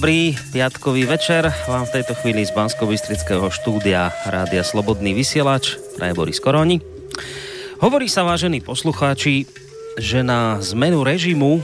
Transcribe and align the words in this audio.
dobrý 0.00 0.32
piatkový 0.32 1.04
večer 1.04 1.52
vám 1.68 1.84
v 1.84 2.00
tejto 2.00 2.16
chvíli 2.16 2.40
z 2.40 2.56
bansko 2.56 2.88
štúdia 3.52 4.08
Rádia 4.24 4.64
Slobodný 4.64 5.12
vysielač 5.12 5.76
praje 6.00 6.16
Boris 6.16 6.40
Koroni. 6.40 6.80
Hovorí 7.84 8.08
sa, 8.08 8.24
vážení 8.24 8.64
poslucháči, 8.64 9.44
že 10.00 10.24
na 10.24 10.56
zmenu 10.64 11.04
režimu 11.04 11.60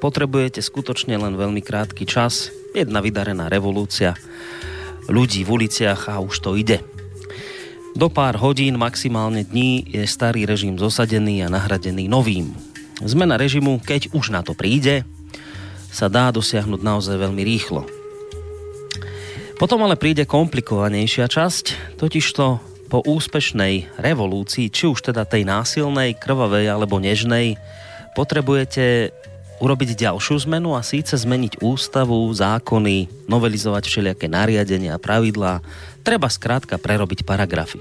potrebujete 0.00 0.64
skutočne 0.64 1.20
len 1.20 1.36
veľmi 1.36 1.60
krátky 1.60 2.08
čas, 2.08 2.48
jedna 2.72 3.04
vydarená 3.04 3.52
revolúcia 3.52 4.16
ľudí 5.12 5.44
v 5.44 5.60
uliciach 5.60 6.08
a 6.08 6.24
už 6.24 6.32
to 6.40 6.56
ide. 6.56 6.80
Do 7.92 8.08
pár 8.08 8.40
hodín, 8.40 8.80
maximálne 8.80 9.44
dní 9.44 9.84
je 9.84 10.08
starý 10.08 10.48
režim 10.48 10.80
zosadený 10.80 11.44
a 11.44 11.52
nahradený 11.52 12.08
novým. 12.08 12.56
Zmena 13.04 13.36
režimu, 13.36 13.84
keď 13.84 14.16
už 14.16 14.32
na 14.32 14.40
to 14.40 14.56
príde, 14.56 15.04
sa 15.96 16.12
dá 16.12 16.28
dosiahnuť 16.28 16.80
naozaj 16.84 17.16
veľmi 17.16 17.40
rýchlo. 17.40 17.88
Potom 19.56 19.80
ale 19.80 19.96
príde 19.96 20.28
komplikovanejšia 20.28 21.32
časť, 21.32 21.96
totižto 21.96 22.44
po 22.92 23.00
úspešnej 23.00 23.96
revolúcii, 23.96 24.68
či 24.68 24.84
už 24.84 25.08
teda 25.08 25.24
tej 25.24 25.48
násilnej, 25.48 26.20
krvavej 26.20 26.68
alebo 26.68 27.00
nežnej, 27.00 27.56
potrebujete 28.12 29.16
urobiť 29.56 29.96
ďalšiu 29.96 30.44
zmenu 30.44 30.76
a 30.76 30.84
síce 30.84 31.16
zmeniť 31.16 31.64
ústavu, 31.64 32.28
zákony, 32.28 33.24
novelizovať 33.24 33.88
všelijaké 33.88 34.28
nariadenia 34.28 35.00
pravidlá. 35.00 35.64
Treba 36.04 36.28
skrátka 36.28 36.76
prerobiť 36.76 37.24
paragrafy. 37.24 37.80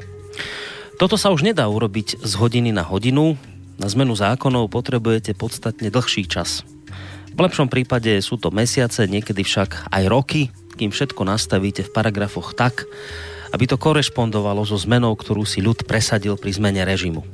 Toto 0.95 1.19
sa 1.19 1.35
už 1.35 1.43
nedá 1.43 1.67
urobiť 1.67 2.23
z 2.23 2.31
hodiny 2.39 2.71
na 2.71 2.87
hodinu. 2.87 3.35
Na 3.75 3.91
zmenu 3.91 4.15
zákonov 4.15 4.71
potrebujete 4.71 5.35
podstatne 5.35 5.91
dlhší 5.91 6.23
čas. 6.31 6.63
V 7.35 7.43
lepšom 7.43 7.67
prípade 7.67 8.15
sú 8.23 8.39
to 8.39 8.47
mesiace, 8.47 9.03
niekedy 9.11 9.43
však 9.43 9.91
aj 9.91 10.03
roky, 10.07 10.55
kým 10.79 10.87
všetko 10.87 11.27
nastavíte 11.27 11.83
v 11.83 11.91
paragrafoch 11.91 12.55
tak, 12.55 12.87
aby 13.51 13.67
to 13.67 13.75
korešpondovalo 13.75 14.63
so 14.63 14.79
zmenou, 14.79 15.11
ktorú 15.19 15.43
si 15.43 15.59
ľud 15.59 15.83
presadil 15.83 16.39
pri 16.39 16.55
zmene 16.55 16.87
režimu. 16.87 17.27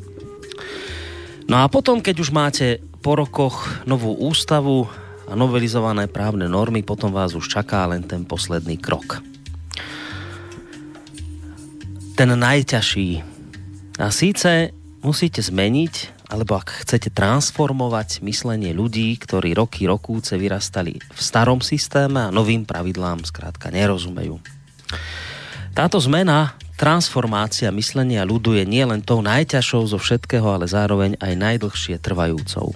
No 1.46 1.62
a 1.62 1.70
potom, 1.70 2.02
keď 2.02 2.16
už 2.18 2.34
máte 2.34 2.82
po 3.06 3.14
rokoch 3.14 3.86
novú 3.86 4.18
ústavu 4.18 4.90
a 5.30 5.38
novelizované 5.38 6.10
právne 6.10 6.50
normy, 6.50 6.82
potom 6.82 7.14
vás 7.14 7.38
už 7.38 7.46
čaká 7.46 7.86
len 7.86 8.02
ten 8.02 8.26
posledný 8.26 8.82
krok. 8.82 9.22
Ten 12.18 12.30
najťažší. 12.34 13.22
A 14.02 14.10
síce 14.10 14.74
musíte 15.06 15.46
zmeniť 15.46 16.21
alebo 16.32 16.56
ak 16.56 16.88
chcete 16.88 17.12
transformovať 17.12 18.24
myslenie 18.24 18.72
ľudí, 18.72 19.20
ktorí 19.20 19.52
roky 19.52 19.84
rokúce 19.84 20.40
vyrastali 20.40 20.96
v 20.96 21.20
starom 21.20 21.60
systéme 21.60 22.24
a 22.24 22.34
novým 22.34 22.64
pravidlám 22.64 23.28
skrátka 23.28 23.68
nerozumejú. 23.68 24.40
Táto 25.76 26.00
zmena, 26.00 26.56
transformácia 26.80 27.68
myslenia 27.76 28.24
ľudu 28.24 28.56
je 28.56 28.64
nielen 28.64 29.04
tou 29.04 29.20
najťažšou 29.20 29.92
zo 29.92 30.00
všetkého, 30.00 30.48
ale 30.48 30.72
zároveň 30.72 31.20
aj 31.20 31.36
najdlhšie 31.36 32.00
trvajúcou. 32.00 32.72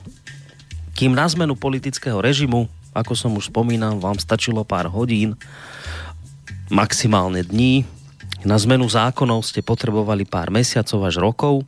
Kým 0.91 1.15
na 1.15 1.27
zmenu 1.27 1.55
politického 1.55 2.19
režimu, 2.19 2.67
ako 2.91 3.13
som 3.15 3.31
už 3.39 3.51
spomínal, 3.51 3.99
vám 3.99 4.19
stačilo 4.19 4.67
pár 4.67 4.91
hodín, 4.91 5.35
maximálne 6.67 7.43
dní, 7.43 7.87
na 8.45 8.55
zmenu 8.61 8.85
zákonov 8.85 9.41
ste 9.41 9.65
potrebovali 9.65 10.21
pár 10.21 10.53
mesiacov 10.53 11.01
až 11.07 11.17
rokov, 11.17 11.65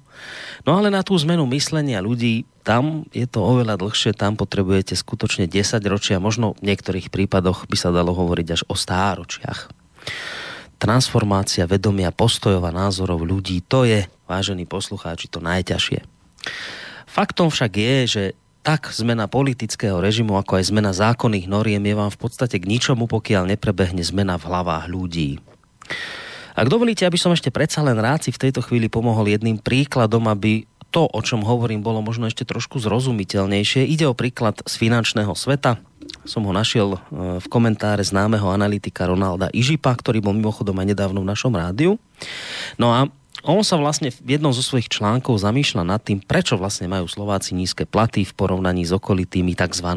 No 0.67 0.75
ale 0.75 0.91
na 0.91 1.05
tú 1.05 1.15
zmenu 1.15 1.47
myslenia 1.53 2.03
ľudí, 2.03 2.43
tam 2.67 3.07
je 3.15 3.23
to 3.23 3.39
oveľa 3.39 3.79
dlhšie, 3.79 4.11
tam 4.11 4.35
potrebujete 4.35 4.97
skutočne 4.97 5.47
10 5.47 5.79
ročia, 5.87 6.19
možno 6.19 6.59
v 6.59 6.73
niektorých 6.73 7.07
prípadoch 7.07 7.69
by 7.71 7.77
sa 7.79 7.95
dalo 7.95 8.11
hovoriť 8.11 8.47
až 8.51 8.61
o 8.67 8.75
stáročiach. 8.75 9.71
Transformácia 10.77 11.65
vedomia, 11.65 12.13
postojov 12.13 12.61
a 12.67 12.75
názorov 12.75 13.23
ľudí, 13.23 13.63
to 13.65 13.87
je, 13.87 14.05
vážení 14.29 14.67
poslucháči, 14.67 15.31
to 15.31 15.41
najťažšie. 15.41 16.05
Faktom 17.07 17.49
však 17.49 17.71
je, 17.73 17.95
že 18.05 18.23
tak 18.67 18.91
zmena 18.91 19.31
politického 19.31 20.03
režimu, 20.03 20.35
ako 20.35 20.59
aj 20.59 20.67
zmena 20.67 20.91
zákonných 20.91 21.47
noriem 21.47 21.79
je 21.79 21.95
vám 21.95 22.11
v 22.11 22.19
podstate 22.19 22.59
k 22.59 22.67
ničomu, 22.67 23.07
pokiaľ 23.07 23.55
neprebehne 23.55 24.03
zmena 24.03 24.35
v 24.35 24.43
hlavách 24.43 24.85
ľudí. 24.91 25.39
Ak 26.57 26.73
dovolíte, 26.73 27.05
aby 27.05 27.21
som 27.21 27.29
ešte 27.29 27.53
predsa 27.53 27.85
len 27.85 28.01
rád 28.01 28.25
si 28.25 28.33
v 28.33 28.49
tejto 28.49 28.65
chvíli 28.65 28.89
pomohol 28.89 29.29
jedným 29.29 29.61
príkladom, 29.61 30.25
aby 30.25 30.65
to, 30.89 31.05
o 31.05 31.21
čom 31.21 31.45
hovorím, 31.45 31.85
bolo 31.85 32.01
možno 32.01 32.25
ešte 32.25 32.49
trošku 32.49 32.81
zrozumiteľnejšie. 32.81 33.85
Ide 33.85 34.09
o 34.09 34.17
príklad 34.17 34.57
z 34.65 34.73
finančného 34.81 35.37
sveta. 35.37 35.77
Som 36.25 36.49
ho 36.49 36.53
našiel 36.55 36.97
e, 36.97 36.99
v 37.37 37.47
komentáre 37.51 38.01
známeho 38.01 38.49
analytika 38.49 39.05
Ronalda 39.05 39.53
Ižipa, 39.53 39.93
ktorý 39.93 40.17
bol 40.17 40.33
mimochodom 40.33 40.73
aj 40.81 40.97
nedávno 40.97 41.21
v 41.21 41.29
našom 41.29 41.53
rádiu. 41.53 42.01
No 42.81 42.89
a 42.89 43.05
on 43.45 43.61
sa 43.61 43.77
vlastne 43.77 44.09
v 44.09 44.39
jednom 44.39 44.49
zo 44.49 44.65
svojich 44.65 44.89
článkov 44.89 45.37
zamýšľa 45.37 45.85
nad 45.85 46.01
tým, 46.01 46.25
prečo 46.25 46.57
vlastne 46.57 46.89
majú 46.89 47.05
Slováci 47.05 47.53
nízke 47.53 47.85
platy 47.85 48.25
v 48.25 48.33
porovnaní 48.33 48.81
s 48.81 48.95
okolitými 48.97 49.53
tzv. 49.53 49.87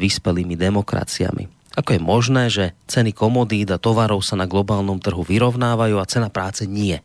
vyspelými 0.00 0.56
demokraciami. 0.56 1.55
Ako 1.76 1.92
je 1.92 2.00
možné, 2.00 2.48
že 2.48 2.72
ceny 2.88 3.12
komodít 3.12 3.68
a 3.68 3.76
tovarov 3.76 4.24
sa 4.24 4.34
na 4.34 4.48
globálnom 4.48 4.96
trhu 4.96 5.20
vyrovnávajú 5.20 6.00
a 6.00 6.08
cena 6.08 6.32
práce 6.32 6.64
nie? 6.64 7.04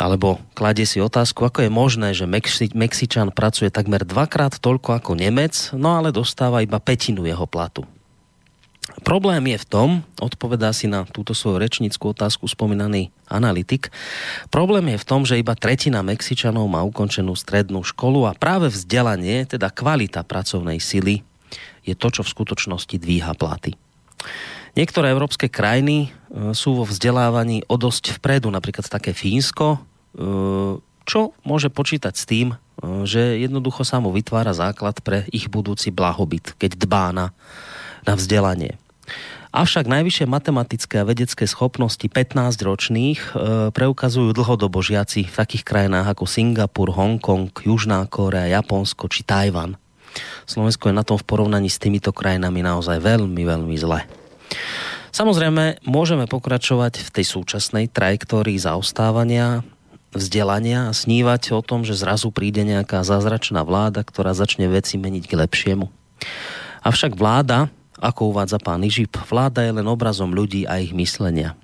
Alebo 0.00 0.40
kladie 0.56 0.88
si 0.88 0.98
otázku, 0.98 1.44
ako 1.44 1.68
je 1.68 1.70
možné, 1.70 2.08
že 2.16 2.24
Mexi- 2.26 2.72
Mexičan 2.72 3.30
pracuje 3.30 3.68
takmer 3.70 4.02
dvakrát 4.02 4.56
toľko 4.58 4.96
ako 4.98 5.12
Nemec, 5.14 5.76
no 5.76 5.94
ale 5.94 6.10
dostáva 6.10 6.64
iba 6.64 6.80
petinu 6.80 7.22
jeho 7.28 7.44
platu. 7.44 7.86
Problém 9.06 9.54
je 9.54 9.58
v 9.62 9.68
tom, 9.68 9.88
odpovedá 10.18 10.74
si 10.74 10.90
na 10.90 11.06
túto 11.06 11.30
svoju 11.30 11.62
rečnickú 11.62 12.10
otázku 12.10 12.50
spomínaný 12.50 13.14
analytik, 13.30 13.92
problém 14.50 14.96
je 14.96 14.98
v 14.98 15.06
tom, 15.06 15.22
že 15.22 15.38
iba 15.38 15.54
tretina 15.54 16.02
Mexičanov 16.02 16.66
má 16.66 16.82
ukončenú 16.82 17.38
strednú 17.38 17.86
školu 17.86 18.26
a 18.26 18.34
práve 18.34 18.66
vzdelanie, 18.66 19.46
teda 19.46 19.70
kvalita 19.70 20.26
pracovnej 20.26 20.82
sily, 20.82 21.22
je 21.90 21.96
to, 21.98 22.08
čo 22.08 22.22
v 22.22 22.32
skutočnosti 22.32 22.96
dvíha 22.96 23.34
platy. 23.34 23.74
Niektoré 24.78 25.10
európske 25.10 25.50
krajiny 25.50 26.06
e, 26.06 26.54
sú 26.54 26.78
vo 26.78 26.84
vzdelávaní 26.86 27.66
o 27.66 27.74
dosť 27.74 28.20
vpredu, 28.22 28.54
napríklad 28.54 28.86
také 28.86 29.10
Fínsko, 29.10 29.76
e, 29.76 29.78
čo 31.02 31.34
môže 31.42 31.74
počítať 31.74 32.14
s 32.14 32.24
tým, 32.28 32.54
e, 32.54 32.56
že 33.02 33.42
jednoducho 33.42 33.82
samo 33.82 34.14
vytvára 34.14 34.54
základ 34.54 35.02
pre 35.02 35.26
ich 35.34 35.50
budúci 35.50 35.90
blahobyt, 35.90 36.54
keď 36.54 36.78
dbá 36.78 37.10
na, 37.10 37.34
na 38.06 38.14
vzdelanie. 38.14 38.78
Avšak 39.50 39.90
najvyššie 39.90 40.30
matematické 40.30 41.02
a 41.02 41.08
vedecké 41.10 41.42
schopnosti 41.42 42.06
15-ročných 42.06 43.34
preukazujú 43.74 44.30
dlhodobo 44.30 44.78
žiaci 44.78 45.26
v 45.26 45.34
takých 45.34 45.66
krajinách 45.66 46.14
ako 46.14 46.22
Singapur, 46.22 46.94
Hongkong, 46.94 47.50
Južná 47.58 48.06
Kórea, 48.06 48.46
Japonsko 48.46 49.10
či 49.10 49.26
Tajvan. 49.26 49.74
Slovensko 50.44 50.90
je 50.90 50.98
na 50.98 51.06
tom 51.06 51.16
v 51.16 51.26
porovnaní 51.26 51.70
s 51.70 51.78
týmito 51.78 52.10
krajinami 52.10 52.60
naozaj 52.64 52.98
veľmi, 52.98 53.42
veľmi 53.46 53.76
zle. 53.78 54.04
Samozrejme, 55.10 55.82
môžeme 55.86 56.30
pokračovať 56.30 57.02
v 57.02 57.10
tej 57.10 57.26
súčasnej 57.26 57.90
trajektórii 57.90 58.58
zaostávania, 58.58 59.66
vzdelania 60.14 60.90
a 60.90 60.96
snívať 60.96 61.54
o 61.54 61.62
tom, 61.62 61.82
že 61.86 61.98
zrazu 61.98 62.34
príde 62.34 62.62
nejaká 62.66 63.02
zázračná 63.02 63.62
vláda, 63.62 64.02
ktorá 64.02 64.34
začne 64.34 64.70
veci 64.70 64.98
meniť 64.98 65.24
k 65.26 65.38
lepšiemu. 65.38 65.86
Avšak 66.82 67.14
vláda, 67.14 67.70
ako 68.00 68.34
uvádza 68.34 68.58
pán 68.58 68.82
Ižip, 68.82 69.18
vláda 69.28 69.62
je 69.62 69.76
len 69.76 69.86
obrazom 69.86 70.32
ľudí 70.32 70.66
a 70.66 70.82
ich 70.82 70.96
myslenia. 70.96 71.54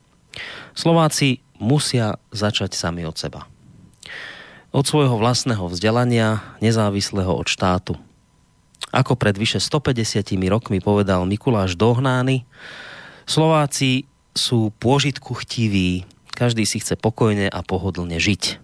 Slováci 0.76 1.40
musia 1.56 2.20
začať 2.30 2.76
sami 2.76 3.08
od 3.08 3.16
seba. 3.16 3.48
Od 4.76 4.84
svojho 4.84 5.16
vlastného 5.16 5.64
vzdelania, 5.72 6.44
nezávislého 6.60 7.32
od 7.32 7.48
štátu. 7.48 7.96
Ako 8.96 9.12
pred 9.12 9.36
vyše 9.36 9.60
150 9.60 10.24
rokmi 10.48 10.80
povedal 10.80 11.28
Mikuláš 11.28 11.76
Dohnány, 11.76 12.48
Slováci 13.28 14.08
sú 14.32 14.72
pôžitku 14.80 15.36
chtiví, 15.36 16.08
každý 16.32 16.64
si 16.64 16.80
chce 16.80 16.96
pokojne 16.96 17.52
a 17.52 17.60
pohodlne 17.60 18.16
žiť. 18.16 18.56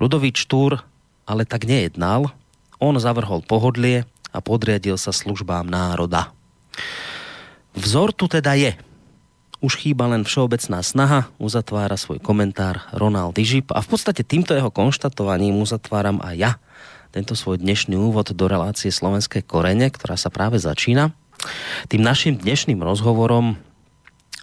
Ludovič 0.00 0.40
Štúr 0.48 0.80
ale 1.28 1.44
tak 1.44 1.68
nejednal, 1.68 2.32
on 2.80 2.96
zavrhol 2.96 3.44
pohodlie 3.44 4.08
a 4.32 4.38
podriadil 4.40 4.96
sa 4.96 5.12
službám 5.12 5.68
národa. 5.68 6.32
Vzor 7.76 8.16
tu 8.16 8.26
teda 8.32 8.56
je. 8.56 8.72
Už 9.62 9.78
chýba 9.78 10.10
len 10.10 10.26
všeobecná 10.26 10.82
snaha, 10.82 11.30
uzatvára 11.38 11.94
svoj 11.94 12.18
komentár 12.18 12.82
Ronald 12.90 13.38
Ižip 13.38 13.70
a 13.70 13.84
v 13.84 13.94
podstate 13.94 14.26
týmto 14.26 14.56
jeho 14.56 14.72
konštatovaním 14.74 15.60
uzatváram 15.62 16.18
aj 16.24 16.34
ja 16.40 16.52
tento 17.12 17.36
svoj 17.36 17.60
dnešný 17.60 17.92
úvod 17.94 18.32
do 18.32 18.46
relácie 18.48 18.88
Slovenské 18.88 19.44
korene, 19.44 19.92
ktorá 19.92 20.16
sa 20.16 20.32
práve 20.32 20.56
začína. 20.56 21.12
Tým 21.92 22.00
našim 22.00 22.40
dnešným 22.40 22.80
rozhovorom 22.80 23.60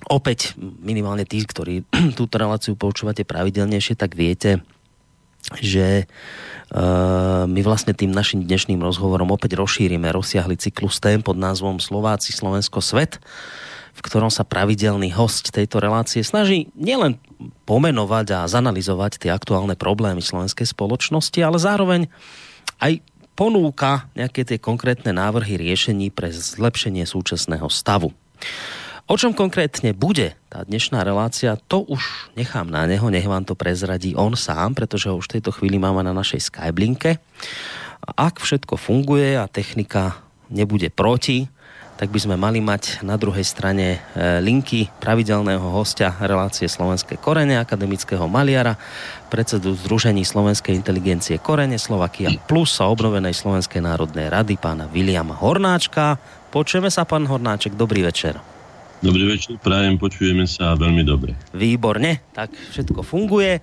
opäť 0.05 0.53
minimálne 0.61 1.25
tí, 1.25 1.41
ktorí 1.41 1.83
túto 2.19 2.37
reláciu 2.37 2.77
poučúvate 2.77 3.25
pravidelnejšie, 3.25 3.97
tak 3.97 4.13
viete, 4.13 4.61
že 5.59 6.05
Uh, 6.69 7.49
my 7.49 7.65
vlastne 7.65 7.97
tým 7.97 8.13
našim 8.13 8.45
dnešným 8.45 8.77
rozhovorom 8.77 9.33
opäť 9.33 9.57
rozšírime 9.57 10.05
rozsiahli 10.13 10.53
cyklus 10.53 11.01
tém 11.01 11.17
pod 11.17 11.33
názvom 11.33 11.81
Slováci, 11.81 12.29
Slovensko, 12.29 12.77
Svet, 12.77 13.17
v 13.97 14.01
ktorom 14.05 14.29
sa 14.29 14.45
pravidelný 14.45 15.09
host 15.17 15.49
tejto 15.49 15.81
relácie 15.81 16.21
snaží 16.21 16.69
nielen 16.77 17.17
pomenovať 17.65 18.27
a 18.37 18.39
zanalizovať 18.45 19.17
tie 19.17 19.33
aktuálne 19.33 19.73
problémy 19.73 20.21
slovenskej 20.21 20.69
spoločnosti, 20.69 21.41
ale 21.41 21.57
zároveň 21.57 22.05
aj 22.79 23.03
ponúka 23.35 24.11
nejaké 24.15 24.43
tie 24.43 24.59
konkrétne 24.59 25.15
návrhy 25.15 25.55
riešení 25.55 26.11
pre 26.11 26.27
zlepšenie 26.31 27.07
súčasného 27.07 27.67
stavu. 27.71 28.11
O 29.09 29.17
čom 29.17 29.33
konkrétne 29.33 29.89
bude 29.97 30.37
tá 30.53 30.61
dnešná 30.61 31.01
relácia, 31.01 31.57
to 31.57 31.81
už 31.81 32.29
nechám 32.37 32.69
na 32.69 32.85
neho, 32.85 33.09
nech 33.09 33.25
vám 33.25 33.41
to 33.41 33.57
prezradí 33.57 34.13
on 34.13 34.37
sám, 34.37 34.77
pretože 34.77 35.09
ho 35.09 35.17
už 35.17 35.25
v 35.31 35.33
tejto 35.39 35.49
chvíli 35.49 35.81
máme 35.81 36.05
na 36.05 36.13
našej 36.13 36.45
Skyblinke. 36.45 37.17
Ak 38.05 38.37
všetko 38.37 38.77
funguje 38.77 39.33
a 39.33 39.49
technika 39.49 40.21
nebude 40.53 40.93
proti, 40.93 41.49
tak 41.99 42.15
by 42.15 42.19
sme 42.23 42.39
mali 42.39 42.63
mať 42.63 43.03
na 43.03 43.19
druhej 43.19 43.43
strane 43.43 43.99
e, 44.15 44.39
linky 44.39 44.87
pravidelného 45.03 45.67
hostia 45.67 46.15
relácie 46.15 46.71
Slovenské 46.71 47.19
korene, 47.19 47.59
akademického 47.59 48.23
maliara, 48.23 48.79
predsedu 49.27 49.75
Združení 49.75 50.23
Slovenskej 50.23 50.79
inteligencie 50.79 51.35
Korene, 51.43 51.75
Slovakia 51.75 52.31
Plus 52.47 52.79
a 52.79 52.87
obnovenej 52.87 53.35
Slovenskej 53.35 53.83
národnej 53.83 54.31
rady 54.31 54.55
pána 54.55 54.87
Viliama 54.87 55.35
Hornáčka. 55.35 56.15
Počujeme 56.55 56.87
sa, 56.87 57.03
pán 57.03 57.27
Hornáček, 57.27 57.75
dobrý 57.75 58.07
večer. 58.07 58.39
Dobrý 59.03 59.27
večer, 59.27 59.59
prajem, 59.59 59.99
počujeme 59.99 60.47
sa 60.47 60.79
veľmi 60.79 61.03
dobre. 61.03 61.35
Výborne, 61.51 62.23
tak 62.31 62.55
všetko 62.55 63.03
funguje. 63.03 63.59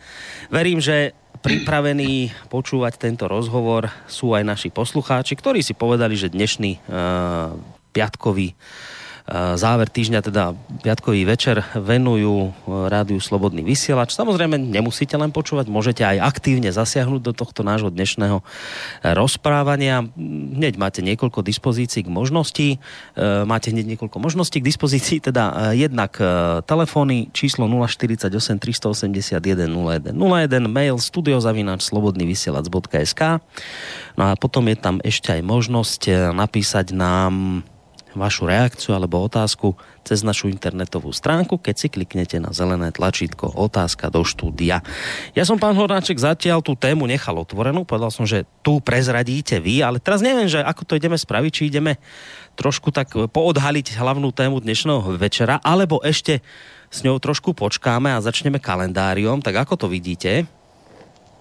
Verím, 0.53 0.85
že 0.85 1.17
pripravení 1.41 2.33
počúvať 2.53 3.01
tento 3.01 3.25
rozhovor 3.29 3.89
sú 4.09 4.37
aj 4.37 4.45
naši 4.45 4.69
poslucháči, 4.69 5.37
ktorí 5.37 5.65
si 5.65 5.73
povedali, 5.77 6.17
že 6.17 6.33
dnešný 6.33 6.85
uh, 6.89 7.76
piatkový 7.97 8.53
Eh, 9.27 9.59
záver 9.59 9.91
týždňa, 9.91 10.23
teda 10.23 10.55
piatkový 10.87 11.27
večer, 11.27 11.59
venujú 11.75 12.47
eh, 12.47 12.53
rádiu 12.87 13.19
Slobodný 13.19 13.67
vysielač. 13.67 14.15
Samozrejme, 14.15 14.55
nemusíte 14.55 15.19
len 15.19 15.35
počúvať, 15.35 15.67
môžete 15.67 16.07
aj 16.07 16.23
aktívne 16.23 16.71
zasiahnuť 16.71 17.27
do 17.27 17.33
tohto 17.35 17.67
nášho 17.67 17.91
dnešného 17.91 18.47
rozprávania. 19.03 20.07
Hneď 20.15 20.79
máte 20.79 21.03
niekoľko 21.03 21.43
dispozícií 21.43 22.07
k 22.07 22.11
možností. 22.11 22.79
Máte 23.19 23.75
hneď 23.75 23.97
niekoľko 23.97 24.19
možností 24.23 24.63
k 24.63 24.69
dispozícii, 24.69 25.19
teda 25.19 25.75
jednak 25.75 26.19
telefóny 26.69 27.33
číslo 27.35 27.67
048 27.67 28.31
381 28.31 29.43
01 29.43 30.15
01, 30.15 30.71
mail 30.71 30.97
studiozavináč 31.03 31.83
slobodnyvysielac.sk 31.89 33.23
No 34.17 34.23
a 34.23 34.33
potom 34.39 34.71
je 34.71 34.77
tam 34.79 35.03
ešte 35.03 35.35
aj 35.35 35.43
možnosť 35.43 36.03
napísať 36.37 36.95
nám 36.95 37.65
vašu 38.17 38.49
reakciu 38.49 38.97
alebo 38.97 39.21
otázku 39.21 39.77
cez 40.03 40.25
našu 40.25 40.49
internetovú 40.49 41.13
stránku, 41.13 41.61
keď 41.61 41.75
si 41.77 41.87
kliknete 41.93 42.41
na 42.41 42.51
zelené 42.57 42.91
tlačítko 42.91 43.53
otázka 43.53 44.09
do 44.09 44.25
štúdia. 44.25 44.81
Ja 45.37 45.45
som, 45.45 45.61
pán 45.61 45.77
Hornáček, 45.77 46.17
zatiaľ 46.17 46.65
tú 46.65 46.75
tému 46.75 47.05
nechal 47.05 47.37
otvorenú, 47.37 47.85
povedal 47.85 48.09
som, 48.09 48.25
že 48.25 48.49
tu 48.65 48.81
prezradíte 48.81 49.61
vy, 49.61 49.85
ale 49.85 50.01
teraz 50.01 50.25
neviem, 50.25 50.49
že 50.49 50.65
ako 50.65 50.83
to 50.89 50.97
ideme 50.97 51.21
spraviť, 51.21 51.51
či 51.53 51.63
ideme 51.69 52.01
trošku 52.57 52.89
tak 52.91 53.13
poodhaliť 53.13 54.01
hlavnú 54.01 54.33
tému 54.33 54.65
dnešného 54.65 55.21
večera, 55.21 55.61
alebo 55.61 56.01
ešte 56.01 56.41
s 56.89 57.05
ňou 57.05 57.21
trošku 57.21 57.53
počkáme 57.53 58.15
a 58.15 58.25
začneme 58.25 58.57
kalendáriom, 58.57 59.45
tak 59.45 59.61
ako 59.61 59.85
to 59.85 59.87
vidíte? 59.93 60.49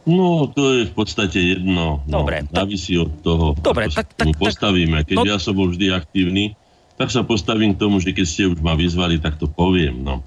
No, 0.05 0.45
to 0.53 0.61
je 0.77 0.81
v 0.85 0.93
podstate 0.93 1.39
jedno. 1.57 2.05
No, 2.05 2.21
Dobre. 2.21 2.45
Závisí 2.45 2.93
od 2.93 3.09
toho, 3.25 3.57
Dobre, 3.57 3.89
ako 3.89 3.97
tak, 3.97 4.07
tak, 4.13 4.29
tak, 4.29 4.37
postavíme. 4.37 5.01
Keď 5.01 5.17
no, 5.17 5.25
ja 5.25 5.41
som 5.41 5.57
bol 5.57 5.73
vždy 5.73 5.89
aktívny, 5.89 6.53
tak 6.95 7.11
sa 7.11 7.27
postavím 7.27 7.75
k 7.75 7.81
tomu, 7.81 7.99
že 7.99 8.15
keď 8.15 8.25
ste 8.25 8.43
už 8.47 8.59
ma 8.63 8.75
vyzvali, 8.75 9.19
tak 9.19 9.35
to 9.35 9.51
poviem. 9.51 9.99
No. 10.03 10.23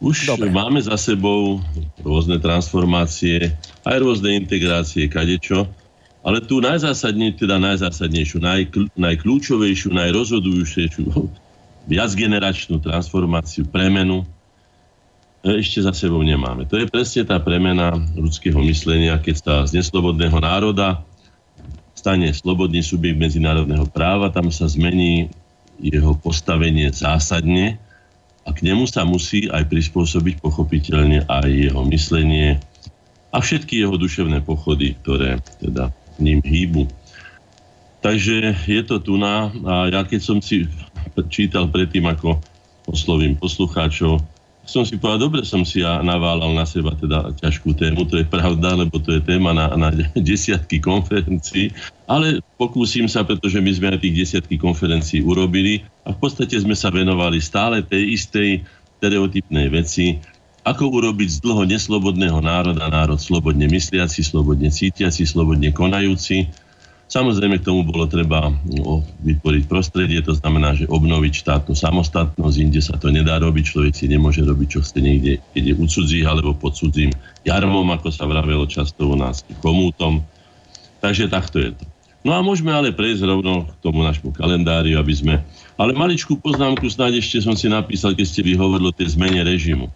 Už 0.00 0.32
Dobre. 0.32 0.48
máme 0.48 0.80
za 0.80 0.96
sebou 0.96 1.60
rôzne 2.00 2.40
transformácie, 2.40 3.52
aj 3.84 3.96
rôzne 4.00 4.32
integrácie, 4.32 5.08
kadečo, 5.08 5.68
ale 6.20 6.40
tú 6.44 6.60
najzásadnejšiu, 6.60 7.36
teda 7.36 7.56
najzásadnejšiu, 7.60 8.38
najkl, 8.40 8.82
najkľúčovejšiu, 8.96 9.88
najrozhodujúcejšiu, 9.92 11.04
viacgeneračnú 11.92 12.80
transformáciu, 12.80 13.68
premenu, 13.68 14.24
e, 15.44 15.60
ešte 15.60 15.84
za 15.84 15.92
sebou 15.96 16.20
nemáme. 16.20 16.68
To 16.68 16.76
je 16.76 16.88
presne 16.88 17.24
tá 17.24 17.40
premena 17.40 17.96
ľudského 18.16 18.60
myslenia, 18.68 19.20
keď 19.20 19.36
sa 19.36 19.54
z 19.64 19.80
neslobodného 19.80 20.36
národa 20.40 21.04
stane 21.92 22.32
slobodný 22.32 22.80
subjekt 22.80 23.20
medzinárodného 23.20 23.84
práva, 23.92 24.32
tam 24.32 24.48
sa 24.48 24.64
zmení 24.64 25.28
jeho 25.80 26.12
postavenie 26.16 26.92
zásadne 26.92 27.80
a 28.44 28.50
k 28.52 28.64
nemu 28.64 28.84
sa 28.88 29.04
musí 29.04 29.48
aj 29.48 29.68
prispôsobiť 29.68 30.40
pochopiteľne 30.40 31.24
aj 31.28 31.48
jeho 31.48 31.82
myslenie 31.88 32.60
a 33.30 33.36
všetky 33.38 33.80
jeho 33.80 33.96
duševné 33.96 34.44
pochody, 34.44 34.96
ktoré 35.00 35.40
teda 35.60 35.92
ním 36.20 36.44
hýbu. 36.44 36.84
Takže 38.00 38.56
je 38.64 38.82
to 38.84 38.96
tu 39.00 39.20
na 39.20 39.52
a 39.64 39.92
ja 39.92 40.00
keď 40.04 40.20
som 40.20 40.38
si 40.40 40.64
čítal 41.28 41.68
predtým, 41.68 42.08
ako 42.08 42.40
oslovím 42.88 43.36
poslucháčov, 43.36 44.24
som 44.64 44.86
si 44.86 45.00
povedal, 45.00 45.26
dobre 45.26 45.42
som 45.42 45.66
si 45.66 45.82
ja 45.82 45.98
naválal 46.04 46.52
na 46.52 46.68
seba 46.68 46.94
teda 46.94 47.32
ťažkú 47.40 47.74
tému, 47.74 48.06
to 48.06 48.20
je 48.20 48.26
pravda, 48.28 48.76
lebo 48.76 49.00
to 49.00 49.16
je 49.16 49.20
téma 49.24 49.50
na, 49.56 49.72
na 49.74 49.88
desiatky 50.30 50.78
konferencií, 50.78 51.74
ale 52.06 52.44
pokúsim 52.60 53.08
sa, 53.10 53.26
pretože 53.26 53.58
my 53.58 53.70
sme 53.72 53.86
aj 53.96 54.00
tých 54.04 54.16
desiatky 54.26 54.60
konferencií 54.60 55.24
urobili 55.24 55.82
a 56.06 56.14
v 56.14 56.18
podstate 56.20 56.54
sme 56.60 56.76
sa 56.76 56.92
venovali 56.92 57.40
stále 57.42 57.82
tej 57.82 58.14
istej 58.14 58.62
stereotypnej 59.00 59.72
veci, 59.72 60.20
ako 60.60 60.92
urobiť 60.92 61.28
z 61.28 61.38
dlho 61.40 61.64
neslobodného 61.64 62.38
národa 62.44 62.84
národ 62.92 63.16
slobodne 63.16 63.64
mysliaci, 63.64 64.20
slobodne 64.20 64.68
cítiaci, 64.68 65.24
slobodne 65.24 65.72
konajúci, 65.72 66.52
Samozrejme 67.10 67.58
k 67.58 67.66
tomu 67.66 67.82
bolo 67.82 68.06
treba 68.06 68.54
no, 68.70 69.02
vytvoriť 69.26 69.66
prostredie, 69.66 70.22
to 70.22 70.30
znamená, 70.38 70.78
že 70.78 70.86
obnoviť 70.86 71.42
štátnu 71.42 71.74
samostatnosť, 71.74 72.56
inde 72.62 72.78
sa 72.78 72.94
to 72.94 73.10
nedá 73.10 73.42
robiť, 73.42 73.64
človek 73.66 73.94
si 73.98 74.06
nemôže 74.06 74.46
robiť, 74.46 74.68
čo 74.70 74.80
chce 74.86 75.02
niekde, 75.02 75.42
keď 75.50 75.62
je 75.66 75.74
u 75.74 75.86
cudzích 75.90 76.22
alebo 76.22 76.54
pod 76.54 76.78
cudzím 76.78 77.10
jarmom, 77.42 77.90
ako 77.98 78.14
sa 78.14 78.30
vravelo 78.30 78.62
často 78.70 79.10
u 79.10 79.18
nás, 79.18 79.42
komútom. 79.58 80.22
Takže 81.02 81.26
takto 81.26 81.58
je 81.58 81.74
to. 81.74 81.84
No 82.22 82.38
a 82.38 82.46
môžeme 82.46 82.70
ale 82.70 82.94
prejsť 82.94 83.26
rovno 83.26 83.66
k 83.66 83.70
tomu 83.82 84.06
našmu 84.06 84.30
kalendáriu, 84.30 84.94
aby 84.94 85.14
sme... 85.16 85.34
Ale 85.74 85.96
maličkú 85.96 86.38
poznámku 86.38 86.86
snáď 86.86 87.18
ešte 87.18 87.42
som 87.42 87.58
si 87.58 87.66
napísal, 87.66 88.14
keď 88.14 88.26
ste 88.28 88.46
vyhovorili 88.46 88.86
o 88.86 88.94
tej 88.94 89.18
zmene 89.18 89.42
režimu. 89.42 89.90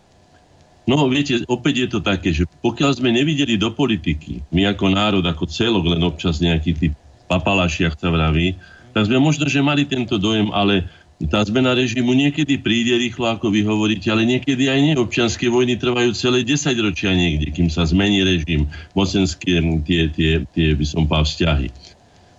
No 0.85 1.01
viete, 1.07 1.47
opäť 1.47 1.75
je 1.87 1.89
to 1.95 2.01
také, 2.03 2.35
že 2.35 2.45
pokiaľ 2.61 2.91
sme 2.99 3.15
nevideli 3.15 3.55
do 3.55 3.71
politiky, 3.71 4.45
my 4.51 4.69
ako 4.75 4.85
národ, 4.93 5.25
ako 5.25 5.47
celok, 5.49 5.85
len 5.89 6.03
občas 6.05 6.43
nejaký 6.43 6.75
typ 6.75 6.93
papalašiach 7.39 7.99
sa 7.99 8.09
vraví, 8.11 8.55
tak 8.95 9.11
sme 9.11 9.19
možno, 9.19 9.51
že 9.51 9.59
mali 9.59 9.83
tento 9.85 10.17
dojem, 10.23 10.55
ale 10.55 10.87
tá 11.31 11.43
zmena 11.47 11.79
režimu 11.79 12.11
niekedy 12.11 12.59
príde 12.59 12.99
rýchlo, 12.99 13.39
ako 13.39 13.55
vy 13.55 13.63
hovoríte, 13.63 14.11
ale 14.11 14.27
niekedy 14.27 14.67
aj 14.67 14.81
nie. 14.83 14.95
Občianské 14.99 15.47
vojny 15.47 15.79
trvajú 15.79 16.11
celé 16.15 16.43
10 16.43 16.75
ročia 16.83 17.15
niekde, 17.15 17.55
kým 17.55 17.71
sa 17.71 17.87
zmení 17.87 18.27
režim, 18.27 18.67
mocenské 18.99 19.63
tie, 19.87 20.11
tie, 20.11 20.33
tie 20.53 20.69
by 20.75 20.85
som 20.85 21.07
povedal, 21.07 21.27
vzťahy. 21.27 21.69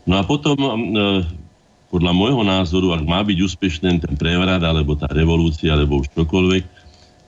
No 0.05 0.19
a 0.19 0.23
potom, 0.27 0.57
e, 0.59 0.69
podľa 1.89 2.11
môjho 2.13 2.43
názoru, 2.43 2.91
ak 2.93 3.07
má 3.07 3.23
byť 3.23 3.37
úspešný 3.41 4.03
ten 4.03 4.13
prevrat, 4.19 4.61
alebo 4.61 4.93
tá 4.99 5.07
revolúcia, 5.07 5.71
alebo 5.71 6.03
už 6.03 6.11
čokoľvek, 6.11 6.63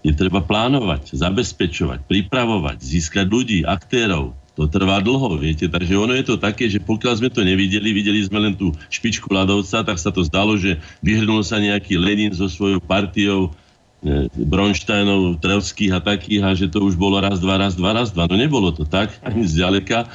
je 0.05 0.13
treba 0.13 0.43
plánovať, 0.43 1.15
zabezpečovať, 1.15 2.05
pripravovať, 2.05 2.77
získať 2.79 3.25
ľudí, 3.27 3.59
aktérov, 3.65 4.35
to 4.57 4.65
trvá 4.65 4.97
dlho, 5.05 5.37
viete. 5.37 5.69
Takže 5.69 5.93
ono 5.93 6.17
je 6.17 6.25
to 6.25 6.41
také, 6.41 6.65
že 6.65 6.81
pokiaľ 6.81 7.21
sme 7.21 7.29
to 7.29 7.45
nevideli, 7.45 7.93
videli 7.93 8.25
sme 8.25 8.41
len 8.41 8.57
tú 8.57 8.73
špičku 8.89 9.29
ľadovca, 9.29 9.85
tak 9.85 10.01
sa 10.01 10.09
to 10.09 10.25
zdalo, 10.25 10.57
že 10.57 10.81
vyhrnul 11.05 11.45
sa 11.45 11.61
nejaký 11.61 11.93
Lenin 11.93 12.33
so 12.33 12.49
svojou 12.49 12.81
partiou 12.81 13.53
e, 14.01 14.25
Bronštajnov, 14.33 15.37
Trevských 15.45 15.93
a 15.93 16.01
takých 16.01 16.41
a 16.41 16.57
že 16.57 16.65
to 16.73 16.81
už 16.81 16.97
bolo 16.97 17.21
raz, 17.21 17.37
dva, 17.37 17.61
raz, 17.61 17.77
dva, 17.77 17.93
raz, 17.93 18.09
dva. 18.09 18.25
No 18.25 18.33
nebolo 18.33 18.73
to 18.73 18.81
tak, 18.81 19.13
ani 19.29 19.45
zďaleka, 19.45 20.09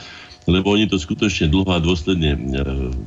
lebo 0.51 0.75
oni 0.75 0.91
to 0.91 0.99
skutočne 0.99 1.47
dlho 1.47 1.71
a 1.71 1.79
dôsledne 1.79 2.35
e, 2.35 2.39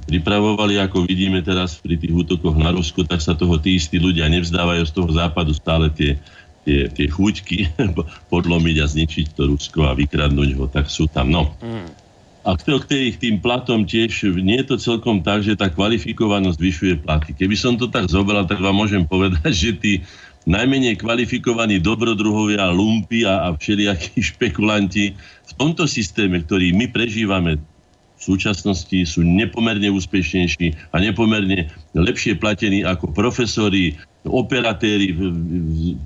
pripravovali. 0.08 0.80
Ako 0.88 1.04
vidíme 1.04 1.44
teraz 1.44 1.76
pri 1.84 2.00
tých 2.00 2.16
útokoch 2.16 2.56
na 2.56 2.72
Rusko, 2.72 3.04
tak 3.04 3.20
sa 3.20 3.36
toho 3.36 3.60
tí 3.60 3.76
istí 3.76 4.00
ľudia 4.00 4.32
nevzdávajú 4.32 4.88
z 4.88 4.94
toho 4.96 5.12
západu 5.12 5.52
stále 5.52 5.92
tie 5.92 6.16
tie, 6.66 6.90
tie 6.90 7.08
chuťky 7.08 7.78
podlomiť 8.34 8.76
a 8.82 8.86
zničiť 8.90 9.38
to 9.38 9.54
Rusko 9.54 9.86
a 9.86 9.94
vykradnúť 9.94 10.50
ho, 10.58 10.66
tak 10.66 10.90
sú 10.90 11.06
tam. 11.06 11.30
No. 11.30 11.54
Mm. 11.62 11.88
A 12.46 12.54
k 12.54 13.18
tým 13.18 13.42
platom 13.42 13.90
tiež 13.90 14.30
nie 14.38 14.62
je 14.62 14.70
to 14.70 14.78
celkom 14.78 15.26
tak, 15.26 15.42
že 15.42 15.58
tá 15.58 15.66
kvalifikovanosť 15.66 16.58
zvyšuje 16.62 16.94
platy. 17.02 17.34
Keby 17.34 17.58
som 17.58 17.74
to 17.74 17.90
tak 17.90 18.06
zobral, 18.06 18.46
tak 18.46 18.62
vám 18.62 18.78
môžem 18.78 19.02
povedať, 19.02 19.50
že 19.66 19.72
tí 19.78 19.94
najmenej 20.46 21.02
kvalifikovaní 21.02 21.82
dobrodruhovia, 21.82 22.70
lumpy 22.70 23.26
a, 23.26 23.50
a 23.50 23.58
všelijakí 23.58 24.22
špekulanti 24.34 25.18
v 25.18 25.52
tomto 25.58 25.90
systéme, 25.90 26.42
ktorý 26.46 26.74
my 26.74 26.86
prežívame 26.94 27.58
v 28.16 28.22
súčasnosti 28.24 28.96
sú 29.06 29.22
nepomerne 29.22 29.92
úspešnejší 29.92 30.96
a 30.96 31.04
nepomerne 31.04 31.68
lepšie 31.94 32.40
platení 32.40 32.82
ako 32.88 33.12
profesori, 33.12 34.00
operatéri 34.26 35.14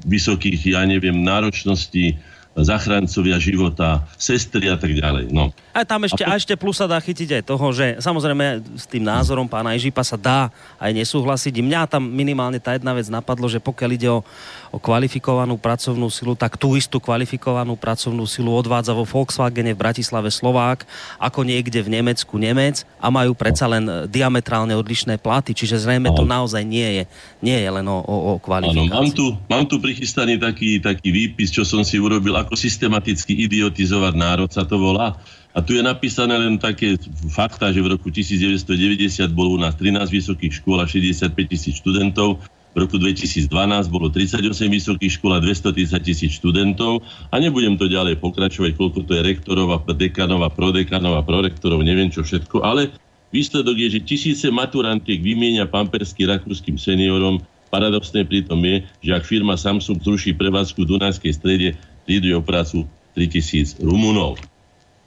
vysokých, 0.04 0.76
ja 0.76 0.84
neviem, 0.84 1.24
náročností, 1.24 2.20
zachrancovia 2.58 3.40
života, 3.40 4.04
sestry 4.20 4.68
a 4.68 4.76
tak 4.76 4.92
ďalej. 4.92 5.32
No. 5.32 5.54
A 5.72 5.86
tam 5.88 6.04
ešte, 6.04 6.24
a, 6.26 6.28
po... 6.28 6.32
a 6.34 6.40
ešte 6.40 6.54
plus 6.60 6.76
sa 6.76 6.90
dá 6.90 7.00
chytiť 7.00 7.40
aj 7.40 7.44
toho, 7.46 7.66
že 7.72 7.86
samozrejme 8.02 8.66
s 8.76 8.86
tým 8.90 9.06
názorom 9.06 9.48
pána 9.48 9.78
Ižipa 9.78 10.04
sa 10.04 10.18
dá 10.20 10.40
aj 10.82 10.92
nesúhlasiť. 10.92 11.54
Mňa 11.62 11.88
tam 11.88 12.04
minimálne 12.10 12.60
tá 12.60 12.76
jedna 12.76 12.92
vec 12.92 13.08
napadlo, 13.08 13.48
že 13.48 13.64
pokiaľ 13.64 13.90
ide 13.96 14.10
o, 14.12 14.26
o 14.70 14.78
kvalifikovanú 14.78 15.58
pracovnú 15.58 16.08
silu, 16.14 16.38
tak 16.38 16.56
tú 16.56 16.78
istú 16.78 17.02
kvalifikovanú 17.02 17.74
pracovnú 17.74 18.26
silu 18.30 18.54
odvádza 18.54 18.94
vo 18.94 19.06
Volkswagene 19.06 19.74
v 19.74 19.82
Bratislave 19.82 20.30
Slovák, 20.30 20.86
ako 21.18 21.42
niekde 21.42 21.82
v 21.82 22.00
Nemecku 22.00 22.38
Nemec 22.38 22.86
a 23.02 23.10
majú 23.10 23.34
predsa 23.34 23.66
len 23.66 24.10
diametrálne 24.10 24.78
odlišné 24.78 25.18
platy, 25.18 25.58
čiže 25.58 25.82
zrejme 25.82 26.14
to 26.14 26.24
naozaj 26.24 26.62
nie 26.62 27.02
je, 27.02 27.04
nie 27.42 27.58
je 27.58 27.70
len 27.70 27.86
o, 27.90 28.00
o, 28.02 28.16
o 28.38 28.42
kvalifikácii. 28.42 28.90
Áno, 28.90 29.02
mám 29.02 29.10
tu, 29.10 29.26
mám 29.50 29.66
tu 29.66 29.76
prichystaný 29.82 30.38
taký, 30.38 30.78
taký 30.78 31.10
výpis, 31.10 31.50
čo 31.50 31.66
som 31.66 31.82
si 31.82 31.98
urobil 31.98 32.38
ako 32.38 32.54
systematicky 32.54 33.34
idiotizovať 33.50 34.14
národ 34.14 34.50
sa 34.54 34.64
to 34.66 34.78
volá. 34.78 35.18
A 35.50 35.66
tu 35.66 35.74
je 35.74 35.82
napísané 35.82 36.38
len 36.38 36.62
také 36.62 36.94
fakta, 37.34 37.74
že 37.74 37.82
v 37.82 37.98
roku 37.98 38.14
1990 38.14 39.26
bolo 39.34 39.58
u 39.58 39.60
nás 39.60 39.74
13 39.74 40.06
vysokých 40.14 40.62
škôl 40.62 40.78
a 40.78 40.86
65 40.86 41.34
tisíc 41.50 41.82
študentov. 41.82 42.38
V 42.70 42.86
roku 42.86 43.02
2012 43.02 43.50
bolo 43.90 44.14
38 44.14 44.46
vysokých 44.70 45.18
škôl 45.18 45.34
a 45.34 45.42
230 45.42 46.06
tisíc 46.06 46.38
študentov. 46.38 47.02
A 47.34 47.42
nebudem 47.42 47.74
to 47.82 47.90
ďalej 47.90 48.22
pokračovať, 48.22 48.78
koľko 48.78 49.10
to 49.10 49.18
je 49.18 49.22
rektorov 49.26 49.74
a 49.74 49.78
dekanov 49.90 50.46
a 50.46 50.50
prodekanov 50.54 51.18
a 51.18 51.26
prorektorov, 51.26 51.82
neviem 51.82 52.14
čo 52.14 52.22
všetko, 52.22 52.62
ale 52.62 52.94
výsledok 53.34 53.74
je, 53.74 53.88
že 53.98 54.06
tisíce 54.06 54.48
maturantiek 54.54 55.18
vymienia 55.18 55.66
pampersky 55.66 56.30
rakúskym 56.30 56.78
seniorom. 56.78 57.42
Paradoxné 57.70 58.26
pritom 58.26 58.58
je, 58.66 58.86
že 59.06 59.12
ak 59.14 59.26
firma 59.26 59.54
Samsung 59.54 60.02
zruší 60.02 60.34
prevádzku 60.34 60.86
v 60.86 60.90
Dunajskej 60.98 61.34
strede, 61.38 61.70
prídu 62.06 62.34
o 62.34 62.42
prácu 62.42 62.90
3000 63.14 63.82
Rumunov. 63.82 64.42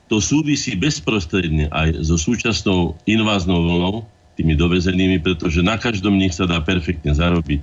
To 0.07 0.21
súvisí 0.21 0.79
bezprostredne 0.79 1.73
aj 1.73 2.05
so 2.05 2.21
súčasnou 2.21 2.95
inváznou 3.09 3.59
vlnou, 3.65 3.95
tými 4.37 4.57
dovezenými, 4.57 5.21
pretože 5.21 5.61
na 5.61 5.77
každom 5.77 6.17
nich 6.17 6.33
sa 6.33 6.49
dá 6.49 6.59
perfektne 6.61 7.13
zarobiť. 7.13 7.61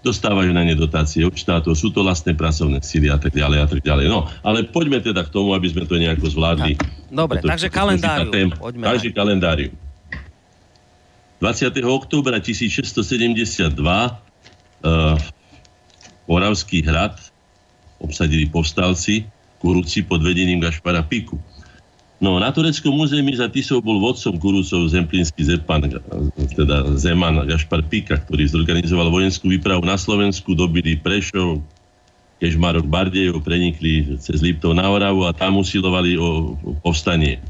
Dostávajú 0.00 0.48
na 0.56 0.64
ne 0.64 0.72
dotácie 0.72 1.20
od 1.28 1.36
štátov, 1.36 1.76
sú 1.76 1.92
to 1.92 2.00
vlastné 2.00 2.32
pracovné 2.32 2.80
síly 2.80 3.12
a 3.12 3.20
tak 3.20 3.36
ďalej 3.36 3.58
a 3.60 3.66
tak 3.68 3.80
ďalej. 3.84 4.08
No, 4.08 4.24
ale 4.40 4.64
poďme 4.64 5.04
teda 5.04 5.20
k 5.28 5.30
tomu, 5.32 5.52
aby 5.52 5.68
sme 5.68 5.84
to 5.84 6.00
nejako 6.00 6.32
zvládli. 6.32 6.80
Dobre, 7.12 7.44
takže 7.44 7.68
kalendárium. 7.68 8.48
Poďme 8.56 8.84
takže 8.88 9.12
kalendárium. 9.12 9.76
20. 11.40 11.72
októbra 11.84 12.36
1672 12.40 13.72
uh, 13.76 15.16
Oravský 16.28 16.84
hrad 16.84 17.16
obsadili 18.00 18.48
povstalci 18.48 19.24
Kuruci 19.60 20.04
pod 20.04 20.24
vedením 20.24 20.60
Gašpara 20.60 21.04
Piku. 21.04 21.36
No, 22.20 22.36
na 22.36 22.52
tureckom 22.52 23.00
území 23.00 23.32
za 23.32 23.48
Tisou 23.48 23.80
bol 23.80 23.96
vodcom 23.96 24.36
Kurucov 24.36 24.92
zemplínsky 24.92 25.40
Zepan, 25.40 25.88
teda 26.52 26.92
Zeman 27.00 27.40
Gašpar 27.48 27.80
Pika, 27.88 28.20
ktorý 28.20 28.44
zorganizoval 28.44 29.08
vojenskú 29.08 29.48
výpravu 29.48 29.80
na 29.88 29.96
Slovensku, 29.96 30.52
dobili 30.52 31.00
Prešov, 31.00 31.64
Kežmarok, 32.36 32.84
Bardejov, 32.84 33.40
prenikli 33.40 34.20
cez 34.20 34.44
Liptov 34.44 34.76
na 34.76 34.92
Oravu 34.92 35.24
a 35.24 35.32
tam 35.32 35.64
usilovali 35.64 36.20
o, 36.20 36.56
povstanie. 36.84 37.40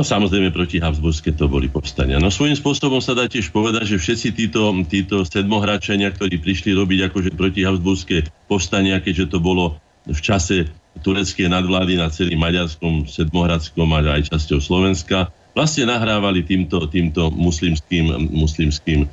No 0.00 0.06
samozrejme 0.06 0.48
proti 0.48 0.80
Habsburské 0.80 1.36
to 1.36 1.44
boli 1.44 1.68
povstania. 1.68 2.16
No 2.16 2.32
svojím 2.32 2.56
spôsobom 2.56 3.04
sa 3.04 3.12
dá 3.12 3.28
tiež 3.28 3.52
povedať, 3.52 3.96
že 3.96 4.00
všetci 4.00 4.28
títo, 4.32 4.72
títo 4.88 5.28
sedmohráčania, 5.28 6.08
ktorí 6.08 6.40
prišli 6.40 6.72
robiť 6.72 7.12
akože 7.12 7.30
proti 7.36 7.68
Habsburské 7.68 8.24
povstania, 8.48 9.02
keďže 9.02 9.36
to 9.36 9.38
bolo 9.44 9.76
v 10.08 10.20
čase 10.24 10.72
tureckej 11.00 11.48
nadvlády 11.50 11.98
na 11.98 12.08
celým 12.12 12.40
Maďarskom, 12.42 13.06
Sedmohradskom 13.06 13.88
a 13.94 14.00
aj 14.04 14.30
časťou 14.32 14.58
Slovenska, 14.60 15.30
vlastne 15.52 15.88
nahrávali 15.88 16.44
týmto, 16.44 16.86
týmto 16.90 17.30
muslimským, 17.34 18.30
muslimským 18.30 19.08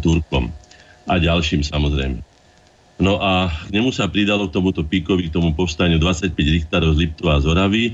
Turkom. 0.00 0.52
A 1.10 1.18
ďalším 1.18 1.66
samozrejme. 1.66 2.22
No 3.00 3.16
a 3.18 3.48
k 3.48 3.72
nemu 3.72 3.90
sa 3.90 4.06
pridalo 4.06 4.46
k 4.46 4.54
tomuto 4.60 4.84
píkovi, 4.84 5.32
k 5.32 5.34
tomu 5.34 5.56
povstaniu 5.56 5.96
25 5.96 6.36
Richtarov 6.36 6.94
z 7.00 7.08
Liptova 7.08 7.40
a 7.40 7.42
z 7.42 7.46
Oravy, 7.48 7.84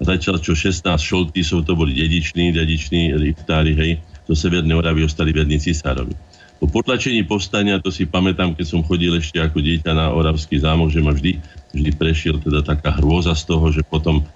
Začal 0.00 0.40
čo 0.40 0.56
16 0.56 0.96
šoltisov, 0.96 1.68
to 1.68 1.76
boli 1.76 1.92
dediční, 1.92 2.56
dediční 2.56 3.12
liftári, 3.20 3.76
hej, 3.76 3.92
do 4.24 4.32
Severnej 4.32 4.80
Oravy 4.80 5.04
ostali 5.04 5.28
verní 5.28 5.60
cisárovi. 5.60 6.16
Po 6.56 6.64
potlačení 6.64 7.20
povstania, 7.28 7.80
to 7.80 7.92
si 7.92 8.08
pamätám, 8.08 8.56
keď 8.56 8.66
som 8.68 8.80
chodil 8.80 9.12
ešte 9.16 9.36
ako 9.36 9.60
dieťa 9.60 9.92
na 9.92 10.08
Oravský 10.12 10.56
zámok, 10.56 10.88
že 10.88 11.04
ma 11.04 11.12
vždy, 11.12 11.36
vždy 11.74 11.90
prešiel 11.94 12.36
teda 12.42 12.62
taká 12.66 12.98
hrôza 12.98 13.34
z 13.34 13.44
toho, 13.46 13.70
že 13.70 13.82
potom 13.86 14.26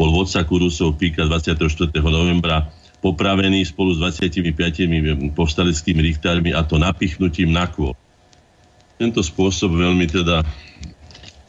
bol 0.00 0.08
vodca 0.12 0.40
Kurusov 0.44 0.96
Píka 0.96 1.28
24. 1.28 1.60
novembra 2.00 2.72
popravený 3.00 3.64
spolu 3.68 3.96
s 3.96 3.98
25 4.00 5.32
povstaleckými 5.32 6.00
richtármi 6.00 6.52
a 6.52 6.64
to 6.64 6.76
napichnutím 6.76 7.52
na 7.52 7.68
kôl. 7.68 7.96
Tento 9.00 9.24
spôsob 9.24 9.76
veľmi 9.76 10.08
teda 10.08 10.44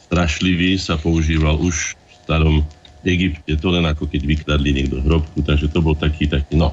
strašlivý 0.07 0.79
sa 0.79 0.95
používal 0.95 1.59
už 1.59 1.95
v 1.95 2.11
starom 2.23 2.55
Egypte, 3.03 3.55
to 3.57 3.67
len 3.71 3.83
ako 3.87 4.07
keď 4.07 4.21
vykradli 4.23 4.71
niekto 4.71 5.03
hrobku, 5.03 5.43
takže 5.43 5.67
to 5.71 5.79
bol 5.83 5.95
taký, 5.97 6.27
taký, 6.29 6.55
no. 6.55 6.71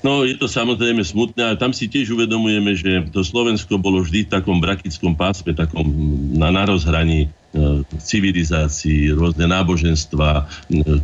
No, 0.00 0.24
je 0.24 0.32
to 0.32 0.48
samozrejme 0.48 1.04
smutné, 1.04 1.44
ale 1.44 1.56
tam 1.60 1.76
si 1.76 1.84
tiež 1.84 2.16
uvedomujeme, 2.16 2.72
že 2.72 3.04
to 3.12 3.20
Slovensko 3.20 3.76
bolo 3.76 4.00
vždy 4.00 4.24
v 4.24 4.32
takom 4.32 4.56
brakickom 4.56 5.12
pásme, 5.12 5.52
takom 5.52 5.84
na, 6.32 6.48
na 6.48 6.64
rozhraní 6.64 7.28
e, 7.28 7.84
civilizácií, 8.00 9.12
rôzne 9.12 9.44
náboženstva, 9.44 10.28
e, 10.32 10.44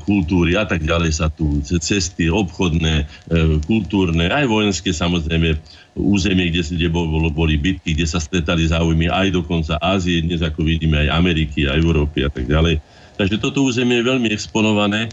kultúry 0.00 0.57
a 0.57 0.65
tak 0.65 0.81
ďalej 0.81 1.12
sa 1.12 1.29
tu 1.29 1.61
cesty 1.61 2.33
obchodné, 2.33 3.05
e, 3.05 3.61
kultúrne, 3.69 4.33
aj 4.33 4.49
vojenské 4.49 4.97
samozrejme 4.97 5.61
územie, 5.93 6.49
kde, 6.49 6.65
kde 6.65 6.88
bolo, 6.88 7.29
boli 7.29 7.61
bitky, 7.61 7.93
kde 7.93 8.09
sa 8.09 8.17
stretali 8.17 8.65
záujmy 8.65 9.12
aj 9.12 9.29
dokonca 9.37 9.76
Ázie, 9.76 10.25
dnes 10.25 10.41
ako 10.41 10.65
vidíme 10.65 11.05
aj 11.05 11.12
Ameriky, 11.12 11.69
aj 11.69 11.85
Európy 11.85 12.25
a 12.25 12.33
tak 12.33 12.49
ďalej. 12.49 12.81
Takže 13.21 13.37
toto 13.45 13.61
územie 13.61 14.00
je 14.00 14.09
veľmi 14.09 14.29
exponované 14.33 15.12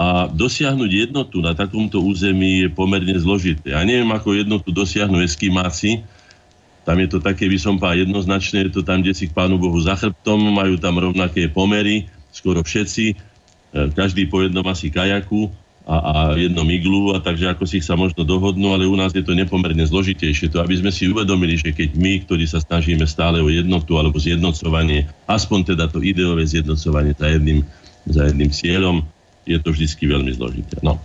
a 0.00 0.32
dosiahnuť 0.32 1.12
jednotu 1.12 1.44
na 1.44 1.52
takomto 1.52 2.00
území 2.00 2.64
je 2.64 2.68
pomerne 2.72 3.12
zložité. 3.20 3.76
Ja 3.76 3.84
neviem, 3.84 4.08
ako 4.08 4.32
jednotu 4.32 4.72
dosiahnu 4.72 5.20
eskimáci, 5.20 6.00
tam 6.88 6.96
je 7.04 7.08
to 7.12 7.18
také, 7.20 7.44
by 7.44 7.60
som 7.60 7.76
povedal, 7.76 8.08
jednoznačné, 8.08 8.72
je 8.72 8.80
to 8.80 8.82
tam, 8.82 9.04
kde 9.04 9.12
si 9.12 9.28
k 9.28 9.36
Pánu 9.36 9.60
Bohu 9.60 9.76
za 9.76 10.00
chrbtom, 10.00 10.40
majú 10.40 10.80
tam 10.80 10.96
rovnaké 10.96 11.52
pomery, 11.52 12.08
skoro 12.32 12.64
všetci, 12.64 13.12
e, 13.12 13.14
každý 13.92 14.24
po 14.32 14.40
jednom 14.40 14.64
asi 14.72 14.88
kajaku 14.88 15.52
a, 15.84 15.96
a 16.00 16.14
jednom 16.32 16.64
iglu, 16.72 17.12
a 17.12 17.20
takže 17.20 17.52
ako 17.52 17.68
si 17.68 17.84
ich 17.84 17.86
sa 17.86 17.92
možno 17.92 18.24
dohodnú, 18.24 18.72
ale 18.72 18.88
u 18.88 18.96
nás 18.96 19.12
je 19.12 19.20
to 19.20 19.36
nepomerne 19.36 19.84
zložitejšie. 19.84 20.48
To, 20.56 20.64
aby 20.64 20.80
sme 20.80 20.88
si 20.88 21.12
uvedomili, 21.12 21.60
že 21.60 21.76
keď 21.76 21.92
my, 22.00 22.24
ktorí 22.24 22.48
sa 22.48 22.64
snažíme 22.64 23.04
stále 23.04 23.44
o 23.44 23.52
jednotu 23.52 24.00
alebo 24.00 24.16
zjednocovanie, 24.16 25.04
aspoň 25.28 25.76
teda 25.76 25.92
to 25.92 26.00
ideové 26.00 26.48
zjednocovanie 26.48 27.12
za 27.12 27.28
jedným, 27.36 27.60
za 28.08 28.32
jedným 28.32 28.48
cieľom, 28.48 29.04
je 29.46 29.56
to 29.60 29.68
vždy 29.72 29.86
veľmi 29.88 30.32
zložité. 30.36 30.80
No. 30.80 31.00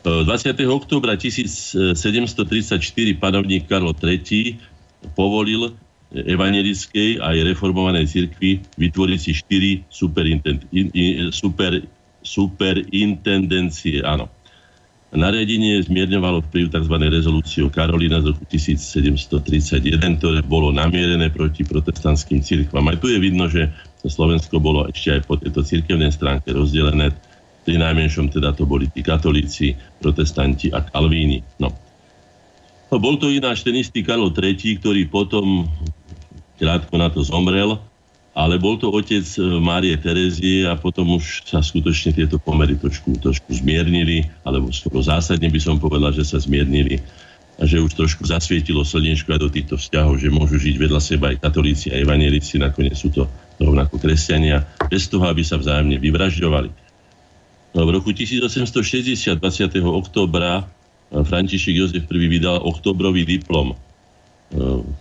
20. 0.00 0.24
oktobra 0.64 1.12
1734 1.20 1.76
panovník 3.20 3.68
Karlo 3.68 3.92
III 3.92 4.56
povolil 5.12 5.76
evangelickej 6.10 7.20
aj 7.20 7.36
reformovanej 7.54 8.08
cirkvi 8.08 8.64
vytvoriť 8.80 9.18
si 9.20 9.32
štyri 9.36 9.84
super, 9.92 11.70
superintendencie. 12.24 14.00
Áno. 14.02 14.26
Nariadenie 15.10 15.82
zmierňovalo 15.84 16.46
vplyv 16.48 16.70
tzv. 16.70 16.94
rezolúciu 17.10 17.66
Karolína 17.66 18.22
z 18.22 18.30
roku 18.30 18.46
1731, 18.46 20.22
ktoré 20.22 20.38
bolo 20.46 20.70
namierené 20.70 21.34
proti 21.34 21.66
protestantským 21.66 22.40
cirkvám. 22.40 22.94
Aj 22.94 22.98
tu 22.98 23.10
je 23.10 23.18
vidno, 23.18 23.50
že 23.50 23.74
Slovensko 24.06 24.62
bolo 24.62 24.86
ešte 24.86 25.18
aj 25.18 25.26
po 25.26 25.34
tejto 25.34 25.66
cirkevnej 25.66 26.14
stránke 26.14 26.54
rozdelené 26.54 27.10
pri 27.70 27.78
najmenšom 27.78 28.34
teda 28.34 28.50
to 28.50 28.66
boli 28.66 28.90
tí 28.90 28.98
katolíci, 28.98 29.78
protestanti 30.02 30.74
a 30.74 30.82
kalvíni. 30.82 31.46
No. 31.62 31.70
no. 32.90 32.98
Bol 32.98 33.14
to 33.22 33.30
ináč 33.30 33.62
ten 33.62 33.78
istý 33.78 34.02
Karol 34.02 34.34
III, 34.34 34.82
ktorý 34.82 35.06
potom 35.06 35.70
krátko 36.58 36.98
na 36.98 37.06
to 37.14 37.22
zomrel, 37.22 37.78
ale 38.34 38.58
bol 38.58 38.74
to 38.74 38.90
otec 38.90 39.22
e, 39.22 39.62
Márie 39.62 39.94
Terezie 40.02 40.66
a 40.66 40.74
potom 40.74 41.14
už 41.14 41.46
sa 41.46 41.62
skutočne 41.62 42.10
tieto 42.10 42.42
pomery 42.42 42.74
trošku, 42.74 43.22
trošku 43.22 43.54
zmiernili, 43.54 44.26
alebo 44.42 44.74
skoro 44.74 44.98
zásadne 44.98 45.46
by 45.46 45.60
som 45.62 45.78
povedal, 45.78 46.10
že 46.10 46.26
sa 46.26 46.42
zmiernili. 46.42 46.98
a 47.60 47.68
že 47.68 47.76
už 47.76 47.92
trošku 47.92 48.24
zasvietilo 48.24 48.80
slnečko 48.88 49.36
aj 49.36 49.40
do 49.44 49.52
týchto 49.52 49.76
vzťahov, 49.76 50.16
že 50.16 50.32
môžu 50.32 50.56
žiť 50.56 50.80
vedľa 50.80 50.96
seba 50.96 51.28
aj 51.28 51.44
katolíci 51.44 51.92
a 51.92 52.00
evanielici, 52.00 52.56
nakoniec 52.56 52.96
sú 52.96 53.12
to 53.12 53.28
rovnako 53.60 54.00
kresťania, 54.00 54.64
bez 54.88 55.12
toho, 55.12 55.28
aby 55.28 55.44
sa 55.44 55.60
vzájomne 55.60 56.00
vyvražďovali. 56.00 56.89
No, 57.70 57.86
v 57.86 57.90
roku 57.94 58.10
1860, 58.10 59.38
20. 59.38 59.78
októbra, 59.78 60.66
František 61.10 61.74
Jozef 61.74 62.04
I 62.10 62.26
vydal 62.26 62.58
oktobrový 62.62 63.22
diplom, 63.22 63.78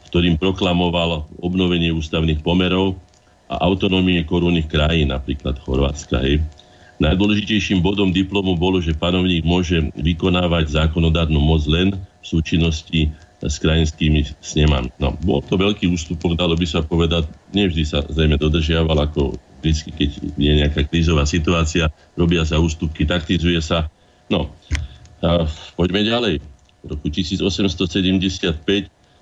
ktorým 0.10 0.38
proklamoval 0.38 1.26
obnovenie 1.42 1.90
ústavných 1.90 2.46
pomerov 2.46 2.98
a 3.50 3.66
autonómie 3.66 4.22
korunných 4.22 4.70
krajín, 4.70 5.10
napríklad 5.10 5.58
Chorvátska. 5.66 6.22
Hej. 6.22 6.46
Najdôležitejším 7.02 7.82
bodom 7.82 8.14
diplomu 8.14 8.54
bolo, 8.54 8.78
že 8.78 8.94
panovník 8.94 9.42
môže 9.42 9.90
vykonávať 9.98 10.70
zákonodárnu 10.70 11.42
moc 11.42 11.66
len 11.66 11.98
v 11.98 12.26
súčinnosti 12.26 13.10
s 13.40 13.56
krajinskými 13.58 14.30
snemami. 14.44 14.94
No, 15.02 15.16
bol 15.26 15.42
to 15.42 15.58
veľký 15.58 15.90
ústupok, 15.90 16.36
dalo 16.38 16.54
by 16.54 16.68
sa 16.68 16.86
povedať, 16.86 17.26
nevždy 17.56 17.84
sa 17.88 18.04
zrejme 18.06 18.36
dodržiaval, 18.38 19.10
ako 19.10 19.34
vždy, 19.60 19.89
keď 19.94 20.10
je 20.36 20.51
nejaká 20.66 20.82
krízová 20.88 21.24
situácia, 21.28 21.92
robia 22.16 22.44
sa 22.48 22.60
ústupky, 22.60 23.06
taktizuje 23.06 23.60
sa. 23.60 23.92
No, 24.32 24.51
a 25.20 25.46
poďme 25.75 26.08
ďalej. 26.08 26.36
V 26.80 26.86
roku 26.88 27.12
1875 27.12 28.63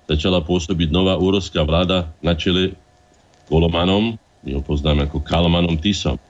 začala 0.08 0.38
pôsobiť 0.40 0.88
nová 0.94 1.18
úrovská 1.18 1.66
vláda 1.66 2.08
na 2.22 2.32
čele 2.38 2.78
Kolomanom, 3.50 4.14
my 4.44 4.50
ho 4.54 4.62
poznáme 4.62 5.08
ako 5.08 5.24
Kalmanom 5.24 5.76
Tisom. 5.80 6.20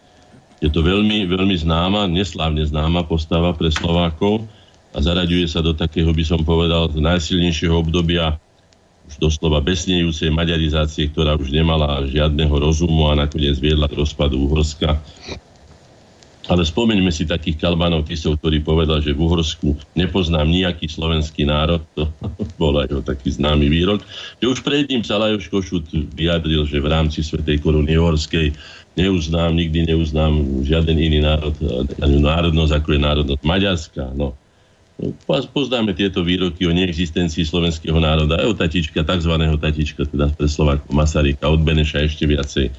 Je 0.58 0.66
to 0.66 0.82
veľmi, 0.82 1.28
veľmi 1.28 1.54
známa, 1.54 2.10
neslávne 2.10 2.64
známa 2.66 3.06
postava 3.06 3.54
pre 3.54 3.70
Slovákov 3.70 4.42
a 4.90 4.98
zaraďuje 4.98 5.46
sa 5.46 5.62
do 5.62 5.76
takého, 5.76 6.10
by 6.10 6.24
som 6.24 6.40
povedal, 6.42 6.90
najsilnejšieho 6.90 7.78
obdobia 7.78 8.40
už 9.08 9.16
doslova 9.16 9.64
besnejúcej 9.64 10.28
maďarizácie, 10.28 11.08
ktorá 11.10 11.34
už 11.40 11.48
nemala 11.50 12.04
žiadneho 12.04 12.52
rozumu 12.52 13.08
a 13.08 13.16
nakoniec 13.16 13.56
viedla 13.56 13.88
k 13.88 13.98
rozpadu 13.98 14.36
Uhorska 14.46 15.00
ale 16.48 16.64
spomeňme 16.64 17.12
si 17.12 17.28
takých 17.28 17.60
Kalbanov 17.60 18.08
Tisov, 18.08 18.40
ktorý 18.40 18.64
povedal, 18.64 19.04
že 19.04 19.12
v 19.12 19.20
Uhorsku 19.20 19.76
nepoznám 19.92 20.48
nejaký 20.48 20.88
slovenský 20.88 21.44
národ. 21.44 21.84
To 21.94 22.08
bol 22.60 22.80
aj 22.80 22.88
jeho 22.88 23.02
taký 23.04 23.36
známy 23.36 23.68
výrok. 23.68 24.00
Že 24.40 24.46
už 24.56 24.58
pred 24.64 24.88
sa 25.04 25.20
Lajos 25.20 25.44
Košut 25.52 25.84
vyjadril, 26.16 26.64
že 26.64 26.80
v 26.80 26.88
rámci 26.88 27.20
Svetej 27.20 27.60
koruny 27.60 28.00
Uhorskej 28.00 28.56
neuznám, 28.96 29.54
nikdy 29.54 29.92
neuznám 29.92 30.64
žiaden 30.64 30.96
iný 30.96 31.20
národ, 31.20 31.54
národnosť, 32.00 32.72
ako 32.80 32.88
je 32.96 33.00
národnosť 33.04 33.42
Maďarská. 33.44 34.04
No. 34.16 34.32
Poznáme 35.54 35.94
tieto 35.94 36.26
výroky 36.26 36.66
o 36.66 36.74
neexistencii 36.74 37.46
slovenského 37.46 38.02
národa, 38.02 38.42
aj 38.42 38.46
o 38.50 38.54
tatička, 38.58 39.06
tzv. 39.06 39.30
tatička, 39.54 40.02
teda 40.10 40.26
pre 40.34 40.50
Slovákov 40.50 40.90
Masaryka, 40.90 41.46
od 41.46 41.62
Beneša 41.62 42.02
ešte 42.02 42.26
viacej. 42.26 42.74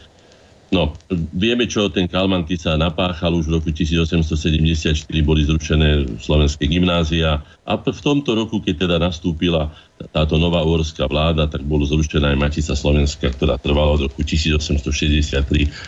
No, 0.69 0.93
vieme, 1.33 1.65
čo 1.65 1.89
ten 1.89 2.05
Kalman 2.05 2.45
sa 2.53 2.77
napáchal. 2.77 3.33
Už 3.33 3.49
v 3.49 3.57
roku 3.57 3.73
1874 3.73 5.01
boli 5.25 5.41
zrušené 5.41 6.21
slovenské 6.21 6.69
gymnázia 6.69 7.41
a 7.65 7.73
v 7.73 7.89
tomto 7.97 8.37
roku, 8.37 8.61
keď 8.61 8.85
teda 8.85 8.95
nastúpila 9.01 9.73
táto 10.13 10.37
nová 10.37 10.61
uhorská 10.61 11.09
vláda, 11.09 11.49
tak 11.49 11.65
bolo 11.65 11.89
zrušená 11.89 12.35
aj 12.35 12.37
Matica 12.37 12.77
Slovenska, 12.77 13.33
ktorá 13.33 13.57
trvala 13.57 13.97
od 13.97 14.01
roku 14.11 14.21
1863, 14.21 15.41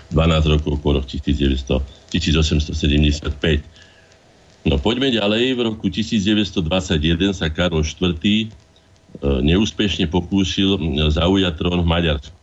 12 0.10 0.53
rokov 0.58 0.73
po 0.82 0.97
1900, 0.97 1.77
1875. 2.10 3.81
No 4.65 4.78
poďme 4.78 5.10
ďalej. 5.10 5.58
V 5.58 5.62
roku 5.65 5.88
1921 5.89 7.34
sa 7.34 7.50
Karol 7.50 7.82
IV. 7.82 8.17
E, 8.21 8.45
neúspešne 9.21 10.08
pokúsil 10.08 10.78
zaujať 11.12 11.54
trón 11.58 11.82
v 11.84 11.89
Maďarsku 11.89 12.41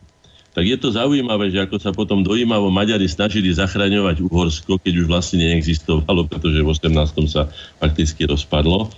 tak 0.59 0.65
je 0.65 0.75
to 0.75 0.91
zaujímavé, 0.91 1.53
že 1.53 1.63
ako 1.63 1.77
sa 1.79 1.95
potom 1.95 2.25
dojímavo 2.25 2.67
Maďari 2.73 3.05
snažili 3.05 3.53
zachraňovať 3.53 4.25
Uhorsko, 4.25 4.75
keď 4.81 4.93
už 4.99 5.05
vlastne 5.07 5.39
neexistovalo, 5.45 6.25
pretože 6.27 6.59
v 6.59 6.67
18. 6.67 7.31
sa 7.31 7.47
fakticky 7.79 8.25
rozpadlo. 8.27 8.91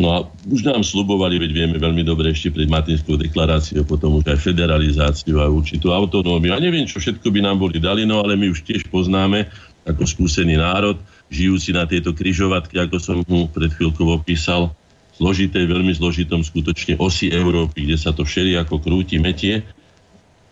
No 0.00 0.06
a 0.10 0.18
už 0.48 0.66
nám 0.66 0.82
slubovali, 0.82 1.38
veď 1.38 1.50
vieme 1.54 1.76
veľmi 1.78 2.02
dobre 2.02 2.32
ešte 2.32 2.50
pred 2.50 2.66
Matinskou 2.66 3.20
deklaráciou, 3.20 3.86
potom 3.86 4.18
už 4.18 4.32
aj 4.32 4.42
federalizáciu 4.42 5.38
a 5.38 5.46
určitú 5.46 5.92
autonómiu. 5.92 6.56
A 6.56 6.58
neviem, 6.58 6.88
čo 6.88 6.98
všetko 6.98 7.28
by 7.30 7.40
nám 7.44 7.62
boli 7.62 7.78
dali, 7.78 8.02
no 8.02 8.24
ale 8.24 8.34
my 8.34 8.50
už 8.50 8.66
tiež 8.66 8.90
poznáme 8.90 9.46
ako 9.86 10.02
skúsený 10.08 10.58
národ, 10.58 10.98
žijúci 11.34 11.74
na 11.74 11.90
tejto 11.90 12.14
kryžovatke, 12.14 12.78
ako 12.78 12.96
som 13.02 13.16
mu 13.26 13.50
pred 13.50 13.74
chvíľkou 13.74 14.06
opísal, 14.14 14.70
zložitej, 15.18 15.66
veľmi 15.66 15.94
zložitom 15.94 16.42
skutočne 16.42 16.98
osi 16.98 17.30
Európy, 17.30 17.86
kde 17.86 17.98
sa 17.98 18.10
to 18.14 18.22
všelijako 18.22 18.82
krúti, 18.82 19.18
metie 19.18 19.66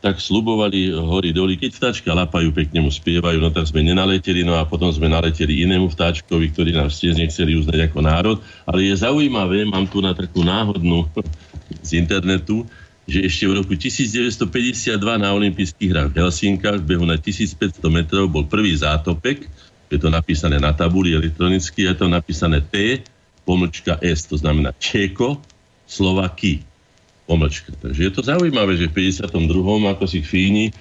tak 0.03 0.18
slubovali 0.18 0.90
hory 0.90 1.31
doly, 1.31 1.55
keď 1.55 1.79
vtáčka 1.79 2.11
lapajú, 2.11 2.51
pekne 2.51 2.83
mu 2.83 2.90
spievajú, 2.90 3.38
no 3.38 3.55
tak 3.55 3.71
sme 3.71 3.87
nenaleteli, 3.87 4.42
no 4.42 4.59
a 4.59 4.66
potom 4.66 4.90
sme 4.90 5.07
naleteli 5.07 5.62
inému 5.62 5.95
vtáčkovi, 5.95 6.51
ktorý 6.51 6.75
nás 6.75 6.99
tiež 6.99 7.23
nechceli 7.23 7.55
uznať 7.55 7.87
ako 7.87 7.99
národ. 8.03 8.37
Ale 8.66 8.83
je 8.90 8.99
zaujímavé, 8.99 9.62
mám 9.62 9.87
tu 9.87 10.03
na 10.03 10.11
takú 10.11 10.42
náhodnú 10.42 11.07
z 11.87 12.03
internetu, 12.03 12.66
že 13.07 13.23
ešte 13.23 13.47
v 13.47 13.62
roku 13.62 13.79
1952 13.79 14.99
na 14.99 15.31
olympijských 15.38 15.90
hrách 15.95 16.11
v 16.11 16.18
Helsinkách 16.18 16.83
v 16.83 16.87
behu 16.95 17.07
na 17.07 17.14
1500 17.14 17.79
metrov 17.87 18.27
bol 18.27 18.42
prvý 18.51 18.75
zátopek, 18.75 19.47
je 19.92 20.00
to 20.00 20.09
napísané 20.09 20.57
na 20.57 20.72
tabuli 20.72 21.12
elektronicky, 21.12 21.85
je 21.85 21.94
to 21.94 22.09
napísané 22.09 22.64
T, 22.64 23.05
pomlčka 23.44 24.00
S, 24.00 24.24
to 24.24 24.40
znamená 24.40 24.72
Čeko, 24.81 25.37
Slovaky 25.85 26.64
pomlčka. 27.28 27.76
Takže 27.76 28.00
je 28.09 28.12
to 28.12 28.22
zaujímavé, 28.24 28.81
že 28.81 28.88
v 28.88 29.12
52. 29.12 29.92
ako 29.92 30.05
si 30.09 30.24
Fíni 30.24 30.72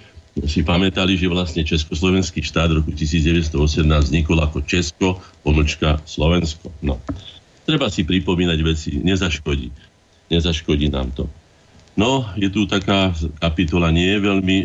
si 0.47 0.63
pamätali, 0.63 1.19
že 1.19 1.27
vlastne 1.27 1.67
Československý 1.67 2.39
štát 2.39 2.71
roku 2.71 2.95
1918 2.95 3.83
vznikol 3.83 4.39
ako 4.39 4.63
Česko, 4.63 5.19
pomlčka 5.43 5.99
Slovensko. 6.07 6.71
No. 6.79 7.03
Treba 7.67 7.91
si 7.91 8.07
pripomínať 8.07 8.59
veci, 8.63 8.95
nezaškodí. 9.03 9.67
Nezaškodí 10.31 10.87
nám 10.87 11.11
to. 11.11 11.27
No, 11.91 12.23
je 12.39 12.47
tu 12.47 12.63
taká 12.71 13.11
kapitola, 13.43 13.91
nie 13.91 14.07
je 14.15 14.19
veľmi, 14.23 14.57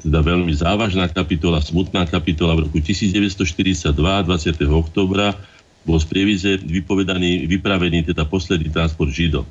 teda 0.00 0.20
veľmi 0.24 0.52
závažná 0.56 1.12
kapitola, 1.12 1.60
smutná 1.60 2.08
kapitola. 2.08 2.56
V 2.56 2.68
roku 2.68 2.80
1942, 2.80 3.92
20. 3.92 4.24
oktobra, 4.72 5.36
bol 5.84 6.00
z 6.00 6.06
Prievize 6.08 6.50
vypovedaný, 6.64 7.44
vypravený 7.44 8.08
teda 8.08 8.24
posledný 8.24 8.72
transport 8.72 9.12
Židov. 9.12 9.44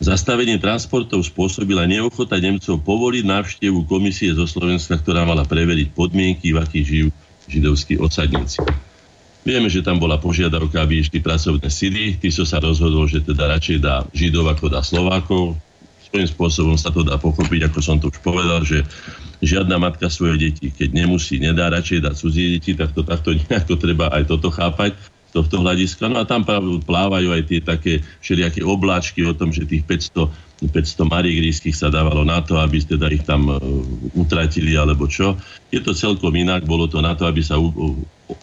Zastavenie 0.00 0.58
transportov 0.58 1.22
spôsobila 1.22 1.86
neochota 1.86 2.40
Nemcov 2.40 2.80
povoliť 2.82 3.24
návštevu 3.30 3.84
komisie 3.86 4.34
zo 4.34 4.48
Slovenska, 4.48 4.98
ktorá 4.98 5.22
mala 5.22 5.46
preveriť 5.46 5.92
podmienky, 5.94 6.50
v 6.50 6.58
akých 6.58 6.86
žijú 6.88 7.08
židovskí 7.50 8.00
odsadníci. 8.00 8.64
Vieme, 9.44 9.68
že 9.68 9.84
tam 9.84 10.00
bola 10.00 10.16
požiadavka, 10.16 10.84
aby 10.84 11.00
išli 11.04 11.20
pracovné 11.20 11.68
sily. 11.68 12.16
Tiso 12.16 12.48
sa 12.48 12.60
rozhodol, 12.60 13.08
že 13.08 13.24
teda 13.24 13.48
radšej 13.56 13.78
dá 13.80 14.04
Židov 14.12 14.52
ako 14.52 14.66
dá 14.72 14.80
Slovákov. 14.80 15.56
Svojím 16.10 16.28
spôsobom 16.28 16.76
sa 16.76 16.90
to 16.90 17.06
dá 17.06 17.16
pochopiť, 17.16 17.70
ako 17.70 17.78
som 17.78 18.02
to 18.02 18.10
už 18.10 18.18
povedal, 18.18 18.66
že 18.66 18.82
žiadna 19.40 19.78
matka 19.78 20.10
svoje 20.10 20.50
deti, 20.50 20.74
keď 20.74 20.90
nemusí, 20.90 21.38
nedá 21.38 21.70
radšej 21.70 22.02
dať 22.02 22.14
cudzie 22.18 22.58
deti, 22.58 22.74
tak 22.74 22.92
to 22.92 23.06
takto 23.06 23.30
nejako 23.38 23.78
treba 23.78 24.10
aj 24.10 24.26
toto 24.26 24.50
chápať 24.50 24.98
tohto 25.30 25.62
hľadiska. 25.62 26.10
No 26.10 26.18
a 26.18 26.26
tam 26.26 26.42
plávajú 26.82 27.30
aj 27.30 27.42
tie 27.46 27.60
také 27.62 27.92
všelijaké 28.18 28.66
obláčky 28.66 29.22
o 29.22 29.30
tom, 29.30 29.54
že 29.54 29.62
tých 29.66 29.86
500 29.86 30.50
500 30.68 31.08
marigríských 31.08 31.72
sa 31.72 31.88
dávalo 31.88 32.20
na 32.20 32.44
to, 32.44 32.60
aby 32.60 32.84
teda 32.84 33.08
ich 33.08 33.24
tam 33.24 33.48
uh, 33.48 33.56
utratili 34.12 34.76
alebo 34.76 35.08
čo. 35.08 35.40
Je 35.72 35.80
to 35.80 35.96
celkom 35.96 36.36
inak, 36.36 36.68
bolo 36.68 36.84
to 36.84 37.00
na 37.00 37.16
to, 37.16 37.24
aby 37.24 37.40
sa 37.40 37.56
uh, 37.56 37.72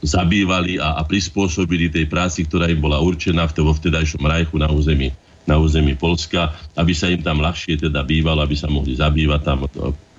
zabývali 0.02 0.82
a, 0.82 0.98
a 0.98 1.06
prispôsobili 1.06 1.94
tej 1.94 2.10
práci, 2.10 2.50
ktorá 2.50 2.66
im 2.74 2.82
bola 2.82 2.98
určená 2.98 3.46
v 3.46 3.62
vo 3.62 3.74
vtedajšom 3.78 4.26
rajchu 4.26 4.58
na 4.58 4.66
území, 4.74 5.14
na 5.48 5.56
území 5.56 5.96
Polska, 5.96 6.54
aby 6.76 6.92
sa 6.92 7.08
im 7.08 7.24
tam 7.24 7.40
ľahšie 7.40 7.80
teda 7.80 8.04
bývalo, 8.04 8.44
aby 8.44 8.54
sa 8.54 8.68
mohli 8.68 9.00
zabývať 9.00 9.42
tam, 9.42 9.66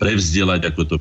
prevzdelať, 0.00 0.72
ako 0.72 0.82
to 0.88 0.96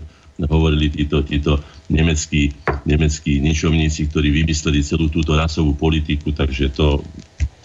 hovorili 0.46 0.94
títo, 0.94 1.26
títo 1.26 1.58
nemeckí, 1.90 2.54
nemeckí 2.86 3.42
ničovníci, 3.42 4.12
ktorí 4.12 4.30
vymysleli 4.44 4.86
celú 4.86 5.10
túto 5.10 5.34
rasovú 5.34 5.74
politiku, 5.74 6.30
takže 6.36 6.70
to 6.76 7.02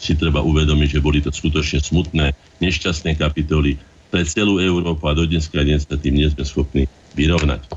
si 0.00 0.16
treba 0.16 0.40
uvedomiť, 0.40 0.98
že 0.98 1.04
boli 1.04 1.20
to 1.20 1.28
skutočne 1.28 1.84
smutné, 1.84 2.32
nešťastné 2.64 3.18
kapitoly 3.20 3.76
pre 4.08 4.24
celú 4.24 4.56
Európu 4.62 5.04
a 5.04 5.12
do 5.12 5.28
dneska 5.28 5.60
dnes 5.60 5.84
sa 5.84 6.00
tým 6.00 6.16
nie 6.16 6.28
sme 6.32 6.46
schopní 6.46 6.82
vyrovnať. 7.12 7.68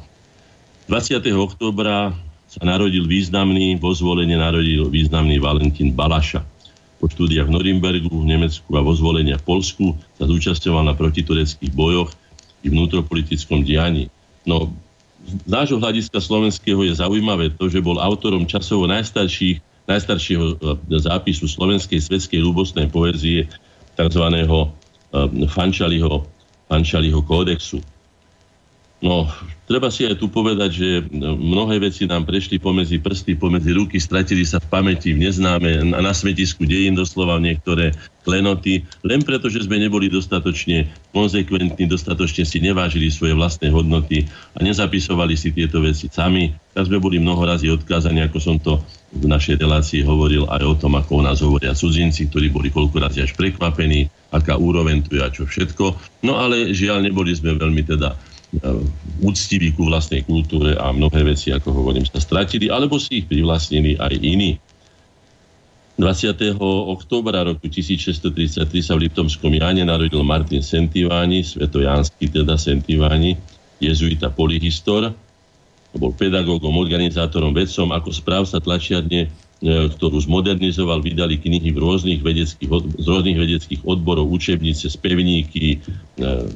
20. 0.87 1.21
oktobra 1.35 2.13
sa 2.45 2.61
narodil 2.63 3.03
významný, 3.03 3.75
vo 3.81 3.91
zvolenie 3.91 4.37
narodil 4.37 4.87
významný 4.87 5.41
Valentín 5.43 5.91
Balaša. 5.91 6.54
Po 6.97 7.12
štúdiách 7.12 7.51
v 7.51 7.55
Norimbergu, 7.55 8.12
v 8.12 8.29
Nemecku 8.29 8.69
a 8.75 8.81
vo 8.81 8.95
zvolenia 8.95 9.36
v 9.36 9.45
Polsku 9.45 9.86
sa 10.15 10.25
zúčastňoval 10.25 10.88
na 10.88 10.93
protitureckých 10.95 11.71
bojoch 11.75 12.10
i 12.63 12.71
vnútropolitickom 12.71 13.62
dianí. 13.67 14.08
No, 14.47 14.71
z 15.25 15.49
nášho 15.49 15.81
hľadiska 15.81 16.21
slovenského 16.21 16.86
je 16.86 16.93
zaujímavé 16.95 17.53
to, 17.58 17.67
že 17.67 17.81
bol 17.81 17.97
autorom 17.97 18.45
časovo 18.45 18.86
najstarších, 18.86 19.58
najstaršieho 19.89 20.45
e, 20.45 20.97
zápisu 21.01 21.49
slovenskej 21.49 21.97
svetskej 21.97 22.39
ľubostnej 22.41 22.88
poezie 22.89 23.49
tzv. 23.97 24.25
Fančaliho, 25.47 26.27
Fančaliho 26.67 27.19
kódexu. 27.23 27.79
No, 29.05 29.29
treba 29.69 29.93
si 29.93 30.01
aj 30.01 30.17
tu 30.17 30.33
povedať, 30.33 30.81
že 30.81 30.87
mnohé 31.21 31.77
veci 31.77 32.09
nám 32.09 32.25
prešli 32.25 32.57
pomedzi 32.57 32.97
prsty, 32.97 33.37
pomedzi 33.37 33.77
ruky, 33.77 34.01
stratili 34.01 34.41
sa 34.41 34.57
v 34.57 34.65
pamäti, 34.65 35.13
v 35.13 35.29
neznáme, 35.29 35.93
na 35.93 36.09
svetisku 36.09 36.65
dejín 36.65 36.97
doslova 36.97 37.37
niektoré 37.37 37.93
klenoty, 38.25 38.81
len 39.05 39.21
preto, 39.21 39.45
že 39.45 39.61
sme 39.61 39.77
neboli 39.77 40.09
dostatočne 40.09 40.89
konzekventní, 41.13 41.85
dostatočne 41.85 42.49
si 42.49 42.57
nevážili 42.57 43.13
svoje 43.13 43.37
vlastné 43.37 43.69
hodnoty 43.69 44.25
a 44.57 44.65
nezapisovali 44.65 45.37
si 45.37 45.53
tieto 45.53 45.85
veci 45.85 46.09
sami. 46.09 46.49
Tak 46.73 46.89
sme 46.89 46.97
boli 46.97 47.21
mnoho 47.21 47.45
razy 47.45 47.69
odkázaní, 47.69 48.25
ako 48.25 48.41
som 48.41 48.57
to 48.57 48.81
v 49.13 49.29
našej 49.29 49.61
relácii 49.61 50.01
hovoril 50.01 50.49
aj 50.49 50.65
o 50.65 50.73
tom, 50.81 50.97
ako 50.97 51.21
o 51.21 51.25
nás 51.29 51.45
hovoria 51.45 51.77
cudzinci, 51.77 52.25
ktorí 52.33 52.49
boli 52.49 52.73
koľko 52.73 53.05
razy 53.05 53.21
až 53.21 53.37
prekvapení, 53.37 54.09
aká 54.33 54.57
úroveň 54.57 55.05
tu 55.05 55.13
je 55.13 55.21
a 55.21 55.29
čo 55.29 55.45
všetko. 55.45 55.93
No 56.25 56.41
ale 56.41 56.73
žiaľ, 56.73 57.05
neboli 57.05 57.37
sme 57.37 57.53
veľmi 57.53 57.85
teda 57.85 58.33
úctiví 59.23 59.73
ku 59.73 59.87
vlastnej 59.87 60.23
kultúre 60.23 60.75
a 60.75 60.91
mnohé 60.91 61.23
veci, 61.23 61.51
ako 61.51 61.71
hovorím, 61.71 62.05
sa 62.05 62.19
stratili, 62.19 62.67
alebo 62.71 62.99
si 62.99 63.23
ich 63.23 63.27
privlastnili 63.27 63.97
aj 63.99 64.13
iní. 64.19 64.59
20. 65.95 66.59
októbra 66.91 67.47
roku 67.47 67.71
1633 67.71 68.67
sa 68.83 68.99
v 68.99 69.07
Liptomskom 69.07 69.55
Jáne 69.55 69.87
narodil 69.87 70.19
Martin 70.27 70.59
Sentiváni, 70.59 71.39
svetojánsky 71.39 72.27
teda 72.27 72.59
Sentiváni, 72.59 73.39
jezuita 73.79 74.27
polyhistor, 74.27 75.15
bol 75.95 76.11
pedagógom, 76.11 76.75
organizátorom, 76.75 77.55
vedcom, 77.55 77.95
ako 77.95 78.11
správca 78.11 78.59
tlačiarne, 78.59 79.21
e, 79.23 79.29
ktorú 79.95 80.19
zmodernizoval, 80.19 80.99
vydali 80.99 81.39
knihy 81.39 81.71
v 81.71 81.79
rôznych 81.79 82.19
vedeckých, 82.19 82.69
z 82.99 83.05
rôznych 83.07 83.39
vedeckých 83.39 83.81
odborov, 83.87 84.27
učebnice, 84.27 84.91
spevníky, 84.91 85.79
e, 86.19 86.51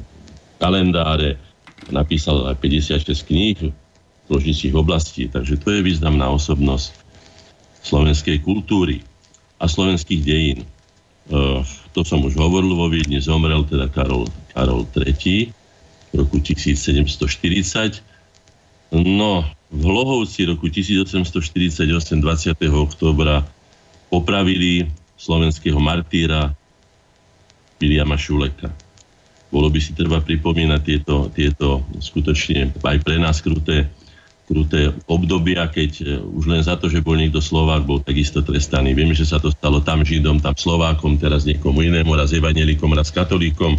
kalendáre, 0.60 1.40
napísal 1.88 2.52
aj 2.52 2.60
56 2.60 3.28
kníh 3.32 3.72
v 3.72 4.28
ložnických 4.28 4.76
oblastí, 4.76 5.26
takže 5.32 5.56
to 5.56 5.72
je 5.72 5.80
významná 5.80 6.28
osobnosť 6.28 6.92
slovenskej 7.80 8.44
kultúry 8.44 9.00
a 9.56 9.64
slovenských 9.64 10.20
dejín. 10.20 10.68
Uh, 11.30 11.64
to 11.96 12.04
som 12.04 12.20
už 12.20 12.36
hovoril, 12.36 12.76
vo 12.76 12.92
Viedni 12.92 13.16
zomrel 13.22 13.64
teda 13.64 13.88
Karol, 13.88 14.28
Karol 14.52 14.84
III 14.92 15.50
v 16.10 16.14
roku 16.14 16.36
1740. 16.42 18.02
No, 18.90 19.46
v 19.70 19.82
Hlohovci 19.86 20.50
roku 20.50 20.66
1848 20.66 21.86
20. 22.18 22.58
oktobra 22.74 23.46
popravili 24.10 24.90
slovenského 25.14 25.78
martýra 25.78 26.50
Viliama 27.78 28.18
Šuleka. 28.18 28.74
Bolo 29.50 29.66
by 29.66 29.82
si 29.82 29.92
treba 29.98 30.22
pripomínať 30.22 30.80
tieto, 30.80 31.26
tieto 31.34 31.82
skutočne 31.98 32.70
aj 32.86 32.96
pre 33.02 33.18
nás 33.18 33.42
kruté, 33.42 33.90
kruté 34.46 34.94
obdobia, 35.10 35.66
keď 35.66 35.90
e, 36.02 36.04
už 36.22 36.50
len 36.50 36.62
za 36.62 36.78
to, 36.78 36.86
že 36.86 37.02
bol 37.02 37.18
niekto 37.18 37.42
Slovák, 37.42 37.82
bol 37.82 37.98
takisto 38.02 38.42
trestaný. 38.42 38.94
Viem, 38.94 39.10
že 39.14 39.26
sa 39.26 39.42
to 39.42 39.50
stalo 39.50 39.82
tam 39.82 40.06
Židom, 40.06 40.38
tam 40.42 40.54
Slovákom, 40.54 41.18
teraz 41.18 41.46
niekomu 41.46 41.82
inému, 41.86 42.14
raz 42.14 42.30
evanelikom, 42.34 42.94
raz 42.94 43.10
katolíkom. 43.10 43.74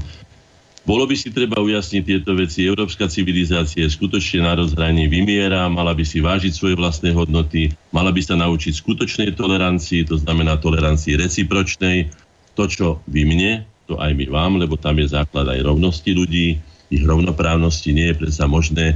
Bolo 0.82 1.06
by 1.06 1.14
si 1.14 1.30
treba 1.30 1.62
ujasniť 1.62 2.04
tieto 2.04 2.34
veci. 2.34 2.66
Európska 2.66 3.06
civilizácia 3.06 3.86
je 3.86 3.94
skutočne 3.94 4.44
na 4.44 4.58
rozhraní 4.58 5.06
vymiera, 5.06 5.70
mala 5.70 5.94
by 5.94 6.02
si 6.02 6.20
vážiť 6.20 6.52
svoje 6.52 6.74
vlastné 6.74 7.14
hodnoty, 7.14 7.70
mala 7.94 8.10
by 8.10 8.20
sa 8.20 8.34
naučiť 8.34 8.82
skutočnej 8.82 9.38
tolerancii, 9.38 10.10
to 10.10 10.18
znamená 10.18 10.58
tolerancii 10.58 11.22
recipročnej. 11.22 12.10
To, 12.58 12.68
čo 12.68 13.00
vy 13.08 13.24
mne, 13.24 13.64
to 13.92 14.00
aj 14.00 14.16
my 14.16 14.26
vám, 14.32 14.56
lebo 14.56 14.80
tam 14.80 14.96
je 15.04 15.12
základ 15.12 15.52
aj 15.52 15.68
rovnosti 15.68 16.08
ľudí, 16.16 16.64
ich 16.88 17.04
rovnoprávnosti 17.04 17.92
nie 17.92 18.08
je 18.12 18.20
predsa 18.24 18.48
možné 18.48 18.96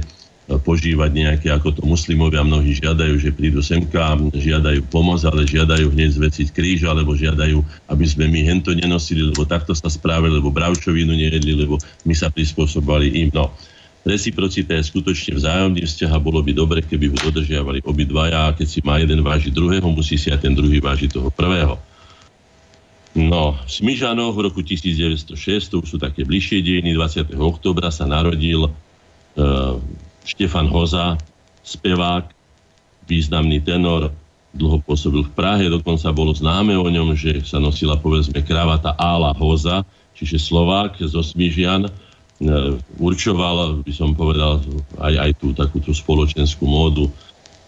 požívať 0.56 1.10
nejaké, 1.12 1.48
ako 1.52 1.76
to 1.76 1.82
muslimovia 1.84 2.40
mnohí 2.40 2.72
žiadajú, 2.72 3.20
že 3.20 3.36
prídu 3.36 3.60
semka, 3.60 4.16
žiadajú 4.32 4.88
pomoc, 4.88 5.20
ale 5.28 5.44
žiadajú 5.44 5.92
hneď 5.92 6.16
zveciť 6.16 6.46
kríž, 6.52 6.88
alebo 6.88 7.12
žiadajú, 7.12 7.60
aby 7.92 8.04
sme 8.08 8.24
my 8.28 8.40
hento 8.44 8.72
nenosili, 8.72 9.20
lebo 9.28 9.44
takto 9.44 9.76
sa 9.76 9.92
správali, 9.92 10.32
lebo 10.32 10.48
bravčovinu 10.48 11.12
nejedli, 11.12 11.52
lebo 11.52 11.76
my 12.08 12.14
sa 12.16 12.32
prispôsobovali 12.32 13.20
im. 13.20 13.28
No, 13.32 13.52
reciprocita 14.04 14.76
je 14.76 14.84
skutočne 14.92 15.40
vzájomný 15.40 15.88
vzťah 15.88 16.12
a 16.12 16.20
bolo 16.20 16.44
by 16.44 16.52
dobre, 16.52 16.80
keby 16.84 17.12
ho 17.12 17.18
dodržiavali 17.32 17.84
obidvaja 17.84 18.48
a 18.48 18.54
keď 18.56 18.66
si 18.68 18.80
má 18.84 19.00
jeden 19.00 19.24
vážiť 19.24 19.52
druhého, 19.52 19.88
musí 19.88 20.20
si 20.20 20.28
aj 20.32 20.44
ten 20.44 20.52
druhý 20.52 20.80
vážiť 20.80 21.16
toho 21.16 21.32
prvého. 21.32 21.80
No, 23.16 23.56
v 23.64 23.70
Smižanoch 23.72 24.36
v 24.36 24.44
roku 24.44 24.60
1906, 24.60 25.32
to 25.72 25.80
už 25.80 25.88
sú 25.88 25.96
také 25.96 26.28
bližšie 26.28 26.60
dejiny, 26.60 26.92
20. 26.92 27.32
oktobra 27.40 27.88
sa 27.88 28.04
narodil 28.04 28.68
uh, 28.68 29.80
Štefan 30.28 30.68
Hoza, 30.68 31.16
spevák, 31.64 32.28
významný 33.08 33.64
tenor, 33.64 34.12
dlho 34.52 34.84
pôsobil 34.84 35.24
v 35.24 35.32
Prahe, 35.32 35.64
dokonca 35.72 36.12
bolo 36.12 36.36
známe 36.36 36.76
o 36.76 36.84
ňom, 36.84 37.16
že 37.16 37.40
sa 37.40 37.56
nosila 37.56 37.96
povedzme 37.96 38.44
kravata 38.44 38.92
Ála 39.00 39.32
Hoza, 39.32 39.80
čiže 40.12 40.36
Slovák 40.36 41.00
zo 41.00 41.24
Smižian, 41.24 41.88
uh, 41.88 42.76
určoval, 43.00 43.80
by 43.80 43.92
som 43.96 44.12
povedal, 44.12 44.60
aj, 45.00 45.14
aj 45.24 45.30
tú 45.40 45.56
takúto 45.56 45.96
spoločenskú 45.96 46.68
módu, 46.68 47.08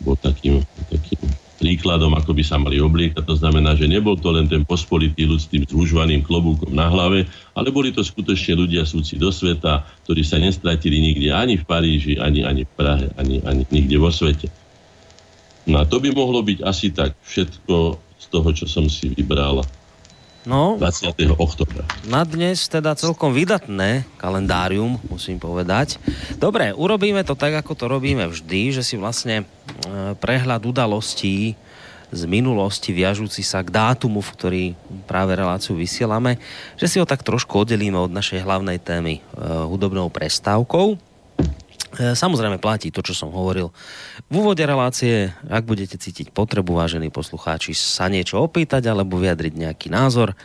bol 0.05 0.13
takým, 0.21 0.61
takým 0.93 1.25
príkladom, 1.59 2.15
ako 2.15 2.33
by 2.33 2.43
sa 2.47 2.57
mali 2.57 2.79
obliekať. 2.79 3.27
To 3.27 3.35
znamená, 3.35 3.75
že 3.75 3.91
nebol 3.91 4.15
to 4.15 4.31
len 4.31 4.47
ten 4.47 4.63
pospolitý 4.63 5.27
ľud 5.27 5.43
s 5.43 5.51
tým 5.51 5.67
zúžvaným 5.67 6.23
klobúkom 6.23 6.71
na 6.71 6.87
hlave, 6.87 7.27
ale 7.53 7.69
boli 7.75 7.91
to 7.91 8.07
skutočne 8.07 8.65
ľudia 8.65 8.87
súci 8.87 9.19
do 9.19 9.35
sveta, 9.35 9.83
ktorí 10.07 10.23
sa 10.23 10.39
nestratili 10.39 11.03
nikde 11.03 11.35
ani 11.35 11.59
v 11.59 11.67
Paríži, 11.67 12.15
ani, 12.17 12.47
ani 12.47 12.63
v 12.63 12.73
Prahe, 12.73 13.07
ani, 13.19 13.43
ani 13.43 13.67
nikde 13.75 13.99
vo 13.99 14.15
svete. 14.15 14.47
No 15.69 15.83
a 15.83 15.85
to 15.85 16.01
by 16.01 16.15
mohlo 16.15 16.41
byť 16.41 16.65
asi 16.65 16.95
tak 16.95 17.19
všetko 17.27 18.01
z 18.19 18.27
toho, 18.31 18.49
čo 18.55 18.65
som 18.65 18.89
si 18.89 19.13
vybral 19.13 19.61
No, 20.49 20.81
20. 20.81 21.13
oktobra. 21.37 21.85
Na 22.09 22.25
dnes 22.25 22.65
teda 22.73 22.97
celkom 22.97 23.37
vydatné 23.37 24.09
kalendárium, 24.17 24.97
musím 25.13 25.37
povedať. 25.37 26.01
Dobre, 26.41 26.73
urobíme 26.73 27.21
to 27.21 27.37
tak, 27.37 27.53
ako 27.61 27.77
to 27.77 27.85
robíme 27.85 28.25
vždy, 28.25 28.73
že 28.73 28.81
si 28.81 28.97
vlastne 28.97 29.45
e, 29.45 30.17
prehľad 30.17 30.65
udalostí 30.65 31.53
z 32.09 32.23
minulosti 32.25 32.97
viažúci 32.97 33.45
sa 33.45 33.61
k 33.61 33.69
dátumu, 33.69 34.25
v 34.25 34.33
ktorý 34.33 34.65
práve 35.05 35.37
reláciu 35.37 35.77
vysielame, 35.77 36.41
že 36.81 36.89
si 36.89 36.97
ho 36.97 37.05
tak 37.05 37.21
trošku 37.21 37.53
oddelíme 37.53 38.01
od 38.01 38.09
našej 38.09 38.41
hlavnej 38.41 38.81
témy 38.81 39.21
e, 39.21 39.23
hudobnou 39.69 40.09
prestávkou. 40.09 41.08
E, 41.97 42.13
samozrejme 42.13 42.61
platí 42.61 42.93
to, 42.93 43.01
čo 43.01 43.17
som 43.17 43.33
hovoril. 43.33 43.73
V 44.29 44.45
úvode 44.45 44.61
relácie, 44.61 45.33
ak 45.49 45.65
budete 45.65 45.97
cítiť 45.97 46.37
potrebu, 46.37 46.77
vážení 46.77 47.09
poslucháči, 47.09 47.73
sa 47.73 48.13
niečo 48.13 48.45
opýtať 48.45 48.93
alebo 48.93 49.17
vyjadriť 49.17 49.57
nejaký 49.57 49.89
názor, 49.89 50.37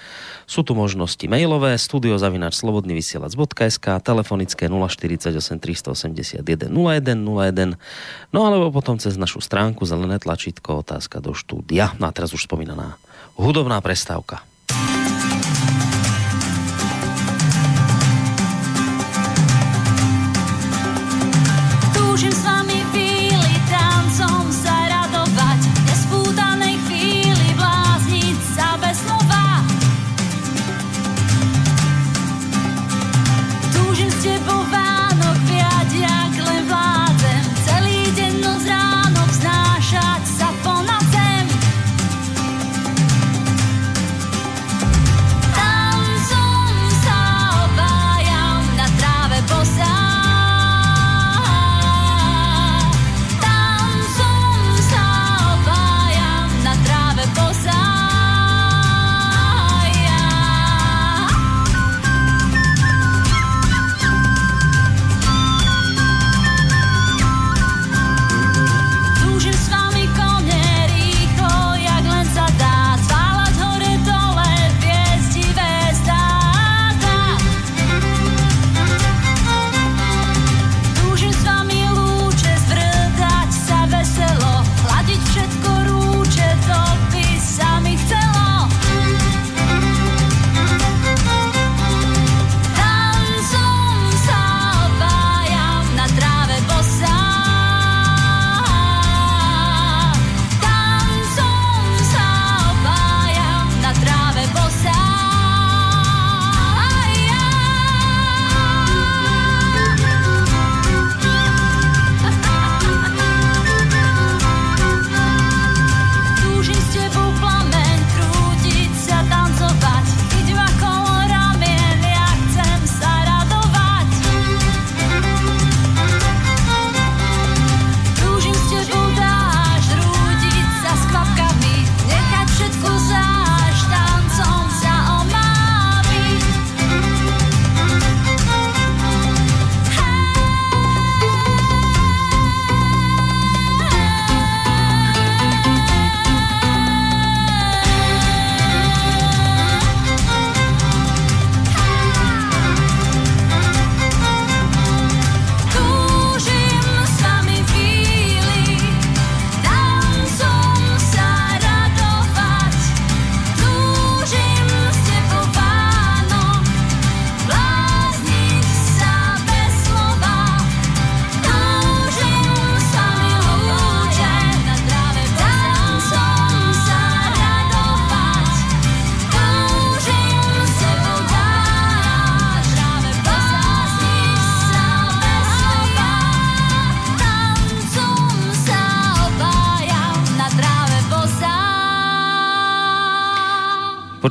sú 0.48 0.64
tu 0.64 0.72
možnosti 0.72 1.20
mailové 1.28 1.76
studiozavinačslobodnyvysielac.sk 1.76 3.88
telefonické 4.00 4.72
048 4.72 5.60
381 5.60 6.72
0101 6.72 7.76
no 8.32 8.40
alebo 8.48 8.72
potom 8.72 8.96
cez 9.00 9.18
našu 9.20 9.44
stránku 9.44 9.84
zelené 9.84 10.24
tlačítko 10.24 10.80
otázka 10.84 11.20
do 11.20 11.36
štúdia. 11.36 11.92
No 12.00 12.08
a 12.08 12.16
teraz 12.16 12.32
už 12.32 12.48
spomínaná 12.48 12.96
hudobná 13.36 13.84
prestávka. 13.84 14.48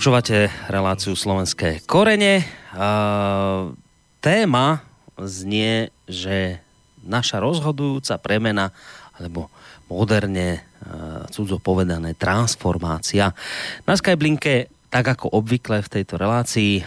Počúvate 0.03 0.51
reláciu 0.67 1.15
Slovenské 1.15 1.79
korene. 1.87 2.43
téma 4.19 4.83
znie, 5.15 5.95
že 6.11 6.59
naša 7.07 7.39
rozhodujúca 7.39 8.19
premena, 8.19 8.75
alebo 9.15 9.47
moderne 9.87 10.67
cudzo 11.31 11.63
povedané 11.63 12.19
transformácia. 12.19 13.31
Na 13.87 13.95
Skyblinke 13.95 14.75
tak 14.91 15.07
ako 15.07 15.39
obvykle 15.39 15.87
v 15.87 15.93
tejto 15.95 16.19
relácii 16.19 16.83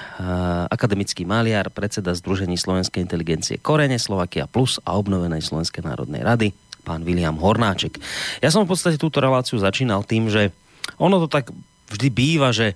akademický 0.67 1.23
maliar, 1.23 1.71
predseda 1.71 2.11
Združení 2.11 2.59
slovenskej 2.59 2.99
inteligencie 2.99 3.63
Korene, 3.63 3.95
Slovakia 3.95 4.43
Plus 4.43 4.75
a 4.83 4.99
obnovenej 4.99 5.39
Slovenskej 5.39 5.87
národnej 5.87 6.19
rady, 6.19 6.51
pán 6.83 7.07
William 7.07 7.39
Hornáček. 7.39 7.95
Ja 8.43 8.51
som 8.51 8.67
v 8.67 8.75
podstate 8.75 8.99
túto 8.99 9.23
reláciu 9.23 9.55
začínal 9.55 10.03
tým, 10.03 10.27
že 10.27 10.51
ono 10.99 11.23
to 11.23 11.31
tak 11.31 11.55
vždy 11.89 12.07
býva, 12.09 12.49
že 12.49 12.73
e, 12.73 12.75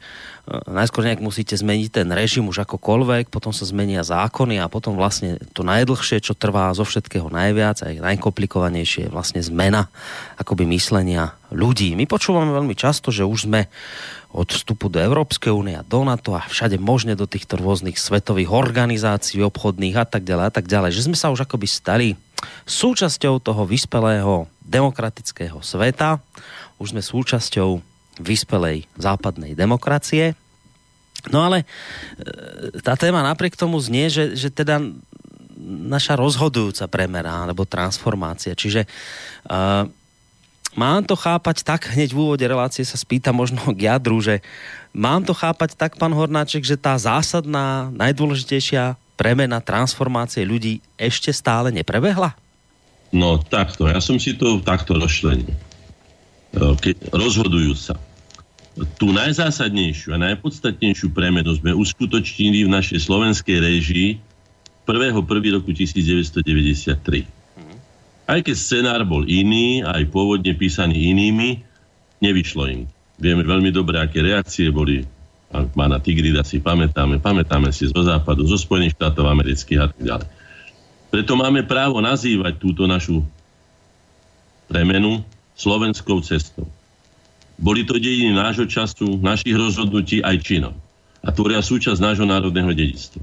najskôr 0.69 1.01
nejak 1.05 1.21
musíte 1.21 1.57
zmeniť 1.57 1.89
ten 1.89 2.07
režim 2.13 2.45
už 2.45 2.63
akokoľvek, 2.65 3.33
potom 3.33 3.49
sa 3.49 3.65
zmenia 3.65 4.05
zákony 4.05 4.61
a 4.61 4.69
potom 4.69 4.93
vlastne 4.93 5.41
to 5.53 5.65
najdlhšie, 5.65 6.21
čo 6.21 6.37
trvá 6.37 6.69
zo 6.77 6.85
všetkého 6.85 7.27
najviac, 7.29 7.81
aj 7.85 8.01
najkomplikovanejšie 8.01 9.09
je 9.09 9.13
vlastne 9.13 9.41
zmena 9.41 9.89
akoby 10.37 10.69
myslenia 10.75 11.33
ľudí. 11.49 11.97
My 11.97 12.05
počúvame 12.05 12.53
veľmi 12.53 12.77
často, 12.77 13.09
že 13.09 13.25
už 13.25 13.49
sme 13.49 13.65
od 14.29 14.45
vstupu 14.45 14.93
do 14.93 15.01
Európskej 15.01 15.49
únie 15.49 15.73
a 15.73 15.81
do 15.81 16.05
NATO 16.05 16.37
a 16.37 16.45
všade 16.45 16.77
možne 16.77 17.17
do 17.17 17.25
týchto 17.25 17.57
rôznych 17.57 17.97
svetových 17.97 18.53
organizácií 18.53 19.41
obchodných 19.41 19.97
a 19.97 20.05
tak 20.05 20.21
ďalej 20.21 20.45
a 20.45 20.53
tak 20.53 20.65
ďalej, 20.69 20.93
že 20.93 21.05
sme 21.09 21.17
sa 21.17 21.33
už 21.33 21.49
akoby 21.49 21.65
stali 21.65 22.07
súčasťou 22.69 23.41
toho 23.41 23.65
vyspelého 23.65 24.45
demokratického 24.61 25.65
sveta, 25.65 26.21
už 26.77 26.93
sme 26.93 27.01
súčasťou 27.01 27.88
vyspelej 28.19 28.85
západnej 28.99 29.55
demokracie. 29.55 30.35
No 31.27 31.43
ale 31.43 31.63
e, 31.63 31.65
tá 32.79 32.95
téma 32.95 33.23
napriek 33.23 33.59
tomu 33.59 33.79
znie, 33.79 34.07
že, 34.07 34.35
že 34.35 34.51
teda 34.51 34.79
naša 35.69 36.15
rozhodujúca 36.15 36.87
premera 36.87 37.43
alebo 37.43 37.67
transformácia. 37.67 38.55
Čiže 38.55 38.87
uh, 39.43 39.83
mám 40.79 41.03
to 41.03 41.19
chápať 41.19 41.67
tak, 41.67 41.91
hneď 41.91 42.15
v 42.15 42.21
úvode 42.23 42.45
relácie 42.47 42.87
sa 42.87 42.95
spýta 42.95 43.35
možno 43.35 43.59
k 43.75 43.91
jadru, 43.91 44.23
že 44.23 44.39
mám 44.95 45.27
to 45.27 45.35
chápať 45.35 45.75
tak, 45.75 45.99
pán 45.99 46.15
Hornáček, 46.15 46.63
že 46.63 46.79
tá 46.79 46.95
zásadná, 46.95 47.91
najdôležitejšia 47.91 48.95
premena, 49.19 49.59
transformácie 49.59 50.47
ľudí 50.47 50.79
ešte 50.95 51.35
stále 51.35 51.75
neprebehla? 51.75 52.31
No 53.11 53.35
takto, 53.41 53.91
ja 53.91 53.99
som 53.99 54.15
si 54.15 54.39
to 54.39 54.63
takto 54.63 54.95
rozšlenil. 54.95 55.51
E, 56.55 56.93
rozhodujú 57.11 57.75
sa 57.75 57.99
tú 58.99 59.11
najzásadnejšiu 59.11 60.15
a 60.15 60.21
najpodstatnejšiu 60.31 61.11
premenu 61.11 61.51
sme 61.55 61.75
uskutočnili 61.75 62.63
v 62.67 62.69
našej 62.71 62.99
slovenskej 63.03 63.57
režii 63.59 64.09
1. 64.87 65.15
1. 65.15 65.57
roku 65.57 65.69
1993. 65.75 67.27
Aj 68.29 68.39
keď 68.45 68.55
scenár 68.55 69.01
bol 69.09 69.25
iný, 69.25 69.81
aj 69.81 70.05
pôvodne 70.13 70.53
písaný 70.53 71.09
inými, 71.13 71.65
nevyšlo 72.21 72.63
im. 72.69 72.85
Vieme 73.17 73.43
veľmi 73.43 73.73
dobre, 73.73 73.99
aké 73.99 74.21
reakcie 74.21 74.69
boli 74.69 75.03
pána 75.49 75.97
Tigrida 75.97 76.45
si 76.45 76.61
pamätáme, 76.61 77.17
pamätáme 77.17 77.73
si 77.73 77.89
zo 77.89 78.01
západu, 78.05 78.45
zo 78.45 78.55
Spojených 78.55 78.93
štátov 78.95 79.25
amerických 79.33 79.79
a 79.81 79.87
tak 79.89 79.99
ďalej. 79.99 80.27
Preto 81.09 81.33
máme 81.33 81.65
právo 81.65 81.97
nazývať 82.05 82.61
túto 82.61 82.85
našu 82.85 83.25
premenu 84.69 85.25
slovenskou 85.57 86.21
cestou. 86.21 86.69
Boli 87.59 87.83
to 87.83 87.99
dediny 87.99 88.31
nášho 88.31 88.63
času, 88.65 89.19
našich 89.19 89.53
rozhodnutí 89.53 90.23
aj 90.23 90.39
činov. 90.39 90.73
A 91.19 91.35
tvoria 91.35 91.59
súčasť 91.59 91.99
nášho 91.99 92.23
národného 92.23 92.71
dedictva. 92.71 93.19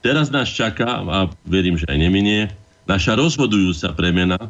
Teraz 0.00 0.32
nás 0.32 0.48
čaká, 0.48 1.04
a 1.04 1.28
verím, 1.44 1.76
že 1.76 1.86
aj 1.86 2.00
neminie, 2.00 2.48
naša 2.88 3.14
rozhodujúca 3.14 3.92
premena, 3.92 4.40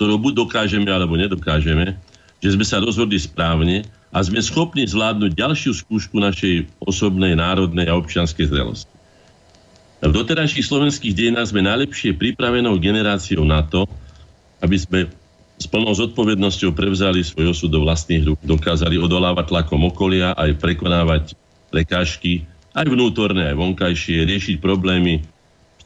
ktorú 0.00 0.16
buď 0.16 0.32
dokážeme, 0.48 0.88
alebo 0.88 1.14
nedokážeme, 1.20 2.00
že 2.40 2.56
sme 2.56 2.64
sa 2.64 2.80
rozhodli 2.80 3.20
správne 3.20 3.84
a 4.10 4.24
sme 4.24 4.40
schopní 4.40 4.88
zvládnuť 4.88 5.36
ďalšiu 5.36 5.76
skúšku 5.84 6.16
našej 6.18 6.66
osobnej, 6.80 7.36
národnej 7.36 7.86
a 7.86 8.00
občianskej 8.00 8.48
zrelosti. 8.48 8.90
V 10.00 10.08
doterajších 10.08 10.64
slovenských 10.64 11.12
dejinách 11.12 11.52
sme 11.52 11.60
najlepšie 11.60 12.16
pripravenou 12.16 12.80
generáciou 12.80 13.44
na 13.44 13.60
to, 13.60 13.84
aby 14.64 14.76
sme 14.80 15.00
s 15.60 15.68
plnou 15.68 15.92
zodpovednosťou 15.92 16.72
prevzali 16.72 17.20
svoj 17.20 17.52
osud 17.52 17.68
do 17.68 17.84
vlastných 17.84 18.24
rúk, 18.32 18.40
dokázali 18.40 18.96
odolávať 18.96 19.52
tlakom 19.52 19.84
okolia, 19.84 20.32
aj 20.32 20.56
prekonávať 20.56 21.36
prekážky, 21.68 22.48
aj 22.72 22.88
vnútorné, 22.88 23.52
aj 23.52 23.60
vonkajšie, 23.60 24.24
riešiť 24.24 24.56
problémy. 24.64 25.20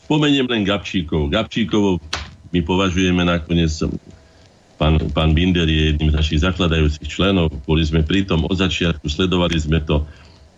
Spomeniem 0.07 0.47
len 0.47 0.63
Gabčíkov. 0.63 1.27
Gabčíkovo 1.35 1.99
my 2.55 2.61
považujeme 2.63 3.27
nakoniec, 3.27 3.75
pán, 4.79 5.03
pán 5.11 5.35
Binder 5.35 5.67
je 5.67 5.91
jedným 5.91 6.15
z 6.15 6.19
našich 6.23 6.41
zakladajúcich 6.47 7.11
členov, 7.11 7.51
boli 7.67 7.83
sme 7.83 8.07
pri 8.07 8.23
tom 8.31 8.47
od 8.47 8.55
začiatku, 8.55 9.11
sledovali 9.11 9.59
sme 9.59 9.83
to. 9.83 10.07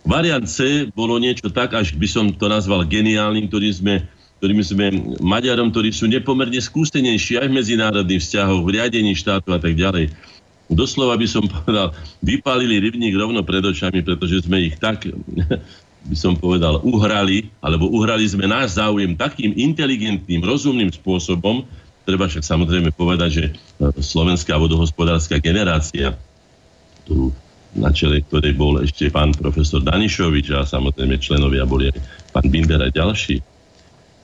Variant 0.07 0.45
C 0.45 0.87
bolo 0.93 1.17
niečo 1.17 1.49
tak, 1.49 1.73
až 1.73 1.97
by 1.97 2.07
som 2.07 2.29
to 2.31 2.47
nazval 2.53 2.85
geniálnym, 2.85 3.49
ktorý 3.49 3.73
sme 3.73 3.95
ktorými 4.37 4.63
sme 4.63 4.87
Maďarom, 5.25 5.73
ktorí 5.73 5.91
sú 5.93 6.07
nepomerne 6.13 6.61
skúsenejší 6.61 7.41
aj 7.41 7.49
v 7.49 7.57
medzinárodných 7.57 8.23
vzťahoch, 8.23 8.63
v 8.69 8.73
riadení 8.77 9.17
štátu 9.17 9.57
a 9.57 9.61
tak 9.61 9.73
ďalej. 9.73 10.13
Doslova 10.69 11.17
by 11.17 11.27
som 11.31 11.47
povedal, 11.47 11.95
vypálili 12.21 12.83
rybník 12.83 13.15
rovno 13.17 13.41
pred 13.47 13.65
očami, 13.65 14.05
pretože 14.05 14.45
sme 14.45 14.69
ich 14.69 14.77
tak, 14.77 15.09
by 16.11 16.17
som 16.17 16.37
povedal, 16.37 16.85
uhrali, 16.85 17.49
alebo 17.65 17.89
uhrali 17.89 18.29
sme 18.29 18.45
náš 18.45 18.77
záujem 18.77 19.17
takým 19.17 19.57
inteligentným, 19.57 20.45
rozumným 20.45 20.93
spôsobom, 20.93 21.65
treba 22.05 22.29
však 22.29 22.45
samozrejme 22.45 22.93
povedať, 22.95 23.31
že 23.33 23.45
slovenská 23.99 24.55
vodohospodárska 24.61 25.41
generácia, 25.41 26.15
tu 27.09 27.33
na 27.77 27.93
čele 27.93 28.25
ktorej 28.25 28.57
bol 28.57 28.81
ešte 28.81 29.13
pán 29.13 29.37
profesor 29.37 29.85
Danišovič 29.85 30.49
a 30.57 30.65
samozrejme 30.65 31.21
členovia 31.21 31.69
boli 31.69 31.93
aj 31.93 32.01
pán 32.33 32.49
Binder 32.49 32.81
a 32.81 32.89
ďalší, 32.89 33.45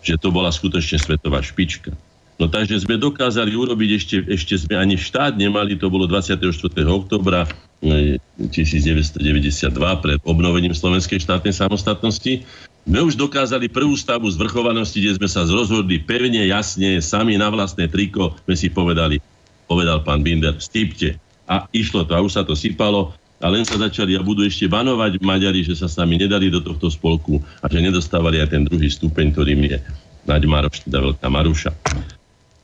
že 0.03 0.19
to 0.19 0.35
bola 0.35 0.51
skutočne 0.51 0.99
svetová 0.99 1.41
špička. 1.41 1.95
No 2.43 2.51
takže 2.51 2.83
sme 2.83 2.99
dokázali 2.99 3.55
urobiť, 3.55 3.91
ešte, 3.95 4.17
ešte 4.27 4.55
sme 4.59 4.75
ani 4.75 4.99
štát 4.99 5.39
nemali, 5.39 5.79
to 5.79 5.87
bolo 5.87 6.11
24. 6.11 6.43
oktobra 6.91 7.47
1992 7.79 9.71
e, 9.71 9.97
pred 10.03 10.19
obnovením 10.27 10.75
slovenskej 10.75 11.23
štátnej 11.23 11.55
samostatnosti. 11.55 12.43
My 12.83 13.07
už 13.07 13.15
dokázali 13.15 13.71
prvú 13.71 13.95
stavu 13.95 14.27
zvrchovanosti, 14.27 14.99
kde 14.99 15.23
sme 15.23 15.29
sa 15.31 15.47
rozhodli 15.47 16.03
pevne, 16.03 16.43
jasne, 16.51 16.99
sami 16.99 17.39
na 17.39 17.47
vlastné 17.47 17.87
triko, 17.87 18.35
sme 18.43 18.59
si 18.59 18.67
povedali, 18.75 19.23
povedal 19.71 20.03
pán 20.03 20.27
Binder, 20.27 20.59
stýpte. 20.59 21.15
A 21.47 21.71
išlo 21.71 22.03
to, 22.03 22.19
a 22.19 22.25
už 22.27 22.33
sa 22.35 22.43
to 22.43 22.59
sypalo 22.59 23.15
a 23.43 23.47
len 23.51 23.67
sa 23.67 23.75
začali 23.75 24.15
a 24.15 24.23
budú 24.23 24.47
ešte 24.47 24.71
banovať 24.71 25.19
Maďari, 25.19 25.67
že 25.67 25.75
sa 25.75 25.91
s 25.91 25.99
nami 25.99 26.15
nedali 26.15 26.47
do 26.47 26.63
tohto 26.63 26.87
spolku 26.87 27.43
a 27.59 27.67
že 27.67 27.83
nedostávali 27.83 28.39
aj 28.39 28.55
ten 28.55 28.63
druhý 28.63 28.87
stupeň, 28.87 29.35
ktorým 29.35 29.61
je 29.67 29.79
Naď 30.23 30.43
Maroš, 30.47 30.87
teda 30.87 31.03
Veľká 31.03 31.27
Maruša. 31.27 31.73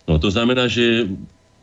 No 0.07 0.23
to 0.23 0.31
znamená, 0.31 0.71
že 0.71 1.11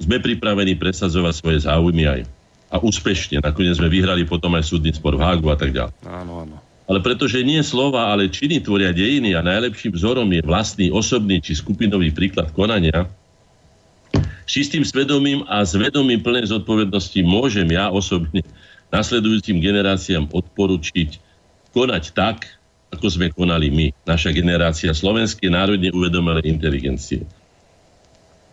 sme 0.03 0.19
pripravení 0.19 0.75
presadzovať 0.75 1.33
svoje 1.39 1.57
záujmy 1.63 2.03
aj 2.03 2.21
a 2.67 2.75
úspešne. 2.83 3.39
Nakoniec 3.39 3.79
sme 3.79 3.87
vyhrali 3.87 4.27
potom 4.27 4.51
aj 4.59 4.67
súdny 4.67 4.91
spor 4.91 5.15
v 5.15 5.23
Hágu 5.23 5.47
a 5.47 5.55
tak 5.55 5.71
ďalej. 5.71 5.95
Áno, 6.03 6.43
áno. 6.43 6.55
Ale 6.85 7.01
pretože 7.01 7.41
nie 7.41 7.63
slova, 7.65 8.13
ale 8.13 8.29
činy 8.29 8.61
tvoria 8.61 8.93
dejiny 8.93 9.33
a 9.33 9.41
najlepším 9.41 9.95
vzorom 9.95 10.29
je 10.29 10.43
vlastný, 10.45 10.93
osobný 10.93 11.41
či 11.41 11.57
skupinový 11.57 12.13
príklad 12.13 12.53
konania, 12.53 13.09
čistým 14.45 14.85
svedomím 14.85 15.41
a 15.49 15.65
zvedomím 15.65 16.21
plnej 16.21 16.53
zodpovednosti 16.53 17.17
môžem 17.25 17.65
ja 17.73 17.89
osobne 17.89 18.45
nasledujúcim 18.95 19.59
generáciám 19.59 20.31
odporučiť 20.31 21.09
konať 21.75 22.03
tak, 22.15 22.47
ako 22.95 23.07
sme 23.11 23.27
konali 23.35 23.67
my, 23.67 23.87
naša 24.07 24.31
generácia 24.31 24.95
slovenskej 24.95 25.51
národne 25.51 25.91
uvedomelej 25.91 26.47
inteligencie. 26.47 27.27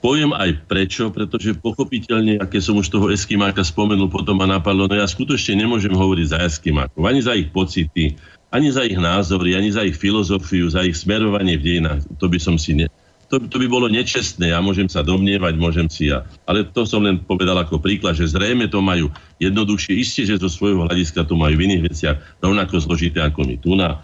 Poviem 0.02 0.34
aj 0.34 0.66
prečo, 0.66 1.14
pretože 1.14 1.54
pochopiteľne, 1.54 2.42
aké 2.42 2.58
som 2.58 2.74
už 2.74 2.90
toho 2.90 3.06
Eskimáka 3.14 3.62
spomenul, 3.62 4.10
potom 4.10 4.34
ma 4.34 4.50
napadlo, 4.50 4.90
no 4.90 4.98
ja 4.98 5.06
skutočne 5.06 5.62
nemôžem 5.62 5.94
hovoriť 5.94 6.26
za 6.26 6.38
Eskimákov, 6.42 7.06
ani 7.06 7.22
za 7.22 7.38
ich 7.38 7.54
pocity, 7.54 8.18
ani 8.50 8.74
za 8.74 8.82
ich 8.82 8.98
názory, 8.98 9.54
ani 9.54 9.70
za 9.70 9.86
ich 9.86 9.94
filozofiu, 9.94 10.66
za 10.66 10.82
ich 10.82 10.98
smerovanie 10.98 11.54
v 11.54 11.62
dejinách. 11.62 12.02
To 12.18 12.26
by 12.26 12.38
som 12.42 12.58
si 12.58 12.82
ne, 12.82 12.90
to, 13.32 13.40
to 13.48 13.56
by 13.56 13.64
bolo 13.64 13.88
nečestné. 13.88 14.52
Ja 14.52 14.60
môžem 14.60 14.92
sa 14.92 15.00
domnievať, 15.00 15.56
môžem 15.56 15.88
si 15.88 16.12
ja. 16.12 16.20
Ale 16.44 16.68
to 16.68 16.84
som 16.84 17.00
len 17.00 17.16
povedal 17.16 17.56
ako 17.56 17.80
príklad, 17.80 18.12
že 18.12 18.28
zrejme 18.28 18.68
to 18.68 18.84
majú 18.84 19.08
jednoduchšie. 19.40 19.96
Isté, 19.96 20.28
že 20.28 20.36
zo 20.36 20.52
svojho 20.52 20.84
hľadiska 20.84 21.24
to 21.24 21.32
majú 21.32 21.56
v 21.56 21.64
iných 21.64 21.82
veciach 21.88 22.16
rovnako 22.44 22.84
zložité 22.84 23.24
ako 23.24 23.48
my 23.48 23.56
tu. 23.56 23.72
No, 23.72 23.96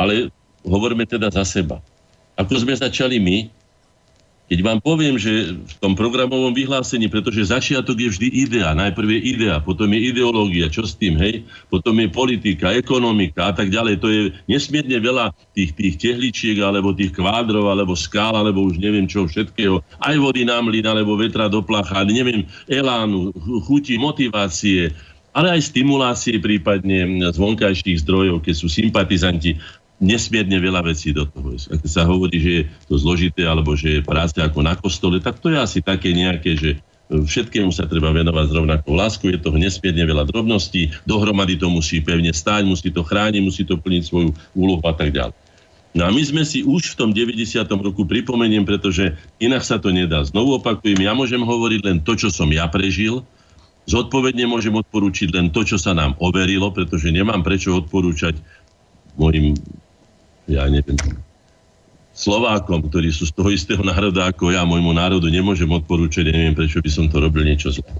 ale 0.00 0.32
hovoríme 0.64 1.04
teda 1.04 1.28
za 1.28 1.44
seba. 1.44 1.84
Ako 2.40 2.64
sme 2.64 2.72
začali 2.72 3.20
my, 3.20 3.52
Keď 4.44 4.60
vám 4.60 4.76
poviem, 4.84 5.16
že 5.16 5.56
v 5.56 5.74
tom 5.80 5.96
programovom 5.96 6.52
vyhlásení, 6.52 7.08
pretože 7.08 7.48
začiatok 7.48 7.96
je 7.96 8.12
vždy 8.12 8.28
idea, 8.28 8.76
najprv 8.76 9.16
je 9.16 9.20
idea, 9.32 9.56
potom 9.56 9.88
je 9.88 10.12
ideológia, 10.12 10.68
čo 10.68 10.84
s 10.84 10.92
tým, 11.00 11.16
hej, 11.16 11.48
potom 11.72 11.96
je 11.96 12.12
politika, 12.12 12.76
ekonomika 12.76 13.48
a 13.48 13.52
tak 13.56 13.72
ďalej. 13.72 14.04
To 14.04 14.08
je 14.12 14.20
nesmierne 14.44 15.00
veľa 15.00 15.32
tých, 15.56 15.72
tých 15.72 15.96
tehličiek, 15.96 16.60
alebo 16.60 16.92
tých 16.92 17.16
kvádrov, 17.16 17.72
alebo 17.72 17.96
skál, 17.96 18.36
alebo 18.36 18.68
už 18.68 18.76
neviem 18.76 19.08
čo 19.08 19.24
všetkého. 19.24 19.80
Aj 20.04 20.16
vody 20.20 20.44
nám 20.44 20.68
mlyn, 20.68 20.84
alebo 20.84 21.16
vetra 21.16 21.48
do 21.48 21.64
placha, 21.64 22.04
neviem, 22.04 22.44
elánu, 22.68 23.32
chuti, 23.64 23.96
motivácie, 23.96 24.92
ale 25.34 25.56
aj 25.56 25.72
stimulácie 25.72 26.38
prípadne 26.38 27.32
z 27.32 27.36
vonkajších 27.40 28.06
zdrojov, 28.06 28.44
keď 28.44 28.54
sú 28.54 28.68
sympatizanti 28.70 29.58
nesmierne 30.04 30.60
veľa 30.60 30.84
vecí 30.84 31.16
do 31.16 31.24
toho. 31.24 31.56
Ak 31.56 31.80
sa 31.88 32.04
hovorí, 32.04 32.36
že 32.36 32.50
je 32.52 32.62
to 32.84 33.00
zložité, 33.00 33.48
alebo 33.48 33.72
že 33.72 33.98
je 33.98 34.00
práca 34.04 34.44
ako 34.44 34.60
na 34.60 34.76
kostole, 34.76 35.16
tak 35.24 35.40
to 35.40 35.48
je 35.48 35.56
asi 35.56 35.80
také 35.80 36.12
nejaké, 36.12 36.52
že 36.60 36.70
všetkému 37.08 37.72
sa 37.72 37.88
treba 37.88 38.12
venovať 38.12 38.44
s 38.48 38.56
rovnakou 38.56 38.92
láskou, 38.96 39.32
je 39.32 39.40
toho 39.40 39.56
nesmierne 39.56 40.04
veľa 40.04 40.28
drobností, 40.28 40.92
dohromady 41.08 41.56
to 41.56 41.68
musí 41.72 42.04
pevne 42.04 42.32
stáť, 42.32 42.68
musí 42.68 42.92
to 42.92 43.00
chrániť, 43.00 43.40
musí 43.40 43.62
to 43.64 43.80
plniť 43.80 44.02
svoju 44.04 44.28
úlohu 44.56 44.84
a 44.84 44.92
tak 44.92 45.12
ďalej. 45.12 45.36
No 45.94 46.02
a 46.04 46.10
my 46.10 46.22
sme 46.26 46.42
si 46.42 46.66
už 46.66 46.98
v 46.98 46.98
tom 46.98 47.10
90. 47.14 47.38
roku 47.70 48.02
pripomeniem, 48.02 48.66
pretože 48.66 49.14
inak 49.38 49.62
sa 49.62 49.78
to 49.78 49.94
nedá. 49.94 50.26
Znovu 50.26 50.58
opakujem, 50.58 50.98
ja 50.98 51.14
môžem 51.14 51.38
hovoriť 51.38 51.80
len 51.86 51.96
to, 52.02 52.18
čo 52.18 52.34
som 52.34 52.50
ja 52.50 52.66
prežil, 52.66 53.22
zodpovedne 53.86 54.42
môžem 54.50 54.74
odporúčiť 54.74 55.30
len 55.30 55.54
to, 55.54 55.62
čo 55.62 55.78
sa 55.78 55.94
nám 55.94 56.18
overilo, 56.18 56.74
pretože 56.74 57.14
nemám 57.14 57.46
prečo 57.46 57.78
odporúčať 57.78 58.42
mojim 59.14 59.54
ja 60.48 60.68
neviem, 60.68 60.96
Slovákom, 62.14 62.86
ktorí 62.86 63.10
sú 63.10 63.26
z 63.26 63.34
toho 63.34 63.50
istého 63.50 63.82
národa 63.82 64.30
ako 64.30 64.54
ja, 64.54 64.62
môjmu 64.62 64.94
národu 64.94 65.26
nemôžem 65.26 65.66
odporúčať, 65.66 66.30
neviem, 66.30 66.54
prečo 66.54 66.78
by 66.78 66.86
som 66.86 67.10
to 67.10 67.18
robil 67.18 67.42
niečo 67.42 67.74
zlé. 67.74 67.90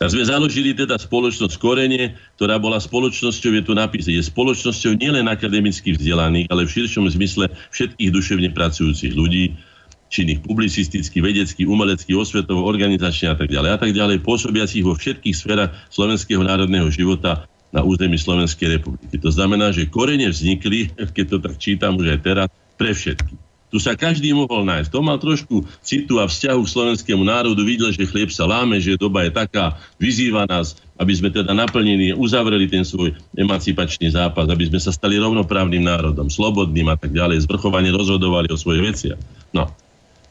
Tak 0.00 0.16
sme 0.16 0.24
založili 0.24 0.72
teda 0.72 0.96
spoločnosť 0.96 1.60
Korene, 1.60 2.16
ktorá 2.40 2.56
bola 2.56 2.80
spoločnosťou, 2.80 3.52
je 3.52 3.62
tu 3.68 3.76
napísané, 3.76 4.16
je 4.16 4.24
spoločnosťou 4.32 4.96
nielen 4.96 5.28
akademicky 5.28 5.92
vzdelaných, 5.92 6.48
ale 6.48 6.64
v 6.64 6.72
širšom 6.72 7.04
zmysle 7.12 7.52
všetkých 7.68 8.08
duševne 8.08 8.48
pracujúcich 8.56 9.12
ľudí, 9.12 9.60
činných 10.08 10.40
publicistických, 10.40 11.20
vedeckých, 11.20 11.68
umeleckých, 11.68 12.16
osvetov, 12.16 12.64
organizačných 12.64 13.30
a 13.30 13.36
tak 13.36 13.52
ďalej 13.52 13.70
a 13.76 13.78
tak 13.78 13.92
ďalej, 13.92 14.24
pôsobiacich 14.24 14.80
vo 14.80 14.96
všetkých 14.96 15.36
sférach 15.36 15.70
slovenského 15.92 16.40
národného 16.40 16.88
života 16.88 17.44
na 17.70 17.86
území 17.86 18.18
Slovenskej 18.18 18.78
republiky. 18.78 19.16
To 19.18 19.30
znamená, 19.30 19.70
že 19.70 19.86
korene 19.86 20.26
vznikli, 20.30 20.90
keď 21.16 21.26
to 21.26 21.36
tak 21.42 21.54
čítam 21.58 21.98
už 21.98 22.18
aj 22.18 22.20
teraz, 22.22 22.48
pre 22.74 22.90
všetky. 22.96 23.34
Tu 23.70 23.78
sa 23.78 23.94
každý 23.94 24.34
mohol 24.34 24.66
nájsť. 24.66 24.90
To 24.90 24.98
mal 24.98 25.22
trošku 25.22 25.62
citu 25.78 26.18
a 26.18 26.26
vzťahu 26.26 26.58
k 26.66 26.72
slovenskému 26.74 27.22
národu, 27.22 27.62
videl, 27.62 27.94
že 27.94 28.02
chlieb 28.02 28.34
sa 28.34 28.42
láme, 28.42 28.82
že 28.82 28.98
doba 28.98 29.22
je 29.22 29.30
taká, 29.30 29.78
vyzýva 30.02 30.42
nás, 30.50 30.74
aby 30.98 31.14
sme 31.14 31.30
teda 31.30 31.54
naplnili, 31.54 32.10
uzavreli 32.10 32.66
ten 32.66 32.82
svoj 32.82 33.14
emancipačný 33.38 34.10
zápas, 34.10 34.50
aby 34.50 34.66
sme 34.66 34.82
sa 34.82 34.90
stali 34.90 35.22
rovnoprávnym 35.22 35.86
národom, 35.86 36.26
slobodným 36.26 36.90
a 36.90 36.98
tak 36.98 37.14
ďalej, 37.14 37.46
zvrchovane 37.46 37.94
rozhodovali 37.94 38.50
o 38.50 38.58
svojich 38.58 38.82
veciach. 38.90 39.20
No. 39.54 39.70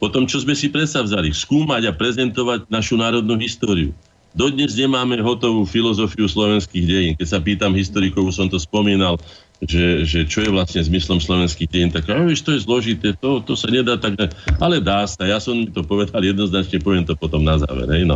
Potom, 0.03 0.27
čo 0.27 0.43
sme 0.43 0.55
si 0.55 0.67
predstavzali, 0.67 1.31
skúmať 1.31 1.87
a 1.87 1.95
prezentovať 1.95 2.67
našu 2.67 2.99
národnú 2.99 3.39
históriu. 3.39 3.95
Dodnes 4.29 4.77
nemáme 4.77 5.17
hotovú 5.25 5.65
filozofiu 5.65 6.29
slovenských 6.29 6.85
dejín. 6.85 7.13
Keď 7.17 7.27
sa 7.27 7.39
pýtam 7.41 7.73
historikov, 7.73 8.29
som 8.29 8.45
to 8.45 8.61
spomínal, 8.61 9.17
že, 9.59 10.05
že 10.05 10.19
čo 10.29 10.45
je 10.45 10.53
vlastne 10.53 10.85
zmyslom 10.85 11.19
slovenských 11.19 11.67
dejín, 11.67 11.89
tak 11.89 12.07
vieš, 12.07 12.45
to 12.45 12.53
je 12.55 12.63
zložité, 12.63 13.17
to, 13.17 13.41
to 13.41 13.57
sa 13.57 13.67
nedá 13.67 13.97
tak, 13.97 14.31
ale 14.61 14.79
dá 14.79 15.03
sa. 15.09 15.25
Ja 15.25 15.41
som 15.41 15.65
to 15.67 15.81
povedal 15.81 16.21
jednoznačne, 16.21 16.79
poviem 16.79 17.03
to 17.03 17.17
potom 17.17 17.41
na 17.41 17.57
záver. 17.57 17.89
Hej, 17.89 18.05
no. 18.05 18.15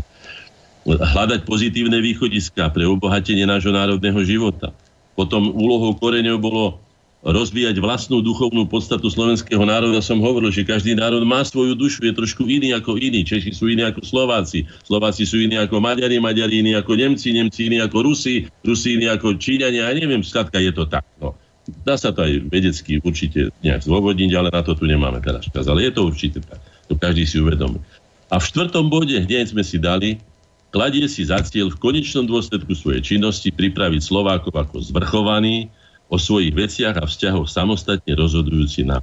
Hľadať 0.86 1.48
pozitívne 1.48 1.98
východiska 2.04 2.68
pre 2.76 2.84
obohatenie 2.84 3.48
nášho 3.48 3.72
národného 3.72 4.20
života. 4.28 4.76
Potom 5.16 5.50
úlohou 5.56 5.96
koreňov 5.96 6.38
bolo 6.44 6.83
rozvíjať 7.24 7.80
vlastnú 7.80 8.20
duchovnú 8.20 8.68
podstatu 8.68 9.08
slovenského 9.08 9.64
národa. 9.64 10.04
Som 10.04 10.20
hovoril, 10.20 10.52
že 10.52 10.68
každý 10.68 11.00
národ 11.00 11.24
má 11.24 11.40
svoju 11.48 11.72
dušu, 11.72 12.04
je 12.04 12.12
trošku 12.12 12.44
iný 12.52 12.76
ako 12.76 13.00
iný. 13.00 13.24
Češi 13.24 13.56
sú 13.56 13.72
iní 13.72 13.88
ako 13.88 14.04
Slováci, 14.04 14.68
Slováci 14.84 15.24
sú 15.24 15.40
iní 15.40 15.56
ako 15.56 15.80
Maďari, 15.80 16.20
Maďari 16.20 16.60
iní 16.60 16.76
ako 16.76 17.00
Nemci, 17.00 17.32
Nemci 17.32 17.72
iní 17.72 17.80
ako 17.80 18.12
Rusi, 18.12 18.44
Rusi 18.68 19.00
iní 19.00 19.08
ako 19.08 19.40
Číňania. 19.40 19.88
Ja 19.88 19.96
neviem, 19.96 20.20
skladka 20.20 20.60
je 20.60 20.76
to 20.76 20.84
tak. 20.84 21.08
No. 21.24 21.32
Dá 21.88 21.96
sa 21.96 22.12
to 22.12 22.28
aj 22.28 22.44
vedecky 22.52 23.00
určite 23.00 23.48
nejak 23.64 23.88
zôvodniť, 23.88 24.32
ale 24.36 24.52
na 24.52 24.60
to 24.60 24.76
tu 24.76 24.84
nemáme 24.84 25.24
teraz 25.24 25.48
čas. 25.48 25.64
Ale 25.64 25.88
je 25.88 25.96
to 25.96 26.04
určite 26.04 26.44
tak. 26.44 26.60
To 26.92 27.00
každý 27.00 27.24
si 27.24 27.40
uvedomí. 27.40 27.80
A 28.28 28.36
v 28.36 28.44
štvrtom 28.44 28.92
bode, 28.92 29.16
kde 29.16 29.48
sme 29.48 29.64
si 29.64 29.80
dali, 29.80 30.20
kladie 30.76 31.08
si 31.08 31.24
za 31.24 31.40
cieľ 31.40 31.72
v 31.72 31.80
konečnom 31.80 32.28
dôsledku 32.28 32.76
svojej 32.76 33.00
činnosti 33.00 33.48
pripraviť 33.48 34.02
Slovákov 34.04 34.52
ako 34.52 34.84
zvrchovaný, 34.84 35.72
o 36.14 36.18
svojich 36.22 36.54
veciach 36.54 37.02
a 37.02 37.10
vzťahoch 37.10 37.50
samostatne 37.50 38.14
rozhodujúci 38.14 38.86
na. 38.86 39.02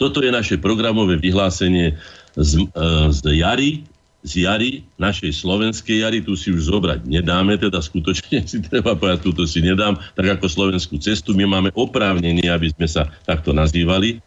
Toto 0.00 0.24
je 0.24 0.32
naše 0.32 0.56
programové 0.56 1.20
vyhlásenie 1.20 2.00
z, 2.34 2.64
e, 2.64 3.12
z 3.12 3.20
jary, 3.36 3.84
z 4.24 4.48
jary, 4.48 4.80
našej 4.96 5.44
slovenskej 5.44 6.00
jary, 6.00 6.24
tu 6.24 6.32
si 6.32 6.48
už 6.48 6.72
zobrať 6.72 7.04
nedáme, 7.04 7.60
teda 7.60 7.84
skutočne 7.84 8.40
si 8.48 8.64
treba 8.64 8.96
povedať, 8.96 9.20
túto 9.20 9.44
si 9.44 9.60
nedám, 9.60 10.00
tak 10.16 10.40
ako 10.40 10.48
slovenskú 10.48 10.96
cestu. 10.96 11.36
My 11.36 11.44
máme 11.44 11.68
oprávnenie, 11.76 12.48
aby 12.48 12.72
sme 12.72 12.88
sa 12.88 13.12
takto 13.28 13.52
nazývali, 13.52 14.24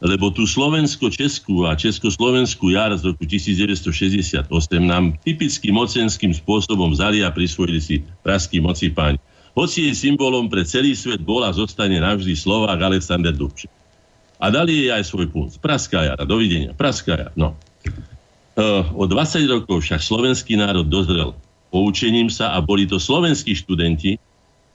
lebo 0.00 0.32
tú 0.32 0.48
slovensko-českú 0.48 1.68
a 1.68 1.76
československú 1.76 2.72
jar 2.72 2.96
z 2.96 3.12
roku 3.12 3.28
1968 3.28 4.48
nám 4.80 5.12
typickým 5.20 5.76
mocenským 5.76 6.32
spôsobom 6.32 6.96
vzali 6.96 7.20
a 7.20 7.28
prisvojili 7.28 7.80
si 7.84 8.00
praskí 8.24 8.64
moci 8.64 8.88
páni. 8.88 9.20
Hoci 9.54 9.90
jej 9.90 9.94
symbolom 9.94 10.46
pre 10.46 10.62
celý 10.62 10.94
svet 10.94 11.22
bol 11.22 11.42
a 11.42 11.50
zostane 11.50 11.98
navždy 11.98 12.38
Slovák 12.38 12.78
Alexander 12.78 13.34
Dubček. 13.34 13.70
A 14.40 14.48
dali 14.48 14.86
jej 14.86 14.90
aj 14.94 15.04
svoj 15.04 15.28
punc. 15.28 15.52
Praská 15.60 16.16
dovidenia. 16.24 16.72
Praská 16.72 17.12
jara, 17.12 17.32
no. 17.36 17.58
E, 18.56 18.64
o 18.96 19.04
20 19.04 19.44
rokov 19.50 19.84
však 19.84 20.00
slovenský 20.00 20.56
národ 20.56 20.88
dozrel 20.88 21.36
poučením 21.68 22.32
sa 22.32 22.56
a 22.56 22.58
boli 22.64 22.88
to 22.88 22.96
slovenskí 22.96 23.52
študenti 23.54 24.16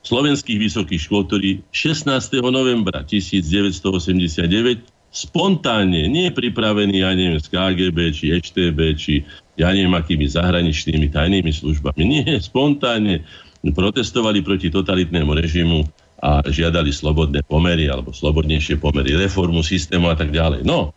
slovenských 0.05 0.61
vysokých 0.61 1.01
škôl, 1.01 1.26
ktorí 1.26 1.65
16. 1.73 2.13
novembra 2.45 3.01
1989 3.01 4.86
spontánne, 5.09 6.11
nie 6.11 6.30
pripravení, 6.30 7.01
ja 7.01 7.15
neviem, 7.17 7.41
z 7.41 7.47
KGB, 7.49 7.97
či 8.13 8.26
HTB, 8.36 8.80
či 8.99 9.13
ja 9.57 9.71
neviem, 9.71 9.95
akými 9.95 10.28
zahraničnými 10.30 11.09
tajnými 11.09 11.49
službami. 11.49 12.01
Nie, 12.03 12.38
spontánne 12.38 13.26
protestovali 13.74 14.45
proti 14.45 14.70
totalitnému 14.70 15.32
režimu 15.34 15.86
a 16.22 16.41
žiadali 16.45 16.89
slobodné 16.93 17.45
pomery 17.45 17.89
alebo 17.89 18.13
slobodnejšie 18.13 18.78
pomery, 18.78 19.18
reformu 19.18 19.61
systému 19.66 20.09
a 20.09 20.16
tak 20.18 20.34
ďalej. 20.34 20.66
No, 20.66 20.93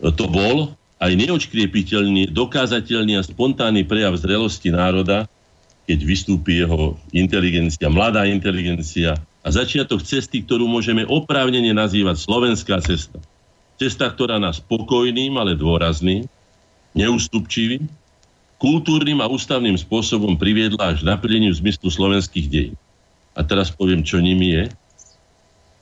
to 0.00 0.24
bol 0.30 0.74
aj 1.00 1.12
neočkriepiteľný, 1.16 2.28
dokázateľný 2.32 3.16
a 3.16 3.24
spontánny 3.24 3.88
prejav 3.88 4.16
zrelosti 4.20 4.68
národa, 4.68 5.24
keď 5.88 5.98
vystúpi 6.04 6.60
jeho 6.60 7.00
inteligencia, 7.10 7.88
mladá 7.88 8.28
inteligencia 8.28 9.16
a 9.40 9.48
začiatok 9.48 10.04
cesty, 10.04 10.44
ktorú 10.44 10.68
môžeme 10.68 11.08
oprávnene 11.08 11.72
nazývať 11.72 12.20
slovenská 12.20 12.84
cesta. 12.84 13.18
Cesta, 13.80 14.12
ktorá 14.12 14.36
nás 14.36 14.60
spokojným, 14.60 15.40
ale 15.40 15.56
dôrazným, 15.56 16.28
neústupčivým, 16.92 17.88
kultúrnym 18.60 19.24
a 19.24 19.26
ústavným 19.26 19.74
spôsobom 19.80 20.36
priviedla 20.36 20.92
až 20.92 21.00
naplneniu 21.00 21.48
zmyslu 21.56 21.88
slovenských 21.88 22.46
dejín. 22.46 22.76
A 23.32 23.40
teraz 23.40 23.72
poviem, 23.72 24.04
čo 24.04 24.20
nimi 24.20 24.52
je. 24.52 24.64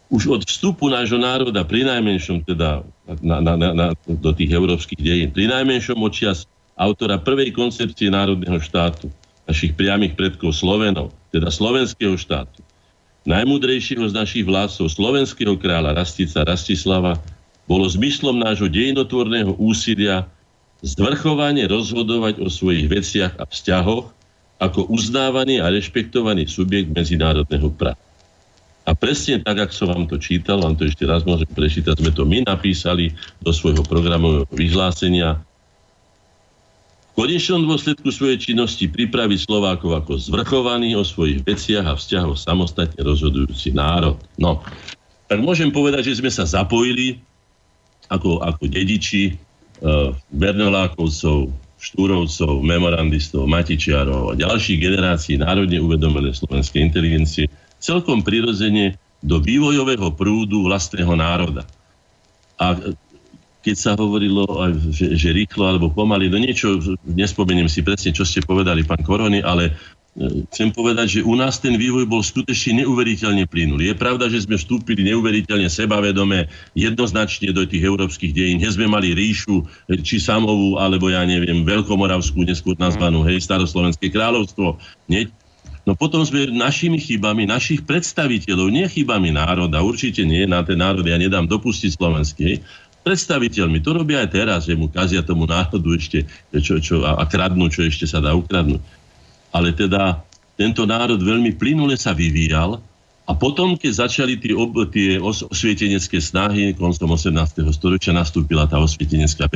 Už 0.08 0.30
od 0.30 0.46
vstupu 0.46 0.88
nášho 0.88 1.18
národa, 1.20 1.66
pri 1.66 1.84
najmenšom 1.84 2.46
teda 2.46 2.86
na, 3.20 3.42
na, 3.44 3.54
na, 3.58 3.68
na, 3.74 3.86
do 4.06 4.30
tých 4.32 4.54
európskych 4.54 5.02
dejín, 5.02 5.34
pri 5.34 5.50
najmenšom 5.50 5.98
očias 6.00 6.46
autora 6.78 7.18
prvej 7.18 7.50
koncepcie 7.52 8.08
národného 8.08 8.56
štátu, 8.62 9.10
našich 9.44 9.74
priamých 9.74 10.14
predkov 10.14 10.54
Slovenov, 10.54 11.10
teda 11.34 11.50
slovenského 11.50 12.14
štátu, 12.14 12.62
najmudrejšieho 13.26 14.06
z 14.06 14.14
našich 14.14 14.44
vládcov, 14.46 14.86
slovenského 14.88 15.58
kráľa 15.58 15.98
Rastica 15.98 16.46
Rastislava, 16.46 17.18
bolo 17.68 17.84
zmyslom 17.84 18.40
nášho 18.40 18.70
dejinotvorného 18.70 19.58
úsilia 19.60 20.24
zdvrchovane 20.82 21.66
rozhodovať 21.66 22.38
o 22.42 22.48
svojich 22.48 22.86
veciach 22.86 23.34
a 23.38 23.44
vzťahoch 23.46 24.06
ako 24.58 24.90
uznávaný 24.90 25.62
a 25.62 25.70
rešpektovaný 25.70 26.50
subjekt 26.50 26.90
medzinárodného 26.90 27.70
práva. 27.74 27.98
A 28.88 28.96
presne 28.96 29.44
tak, 29.44 29.68
ako 29.68 29.72
som 29.74 29.88
vám 29.92 30.06
to 30.08 30.16
čítal, 30.16 30.64
vám 30.64 30.72
to 30.72 30.88
ešte 30.88 31.04
raz 31.04 31.20
môžem 31.28 31.50
prečítať, 31.52 31.92
sme 31.92 32.08
to 32.08 32.24
my 32.24 32.40
napísali 32.48 33.12
do 33.44 33.52
svojho 33.52 33.84
programového 33.84 34.48
vyhlásenia. 34.48 35.44
V 37.12 37.26
konečnom 37.26 37.68
dôsledku 37.68 38.08
svojej 38.08 38.40
činnosti 38.40 38.88
pripraviť 38.88 39.44
Slovákov 39.44 39.92
ako 39.92 40.12
zvrchovaný 40.16 40.96
o 40.96 41.04
svojich 41.04 41.44
veciach 41.44 41.84
a 41.84 41.98
vzťahoch 42.00 42.40
samostatne 42.40 42.96
rozhodujúci 43.04 43.76
národ. 43.76 44.16
No, 44.40 44.64
tak 45.28 45.44
môžem 45.44 45.68
povedať, 45.68 46.08
že 46.08 46.24
sme 46.24 46.32
sa 46.32 46.48
zapojili 46.48 47.20
ako, 48.08 48.40
ako 48.40 48.72
dediči 48.72 49.36
Bernolákovcov, 50.34 51.54
Štúrovcov, 51.78 52.58
memorandistov, 52.66 53.46
Matičiarov 53.46 54.34
a 54.34 54.38
ďalších 54.38 54.82
generácií 54.82 55.38
národne 55.38 55.78
uvedomené 55.78 56.34
slovenskej 56.34 56.82
inteligencie 56.82 57.46
celkom 57.78 58.26
prirodzene 58.26 58.98
do 59.22 59.38
vývojového 59.38 60.10
prúdu 60.14 60.66
vlastného 60.66 61.14
národa. 61.14 61.62
A 62.58 62.74
keď 63.62 63.76
sa 63.78 63.92
hovorilo, 63.94 64.46
že, 64.90 65.14
že 65.14 65.30
rýchlo 65.30 65.66
alebo 65.66 65.90
pomaly, 65.90 66.26
no 66.30 66.38
niečo, 66.38 66.78
nespomeniem 67.06 67.70
si 67.70 67.86
presne, 67.86 68.10
čo 68.10 68.26
ste 68.26 68.42
povedali, 68.42 68.82
pán 68.82 69.02
Korony, 69.02 69.42
ale 69.42 69.78
chcem 70.50 70.74
povedať, 70.74 71.20
že 71.20 71.20
u 71.22 71.38
nás 71.38 71.62
ten 71.62 71.78
vývoj 71.78 72.10
bol 72.10 72.18
skutočne 72.26 72.82
neuveriteľne 72.82 73.46
plynulý. 73.46 73.94
Je 73.94 73.96
pravda, 73.96 74.26
že 74.26 74.42
sme 74.42 74.58
vstúpili 74.58 75.06
neuveriteľne 75.06 75.70
sebavedome 75.70 76.50
jednoznačne 76.74 77.54
do 77.54 77.62
tých 77.62 77.86
európskych 77.86 78.34
dejín. 78.34 78.58
Dnes 78.58 78.74
sme 78.74 78.90
mali 78.90 79.14
ríšu, 79.14 79.62
či 80.02 80.18
samovú, 80.18 80.74
alebo 80.74 81.06
ja 81.06 81.22
neviem, 81.22 81.62
veľkomoravskú, 81.62 82.42
neskôr 82.42 82.74
nazvanú, 82.74 83.22
hej, 83.30 83.38
staroslovenské 83.46 84.10
kráľovstvo. 84.10 84.82
Nie? 85.06 85.30
No 85.86 85.94
potom 85.94 86.26
sme 86.26 86.50
našimi 86.50 86.98
chybami, 86.98 87.46
našich 87.46 87.86
predstaviteľov, 87.86 88.74
nie 88.74 88.84
chybami 88.90 89.32
národa, 89.32 89.80
určite 89.80 90.26
nie, 90.26 90.44
na 90.44 90.66
ten 90.66 90.82
národ 90.82 91.06
ja 91.06 91.16
nedám 91.16 91.46
dopustiť 91.46 91.94
slovenský, 91.94 92.60
predstaviteľmi. 93.06 93.80
To 93.80 93.96
robia 93.96 94.20
aj 94.26 94.28
teraz, 94.34 94.60
že 94.68 94.76
mu 94.76 94.90
kazia 94.90 95.24
tomu 95.24 95.48
národu 95.48 95.96
ešte 95.96 96.28
čo, 96.60 96.76
čo, 96.82 97.06
a, 97.06 97.16
a 97.16 97.24
kradnú, 97.24 97.70
čo 97.72 97.86
ešte 97.86 98.04
sa 98.04 98.20
dá 98.20 98.36
ukradnúť 98.36 98.98
ale 99.52 99.72
teda 99.72 100.22
tento 100.58 100.84
národ 100.84 101.22
veľmi 101.22 101.54
plynule 101.54 101.94
sa 101.94 102.12
vyvíjal 102.12 102.82
a 103.28 103.36
potom, 103.36 103.76
keď 103.76 104.08
začali 104.08 104.40
tie, 104.40 104.56
ob, 104.56 104.72
tie 104.88 105.20
os, 105.20 105.44
osvietenecké 105.44 106.16
snahy 106.16 106.72
koncom 106.72 107.12
18. 107.12 107.60
storočia, 107.76 108.16
nastúpila 108.16 108.64
tá 108.64 108.80
osvietenecká 108.80 109.52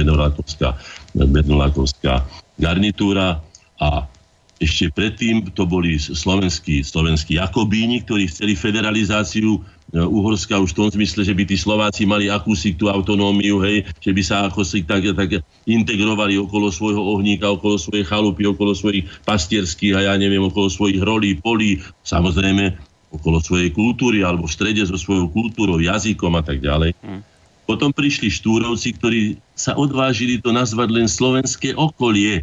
bednolákovská 1.16 2.20
garnitúra 2.60 3.40
a 3.80 4.04
ešte 4.60 4.92
predtým 4.94 5.50
to 5.56 5.66
boli 5.66 5.98
slovenskí, 5.98 6.84
slovenskí 6.86 7.40
Jakobíni, 7.40 8.04
ktorí 8.06 8.30
chceli 8.30 8.54
federalizáciu 8.54 9.58
Uhorska 9.92 10.56
už 10.56 10.72
v 10.72 10.78
tom 10.78 10.88
zmysle, 10.88 11.20
že 11.20 11.36
by 11.36 11.44
tí 11.44 11.56
Slováci 11.58 12.08
mali 12.08 12.32
akúsi 12.32 12.72
tú 12.72 12.88
autonómiu, 12.88 13.60
hej, 13.60 13.84
že 14.00 14.14
by 14.14 14.22
sa 14.24 14.48
ako 14.48 14.64
si 14.64 14.80
tak, 14.86 15.04
tak 15.12 15.44
integrovali 15.68 16.40
okolo 16.40 16.72
svojho 16.72 17.02
ohníka, 17.02 17.52
okolo 17.52 17.76
svojej 17.76 18.06
chalupy, 18.08 18.48
okolo 18.48 18.72
svojich 18.72 19.04
pastierských 19.28 19.92
a 20.00 20.00
ja 20.08 20.14
neviem, 20.16 20.40
okolo 20.40 20.72
svojich 20.72 21.02
rolí, 21.04 21.36
polí, 21.36 21.84
samozrejme 22.08 22.72
okolo 23.12 23.44
svojej 23.44 23.68
kultúry 23.68 24.24
alebo 24.24 24.48
v 24.48 24.54
strede 24.56 24.80
so 24.88 24.96
svojou 24.96 25.28
kultúrou, 25.28 25.76
jazykom 25.76 26.32
a 26.40 26.42
tak 26.46 26.64
ďalej. 26.64 26.96
Hmm. 27.04 27.20
Potom 27.68 27.92
prišli 27.92 28.32
štúrovci, 28.32 28.96
ktorí 28.96 29.20
sa 29.52 29.76
odvážili 29.76 30.40
to 30.40 30.56
nazvať 30.56 30.88
len 30.88 31.04
slovenské 31.04 31.76
okolie 31.76 32.40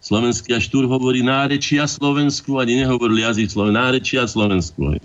Slovenský 0.00 0.56
a 0.56 0.60
Štúr 0.60 0.88
hovorí 0.88 1.20
nárečia 1.20 1.84
Slovensku, 1.84 2.56
ani 2.56 2.80
nehovorili 2.80 3.20
jazyk 3.20 3.52
Sloven, 3.52 3.76
nárečia 3.76 4.24
Slovensku. 4.24 4.96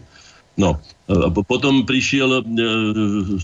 No, 0.55 0.79
a 0.79 0.94
potom 1.45 1.85
prišiel 1.85 2.29
e, 2.33 2.43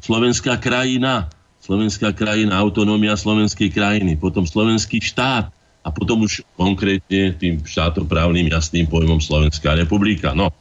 slovenská 0.02 0.58
krajina, 0.58 1.30
slovenská 1.62 2.14
krajina, 2.18 2.58
autonómia 2.58 3.14
slovenskej 3.14 3.70
krajiny, 3.70 4.18
potom 4.18 4.46
slovenský 4.50 4.98
štát. 5.02 5.54
A 5.82 5.90
potom 5.90 6.30
už 6.30 6.46
konkrétne 6.62 7.34
tým 7.42 7.58
štátoprávnym 7.66 8.54
jasným 8.54 8.86
pojmom 8.86 9.18
Slovenská 9.18 9.74
republika. 9.74 10.30
No, 10.38 10.54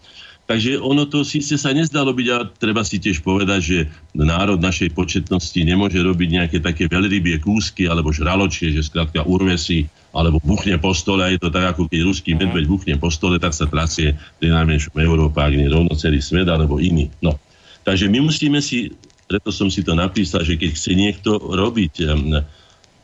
Takže 0.51 0.83
ono 0.83 1.07
to 1.07 1.23
síce 1.23 1.55
sa 1.55 1.71
nezdalo 1.71 2.11
byť 2.11 2.29
a 2.35 2.43
treba 2.43 2.83
si 2.83 2.99
tiež 2.99 3.23
povedať, 3.23 3.61
že 3.63 3.79
národ 4.19 4.59
našej 4.59 4.91
početnosti 4.99 5.55
nemôže 5.63 6.03
robiť 6.03 6.27
nejaké 6.27 6.59
také 6.59 6.91
veľrybie 6.91 7.39
kúsky 7.39 7.87
alebo 7.87 8.11
žraločie, 8.11 8.75
že 8.75 8.83
skrátka 8.83 9.23
urve 9.23 9.55
si 9.55 9.87
alebo 10.11 10.43
buchne 10.43 10.75
po 10.83 10.91
stole 10.91 11.23
je 11.31 11.39
to 11.39 11.55
tak, 11.55 11.75
ako 11.75 11.87
keď 11.87 12.01
ruský 12.03 12.35
medveď 12.35 12.67
buchne 12.67 12.95
po 12.99 13.11
stole, 13.15 13.39
tak 13.39 13.55
sa 13.55 13.71
trasie 13.71 14.19
pri 14.43 14.51
najmenšom 14.51 14.99
Európa, 14.99 15.47
ak 15.47 15.55
nie 15.55 15.71
rovno 15.71 15.95
celý 15.95 16.19
svet 16.19 16.51
alebo 16.51 16.83
iný. 16.83 17.11
No. 17.23 17.39
Takže 17.87 18.11
my 18.11 18.27
musíme 18.27 18.59
si, 18.59 18.91
preto 19.31 19.55
som 19.55 19.71
si 19.71 19.87
to 19.87 19.95
napísal, 19.95 20.43
že 20.43 20.59
keď 20.59 20.71
chce 20.75 20.93
niekto 20.99 21.39
robiť 21.39 22.11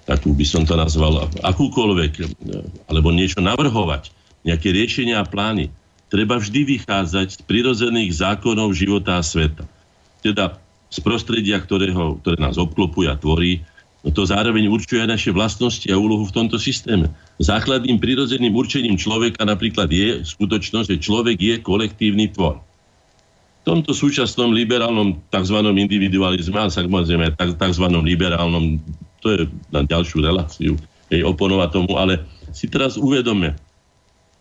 takú 0.07 0.31
by 0.35 0.47
som 0.47 0.63
to 0.63 0.79
nazval, 0.79 1.27
akúkoľvek, 1.43 2.13
alebo 2.87 3.11
niečo 3.11 3.43
navrhovať, 3.43 4.15
nejaké 4.47 4.71
riešenia 4.71 5.19
a 5.19 5.27
plány, 5.27 5.67
treba 6.07 6.39
vždy 6.39 6.79
vychádzať 6.79 7.29
z 7.35 7.39
prirodzených 7.43 8.15
zákonov 8.15 8.71
života 8.71 9.19
a 9.19 9.27
sveta. 9.27 9.67
Teda 10.23 10.63
z 10.95 11.03
prostredia, 11.03 11.59
ktorého, 11.59 12.23
ktoré 12.23 12.39
nás 12.39 12.55
obklopuje 12.55 13.11
a 13.11 13.19
tvorí, 13.19 13.67
to 14.15 14.23
zároveň 14.23 14.71
určuje 14.71 15.03
aj 15.03 15.11
naše 15.19 15.31
vlastnosti 15.35 15.87
a 15.91 15.99
úlohu 15.99 16.23
v 16.27 16.35
tomto 16.35 16.63
systéme. 16.63 17.11
Základným 17.43 17.99
prirodzeným 17.99 18.55
určením 18.55 18.95
človeka 18.95 19.43
napríklad 19.43 19.91
je 19.91 20.23
skutočnosť, 20.23 20.95
že 20.95 21.03
človek 21.03 21.37
je 21.39 21.55
kolektívny 21.59 22.31
tvor. 22.31 22.63
V 23.67 23.75
tomto 23.75 23.91
súčasnom 23.91 24.55
liberálnom 24.55 25.19
tzv. 25.27 25.59
individualizme, 25.75 26.55
a 26.55 26.71
tzv. 26.71 27.87
liberálnom, 27.91 28.79
to 29.19 29.27
je 29.35 29.39
na 29.75 29.83
ďalšiu 29.83 30.23
reláciu, 30.23 30.79
jej 31.11 31.23
oponovať 31.27 31.69
tomu, 31.75 31.99
ale 31.99 32.23
si 32.55 32.71
teraz 32.71 32.95
uvedome, 32.95 33.59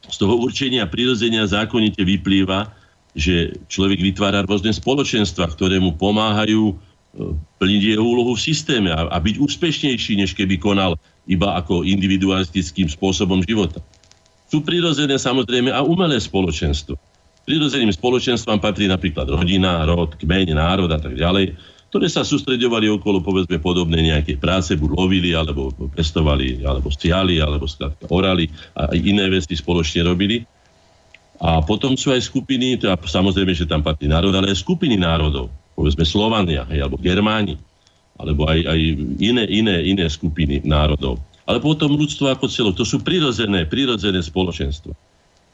z 0.05 0.17
toho 0.21 0.37
určenia 0.37 0.85
prirodzenia 0.85 1.49
zákonite 1.49 2.05
vyplýva, 2.05 2.69
že 3.17 3.57
človek 3.71 3.97
vytvára 3.97 4.45
rôzne 4.45 4.69
spoločenstva, 4.69 5.49
ktoré 5.49 5.81
mu 5.81 5.97
pomáhajú 5.97 6.77
plniť 7.59 7.81
jeho 7.95 8.03
úlohu 8.03 8.35
v 8.35 8.43
systéme 8.43 8.91
a, 8.91 9.07
a 9.07 9.17
byť 9.17 9.39
úspešnejší, 9.39 10.19
než 10.19 10.35
keby 10.35 10.59
konal 10.59 10.99
iba 11.25 11.55
ako 11.55 11.87
individualistickým 11.87 12.91
spôsobom 12.91 13.41
života. 13.47 13.79
Sú 14.51 14.61
prirodzené 14.61 15.17
samozrejme 15.17 15.73
a 15.73 15.81
umelé 15.81 16.21
spoločenstvo. 16.21 16.99
Prirodzeným 17.45 17.93
spoločenstvám 17.93 18.59
patrí 18.61 18.85
napríklad 18.89 19.29
rodina, 19.29 19.85
rod, 19.85 20.17
kmeň, 20.17 20.53
národ 20.53 20.89
a 20.91 20.99
tak 20.99 21.17
ďalej 21.17 21.55
ktoré 21.95 22.11
sa 22.11 22.27
sústredovali 22.27 22.91
okolo, 22.91 23.23
povedzme, 23.23 23.55
podobné 23.63 24.03
nejaké 24.03 24.35
práce, 24.35 24.75
buď 24.75 24.99
lovili, 24.99 25.31
alebo 25.31 25.71
pestovali, 25.95 26.59
alebo 26.67 26.91
stiali, 26.91 27.39
alebo 27.39 27.71
skladka 27.71 28.11
orali 28.11 28.51
a 28.75 28.91
iné 28.91 29.31
veci 29.31 29.55
spoločne 29.55 30.03
robili. 30.03 30.43
A 31.39 31.63
potom 31.63 31.95
sú 31.95 32.11
aj 32.11 32.27
skupiny, 32.27 32.83
teda 32.83 32.99
samozrejme, 32.99 33.55
že 33.55 33.63
tam 33.63 33.79
patrí 33.79 34.11
národ, 34.11 34.35
ale 34.35 34.51
aj 34.51 34.59
skupiny 34.59 34.99
národov, 34.99 35.47
povedzme 35.75 36.07
Slovania, 36.07 36.63
hej, 36.71 36.87
alebo 36.87 36.95
Germáni, 36.97 37.59
alebo 38.15 38.47
aj, 38.47 38.63
aj 38.63 38.79
iné, 39.19 39.43
iné, 39.51 39.75
iné 39.83 40.07
skupiny 40.07 40.63
národov. 40.63 41.19
Ale 41.45 41.61
potom 41.61 41.93
ľudstvo 41.93 42.31
ako 42.31 42.49
celo, 42.49 42.71
to 42.73 42.87
sú 42.87 43.03
prirodzené, 43.03 43.67
prirodzené 43.69 44.23
spoločenstva. 44.23 44.95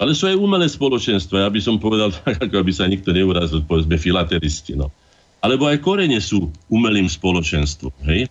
Ale 0.01 0.17
sú 0.17 0.25
aj 0.25 0.39
umelé 0.39 0.65
spoločenstva, 0.65 1.45
ja 1.45 1.49
by 1.51 1.61
som 1.61 1.81
povedal 1.81 2.13
tak, 2.23 2.41
ako 2.41 2.55
aby 2.61 2.71
sa 2.71 2.87
nikto 2.87 3.11
neurazil, 3.11 3.65
povedzme 3.65 3.97
filateristi. 3.97 4.77
No. 4.77 4.93
Alebo 5.41 5.67
aj 5.67 5.81
korene 5.81 6.21
sú 6.21 6.53
umelým 6.69 7.09
spoločenstvom. 7.09 7.93
Hej? 8.07 8.29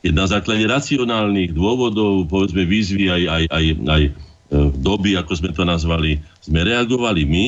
Keď 0.00 0.12
na 0.16 0.26
základe 0.26 0.64
racionálnych 0.64 1.52
dôvodov, 1.52 2.24
povedzme 2.28 2.64
výzvy 2.64 3.12
aj, 3.12 3.22
aj, 3.28 3.44
aj, 3.52 3.64
aj 3.84 4.02
e, 4.08 4.10
doby, 4.80 5.16
ako 5.20 5.32
sme 5.36 5.50
to 5.52 5.64
nazvali, 5.68 6.20
sme 6.40 6.64
reagovali 6.64 7.22
my, 7.28 7.46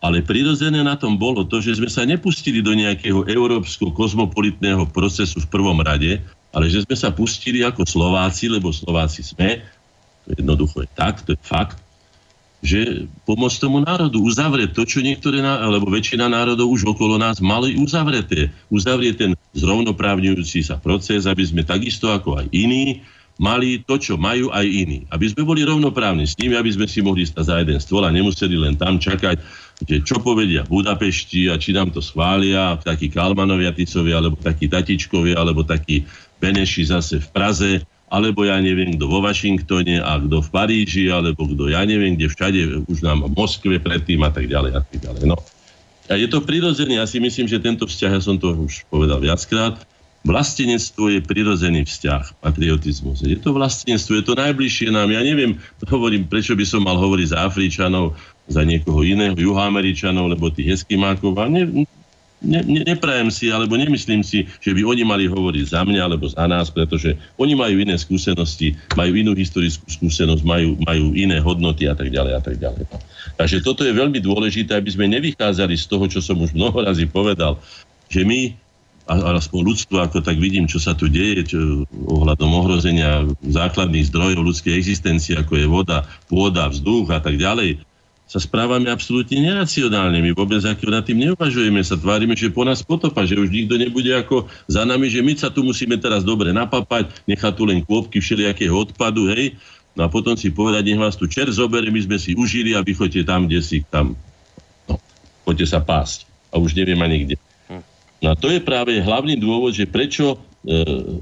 ale 0.00 0.20
prirodzené 0.20 0.84
na 0.84 0.94
tom 0.94 1.16
bolo 1.16 1.42
to, 1.42 1.58
že 1.64 1.80
sme 1.80 1.88
sa 1.88 2.04
nepustili 2.04 2.60
do 2.60 2.76
nejakého 2.76 3.24
európskeho 3.26 3.90
kozmopolitného 3.90 4.88
procesu 4.92 5.40
v 5.40 5.50
prvom 5.50 5.80
rade, 5.80 6.20
ale 6.52 6.68
že 6.68 6.84
sme 6.84 6.96
sa 6.96 7.12
pustili 7.12 7.64
ako 7.64 7.84
Slováci, 7.84 8.48
lebo 8.48 8.72
Slováci 8.72 9.24
sme, 9.24 9.64
to 10.28 10.36
jednoducho 10.36 10.84
je 10.84 10.88
tak, 10.92 11.24
to 11.24 11.32
je 11.32 11.40
fakt, 11.40 11.80
že 12.64 13.06
pomôcť 13.28 13.58
tomu 13.60 13.84
národu, 13.84 14.16
uzavrieť 14.18 14.72
to, 14.72 14.82
čo 14.88 15.04
niektoré, 15.04 15.44
alebo 15.44 15.92
väčšina 15.92 16.26
národov 16.26 16.72
už 16.72 16.88
okolo 16.88 17.20
nás 17.20 17.38
mali 17.38 17.76
uzavreté. 17.76 18.48
Uzavrieť 18.72 19.14
ten 19.14 19.30
zrovnoprávňujúci 19.54 20.64
sa 20.64 20.80
proces, 20.80 21.28
aby 21.28 21.44
sme 21.44 21.62
takisto 21.62 22.10
ako 22.10 22.42
aj 22.42 22.46
iní 22.50 23.04
mali 23.36 23.84
to, 23.84 24.00
čo 24.00 24.16
majú 24.16 24.48
aj 24.48 24.64
iní. 24.64 25.04
Aby 25.12 25.28
sme 25.28 25.44
boli 25.44 25.60
rovnoprávni 25.62 26.24
s 26.24 26.40
nimi, 26.40 26.56
aby 26.56 26.72
sme 26.72 26.88
si 26.88 27.04
mohli 27.04 27.28
stať 27.28 27.44
za 27.44 27.56
jeden 27.60 27.78
stôl 27.78 28.02
a 28.02 28.10
nemuseli 28.10 28.56
len 28.56 28.74
tam 28.80 28.96
čakať, 28.96 29.36
že 29.84 30.00
čo 30.00 30.22
povedia 30.24 30.64
v 30.64 30.80
Budapešti 30.80 31.52
a 31.52 31.60
či 31.60 31.76
nám 31.76 31.92
to 31.92 32.00
schvália 32.00 32.80
takí 32.80 33.12
Kalmanovia 33.12 33.76
Ticovi, 33.76 34.16
alebo 34.16 34.40
takí 34.40 34.72
Tatičkovi, 34.72 35.36
alebo 35.36 35.66
takí 35.66 36.08
Beneši 36.40 36.88
zase 36.88 37.20
v 37.20 37.28
Praze 37.28 37.72
alebo 38.06 38.46
ja 38.46 38.58
neviem, 38.62 38.94
kto 38.94 39.10
vo 39.10 39.18
Washingtone 39.18 39.98
a 39.98 40.18
kto 40.22 40.38
v 40.38 40.48
Paríži, 40.54 41.10
alebo 41.10 41.42
kto 41.42 41.74
ja 41.74 41.82
neviem, 41.82 42.14
kde 42.14 42.30
všade, 42.30 42.60
už 42.86 43.02
nám 43.02 43.26
v 43.26 43.34
Moskve 43.34 43.82
predtým 43.82 44.22
a 44.22 44.30
tak 44.30 44.46
ďalej 44.46 44.72
a 44.78 44.80
tak 44.82 44.98
ďalej. 45.02 45.22
No. 45.26 45.36
A 46.06 46.14
je 46.14 46.30
to 46.30 46.38
prirodzené, 46.38 47.02
ja 47.02 47.06
si 47.10 47.18
myslím, 47.18 47.50
že 47.50 47.58
tento 47.58 47.82
vzťah, 47.82 48.12
ja 48.14 48.22
som 48.22 48.38
to 48.38 48.54
už 48.54 48.86
povedal 48.86 49.18
viackrát, 49.18 49.82
vlastenectvo 50.22 51.18
je 51.18 51.20
prirodzený 51.22 51.82
vzťah, 51.82 52.38
patriotizmus. 52.42 53.26
Je 53.26 53.38
to 53.38 53.50
vlastenectvo, 53.50 54.22
je 54.22 54.24
to 54.26 54.38
najbližšie 54.38 54.94
nám. 54.94 55.10
Ja 55.10 55.26
neviem, 55.26 55.58
hovorím, 55.82 56.30
prečo 56.30 56.54
by 56.54 56.62
som 56.62 56.86
mal 56.86 56.98
hovoriť 56.98 57.34
za 57.34 57.42
Afričanov, 57.42 58.14
za 58.46 58.62
niekoho 58.62 59.02
iného, 59.02 59.34
juhoameričanov, 59.34 60.30
lebo 60.30 60.50
tých 60.50 60.80
eskimákov. 60.82 61.34
A 61.38 61.50
ne, 61.50 61.86
ne, 62.42 62.60
ne, 62.62 62.80
neprajem 62.86 63.32
si, 63.32 63.50
alebo 63.50 63.74
nemyslím 63.74 64.22
si, 64.22 64.46
že 64.62 64.70
by 64.70 64.86
oni 64.86 65.02
mali 65.02 65.24
hovoriť 65.26 65.64
za 65.72 65.82
mňa 65.82 66.00
alebo 66.06 66.30
za 66.30 66.44
nás, 66.46 66.70
pretože 66.70 67.16
oni 67.40 67.58
majú 67.58 67.76
iné 67.82 67.98
skúsenosti, 67.98 68.76
majú 68.94 69.12
inú 69.16 69.32
historickú 69.34 69.88
skúsenosť, 69.88 70.42
majú, 70.46 70.78
majú 70.84 71.16
iné 71.16 71.42
hodnoty 71.42 71.90
a 71.90 71.94
tak 71.98 72.12
ďalej 72.12 72.32
a 72.36 72.40
tak 72.42 72.56
ďalej. 72.60 72.86
Takže 73.36 73.66
toto 73.66 73.82
je 73.82 73.92
veľmi 73.92 74.22
dôležité, 74.22 74.78
aby 74.78 74.90
sme 74.92 75.10
nevychádzali 75.10 75.74
z 75.74 75.86
toho, 75.90 76.04
čo 76.06 76.20
som 76.22 76.38
už 76.38 76.54
mnoho 76.54 76.86
razy 76.86 77.08
povedal, 77.08 77.58
že 78.06 78.22
my 78.22 78.54
aspoň 79.06 79.60
ľudstvo, 79.62 80.02
ako 80.02 80.18
tak 80.18 80.34
vidím, 80.42 80.66
čo 80.66 80.82
sa 80.82 80.98
tu 80.98 81.06
deje 81.06 81.54
čo, 81.54 81.86
ohľadom 82.10 82.50
ohrozenia 82.50 83.22
základných 83.46 84.10
zdrojov 84.10 84.42
ľudskej 84.42 84.74
existencie, 84.74 85.38
ako 85.38 85.54
je 85.54 85.66
voda, 85.70 86.02
pôda, 86.26 86.66
vzduch 86.66 87.14
a 87.14 87.22
tak 87.22 87.38
ďalej, 87.38 87.78
sa 88.26 88.42
správame 88.42 88.90
absolútne 88.90 89.38
neracionálne. 89.38 90.18
My 90.18 90.34
vôbec 90.34 90.58
ako 90.66 90.90
nad 90.90 91.06
tým 91.06 91.30
neuvažujeme, 91.30 91.78
sa 91.86 91.94
tvárime, 91.94 92.34
že 92.34 92.50
po 92.50 92.66
nás 92.66 92.82
potopa, 92.82 93.22
že 93.22 93.38
už 93.38 93.54
nikto 93.54 93.78
nebude 93.78 94.10
ako 94.10 94.50
za 94.66 94.82
nami, 94.82 95.06
že 95.06 95.22
my 95.22 95.32
sa 95.38 95.46
tu 95.46 95.62
musíme 95.62 95.94
teraz 95.94 96.26
dobre 96.26 96.50
napapať, 96.50 97.14
nechať 97.30 97.52
tu 97.54 97.62
len 97.62 97.86
kôpky 97.86 98.18
všelijakého 98.18 98.74
odpadu, 98.74 99.30
hej, 99.30 99.54
no 99.94 100.04
a 100.04 100.08
potom 100.10 100.34
si 100.34 100.50
povedať, 100.50 100.82
nech 100.90 100.98
vás 100.98 101.14
tu 101.14 101.30
čer 101.30 101.46
zobere, 101.54 101.86
my 101.86 102.02
sme 102.02 102.18
si 102.18 102.34
užili 102.34 102.74
a 102.74 102.82
vy 102.82 102.98
choďte 102.98 103.22
tam, 103.22 103.46
kde 103.46 103.62
si 103.62 103.86
tam, 103.86 104.18
no, 104.90 104.98
choďte 105.46 105.70
sa 105.70 105.78
pásť. 105.78 106.26
A 106.50 106.58
už 106.58 106.74
neviem 106.74 106.98
ani 106.98 107.30
kde. 107.30 107.36
No 108.16 108.32
a 108.32 108.34
to 108.34 108.48
je 108.48 108.58
práve 108.58 108.96
hlavný 108.96 109.36
dôvod, 109.36 109.76
že 109.76 109.86
prečo 109.86 110.40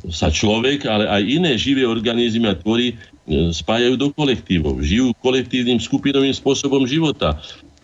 sa 0.09 0.33
človek, 0.33 0.89
ale 0.89 1.05
aj 1.05 1.23
iné 1.23 1.53
živé 1.61 1.85
organizmy 1.85 2.49
a 2.49 2.57
tvory 2.57 2.97
e, 2.97 3.53
spájajú 3.53 4.01
do 4.01 4.09
kolektívov. 4.17 4.81
Žijú 4.81 5.13
kolektívnym 5.21 5.77
skupinovým 5.77 6.33
spôsobom 6.33 6.89
života. 6.89 7.37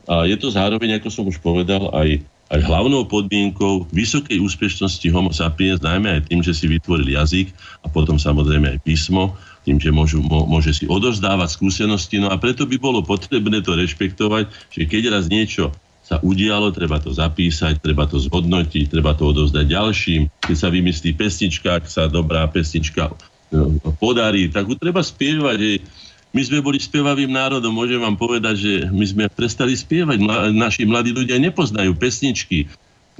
A 0.09 0.25
je 0.25 0.41
to 0.41 0.49
zároveň, 0.49 0.97
ako 0.97 1.09
som 1.13 1.25
už 1.29 1.37
povedal, 1.45 1.93
aj, 1.93 2.25
aj 2.49 2.61
hlavnou 2.65 3.05
podmienkou 3.05 3.85
vysokej 3.93 4.41
úspešnosti 4.41 5.05
homo 5.13 5.31
sapiens, 5.37 5.85
najmä 5.85 6.19
aj 6.19 6.33
tým, 6.33 6.41
že 6.41 6.57
si 6.57 6.65
vytvoril 6.65 7.13
jazyk 7.13 7.53
a 7.85 7.93
potom 7.93 8.17
samozrejme 8.17 8.75
aj 8.75 8.79
písmo, 8.81 9.37
tým, 9.69 9.77
že 9.77 9.93
môžu, 9.93 10.25
môže 10.25 10.73
si 10.73 10.89
odozdávať 10.89 11.61
skúsenosti. 11.61 12.17
No 12.17 12.33
a 12.33 12.41
preto 12.41 12.65
by 12.65 12.81
bolo 12.81 13.05
potrebné 13.05 13.61
to 13.61 13.77
rešpektovať, 13.77 14.49
že 14.73 14.89
keď 14.89 15.13
raz 15.13 15.29
niečo 15.29 15.77
sa 16.11 16.19
udialo, 16.19 16.75
treba 16.75 16.99
to 16.99 17.15
zapísať, 17.15 17.79
treba 17.79 18.03
to 18.03 18.19
zhodnotiť, 18.19 18.91
treba 18.91 19.15
to 19.15 19.31
odovzdať 19.31 19.63
ďalším. 19.63 20.27
Keď 20.43 20.57
sa 20.59 20.67
vymyslí 20.67 21.15
pesnička, 21.15 21.79
ak 21.79 21.87
sa 21.87 22.11
dobrá 22.11 22.43
pesnička 22.51 23.15
no, 23.55 23.79
podarí, 24.03 24.51
tak 24.51 24.67
ju 24.67 24.75
treba 24.75 25.07
spievať. 25.07 25.87
My 26.35 26.43
sme 26.43 26.67
boli 26.67 26.83
spievavým 26.83 27.31
národom, 27.31 27.71
môžem 27.71 28.03
vám 28.03 28.19
povedať, 28.19 28.55
že 28.59 28.73
my 28.91 29.07
sme 29.07 29.25
prestali 29.31 29.79
spievať. 29.79 30.19
Naši 30.51 30.83
mladí 30.83 31.15
ľudia 31.15 31.39
nepoznajú 31.39 31.95
pesničky. 31.95 32.67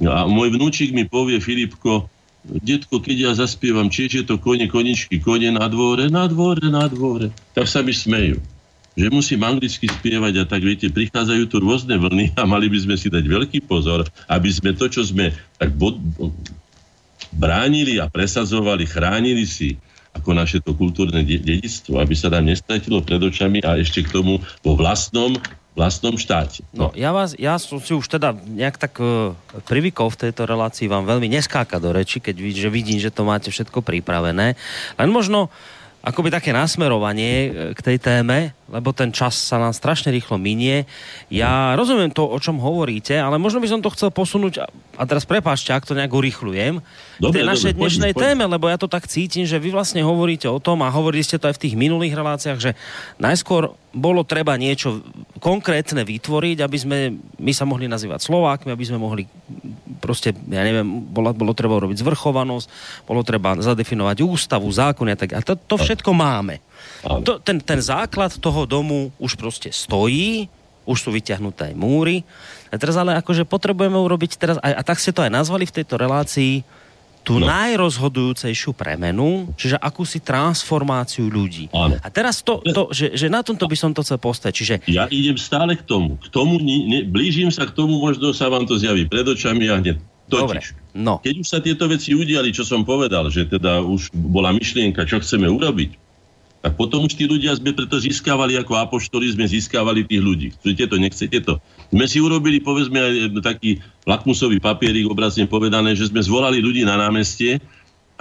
A 0.03 0.27
môj 0.27 0.51
vnúčik 0.51 0.91
mi 0.91 1.07
povie, 1.07 1.39
Filipko, 1.39 2.11
detko, 2.43 2.99
keď 2.99 3.15
ja 3.15 3.31
zaspievam, 3.39 3.87
či 3.87 4.11
je 4.11 4.27
to 4.27 4.35
kone, 4.35 4.67
koničky, 4.67 5.23
kone 5.23 5.47
na 5.55 5.71
dvore, 5.71 6.11
na 6.11 6.27
dvore, 6.27 6.67
na 6.67 6.91
dvore, 6.91 7.31
tak 7.55 7.71
sa 7.71 7.79
mi 7.79 7.95
smejú 7.95 8.43
že 8.91 9.07
musím 9.07 9.41
anglicky 9.47 9.87
spievať 9.87 10.43
a 10.43 10.43
tak 10.43 10.61
viete, 10.67 10.91
prichádzajú 10.91 11.43
tu 11.47 11.57
rôzne 11.63 11.95
vlny 11.95 12.35
a 12.35 12.43
mali 12.43 12.67
by 12.67 12.79
sme 12.83 12.95
si 12.99 13.07
dať 13.07 13.23
veľký 13.23 13.63
pozor, 13.63 14.03
aby 14.27 14.49
sme 14.51 14.75
to, 14.75 14.91
čo 14.91 15.01
sme 15.07 15.31
tak 15.55 15.71
bod, 15.75 15.95
bránili 17.31 18.03
a 18.03 18.11
presadzovali, 18.11 18.83
chránili 18.83 19.47
si 19.47 19.79
ako 20.11 20.35
naše 20.35 20.59
to 20.59 20.75
kultúrne 20.75 21.23
dedictvo, 21.23 22.03
aby 22.03 22.11
sa 22.11 22.27
nám 22.27 22.51
nestratilo 22.51 22.99
pred 22.99 23.23
očami 23.23 23.63
a 23.63 23.79
ešte 23.79 24.03
k 24.03 24.11
tomu 24.11 24.43
vo 24.59 24.75
vlastnom 24.75 25.39
vlastnom 25.71 26.19
štáte. 26.19 26.67
No. 26.75 26.91
no 26.91 26.99
ja, 26.99 27.15
vás, 27.15 27.31
ja 27.39 27.55
som 27.55 27.79
si 27.79 27.95
už 27.95 28.03
teda 28.03 28.35
nejak 28.35 28.75
tak 28.75 28.99
uh, 28.99 29.31
privykol 29.63 30.11
v 30.11 30.27
tejto 30.27 30.43
relácii 30.43 30.91
vám 30.91 31.07
veľmi 31.07 31.31
neskáka 31.31 31.79
do 31.79 31.95
reči, 31.95 32.19
keď 32.19 32.35
vid, 32.35 32.59
že 32.59 32.67
vidím, 32.67 32.99
že 32.99 33.07
to 33.07 33.23
máte 33.23 33.47
všetko 33.47 33.79
pripravené. 33.79 34.59
Len 34.99 35.09
možno 35.09 35.47
akoby 36.01 36.33
také 36.33 36.49
nasmerovanie 36.49 37.31
e, 37.31 37.49
k 37.77 37.79
tej 37.79 37.97
téme, 38.01 38.57
lebo 38.67 38.89
ten 38.91 39.13
čas 39.13 39.37
sa 39.37 39.61
nám 39.61 39.73
strašne 39.73 40.09
rýchlo 40.09 40.41
minie. 40.41 40.89
Ja 41.29 41.77
rozumiem 41.77 42.09
to, 42.09 42.25
o 42.25 42.37
čom 42.41 42.57
hovoríte, 42.57 43.13
ale 43.17 43.37
možno 43.37 43.61
by 43.61 43.69
som 43.69 43.81
to 43.85 43.93
chcel 43.93 44.09
posunúť, 44.09 44.65
a 45.01 45.03
teraz 45.09 45.25
prepáčte, 45.25 45.73
ak 45.73 45.89
to 45.89 45.97
nejak 45.97 46.13
urychľujem, 46.13 46.77
k 47.17 47.33
tej 47.33 47.41
našej 47.41 47.73
dobre, 47.73 47.81
dnešnej 47.81 48.13
poď, 48.13 48.21
téme, 48.21 48.45
lebo 48.45 48.69
ja 48.69 48.77
to 48.77 48.85
tak 48.85 49.09
cítim, 49.09 49.49
že 49.49 49.57
vy 49.57 49.73
vlastne 49.73 50.05
hovoríte 50.05 50.45
o 50.45 50.61
tom, 50.61 50.85
a 50.85 50.93
hovorili 50.93 51.25
ste 51.25 51.41
to 51.41 51.49
aj 51.49 51.57
v 51.57 51.63
tých 51.65 51.73
minulých 51.73 52.13
reláciách, 52.13 52.59
že 52.61 52.77
najskôr 53.17 53.73
bolo 53.97 54.21
treba 54.21 54.53
niečo 54.61 55.01
konkrétne 55.41 56.05
vytvoriť, 56.05 56.57
aby 56.61 56.77
sme 56.77 56.97
my 57.41 57.49
sa 57.49 57.65
mohli 57.65 57.89
nazývať 57.89 58.29
Slovákmi, 58.29 58.69
aby 58.69 58.85
sme 58.85 59.01
mohli 59.01 59.25
proste, 59.97 60.37
ja 60.37 60.61
neviem, 60.61 60.85
bolo, 61.09 61.33
bolo 61.33 61.57
treba 61.57 61.81
urobiť 61.81 61.97
zvrchovanosť, 61.97 62.67
bolo 63.09 63.25
treba 63.25 63.57
zadefinovať 63.57 64.21
ústavu, 64.21 64.69
zákony 64.69 65.09
a 65.13 65.17
tak. 65.17 65.29
A 65.33 65.41
to, 65.41 65.57
to 65.57 65.81
všetko 65.81 66.13
máme. 66.13 66.61
To, 67.25 67.41
ten, 67.41 67.57
ten 67.57 67.81
základ 67.81 68.37
toho 68.37 68.69
domu 68.69 69.09
už 69.17 69.33
proste 69.33 69.73
stojí, 69.73 70.45
už 70.91 71.07
sú 71.07 71.09
vyťahnuté 71.15 71.71
aj 71.71 71.75
múry. 71.79 72.27
A 72.67 72.75
teraz 72.75 72.99
ale 72.99 73.15
akože 73.15 73.47
potrebujeme 73.47 73.95
urobiť 73.95 74.31
teraz, 74.35 74.57
a, 74.59 74.75
a 74.75 74.83
tak 74.83 74.99
ste 74.99 75.15
to 75.15 75.23
aj 75.23 75.31
nazvali 75.31 75.63
v 75.63 75.75
tejto 75.81 75.95
relácii, 75.95 76.67
tú 77.21 77.37
no. 77.37 77.45
najrozhodujúcejšiu 77.45 78.73
premenu, 78.73 79.53
čiže 79.53 79.77
akúsi 79.77 80.17
transformáciu 80.17 81.29
ľudí. 81.29 81.69
Áno. 81.69 82.01
A 82.01 82.07
teraz 82.09 82.41
to, 82.41 82.65
to 82.65 82.89
že, 82.89 83.13
že 83.13 83.29
na 83.29 83.45
tomto 83.45 83.69
by 83.69 83.77
som 83.77 83.93
to 83.93 84.01
chcel 84.01 84.17
postaviť. 84.17 84.53
Čiže... 84.57 84.75
Ja 84.89 85.05
idem 85.05 85.37
stále 85.37 85.77
k 85.77 85.85
tomu. 85.85 86.17
K 86.17 86.33
tomu 86.33 86.57
ne, 86.57 86.77
ne, 86.89 86.99
blížim 87.05 87.53
sa 87.53 87.69
k 87.69 87.77
tomu, 87.77 88.01
možno 88.01 88.33
sa 88.33 88.49
vám 88.49 88.65
to 88.65 88.73
zjaví 88.81 89.05
pred 89.05 89.25
očami 89.25 89.69
a 89.69 89.77
hneď 89.77 90.01
Totiž, 90.31 90.47
Dobre, 90.47 90.59
no. 90.95 91.19
keď 91.19 91.35
už 91.43 91.47
sa 91.47 91.59
tieto 91.59 91.91
veci 91.91 92.15
udiali, 92.15 92.55
čo 92.55 92.63
som 92.63 92.87
povedal, 92.87 93.27
že 93.27 93.43
teda 93.51 93.83
už 93.83 94.15
bola 94.15 94.55
myšlienka, 94.55 95.03
čo 95.03 95.19
chceme 95.19 95.51
urobiť, 95.51 95.91
tak 96.61 96.77
potom 96.77 97.09
už 97.09 97.17
tí 97.17 97.25
ľudia 97.25 97.57
sme 97.57 97.73
preto 97.73 97.97
získavali 97.97 98.53
ako 98.61 98.77
apoštoli, 98.77 99.33
sme 99.33 99.49
získavali 99.49 100.05
tých 100.05 100.21
ľudí. 100.21 100.47
Chcete 100.61 100.93
to, 100.93 100.95
nechcete 101.01 101.39
to. 101.41 101.57
Sme 101.89 102.05
si 102.05 102.21
urobili, 102.21 102.61
povedzme, 102.61 103.01
aj 103.01 103.13
taký 103.41 103.81
lakmusový 104.05 104.61
papierik, 104.61 105.09
obrazne 105.09 105.49
povedané, 105.49 105.97
že 105.97 106.13
sme 106.13 106.21
zvolali 106.21 106.61
ľudí 106.61 106.85
na 106.85 107.01
námestie 107.01 107.57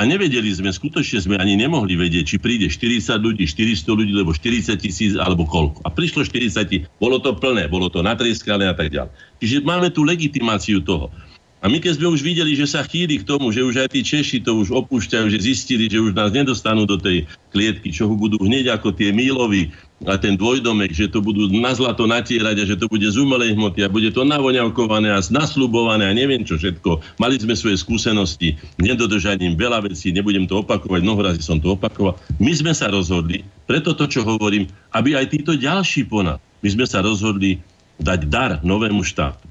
a 0.01 0.09
nevedeli 0.09 0.49
sme, 0.49 0.72
skutočne 0.72 1.20
sme 1.20 1.36
ani 1.36 1.61
nemohli 1.61 1.93
vedieť, 1.93 2.24
či 2.24 2.36
príde 2.41 2.72
40 2.72 3.20
ľudí, 3.20 3.45
400 3.45 3.93
ľudí, 3.93 4.16
alebo 4.16 4.32
40 4.32 4.72
tisíc, 4.80 5.12
alebo 5.20 5.45
koľko. 5.45 5.84
A 5.84 5.93
prišlo 5.93 6.24
40, 6.24 6.88
bolo 6.97 7.20
to 7.20 7.36
plné, 7.36 7.68
bolo 7.68 7.93
to 7.93 8.01
natrieskané 8.01 8.72
a 8.72 8.72
tak 8.72 8.88
ďalej. 8.88 9.12
Čiže 9.45 9.57
máme 9.68 9.93
tu 9.93 10.01
legitimáciu 10.01 10.80
toho. 10.80 11.12
A 11.61 11.69
my 11.69 11.77
keď 11.77 12.01
sme 12.01 12.09
už 12.09 12.25
videli, 12.25 12.57
že 12.57 12.65
sa 12.65 12.81
chýli 12.81 13.21
k 13.21 13.29
tomu, 13.29 13.53
že 13.53 13.61
už 13.61 13.85
aj 13.85 13.93
tí 13.93 14.01
Češi 14.01 14.41
to 14.41 14.57
už 14.65 14.73
opúšťajú, 14.73 15.29
že 15.29 15.45
zistili, 15.45 15.93
že 15.93 16.01
už 16.01 16.17
nás 16.17 16.33
nedostanú 16.33 16.89
do 16.89 16.97
tej 16.97 17.29
klietky, 17.53 17.93
čo 17.93 18.09
budú 18.09 18.41
hneď 18.41 18.81
ako 18.81 18.97
tie 18.97 19.13
mílovi 19.13 19.69
a 20.09 20.17
ten 20.17 20.41
dvojdomek, 20.41 20.89
že 20.97 21.13
to 21.13 21.21
budú 21.21 21.53
na 21.53 21.77
zlato 21.77 22.09
natierať 22.09 22.57
a 22.57 22.65
že 22.65 22.81
to 22.81 22.89
bude 22.89 23.05
z 23.05 23.13
umelej 23.21 23.53
hmoty 23.53 23.85
a 23.85 23.93
bude 23.93 24.09
to 24.09 24.25
navoňavkované 24.25 25.13
a 25.13 25.21
nasľubované 25.21 26.09
a 26.09 26.17
neviem 26.17 26.49
čo 26.49 26.57
všetko. 26.57 27.21
Mali 27.21 27.37
sme 27.37 27.53
svoje 27.53 27.77
skúsenosti 27.77 28.57
nedodržaním 28.81 29.61
veľa 29.61 29.85
vecí, 29.85 30.17
nebudem 30.17 30.49
to 30.49 30.65
opakovať, 30.65 31.05
mnoho 31.05 31.21
razy 31.21 31.45
som 31.45 31.61
to 31.61 31.77
opakoval. 31.77 32.17
My 32.41 32.57
sme 32.57 32.73
sa 32.73 32.89
rozhodli, 32.89 33.45
preto 33.69 33.93
to, 33.93 34.09
čo 34.09 34.25
hovorím, 34.25 34.65
aby 34.97 35.13
aj 35.13 35.37
títo 35.37 35.53
ďalší 35.53 36.09
ponad, 36.09 36.41
my 36.65 36.69
sme 36.73 36.89
sa 36.89 37.05
rozhodli 37.05 37.61
dať 38.01 38.21
dar 38.33 38.65
novému 38.65 39.05
štátu 39.05 39.49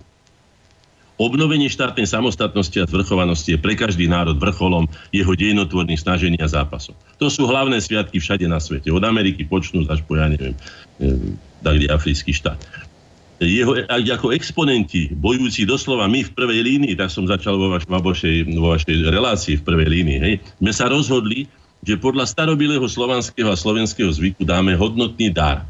Obnovenie 1.20 1.68
štátnej 1.68 2.08
samostatnosti 2.08 2.80
a 2.80 2.88
zvrchovanosti 2.88 3.52
je 3.52 3.60
pre 3.60 3.76
každý 3.76 4.08
národ 4.08 4.40
vrcholom 4.40 4.88
jeho 5.12 5.36
dejnotvorných 5.36 6.00
snažení 6.00 6.40
a 6.40 6.48
zápasov. 6.48 6.96
To 7.20 7.28
sú 7.28 7.44
hlavné 7.44 7.76
sviatky 7.84 8.24
všade 8.24 8.48
na 8.48 8.56
svete. 8.64 8.88
Od 8.88 9.04
Ameriky 9.04 9.44
počnú 9.44 9.84
až 9.92 10.00
po, 10.08 10.16
ja 10.16 10.32
neviem, 10.32 10.56
taký 11.60 11.92
africký 11.92 12.32
štát. 12.32 12.56
Jeho, 13.44 13.84
ako 13.92 14.32
exponenti, 14.32 15.12
bojujúci 15.12 15.68
doslova 15.68 16.08
my 16.08 16.24
v 16.24 16.32
prvej 16.32 16.60
línii, 16.64 16.96
tak 16.96 17.12
som 17.12 17.28
začal 17.28 17.60
vo, 17.60 17.72
vaš, 17.72 17.84
vo, 17.88 18.00
vašej, 18.00 18.56
vo 18.56 18.72
vašej 18.76 18.96
relácii 19.12 19.60
v 19.60 19.64
prvej 19.64 19.88
línii, 19.92 20.20
hej, 20.24 20.34
sme 20.60 20.72
sa 20.72 20.88
rozhodli, 20.88 21.52
že 21.84 21.96
podľa 21.96 22.28
starobilého 22.28 22.84
slovanského 22.88 23.48
a 23.48 23.60
slovenského 23.60 24.12
zvyku 24.12 24.44
dáme 24.44 24.76
hodnotný 24.76 25.32
dar. 25.32 25.64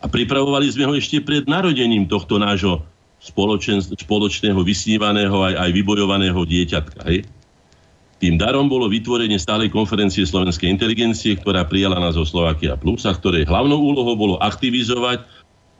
A 0.00 0.08
pripravovali 0.08 0.72
sme 0.72 0.88
ho 0.88 0.96
ešte 0.96 1.20
pred 1.20 1.44
narodením 1.44 2.04
tohto 2.08 2.40
nášho 2.40 2.84
spoločného 3.20 4.60
vysnívaného 4.64 5.36
aj, 5.44 5.54
aj 5.60 5.70
vybojovaného 5.76 6.40
dieťatka. 6.40 7.00
Hej? 7.04 7.28
Tým 8.20 8.36
darom 8.36 8.68
bolo 8.68 8.84
vytvorenie 8.88 9.40
stálej 9.40 9.72
konferencie 9.72 10.28
slovenskej 10.28 10.68
inteligencie, 10.68 11.40
ktorá 11.40 11.64
prijala 11.64 11.96
názov 11.96 12.28
Slovakia 12.28 12.76
Plus 12.76 13.08
a 13.08 13.16
ktorej 13.16 13.48
hlavnou 13.48 13.80
úlohou 13.80 14.12
bolo 14.12 14.36
aktivizovať 14.36 15.24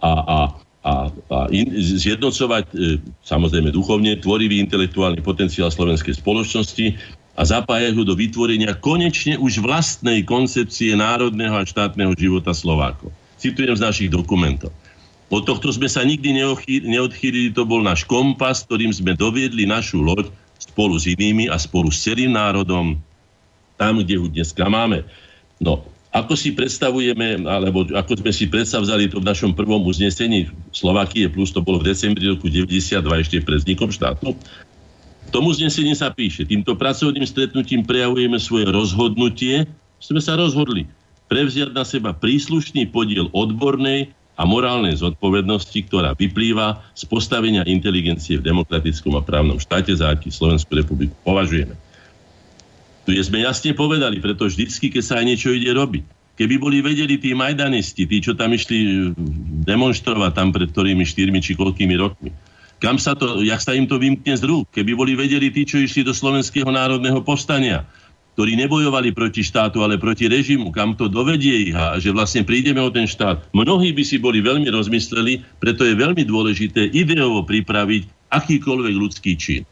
a, 0.01 0.12
a, 0.12 0.38
a, 0.80 0.93
a 1.12 1.38
in, 1.53 1.68
zjednocovať 1.76 2.64
e, 2.72 2.97
samozrejme 3.28 3.68
duchovne 3.68 4.16
tvorivý 4.16 4.57
intelektuálny 4.64 5.20
potenciál 5.20 5.68
slovenskej 5.68 6.16
spoločnosti 6.16 6.97
a 7.36 7.43
zapájať 7.45 7.93
ho 7.93 8.09
do 8.09 8.16
vytvorenia 8.16 8.72
konečne 8.80 9.36
už 9.36 9.61
vlastnej 9.61 10.24
koncepcie 10.24 10.97
národného 10.97 11.61
a 11.61 11.68
štátneho 11.68 12.16
života 12.16 12.57
Slovákov. 12.57 13.12
Citujem 13.36 13.76
z 13.76 13.84
našich 13.84 14.09
dokumentov. 14.09 14.72
Od 15.30 15.46
tohto 15.46 15.70
sme 15.70 15.86
sa 15.86 16.02
nikdy 16.02 16.34
neodchýlili, 16.82 17.54
to 17.54 17.62
bol 17.62 17.78
náš 17.78 18.02
kompas, 18.02 18.66
ktorým 18.66 18.90
sme 18.90 19.14
doviedli 19.14 19.62
našu 19.62 20.02
loď 20.02 20.26
spolu 20.58 20.98
s 20.98 21.06
inými 21.06 21.46
a 21.46 21.54
spolu 21.54 21.94
s 21.94 22.02
celým 22.02 22.34
národom 22.34 22.98
tam, 23.78 24.02
kde 24.02 24.18
ho 24.18 24.26
dneska 24.26 24.66
máme. 24.66 25.06
No, 25.62 25.86
ako 26.10 26.34
si 26.34 26.50
predstavujeme, 26.50 27.46
alebo 27.46 27.86
ako 27.94 28.18
sme 28.18 28.34
si 28.34 28.50
predstavzali 28.50 29.06
to 29.06 29.22
v 29.22 29.28
našom 29.30 29.54
prvom 29.54 29.86
uznesení 29.86 30.50
Slovakie 30.74 31.30
plus, 31.30 31.54
to 31.54 31.62
bolo 31.62 31.78
v 31.78 31.94
decembri 31.94 32.26
roku 32.26 32.50
92 32.50 33.06
ešte 33.22 33.38
pred 33.38 33.62
vznikom 33.62 33.94
štátu, 33.94 34.34
v 35.30 35.30
tom 35.30 35.46
uznesení 35.46 35.94
sa 35.94 36.10
píše, 36.10 36.42
týmto 36.42 36.74
pracovným 36.74 37.22
stretnutím 37.22 37.86
prejavujeme 37.86 38.34
svoje 38.42 38.66
rozhodnutie, 38.66 39.62
sme 40.02 40.18
sa 40.18 40.34
rozhodli 40.34 40.90
prevziať 41.30 41.70
na 41.70 41.86
seba 41.86 42.10
príslušný 42.10 42.90
podiel 42.90 43.30
odbornej 43.30 44.10
a 44.36 44.42
morálnej 44.48 44.96
zodpovednosti, 44.96 45.76
ktorá 45.86 46.16
vyplýva 46.16 46.80
z 46.96 47.04
postavenia 47.04 47.66
inteligencie 47.68 48.40
v 48.40 48.46
demokratickom 48.46 49.18
a 49.18 49.22
právnom 49.22 49.60
štáte, 49.60 49.92
za 49.92 50.12
aký 50.12 50.32
Slovenskú 50.32 50.78
republiku 50.80 51.12
považujeme. 51.22 51.76
Tu 53.04 53.16
sme 53.20 53.44
jasne 53.44 53.74
povedali, 53.76 54.20
preto 54.20 54.46
vždycky, 54.46 54.92
keď 54.92 55.02
sa 55.02 55.14
aj 55.20 55.24
niečo 55.28 55.50
ide 55.52 55.72
robiť. 55.72 56.04
Keby 56.40 56.56
boli 56.56 56.80
vedeli 56.80 57.20
tí 57.20 57.36
majdanisti, 57.36 58.08
tí, 58.08 58.16
čo 58.24 58.32
tam 58.32 58.56
išli 58.56 58.78
eh, 58.80 58.90
demonstrovať 59.68 60.32
tam 60.32 60.48
pred 60.56 60.72
ktorými 60.72 61.04
štyrmi 61.04 61.40
či 61.44 61.52
koľkými 61.52 61.94
rokmi, 62.00 62.32
kam 62.80 62.96
sa 62.96 63.12
to, 63.12 63.44
jak 63.44 63.60
sa 63.60 63.76
im 63.76 63.84
to 63.84 64.00
vymkne 64.00 64.32
z 64.40 64.48
rúk, 64.48 64.72
keby 64.72 64.96
boli 64.96 65.12
vedeli 65.12 65.52
tí, 65.52 65.68
čo 65.68 65.76
išli 65.76 66.00
do 66.00 66.16
Slovenského 66.16 66.72
národného 66.72 67.20
povstania, 67.20 67.84
ktorí 68.34 68.56
nebojovali 68.56 69.10
proti 69.12 69.44
štátu, 69.44 69.82
ale 69.82 70.00
proti 70.00 70.30
režimu, 70.30 70.70
kam 70.72 70.94
to 70.96 71.10
dovedie 71.10 71.70
ich 71.70 71.74
a 71.76 71.98
že 72.00 72.14
vlastne 72.14 72.46
prídeme 72.46 72.80
o 72.80 72.88
ten 72.88 73.04
štát. 73.04 73.50
Mnohí 73.52 73.92
by 73.92 74.02
si 74.06 74.16
boli 74.16 74.40
veľmi 74.40 74.70
rozmysleli, 74.70 75.44
preto 75.60 75.84
je 75.84 75.98
veľmi 75.98 76.24
dôležité 76.24 76.88
ideovo 76.94 77.44
pripraviť 77.44 78.30
akýkoľvek 78.30 78.94
ľudský 78.96 79.32
čin. 79.36 79.62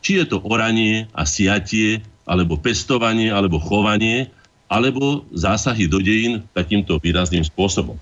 Či 0.00 0.20
je 0.20 0.24
to 0.26 0.42
oranie 0.42 1.06
a 1.12 1.28
siatie, 1.28 2.00
alebo 2.24 2.60
pestovanie, 2.60 3.32
alebo 3.32 3.60
chovanie, 3.60 4.30
alebo 4.70 5.26
zásahy 5.34 5.90
do 5.90 5.98
dejín 5.98 6.46
takýmto 6.54 7.02
výrazným 7.02 7.42
spôsobom. 7.42 7.98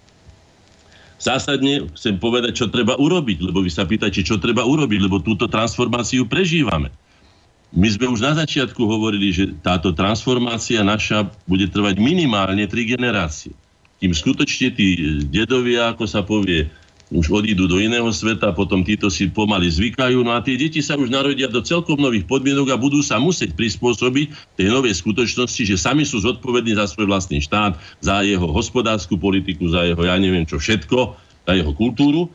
Zásadne 1.18 1.90
chcem 1.98 2.14
povedať, 2.20 2.62
čo 2.62 2.66
treba 2.70 2.94
urobiť, 2.94 3.50
lebo 3.50 3.64
vy 3.64 3.70
sa 3.72 3.82
pýtate, 3.82 4.22
čo 4.22 4.38
treba 4.38 4.62
urobiť, 4.62 5.00
lebo 5.02 5.18
túto 5.18 5.50
transformáciu 5.50 6.30
prežívame. 6.30 6.94
My 7.68 7.88
sme 7.92 8.08
už 8.08 8.24
na 8.24 8.32
začiatku 8.32 8.80
hovorili, 8.80 9.28
že 9.28 9.52
táto 9.60 9.92
transformácia 9.92 10.80
naša 10.80 11.28
bude 11.44 11.68
trvať 11.68 12.00
minimálne 12.00 12.64
tri 12.64 12.88
generácie. 12.88 13.52
Kým 14.00 14.14
skutočne 14.14 14.72
tí 14.72 15.20
dedovia, 15.28 15.92
ako 15.92 16.04
sa 16.08 16.24
povie, 16.24 16.70
už 17.08 17.32
odídu 17.32 17.64
do 17.64 17.80
iného 17.80 18.08
sveta, 18.12 18.52
potom 18.52 18.84
títo 18.84 19.08
si 19.08 19.32
pomaly 19.32 19.68
zvykajú, 19.72 20.20
no 20.20 20.36
a 20.36 20.44
tie 20.44 20.60
deti 20.60 20.84
sa 20.84 20.92
už 20.96 21.08
narodia 21.08 21.48
do 21.48 21.64
celkom 21.64 21.96
nových 21.96 22.28
podmienok 22.28 22.68
a 22.68 22.76
budú 22.76 23.00
sa 23.00 23.16
musieť 23.16 23.56
prispôsobiť 23.56 24.60
tej 24.60 24.68
novej 24.68 24.92
skutočnosti, 24.92 25.62
že 25.64 25.80
sami 25.80 26.04
sú 26.04 26.20
zodpovední 26.20 26.76
za 26.76 26.84
svoj 26.84 27.08
vlastný 27.08 27.40
štát, 27.40 27.80
za 28.04 28.20
jeho 28.28 28.44
hospodárskú 28.52 29.16
politiku, 29.16 29.72
za 29.72 29.88
jeho, 29.88 30.00
ja 30.04 30.20
neviem 30.20 30.44
čo 30.44 30.60
všetko, 30.60 31.16
za 31.48 31.52
jeho 31.56 31.72
kultúru. 31.72 32.28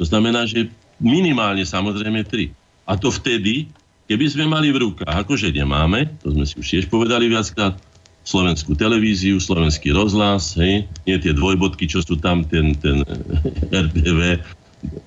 To 0.00 0.04
znamená, 0.04 0.48
že 0.48 0.72
minimálne 0.96 1.64
samozrejme 1.68 2.24
tri. 2.24 2.56
A 2.88 2.96
to 2.96 3.12
vtedy, 3.12 3.68
keby 4.06 4.26
sme 4.30 4.44
mali 4.46 4.70
v 4.70 4.86
rukách, 4.86 5.26
akože 5.26 5.50
nemáme, 5.50 6.10
to 6.22 6.34
sme 6.34 6.44
si 6.46 6.54
už 6.58 6.66
tiež 6.66 6.84
povedali 6.90 7.30
viackrát, 7.30 7.78
slovenskú 8.26 8.74
televíziu, 8.74 9.38
slovenský 9.38 9.94
rozhlas, 9.94 10.58
hej, 10.58 10.82
nie 11.06 11.16
tie 11.22 11.30
dvojbodky, 11.30 11.86
čo 11.86 12.02
sú 12.02 12.18
tam, 12.18 12.42
ten, 12.42 12.74
ten 12.74 13.06
RTV, 13.86 14.42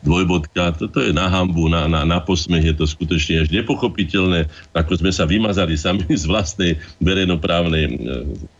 dvojbodka, 0.03 0.79
toto 0.79 1.03
je 1.03 1.11
na 1.11 1.27
hambu, 1.27 1.67
na, 1.67 1.85
na, 1.85 2.07
na 2.07 2.19
posmech, 2.23 2.63
je 2.63 2.75
to 2.75 2.87
skutočne 2.87 3.43
až 3.43 3.47
nepochopiteľné, 3.51 4.47
ako 4.71 5.03
sme 5.03 5.11
sa 5.11 5.27
vymazali 5.27 5.75
sami 5.75 6.07
z 6.15 6.25
vlastnej 6.25 6.79
verejnoprávnej 7.03 7.83
e, 7.85 7.93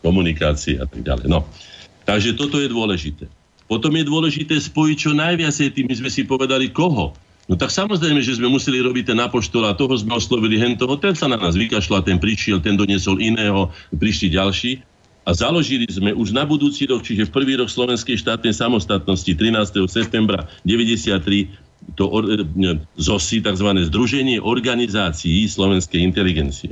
komunikácie 0.04 0.76
a 0.76 0.84
tak 0.84 1.02
ďalej. 1.02 1.26
No. 1.32 1.48
Takže 2.04 2.36
toto 2.36 2.60
je 2.60 2.68
dôležité. 2.68 3.28
Potom 3.70 3.94
je 3.94 4.04
dôležité 4.04 4.58
spojiť 4.58 4.96
čo 4.98 5.10
najviac 5.14 5.54
tým, 5.54 5.86
my 5.86 5.94
sme 5.94 6.10
si 6.10 6.26
povedali 6.26 6.74
koho. 6.74 7.14
No 7.50 7.58
tak 7.58 7.74
samozrejme, 7.74 8.22
že 8.22 8.38
sme 8.38 8.46
museli 8.46 8.78
robiť 8.78 9.10
ten 9.10 9.18
apoštol 9.18 9.66
a 9.66 9.74
toho 9.74 9.90
sme 9.98 10.14
oslovili 10.14 10.54
hentoho, 10.54 10.94
ten 10.94 11.18
sa 11.18 11.26
na 11.26 11.34
nás 11.34 11.58
vykašľal, 11.58 12.06
ten 12.06 12.22
prišiel, 12.22 12.62
ten 12.62 12.78
doniesol 12.78 13.18
iného, 13.18 13.74
prišli 13.90 14.30
ďalší. 14.30 14.86
A 15.26 15.34
založili 15.34 15.90
sme 15.90 16.14
už 16.14 16.30
na 16.30 16.46
budúci 16.46 16.86
rok, 16.86 17.02
čiže 17.02 17.26
v 17.26 17.34
prvý 17.34 17.58
rok 17.58 17.66
Slovenskej 17.66 18.22
štátnej 18.22 18.54
samostatnosti 18.54 19.26
13. 19.26 19.82
septembra 19.90 20.46
93 20.62 21.50
to 21.98 22.06
ZOSI, 22.94 23.42
tzv. 23.42 23.68
Združenie 23.90 24.38
organizácií 24.38 25.42
slovenskej 25.50 26.06
inteligencie. 26.06 26.70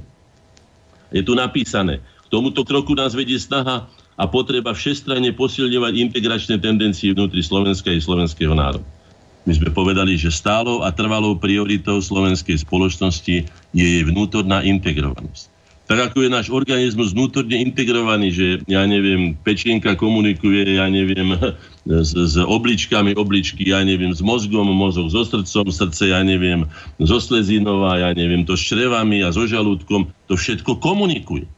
Je 1.10 1.26
tu 1.26 1.34
napísané, 1.34 1.98
k 1.98 2.26
tomuto 2.30 2.62
kroku 2.62 2.94
nás 2.94 3.18
vedie 3.18 3.40
snaha 3.40 3.90
a 4.14 4.24
potreba 4.30 4.70
všestranne 4.70 5.34
posilňovať 5.34 5.92
integračné 6.06 6.54
tendencie 6.62 7.10
vnútri 7.10 7.42
Slovenska 7.42 7.90
i 7.90 7.98
slovenského 7.98 8.54
národa. 8.54 8.97
My 9.48 9.56
sme 9.56 9.72
povedali, 9.72 10.20
že 10.20 10.28
stálou 10.28 10.84
a 10.84 10.92
trvalou 10.92 11.32
prioritou 11.40 12.04
slovenskej 12.04 12.60
spoločnosti 12.68 13.48
je 13.72 13.86
jej 13.96 14.04
vnútorná 14.04 14.60
integrovanosť. 14.60 15.56
Tak 15.88 16.12
ako 16.12 16.20
je 16.20 16.28
náš 16.28 16.52
organizmus 16.52 17.16
vnútorne 17.16 17.56
integrovaný, 17.64 18.28
že 18.28 18.46
ja 18.68 18.84
neviem, 18.84 19.32
pečienka 19.40 19.96
komunikuje, 19.96 20.76
ja 20.76 20.84
neviem, 20.92 21.32
s, 22.04 22.12
s 22.12 22.36
obličkami 22.36 23.16
obličky, 23.16 23.72
ja 23.72 23.80
neviem, 23.80 24.12
s 24.12 24.20
mozgom 24.20 24.68
mozog, 24.68 25.08
so 25.08 25.24
srdcom 25.24 25.72
srdce, 25.72 26.12
ja 26.12 26.20
neviem, 26.20 26.68
so 27.00 27.16
slezinová, 27.16 28.04
ja 28.04 28.12
neviem, 28.12 28.44
to 28.44 28.52
s 28.52 28.68
črevami 28.68 29.24
a 29.24 29.32
so 29.32 29.48
žalúdkom, 29.48 30.12
to 30.28 30.36
všetko 30.36 30.76
komunikuje. 30.76 31.48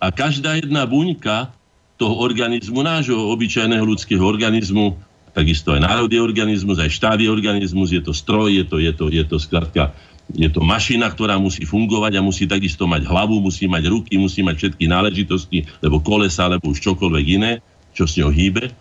A 0.00 0.08
každá 0.08 0.56
jedna 0.56 0.88
buňka 0.88 1.52
toho 2.00 2.24
organizmu, 2.24 2.80
nášho 2.80 3.20
obyčajného 3.36 3.84
ľudského 3.84 4.24
organizmu, 4.24 4.96
takisto 5.34 5.74
aj 5.74 5.82
národný 5.82 6.22
organizmus, 6.22 6.78
aj 6.78 6.94
štát 6.94 7.20
organizmus, 7.26 7.90
je 7.90 8.00
to 8.00 8.14
stroj, 8.14 8.54
je 8.54 8.64
to, 8.64 8.78
je 8.78 8.92
to, 8.94 9.04
je 9.10 9.24
to 9.26 9.36
skladka, 9.42 9.90
je 10.32 10.48
to 10.48 10.64
mašina, 10.64 11.10
ktorá 11.10 11.36
musí 11.36 11.68
fungovať 11.68 12.16
a 12.16 12.24
musí 12.24 12.48
takisto 12.48 12.88
mať 12.88 13.04
hlavu, 13.04 13.42
musí 13.42 13.68
mať 13.68 13.84
ruky, 13.90 14.16
musí 14.16 14.40
mať 14.40 14.56
všetky 14.56 14.84
náležitosti, 14.88 15.68
lebo 15.84 16.00
kolesa, 16.00 16.48
alebo 16.48 16.72
už 16.72 16.80
čokoľvek 16.80 17.26
iné, 17.34 17.60
čo 17.92 18.08
s 18.08 18.16
ňou 18.16 18.32
hýbe. 18.32 18.72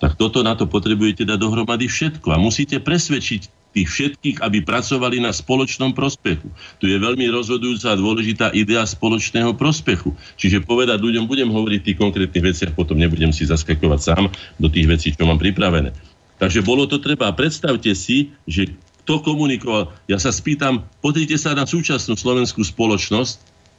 Tak 0.00 0.16
toto 0.16 0.40
na 0.40 0.56
to 0.56 0.64
potrebujete 0.64 1.28
dať 1.28 1.36
dohromady 1.36 1.84
všetko 1.84 2.32
a 2.32 2.40
musíte 2.40 2.80
presvedčiť 2.80 3.59
tých 3.70 3.88
všetkých, 3.88 4.36
aby 4.42 4.66
pracovali 4.66 5.22
na 5.22 5.30
spoločnom 5.30 5.94
prospechu. 5.94 6.50
Tu 6.82 6.90
je 6.90 6.98
veľmi 6.98 7.26
rozhodujúca 7.30 7.94
a 7.94 8.00
dôležitá 8.00 8.50
idea 8.50 8.82
spoločného 8.82 9.54
prospechu. 9.54 10.14
Čiže 10.34 10.66
povedať 10.66 10.98
ľuďom, 10.98 11.30
budem 11.30 11.50
hovoriť 11.50 11.80
tých 11.86 11.98
konkrétnych 11.98 12.44
veciach, 12.50 12.72
potom 12.74 12.98
nebudem 12.98 13.30
si 13.30 13.46
zaskakovať 13.46 14.00
sám 14.02 14.24
do 14.58 14.68
tých 14.68 14.86
vecí, 14.90 15.08
čo 15.14 15.26
mám 15.26 15.38
pripravené. 15.38 15.94
Takže 16.42 16.66
bolo 16.66 16.88
to 16.90 16.98
treba. 16.98 17.30
Predstavte 17.30 17.92
si, 17.94 18.34
že 18.48 18.74
kto 19.06 19.22
komunikoval. 19.22 19.94
Ja 20.10 20.18
sa 20.18 20.34
spýtam, 20.34 20.86
pozrite 21.04 21.38
sa 21.38 21.54
na 21.54 21.68
súčasnú 21.68 22.18
slovenskú 22.18 22.64
spoločnosť, 22.66 23.36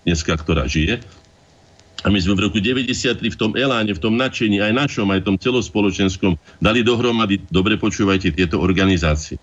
dneska, 0.08 0.34
ktorá 0.40 0.66
žije, 0.66 1.04
a 2.02 2.10
my 2.10 2.18
sme 2.18 2.34
v 2.34 2.50
roku 2.50 2.58
93 2.58 3.22
v 3.22 3.38
tom 3.38 3.54
eláne, 3.54 3.94
v 3.94 4.02
tom 4.02 4.18
nadšení, 4.18 4.58
aj 4.58 4.74
našom, 4.74 5.06
aj 5.14 5.22
tom 5.22 5.38
celospoločenskom, 5.38 6.34
dali 6.58 6.82
dohromady, 6.82 7.46
dobre 7.54 7.78
počúvajte, 7.78 8.34
tieto 8.34 8.58
organizácie 8.58 9.38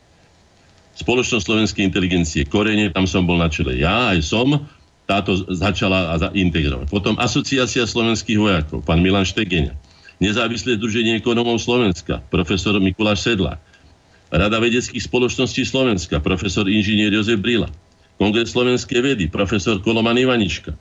spoločnosť 0.99 1.44
slovenskej 1.46 1.82
inteligencie 1.86 2.42
Korene, 2.42 2.90
tam 2.90 3.07
som 3.07 3.22
bol 3.22 3.38
na 3.38 3.46
čele 3.46 3.78
ja, 3.78 4.11
aj 4.11 4.20
som, 4.26 4.66
táto 5.09 5.40
začala 5.49 6.18
integrovať. 6.34 6.90
Potom 6.90 7.14
Asociácia 7.16 7.88
slovenských 7.88 8.36
vojakov, 8.36 8.84
pán 8.84 9.01
Milan 9.01 9.24
Štegeňa. 9.24 9.72
Nezávislé 10.18 10.76
združenie 10.76 11.16
ekonomov 11.16 11.62
Slovenska, 11.62 12.20
profesor 12.28 12.76
Mikuláš 12.82 13.24
Sedla. 13.24 13.57
Rada 14.28 14.59
vedeckých 14.61 15.01
spoločností 15.01 15.64
Slovenska, 15.64 16.20
profesor 16.20 16.68
inžinier 16.68 17.14
Jozef 17.14 17.40
Brila. 17.40 17.70
Kongres 18.18 18.53
slovenskej 18.53 19.01
vedy, 19.01 19.24
profesor 19.30 19.78
Koloman 19.80 20.18
Ivanička. 20.18 20.74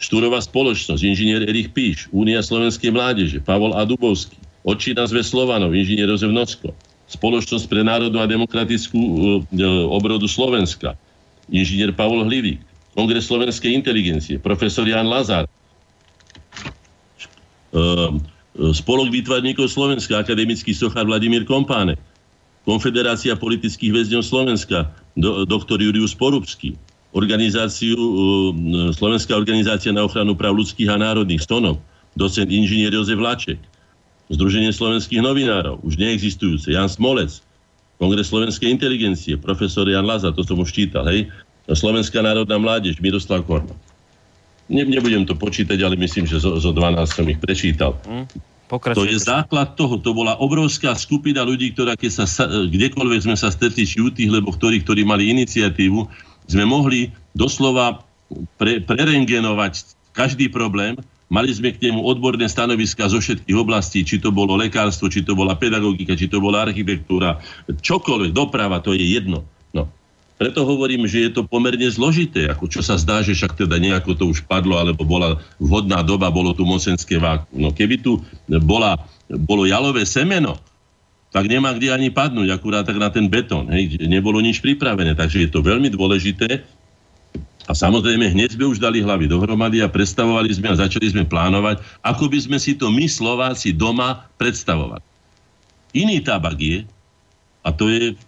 Štúrová 0.00 0.40
spoločnosť, 0.40 1.02
inžinier 1.04 1.44
Erich 1.44 1.76
Píš, 1.76 2.08
Únia 2.14 2.40
slovenskej 2.40 2.94
mládeže, 2.94 3.44
Pavol 3.44 3.76
A. 3.76 3.84
Dubovský. 3.84 4.38
Očina 4.64 5.04
zve 5.04 5.20
Slovanov, 5.20 5.76
inžinier 5.76 6.08
Jozef 6.08 6.32
Nocko 6.32 6.72
Spoločnosť 7.10 7.66
pre 7.66 7.82
národnú 7.82 8.22
a 8.22 8.30
demokratickú 8.30 9.00
e, 9.02 9.14
e, 9.58 9.66
obrodu 9.90 10.30
Slovenska, 10.30 10.94
inžinier 11.50 11.90
Pavol 11.90 12.22
Hlivík, 12.22 12.62
Kongres 12.94 13.26
slovenskej 13.26 13.74
inteligencie, 13.74 14.38
profesor 14.38 14.86
Jan 14.86 15.10
Lazar, 15.10 15.44
e, 15.44 15.50
Spolok 18.50 19.10
výtvarníkov 19.14 19.70
Slovenska, 19.70 20.22
akademický 20.22 20.74
sochár 20.74 21.06
Vladimír 21.06 21.46
Kompáne, 21.46 21.98
Konfederácia 22.66 23.34
politických 23.34 23.90
väzňov 23.90 24.22
Slovenska, 24.22 24.90
do, 25.18 25.42
doktor 25.46 25.82
Jurius 25.82 26.14
Porubský, 26.14 26.78
organizáciu, 27.10 27.98
Slovenská 28.94 29.34
organizácia 29.34 29.90
na 29.90 30.06
ochranu 30.06 30.38
práv 30.38 30.62
ľudských 30.62 30.90
a 30.92 30.98
národných, 30.98 31.42
Stonov, 31.42 31.82
docent 32.14 32.50
inžinier 32.50 32.94
Jozef 32.94 33.18
Laček, 33.18 33.58
Združenie 34.30 34.70
slovenských 34.70 35.20
novinárov, 35.20 35.82
už 35.82 35.98
neexistujúce, 35.98 36.70
Jan 36.70 36.86
Smolec, 36.86 37.42
Kongres 37.98 38.30
slovenskej 38.30 38.70
inteligencie, 38.70 39.34
profesor 39.36 39.84
Jan 39.84 40.06
Laza, 40.06 40.32
to 40.32 40.46
som 40.46 40.56
už 40.62 40.70
čítal, 40.70 41.04
hej, 41.10 41.28
Slovenská 41.70 42.22
národná 42.22 42.58
mládež, 42.58 42.98
Miroslav 42.98 43.46
Korma. 43.46 43.74
Ne, 44.70 44.86
nebudem 44.86 45.26
to 45.26 45.34
počítať, 45.34 45.78
ale 45.82 45.98
myslím, 45.98 46.26
že 46.26 46.38
zo, 46.38 46.58
zo 46.58 46.70
12 46.70 47.02
som 47.10 47.26
ich 47.26 47.38
prečítal. 47.42 47.98
Mm, 48.06 48.26
to 48.70 49.02
je 49.02 49.18
základ 49.18 49.74
toho. 49.74 49.98
To 49.98 50.14
bola 50.14 50.38
obrovská 50.38 50.94
skupina 50.94 51.42
ľudí, 51.42 51.74
ktorá 51.74 51.98
keď 51.98 52.10
sa, 52.22 52.46
kdekoľvek 52.46 53.26
sme 53.26 53.34
sa 53.34 53.50
stretli, 53.50 53.82
či 53.82 53.98
u 53.98 54.14
tých, 54.14 54.30
lebo 54.30 54.54
ktorí, 54.54 54.86
ktorí 54.86 55.02
mali 55.02 55.26
iniciatívu, 55.34 56.06
sme 56.46 56.64
mohli 56.66 57.10
doslova 57.34 58.06
pre, 58.58 58.78
prerengenovať 58.78 59.98
každý 60.14 60.50
problém 60.50 60.94
Mali 61.30 61.54
sme 61.54 61.70
k 61.70 61.78
nemu 61.78 62.02
odborné 62.02 62.50
stanoviska 62.50 63.06
zo 63.06 63.22
všetkých 63.22 63.54
oblastí, 63.54 64.02
či 64.02 64.18
to 64.18 64.34
bolo 64.34 64.58
lekárstvo, 64.58 65.06
či 65.06 65.22
to 65.22 65.38
bola 65.38 65.54
pedagogika, 65.54 66.18
či 66.18 66.26
to 66.26 66.42
bola 66.42 66.66
architektúra, 66.66 67.38
čokoľvek, 67.70 68.34
doprava, 68.34 68.82
to 68.82 68.98
je 68.98 69.14
jedno. 69.14 69.46
No. 69.70 69.86
Preto 70.42 70.66
hovorím, 70.66 71.06
že 71.06 71.30
je 71.30 71.30
to 71.38 71.46
pomerne 71.46 71.86
zložité, 71.86 72.50
ako 72.50 72.66
čo 72.66 72.82
sa 72.82 72.98
zdá, 72.98 73.22
že 73.22 73.38
však 73.38 73.62
teda 73.62 73.78
nejako 73.78 74.18
to 74.18 74.24
už 74.26 74.42
padlo, 74.42 74.74
alebo 74.82 75.06
bola 75.06 75.38
vhodná 75.62 76.02
doba, 76.02 76.34
bolo 76.34 76.50
tu 76.50 76.66
mocenské 76.66 77.22
váku. 77.22 77.46
No 77.54 77.70
keby 77.70 78.02
tu 78.02 78.18
bola, 78.66 78.98
bolo 79.30 79.70
jalové 79.70 80.02
semeno, 80.10 80.58
tak 81.30 81.46
nemá 81.46 81.70
kde 81.78 81.94
ani 81.94 82.10
padnúť, 82.10 82.50
akurát 82.50 82.82
tak 82.82 82.98
na 82.98 83.06
ten 83.06 83.30
betón. 83.30 83.70
Hej. 83.70 84.02
Nebolo 84.02 84.42
nič 84.42 84.58
pripravené, 84.58 85.14
takže 85.14 85.46
je 85.46 85.50
to 85.54 85.62
veľmi 85.62 85.86
dôležité, 85.94 86.66
a 87.70 87.72
samozrejme, 87.72 88.34
hneď 88.34 88.58
sme 88.58 88.66
už 88.66 88.82
dali 88.82 88.98
hlavy 88.98 89.30
dohromady 89.30 89.78
a 89.78 89.86
predstavovali 89.86 90.50
sme 90.50 90.74
a 90.74 90.80
začali 90.82 91.06
sme 91.06 91.22
plánovať, 91.22 91.78
ako 92.02 92.26
by 92.26 92.38
sme 92.42 92.58
si 92.58 92.74
to 92.74 92.90
my 92.90 93.06
Slováci 93.06 93.70
doma 93.70 94.26
predstavovali. 94.42 94.98
Iný 95.94 96.18
tabak 96.18 96.58
je, 96.58 96.82
a 97.62 97.70
to 97.70 97.86
je 97.86 98.18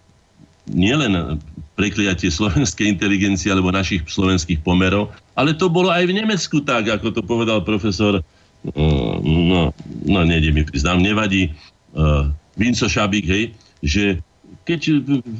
nielen 0.70 1.42
prekliatie 1.74 2.30
slovenskej 2.30 2.86
inteligencie 2.86 3.50
alebo 3.50 3.74
našich 3.74 4.06
slovenských 4.06 4.62
pomerov, 4.62 5.10
ale 5.34 5.58
to 5.58 5.66
bolo 5.66 5.90
aj 5.90 6.06
v 6.06 6.22
Nemecku 6.22 6.62
tak, 6.62 6.86
ako 6.86 7.10
to 7.10 7.22
povedal 7.26 7.66
profesor, 7.66 8.22
uh, 8.22 9.14
no, 9.26 9.74
no 10.06 10.20
nejde 10.22 10.54
mi 10.54 10.62
priznám, 10.62 11.02
nevadí, 11.02 11.50
uh, 11.98 12.30
Vinco 12.54 12.86
Šabík, 12.86 13.26
hej, 13.26 13.44
že 13.82 14.22
keď 14.62 14.80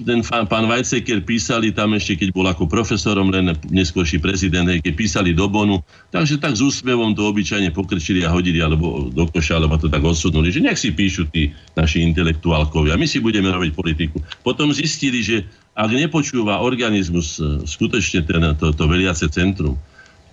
ten 0.03 0.21
pán 0.27 0.67
Weizsäcker 0.67 1.23
písali 1.23 1.71
tam 1.71 1.95
ešte, 1.95 2.19
keď 2.19 2.29
bol 2.35 2.47
ako 2.51 2.67
profesorom, 2.67 3.31
len 3.31 3.55
neskôrší 3.71 4.19
prezident, 4.19 4.67
keď 4.67 4.95
písali 4.99 5.31
do 5.31 5.47
Bonu, 5.47 5.79
takže 6.11 6.43
tak 6.43 6.59
s 6.59 6.63
úsmevom 6.63 7.15
to 7.15 7.31
obyčajne 7.31 7.71
pokrčili 7.71 8.27
a 8.27 8.35
hodili 8.35 8.59
alebo 8.59 9.07
do 9.15 9.25
koša, 9.31 9.63
alebo 9.63 9.79
to 9.79 9.87
tak 9.87 10.03
odsudnuli, 10.03 10.51
že 10.51 10.59
nech 10.59 10.75
si 10.75 10.91
píšu 10.91 11.31
tí 11.31 11.55
naši 11.79 12.03
intelektuálkovia, 12.03 12.99
my 12.99 13.07
si 13.07 13.23
budeme 13.23 13.47
robiť 13.55 13.71
politiku. 13.79 14.19
Potom 14.43 14.75
zistili, 14.75 15.23
že 15.23 15.47
ak 15.79 15.89
nepočúva 15.95 16.59
organizmus 16.61 17.39
e, 17.39 17.63
skutočne 17.63 18.27
ten, 18.27 18.43
to, 18.59 18.75
to 18.75 18.85
veliace 18.91 19.25
centrum, 19.31 19.79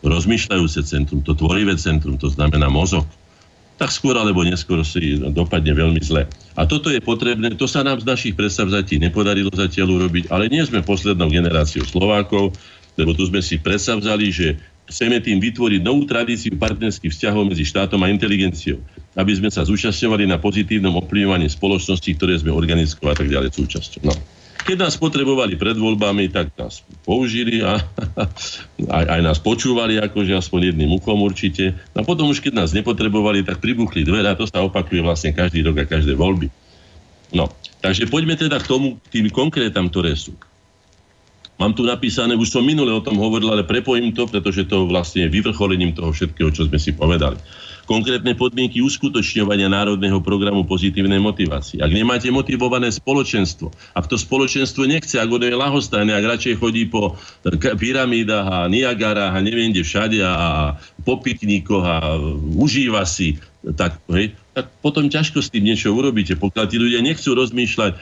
rozmýšľajúce 0.01 0.81
centrum, 0.81 1.21
to 1.21 1.37
tvorivé 1.37 1.77
centrum, 1.77 2.17
to 2.17 2.31
znamená 2.31 2.71
mozog, 2.71 3.05
tak 3.79 3.95
skôr 3.95 4.11
alebo 4.19 4.43
neskôr 4.43 4.83
si 4.83 5.15
dopadne 5.31 5.71
veľmi 5.71 6.03
zle. 6.03 6.27
A 6.59 6.67
toto 6.67 6.91
je 6.91 6.99
potrebné, 6.99 7.55
to 7.55 7.63
sa 7.63 7.79
nám 7.79 8.03
z 8.03 8.05
našich 8.11 8.33
predstavzatí 8.35 8.99
nepodarilo 8.99 9.47
zatiaľ 9.55 10.03
urobiť, 10.03 10.27
ale 10.27 10.51
nie 10.51 10.59
sme 10.67 10.83
poslednou 10.83 11.31
generáciou 11.31 11.87
Slovákov, 11.87 12.59
lebo 12.99 13.15
tu 13.15 13.23
sme 13.23 13.39
si 13.39 13.55
predstavzali, 13.55 14.27
že 14.27 14.59
chceme 14.91 15.23
tým 15.23 15.39
vytvoriť 15.39 15.79
novú 15.79 16.03
tradíciu 16.03 16.59
partnerských 16.59 17.15
vzťahov 17.15 17.55
medzi 17.55 17.63
štátom 17.63 18.03
a 18.03 18.11
inteligenciou, 18.11 18.83
aby 19.15 19.31
sme 19.31 19.47
sa 19.47 19.63
zúčastňovali 19.63 20.27
na 20.27 20.35
pozitívnom 20.35 20.99
ovplyvňovaní 20.99 21.47
spoločnosti, 21.47 22.09
ktoré 22.19 22.35
sme 22.35 22.51
organickou 22.51 23.07
a 23.07 23.15
tak 23.15 23.31
ďalej 23.31 23.55
súčasťou. 23.55 24.03
No. 24.03 24.38
Keď 24.59 24.77
nás 24.77 24.95
potrebovali 24.99 25.55
pred 25.55 25.75
voľbami, 25.75 26.29
tak 26.29 26.53
nás 26.59 26.83
použili 27.07 27.63
a 27.63 27.79
aj, 28.99 29.05
aj 29.17 29.21
nás 29.23 29.37
počúvali, 29.39 29.97
akože 29.97 30.35
aspoň 30.35 30.73
jedným 30.73 30.91
uchom 30.95 31.19
určite. 31.23 31.73
A 31.95 32.03
potom 32.05 32.29
už 32.29 32.43
keď 32.43 32.63
nás 32.63 32.75
nepotrebovali, 32.75 33.43
tak 33.43 33.63
pribuchli 33.63 34.03
dvere 34.03 34.29
a 34.29 34.37
to 34.37 34.45
sa 34.45 34.61
opakuje 34.61 35.01
vlastne 35.01 35.31
každý 35.33 35.65
rok 35.65 35.83
a 35.83 35.85
každé 35.89 36.13
voľby. 36.13 36.51
No, 37.31 37.49
takže 37.81 38.09
poďme 38.09 38.35
teda 38.35 38.57
k 38.57 38.69
tomu, 38.69 38.97
k 39.09 39.19
tým 39.19 39.25
konkrétam, 39.29 39.87
ktoré 39.87 40.17
sú. 40.17 40.33
Mám 41.59 41.75
tu 41.75 41.83
napísané, 41.83 42.39
už 42.39 42.55
som 42.55 42.63
minule 42.63 42.89
o 42.89 43.03
tom 43.03 43.19
hovoril, 43.19 43.51
ale 43.51 43.67
prepojím 43.67 44.15
to, 44.15 44.31
pretože 44.31 44.63
to 44.63 44.87
vlastne 44.87 45.27
je 45.27 45.33
vyvrcholením 45.33 45.91
toho 45.91 46.15
všetkého, 46.15 46.55
čo 46.55 46.71
sme 46.71 46.79
si 46.79 46.95
povedali 46.95 47.35
konkrétne 47.89 48.37
podmienky 48.37 48.85
uskutočňovania 48.85 49.65
národného 49.65 50.21
programu 50.21 50.61
pozitívnej 50.61 51.17
motivácie. 51.17 51.81
Ak 51.81 51.89
nemáte 51.89 52.29
motivované 52.29 52.93
spoločenstvo, 52.93 53.73
ak 53.97 54.05
to 54.05 54.13
spoločenstvo 54.13 54.85
nechce, 54.85 55.17
ak 55.17 55.25
ono 55.25 55.49
je 55.49 55.57
lahostajné, 55.57 56.13
ak 56.13 56.37
radšej 56.37 56.61
chodí 56.61 56.85
po 56.85 57.17
pyramídach 57.81 58.45
a 58.45 58.59
Niagarách 58.69 59.33
a 59.33 59.41
neviem 59.41 59.73
kde 59.73 59.81
všade 59.81 60.21
a 60.21 60.77
po 61.01 61.17
pikníkoch 61.17 61.81
a 61.81 61.97
užíva 62.53 63.09
si, 63.09 63.41
tak, 63.73 63.97
hej, 64.13 64.37
tak 64.53 64.69
potom 64.85 65.09
ťažko 65.09 65.41
s 65.41 65.49
tým 65.49 65.67
niečo 65.67 65.91
urobíte. 65.91 66.37
Pokiaľ 66.37 66.65
tí 66.69 66.77
ľudia 66.79 67.01
nechcú 67.03 67.35
rozmýšľať 67.35 67.91
e, 67.91 67.99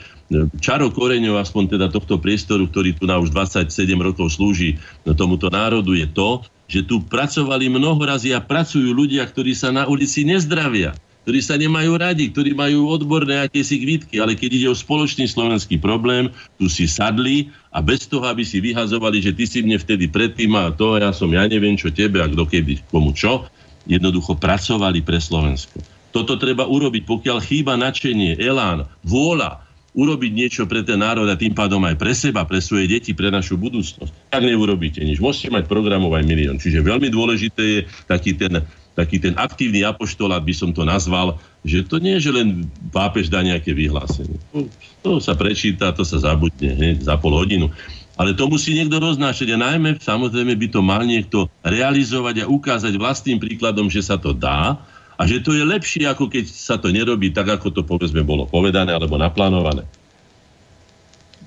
čaro 0.62 0.92
koreňov, 0.92 1.40
aspoň 1.40 1.80
teda 1.80 1.86
tohto 1.90 2.20
priestoru, 2.22 2.70
ktorý 2.70 2.94
tu 2.94 3.10
na 3.10 3.18
už 3.18 3.34
27 3.34 3.72
rokov 3.98 4.36
slúži 4.36 4.78
tomuto 5.18 5.50
národu, 5.50 5.98
je 5.98 6.06
to, 6.06 6.46
že 6.68 6.84
tu 6.84 7.00
pracovali 7.00 7.72
mnohorazí 7.72 8.36
a 8.36 8.44
pracujú 8.44 8.92
ľudia, 8.92 9.24
ktorí 9.24 9.56
sa 9.56 9.72
na 9.72 9.88
ulici 9.88 10.22
nezdravia, 10.22 10.92
ktorí 11.24 11.40
sa 11.40 11.56
nemajú 11.56 11.92
radi, 11.96 12.28
ktorí 12.32 12.52
majú 12.56 12.88
odborné 12.88 13.44
akési 13.44 13.80
kvítky, 13.80 14.20
ale 14.20 14.36
keď 14.36 14.50
ide 14.52 14.68
o 14.68 14.76
spoločný 14.76 15.28
slovenský 15.28 15.80
problém, 15.80 16.32
tu 16.60 16.68
si 16.72 16.88
sadli 16.88 17.52
a 17.72 17.84
bez 17.84 18.08
toho, 18.08 18.24
aby 18.28 18.44
si 18.44 18.60
vyhazovali, 18.60 19.20
že 19.20 19.36
ty 19.36 19.44
si 19.44 19.60
mne 19.60 19.80
vtedy 19.80 20.08
predtým 20.08 20.56
a 20.56 20.72
to, 20.72 20.96
ja 20.96 21.12
som 21.12 21.28
ja 21.32 21.44
neviem 21.44 21.76
čo 21.76 21.92
tebe 21.92 22.20
a 22.20 22.28
kto 22.28 22.48
kedy 22.48 22.84
komu 22.88 23.12
čo, 23.12 23.44
jednoducho 23.84 24.36
pracovali 24.40 25.04
pre 25.04 25.20
Slovensko. 25.20 25.80
Toto 26.16 26.40
treba 26.40 26.64
urobiť, 26.64 27.04
pokiaľ 27.04 27.38
chýba 27.44 27.76
načenie, 27.76 28.36
elán, 28.40 28.88
vôľa, 29.04 29.67
urobiť 29.98 30.30
niečo 30.30 30.62
pre 30.70 30.86
ten 30.86 31.02
národ 31.02 31.26
a 31.26 31.34
tým 31.34 31.58
pádom 31.58 31.82
aj 31.82 31.98
pre 31.98 32.14
seba, 32.14 32.46
pre 32.46 32.62
svoje 32.62 32.86
deti, 32.86 33.18
pre 33.18 33.34
našu 33.34 33.58
budúcnosť. 33.58 34.30
Tak 34.30 34.42
neurobíte 34.46 35.02
nič. 35.02 35.18
Môžete 35.18 35.50
mať 35.50 35.66
programov 35.66 36.14
aj 36.14 36.22
milión. 36.22 36.62
Čiže 36.62 36.86
veľmi 36.86 37.10
dôležité 37.10 37.62
je 37.66 37.80
taký 38.06 38.38
ten, 38.38 38.62
taký 38.94 39.18
ten 39.18 39.34
aktívny 39.34 39.82
apoštolát, 39.82 40.46
by 40.46 40.54
som 40.54 40.70
to 40.70 40.86
nazval, 40.86 41.42
že 41.66 41.82
to 41.82 41.98
nie 41.98 42.14
je, 42.22 42.30
že 42.30 42.36
len 42.38 42.70
pápež 42.94 43.26
dá 43.26 43.42
nejaké 43.42 43.74
vyhlásenie. 43.74 44.38
To, 44.54 44.70
to 45.02 45.10
sa 45.18 45.34
prečíta, 45.34 45.90
to 45.90 46.06
sa 46.06 46.22
zabudne 46.22 46.78
hneď 46.78 47.02
za 47.02 47.18
pol 47.18 47.34
hodinu. 47.34 47.74
Ale 48.18 48.34
to 48.34 48.50
musí 48.50 48.74
niekto 48.74 48.98
roznášať 48.98 49.54
a 49.54 49.62
najmä 49.62 49.98
samozrejme 49.98 50.54
by 50.58 50.66
to 50.70 50.80
mal 50.82 51.02
niekto 51.06 51.46
realizovať 51.62 52.46
a 52.46 52.50
ukázať 52.50 52.94
vlastným 52.98 53.38
príkladom, 53.38 53.86
že 53.86 54.02
sa 54.02 54.18
to 54.18 54.34
dá 54.34 54.78
a 55.18 55.26
že 55.26 55.42
to 55.42 55.50
je 55.50 55.66
lepšie, 55.66 56.06
ako 56.06 56.30
keď 56.30 56.46
sa 56.46 56.78
to 56.78 56.94
nerobí 56.94 57.34
tak, 57.34 57.50
ako 57.50 57.74
to 57.74 57.82
povedzme 57.82 58.22
bolo 58.22 58.46
povedané 58.46 58.94
alebo 58.94 59.18
naplánované. 59.18 59.82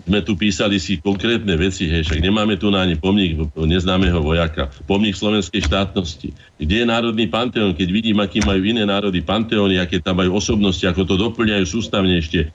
Sme 0.02 0.26
tu 0.26 0.34
písali 0.34 0.82
si 0.82 0.98
konkrétne 0.98 1.54
veci, 1.56 1.86
hej, 1.86 2.04
však 2.04 2.26
nemáme 2.26 2.58
tu 2.58 2.74
ani 2.74 2.98
pomník 2.98 3.38
neznámeho 3.54 4.20
vojaka, 4.20 4.74
pomník 4.90 5.14
slovenskej 5.14 5.62
štátnosti. 5.62 6.34
Kde 6.58 6.76
je 6.84 6.86
Národný 6.90 7.30
panteón, 7.30 7.78
keď 7.78 7.88
vidím, 7.94 8.18
aký 8.18 8.42
majú 8.42 8.66
iné 8.66 8.82
národy 8.82 9.22
panteóny, 9.22 9.78
aké 9.78 10.02
tam 10.02 10.20
majú 10.20 10.42
osobnosti, 10.42 10.84
ako 10.84 11.06
to 11.06 11.16
doplňajú 11.22 11.64
sústavne 11.64 12.18
ešte 12.18 12.50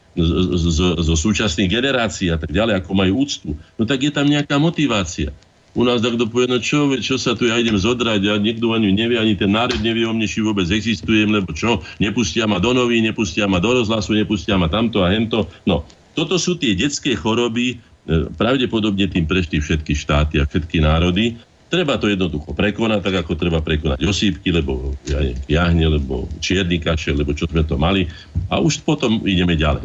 zo 1.00 1.14
súčasných 1.16 1.70
generácií 1.70 2.34
a 2.34 2.36
tak 2.36 2.50
ďalej, 2.50 2.82
ako 2.82 2.90
majú 2.92 3.24
úctu, 3.24 3.54
no 3.78 3.86
tak 3.86 4.02
je 4.02 4.10
tam 4.10 4.26
nejaká 4.26 4.58
motivácia. 4.58 5.30
U 5.76 5.84
nás 5.84 6.00
takto 6.00 6.24
povie, 6.24 6.48
no 6.48 6.56
čo, 6.56 6.88
čo 7.04 7.20
sa 7.20 7.36
tu 7.36 7.52
ja 7.52 7.60
idem 7.60 7.76
zodrať 7.76 8.24
a 8.32 8.40
niekto 8.40 8.72
ani 8.72 8.96
nevie, 8.96 9.20
ani 9.20 9.36
ten 9.36 9.52
národ 9.52 9.76
nevie 9.84 10.08
o 10.08 10.16
mne, 10.16 10.24
či 10.24 10.40
vôbec 10.40 10.64
existujem, 10.72 11.28
lebo 11.28 11.52
čo, 11.52 11.84
nepustia 12.00 12.48
ma 12.48 12.56
do 12.56 12.72
nový, 12.72 13.04
nepustia 13.04 13.44
ma 13.44 13.60
do 13.60 13.76
rozhlasu, 13.76 14.16
nepustia 14.16 14.56
ma 14.56 14.72
tamto 14.72 15.04
a 15.04 15.12
hento. 15.12 15.44
No, 15.68 15.84
toto 16.16 16.40
sú 16.40 16.56
tie 16.56 16.72
detské 16.72 17.12
choroby, 17.12 17.76
e, 17.76 18.24
pravdepodobne 18.40 19.04
tým 19.12 19.28
prešli 19.28 19.60
všetky 19.60 19.92
štáty 19.92 20.40
a 20.40 20.48
všetky 20.48 20.80
národy. 20.80 21.36
Treba 21.68 22.00
to 22.00 22.08
jednoducho 22.08 22.56
prekonať, 22.56 23.00
tak 23.04 23.14
ako 23.20 23.36
treba 23.36 23.60
prekonať 23.60 24.00
osýpky, 24.00 24.56
lebo 24.56 24.96
ja 25.04 25.20
neviem, 25.20 25.44
jahne, 25.44 25.86
lebo 26.00 26.24
čierny 26.40 26.80
kašel, 26.80 27.20
lebo 27.20 27.36
čo 27.36 27.44
sme 27.44 27.60
to 27.68 27.76
mali. 27.76 28.08
A 28.48 28.64
už 28.64 28.80
potom 28.80 29.20
ideme 29.28 29.60
ďalej. 29.60 29.84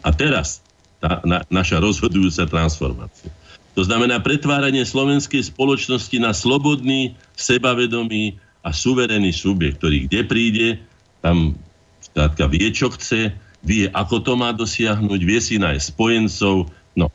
A 0.00 0.08
teraz 0.16 0.64
tá 0.96 1.20
na, 1.28 1.44
naša 1.52 1.76
rozhodujúca 1.76 2.48
transformácia. 2.48 3.28
To 3.78 3.86
znamená 3.86 4.18
pretváranie 4.18 4.82
slovenskej 4.82 5.54
spoločnosti 5.54 6.18
na 6.18 6.34
slobodný, 6.34 7.14
sebavedomý 7.38 8.34
a 8.66 8.74
suverénny 8.74 9.30
subjekt, 9.30 9.78
ktorý 9.78 10.10
kde 10.10 10.20
príde, 10.26 10.68
tam 11.22 11.54
skrátka 12.02 12.50
vie, 12.50 12.74
čo 12.74 12.90
chce, 12.90 13.30
vie, 13.62 13.86
ako 13.94 14.18
to 14.26 14.34
má 14.34 14.50
dosiahnuť, 14.50 15.20
vie 15.22 15.38
si 15.38 15.62
nájsť 15.62 15.94
spojencov. 15.94 16.66
No. 16.98 17.06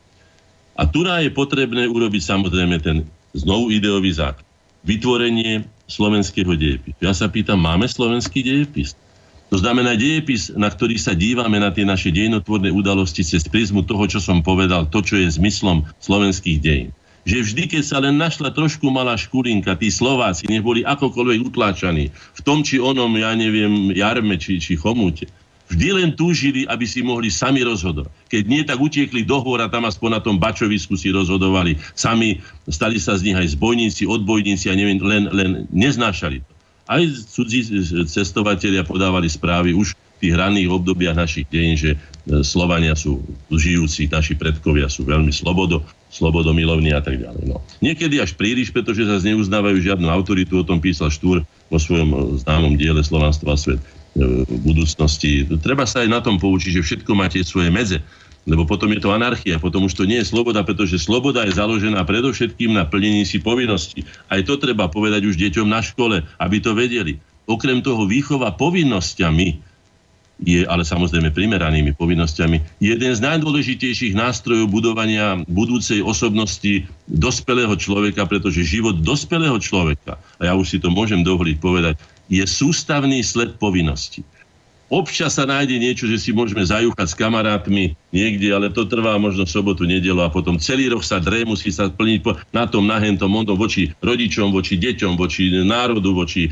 A 0.79 0.87
tu 0.87 1.03
je 1.03 1.27
potrebné 1.35 1.83
urobiť 1.83 2.23
samozrejme 2.23 2.79
ten 2.79 3.03
znovu 3.35 3.75
ideový 3.75 4.15
základ. 4.15 4.47
Vytvorenie 4.87 5.67
slovenského 5.91 6.55
dejepisu. 6.55 6.95
Ja 7.03 7.11
sa 7.11 7.27
pýtam, 7.27 7.59
máme 7.59 7.91
slovenský 7.91 8.39
dejepis? 8.39 8.95
To 9.53 9.61
znamená 9.61 9.93
dejepis, 9.93 10.49
na 10.57 10.65
ktorý 10.65 10.97
sa 10.97 11.13
dívame 11.13 11.61
na 11.61 11.69
tie 11.69 11.85
naše 11.85 12.09
dejnotvorné 12.09 12.73
udalosti 12.73 13.21
cez 13.21 13.45
prízmu 13.45 13.85
toho, 13.85 14.09
čo 14.09 14.17
som 14.17 14.41
povedal, 14.41 14.89
to, 14.89 15.05
čo 15.05 15.21
je 15.21 15.29
zmyslom 15.29 15.85
slovenských 16.01 16.57
dejín. 16.57 16.89
Že 17.29 17.37
vždy, 17.45 17.63
keď 17.69 17.83
sa 17.85 18.01
len 18.01 18.17
našla 18.17 18.49
trošku 18.49 18.89
malá 18.89 19.13
škurinka, 19.13 19.77
tí 19.77 19.93
Slováci 19.93 20.49
nech 20.49 20.65
boli 20.65 20.81
akokoľvek 20.81 21.53
utláčaní 21.53 22.09
v 22.09 22.41
tom, 22.41 22.65
či 22.65 22.81
onom, 22.81 23.13
ja 23.13 23.37
neviem, 23.37 23.93
jarme, 23.93 24.41
či, 24.41 24.57
či 24.57 24.73
chomute, 24.73 25.29
vždy 25.69 26.01
len 26.01 26.09
túžili, 26.17 26.65
aby 26.65 26.89
si 26.89 27.05
mohli 27.05 27.29
sami 27.29 27.61
rozhodovať. 27.61 28.09
Keď 28.33 28.43
nie, 28.49 28.65
tak 28.65 28.81
utiekli 28.81 29.21
do 29.21 29.37
hôr 29.37 29.61
a 29.61 29.69
tam 29.69 29.85
aspoň 29.85 30.17
na 30.17 30.21
tom 30.25 30.41
bačovisku 30.41 30.97
si 30.97 31.13
rozhodovali. 31.13 31.77
Sami 31.93 32.41
stali 32.65 32.97
sa 32.97 33.13
z 33.21 33.29
nich 33.29 33.37
aj 33.37 33.53
zbojníci, 33.53 34.09
odbojníci 34.09 34.73
a 34.73 34.73
neviem, 34.73 34.97
len, 34.97 35.29
len 35.29 35.49
neznášali 35.69 36.41
to. 36.41 36.52
Aj 36.93 37.01
cudzí 37.09 37.65
cestovatelia 38.05 38.85
podávali 38.85 39.25
správy 39.25 39.73
už 39.73 39.97
v 39.97 40.17
tých 40.21 40.33
ranných 40.37 40.69
obdobiach 40.69 41.17
našich 41.17 41.49
deň, 41.49 41.69
že 41.73 41.91
e, 41.93 41.97
Slovania 42.45 42.93
sú 42.93 43.17
žijúci, 43.49 44.05
naši 44.13 44.37
predkovia 44.37 44.85
sú 44.85 45.01
veľmi 45.01 45.33
slobodo, 45.33 45.81
slobodomilovní 46.13 46.93
a 46.93 47.01
tak 47.01 47.17
ďalej. 47.17 47.49
No. 47.49 47.65
Niekedy 47.81 48.21
až 48.21 48.37
príliš, 48.37 48.69
pretože 48.69 49.09
sa 49.09 49.17
neuznávajú 49.17 49.81
žiadnu 49.81 50.05
autoritu, 50.05 50.61
o 50.61 50.67
tom 50.67 50.77
písal 50.77 51.09
Štúr 51.09 51.41
vo 51.73 51.79
svojom 51.81 52.09
e, 52.13 52.17
známom 52.45 52.77
diele 52.77 53.01
Slovanstvo 53.01 53.49
a 53.49 53.57
svet 53.57 53.81
e, 53.81 54.45
v 54.45 54.59
budúcnosti. 54.61 55.49
Treba 55.65 55.89
sa 55.89 56.05
aj 56.05 56.09
na 56.13 56.21
tom 56.21 56.37
poučiť, 56.37 56.77
že 56.77 56.85
všetko 56.85 57.11
máte 57.17 57.41
svoje 57.41 57.73
medze. 57.73 57.97
Lebo 58.43 58.67
potom 58.67 58.91
je 58.91 58.99
to 58.99 59.15
anarchia, 59.15 59.55
potom 59.55 59.87
už 59.87 59.95
to 59.95 60.03
nie 60.03 60.19
je 60.19 60.27
sloboda, 60.27 60.67
pretože 60.67 60.99
sloboda 60.99 61.47
je 61.47 61.55
založená 61.55 62.03
predovšetkým 62.03 62.75
na 62.75 62.83
plnení 62.83 63.23
si 63.23 63.39
povinností. 63.39 64.03
Aj 64.27 64.43
to 64.43 64.59
treba 64.59 64.91
povedať 64.91 65.23
už 65.23 65.39
deťom 65.39 65.67
na 65.71 65.79
škole, 65.79 66.19
aby 66.43 66.57
to 66.59 66.75
vedeli. 66.75 67.23
Okrem 67.47 67.79
toho 67.79 68.03
výchova 68.03 68.51
povinnosťami 68.55 69.71
je, 70.43 70.67
ale 70.67 70.83
samozrejme 70.83 71.31
primeranými 71.31 71.95
povinnosťami, 71.95 72.81
jeden 72.83 73.11
z 73.15 73.23
najdôležitejších 73.23 74.17
nástrojov 74.17 74.67
budovania 74.67 75.39
budúcej 75.47 76.03
osobnosti 76.03 76.83
dospelého 77.07 77.71
človeka, 77.79 78.27
pretože 78.27 78.67
život 78.67 78.99
dospelého 78.99 79.55
človeka, 79.61 80.19
a 80.41 80.41
ja 80.51 80.53
už 80.57 80.67
si 80.67 80.77
to 80.83 80.91
môžem 80.91 81.23
dovoliť 81.23 81.57
povedať, 81.63 81.95
je 82.27 82.43
sústavný 82.43 83.23
sled 83.23 83.55
povinností. 83.55 84.25
Občas 84.93 85.41
sa 85.41 85.49
nájde 85.49 85.81
niečo, 85.81 86.05
že 86.05 86.21
si 86.21 86.29
môžeme 86.29 86.61
zajúchať 86.61 87.07
s 87.09 87.17
kamarátmi 87.17 87.97
niekde, 88.13 88.53
ale 88.53 88.69
to 88.69 88.85
trvá 88.85 89.17
možno 89.17 89.41
sobotu, 89.49 89.89
nedelu 89.89 90.21
a 90.21 90.29
potom 90.29 90.61
celý 90.61 90.93
rok 90.93 91.01
sa 91.01 91.17
dre, 91.17 91.41
musí 91.49 91.73
sa 91.73 91.89
plniť 91.89 92.53
na 92.53 92.69
tom, 92.69 92.85
na 92.85 93.01
hentom, 93.01 93.25
mondom, 93.25 93.57
voči 93.57 93.89
rodičom, 94.05 94.53
voči 94.53 94.77
deťom, 94.77 95.17
voči 95.17 95.49
národu, 95.65 96.13
voči 96.13 96.45
e, 96.45 96.49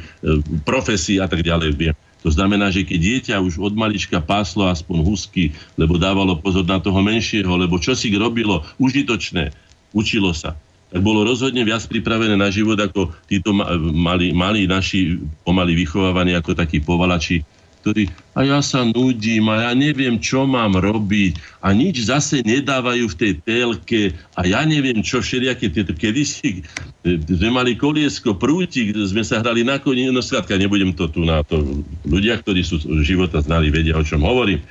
profesii 0.65 1.21
a 1.21 1.29
tak 1.29 1.45
ďalej. 1.45 1.93
To 2.25 2.33
znamená, 2.33 2.73
že 2.73 2.81
keď 2.81 2.97
dieťa 2.97 3.35
už 3.45 3.61
od 3.61 3.77
malička 3.77 4.17
páslo 4.17 4.65
aspoň 4.65 5.05
husky, 5.05 5.53
lebo 5.77 6.01
dávalo 6.01 6.33
pozor 6.41 6.65
na 6.65 6.81
toho 6.81 6.97
menšieho, 6.97 7.53
lebo 7.53 7.77
čo 7.77 7.93
si 7.93 8.09
robilo 8.17 8.65
užitočné, 8.81 9.53
učilo 9.93 10.33
sa, 10.33 10.57
tak 10.89 11.05
bolo 11.05 11.21
rozhodne 11.21 11.61
viac 11.61 11.85
pripravené 11.85 12.33
na 12.33 12.49
život 12.49 12.81
ako 12.81 13.13
títo 13.29 13.53
mali, 13.53 14.33
mali 14.33 14.65
naši 14.65 15.21
pomaly 15.45 15.77
vychovávaní 15.77 16.33
ako 16.33 16.57
takí 16.57 16.81
povalači, 16.81 17.45
ktorí 17.81 18.07
a 18.37 18.47
ja 18.47 18.59
sa 18.63 18.87
nudím 18.87 19.51
a 19.51 19.69
ja 19.69 19.71
neviem, 19.75 20.21
čo 20.21 20.47
mám 20.47 20.77
robiť 20.79 21.41
a 21.65 21.73
nič 21.75 22.07
zase 22.07 22.45
nedávajú 22.45 23.11
v 23.11 23.17
tej 23.17 23.33
telke 23.43 24.01
a 24.37 24.47
ja 24.47 24.63
neviem, 24.63 25.03
čo 25.03 25.19
všelijaké 25.19 25.73
tieto, 25.73 25.91
kedysi 25.97 26.63
sme 27.05 27.49
mali 27.49 27.73
koliesko, 27.73 28.37
prútik, 28.37 28.93
sme 28.93 29.25
sa 29.25 29.41
hrali 29.41 29.65
na 29.65 29.81
koni, 29.81 30.13
no 30.13 30.21
skrátka, 30.21 30.53
nebudem 30.61 30.93
to 30.93 31.09
tu 31.09 31.25
na 31.25 31.41
to. 31.41 31.81
Ľudia, 32.05 32.37
ktorí 32.45 32.61
sú 32.61 32.77
života 33.01 33.41
znali, 33.41 33.73
vedia, 33.73 33.97
o 33.97 34.05
čom 34.05 34.21
hovorím. 34.21 34.61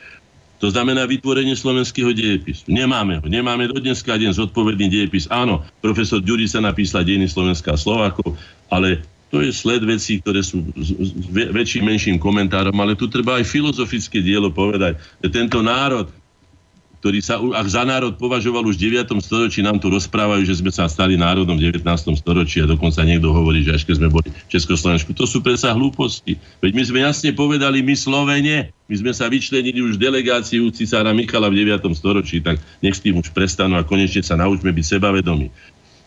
To 0.61 0.68
znamená 0.68 1.08
vytvorenie 1.08 1.56
slovenského 1.56 2.12
dejepisu. 2.12 2.68
Nemáme 2.68 3.18
ho. 3.18 3.24
Nemáme 3.24 3.72
do 3.72 3.80
dneska 3.80 4.14
deň 4.14 4.36
zodpovedný 4.36 4.92
dejepis. 4.92 5.24
Áno, 5.32 5.64
profesor 5.80 6.20
Ďuri 6.20 6.44
sa 6.44 6.61
napísal 6.61 7.08
dejiny 7.08 7.32
Slovenska 7.32 7.74
a 7.74 7.80
Slovákov, 7.80 8.36
ale 8.68 9.00
to 9.30 9.38
je 9.46 9.54
sled 9.54 9.86
vecí, 9.86 10.18
ktoré 10.18 10.42
sú 10.42 10.66
väčším, 11.30 11.86
menším 11.86 12.16
komentárom, 12.18 12.74
ale 12.82 12.98
tu 12.98 13.06
treba 13.06 13.38
aj 13.38 13.46
filozofické 13.46 14.18
dielo 14.18 14.50
povedať, 14.50 14.98
že 15.22 15.28
tento 15.30 15.62
národ, 15.62 16.10
ktorý 17.00 17.18
sa 17.24 17.40
ak 17.40 17.66
za 17.70 17.86
národ 17.88 18.18
považoval 18.20 18.60
už 18.68 18.76
v 18.76 18.92
9. 18.92 19.08
storočí, 19.24 19.64
nám 19.64 19.80
tu 19.80 19.88
rozprávajú, 19.88 20.44
že 20.44 20.60
sme 20.60 20.68
sa 20.68 20.84
stali 20.84 21.16
národom 21.16 21.56
v 21.56 21.72
19. 21.72 21.86
storočí 22.18 22.60
a 22.60 22.68
dokonca 22.68 23.00
niekto 23.06 23.32
hovorí, 23.32 23.64
že 23.64 23.72
až 23.72 23.88
keď 23.88 24.04
sme 24.04 24.08
boli 24.12 24.28
v 24.28 24.50
Československu. 24.52 25.16
To 25.16 25.24
sú 25.24 25.40
predsa 25.40 25.72
hlúposti. 25.72 26.36
Veď 26.60 26.76
my 26.76 26.82
sme 26.84 26.98
jasne 27.00 27.30
povedali, 27.32 27.80
my 27.80 27.96
Slovene, 27.96 28.74
my 28.84 28.94
sme 28.98 29.16
sa 29.16 29.32
vyčlenili 29.32 29.80
už 29.80 29.96
delegáciu 29.96 30.68
cisára 30.76 31.16
Michala 31.16 31.48
v 31.48 31.64
9. 31.64 31.80
storočí, 31.96 32.44
tak 32.44 32.60
nech 32.84 32.98
s 32.98 33.00
tým 33.00 33.16
už 33.16 33.32
prestanú 33.32 33.80
a 33.80 33.86
konečne 33.86 34.20
sa 34.20 34.36
naučme 34.36 34.68
byť 34.68 34.84
sebavedomí. 34.98 35.48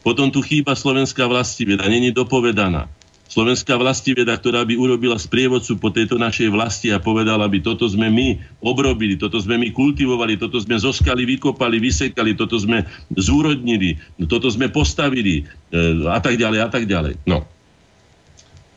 Potom 0.06 0.30
tu 0.30 0.44
chýba 0.44 0.78
slovenská 0.78 1.26
vlastiveda, 1.26 1.90
není 1.90 2.14
dopovedaná. 2.14 2.86
Slovenská 3.24 3.80
vlastiveda, 3.80 4.36
ktorá 4.38 4.62
by 4.68 4.78
urobila 4.78 5.18
sprievodcu 5.18 5.80
po 5.82 5.90
tejto 5.90 6.22
našej 6.22 6.54
vlasti 6.54 6.94
a 6.94 7.02
povedala 7.02 7.50
by, 7.50 7.64
toto 7.64 7.88
sme 7.90 8.12
my 8.12 8.38
obrobili, 8.62 9.18
toto 9.18 9.42
sme 9.42 9.58
my 9.58 9.74
kultivovali, 9.74 10.38
toto 10.38 10.62
sme 10.62 10.78
zoskali, 10.78 11.26
vykopali, 11.26 11.82
vysekali, 11.82 12.38
toto 12.38 12.60
sme 12.60 12.86
zúrodnili, 13.16 13.98
toto 14.30 14.52
sme 14.54 14.70
postavili 14.70 15.42
e, 15.42 15.44
a 16.12 16.20
tak 16.22 16.38
ďalej 16.38 16.60
a 16.62 16.70
tak 16.70 16.84
ďalej. 16.86 17.26
No. 17.26 17.48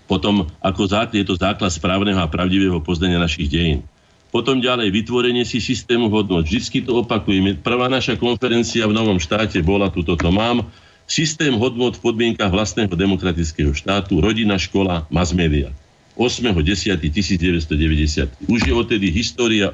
Potom 0.06 0.46
ako 0.62 0.82
základ, 0.86 1.18
je 1.18 1.26
to 1.26 1.34
základ 1.34 1.74
správneho 1.74 2.22
a 2.22 2.30
pravdivého 2.30 2.78
poznania 2.78 3.18
našich 3.18 3.50
dejín. 3.50 3.82
Potom 4.30 4.62
ďalej, 4.62 4.94
vytvorenie 4.94 5.42
si 5.42 5.58
systému 5.58 6.08
hodnot. 6.08 6.46
Vždycky 6.46 6.86
to 6.86 7.02
opakujeme. 7.02 7.58
Prvá 7.58 7.90
naša 7.90 8.14
konferencia 8.14 8.86
v 8.86 8.94
Novom 8.94 9.18
štáte 9.18 9.58
bola, 9.60 9.90
tu 9.90 10.06
toto 10.06 10.30
mám, 10.30 10.66
Systém 11.06 11.54
hodnot 11.54 11.96
v 11.96 12.02
podmienkach 12.02 12.50
vlastného 12.50 12.90
demokratického 12.90 13.70
štátu, 13.70 14.18
rodina, 14.18 14.58
škola, 14.58 15.06
mass 15.06 15.30
media. 15.30 15.70
8.10.1990. 16.18 18.50
Už 18.50 18.60
je 18.66 18.74
odtedy 18.74 19.14
história 19.14 19.70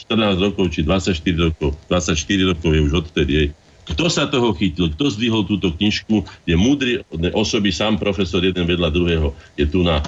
14 0.00 0.40
rokov 0.40 0.72
či 0.72 0.80
24 0.82 1.52
rokov, 1.52 1.76
24 1.86 2.50
rokov 2.56 2.70
je 2.72 2.80
už 2.80 2.92
odtedy. 3.04 3.52
Kto 3.82 4.06
sa 4.06 4.30
toho 4.30 4.54
chytil, 4.54 4.94
kto 4.94 5.10
zdvihol 5.10 5.42
túto 5.44 5.74
knižku, 5.74 6.22
je 6.46 6.54
múdry 6.54 7.02
osoby, 7.34 7.74
sám 7.74 7.98
profesor 7.98 8.40
jeden 8.40 8.64
vedľa 8.64 8.88
druhého, 8.94 9.34
je 9.58 9.66
tu 9.66 9.82
na 9.82 9.98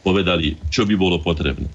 povedali, 0.00 0.56
čo 0.72 0.88
by 0.88 0.96
bolo 0.96 1.20
potrebné. 1.20 1.68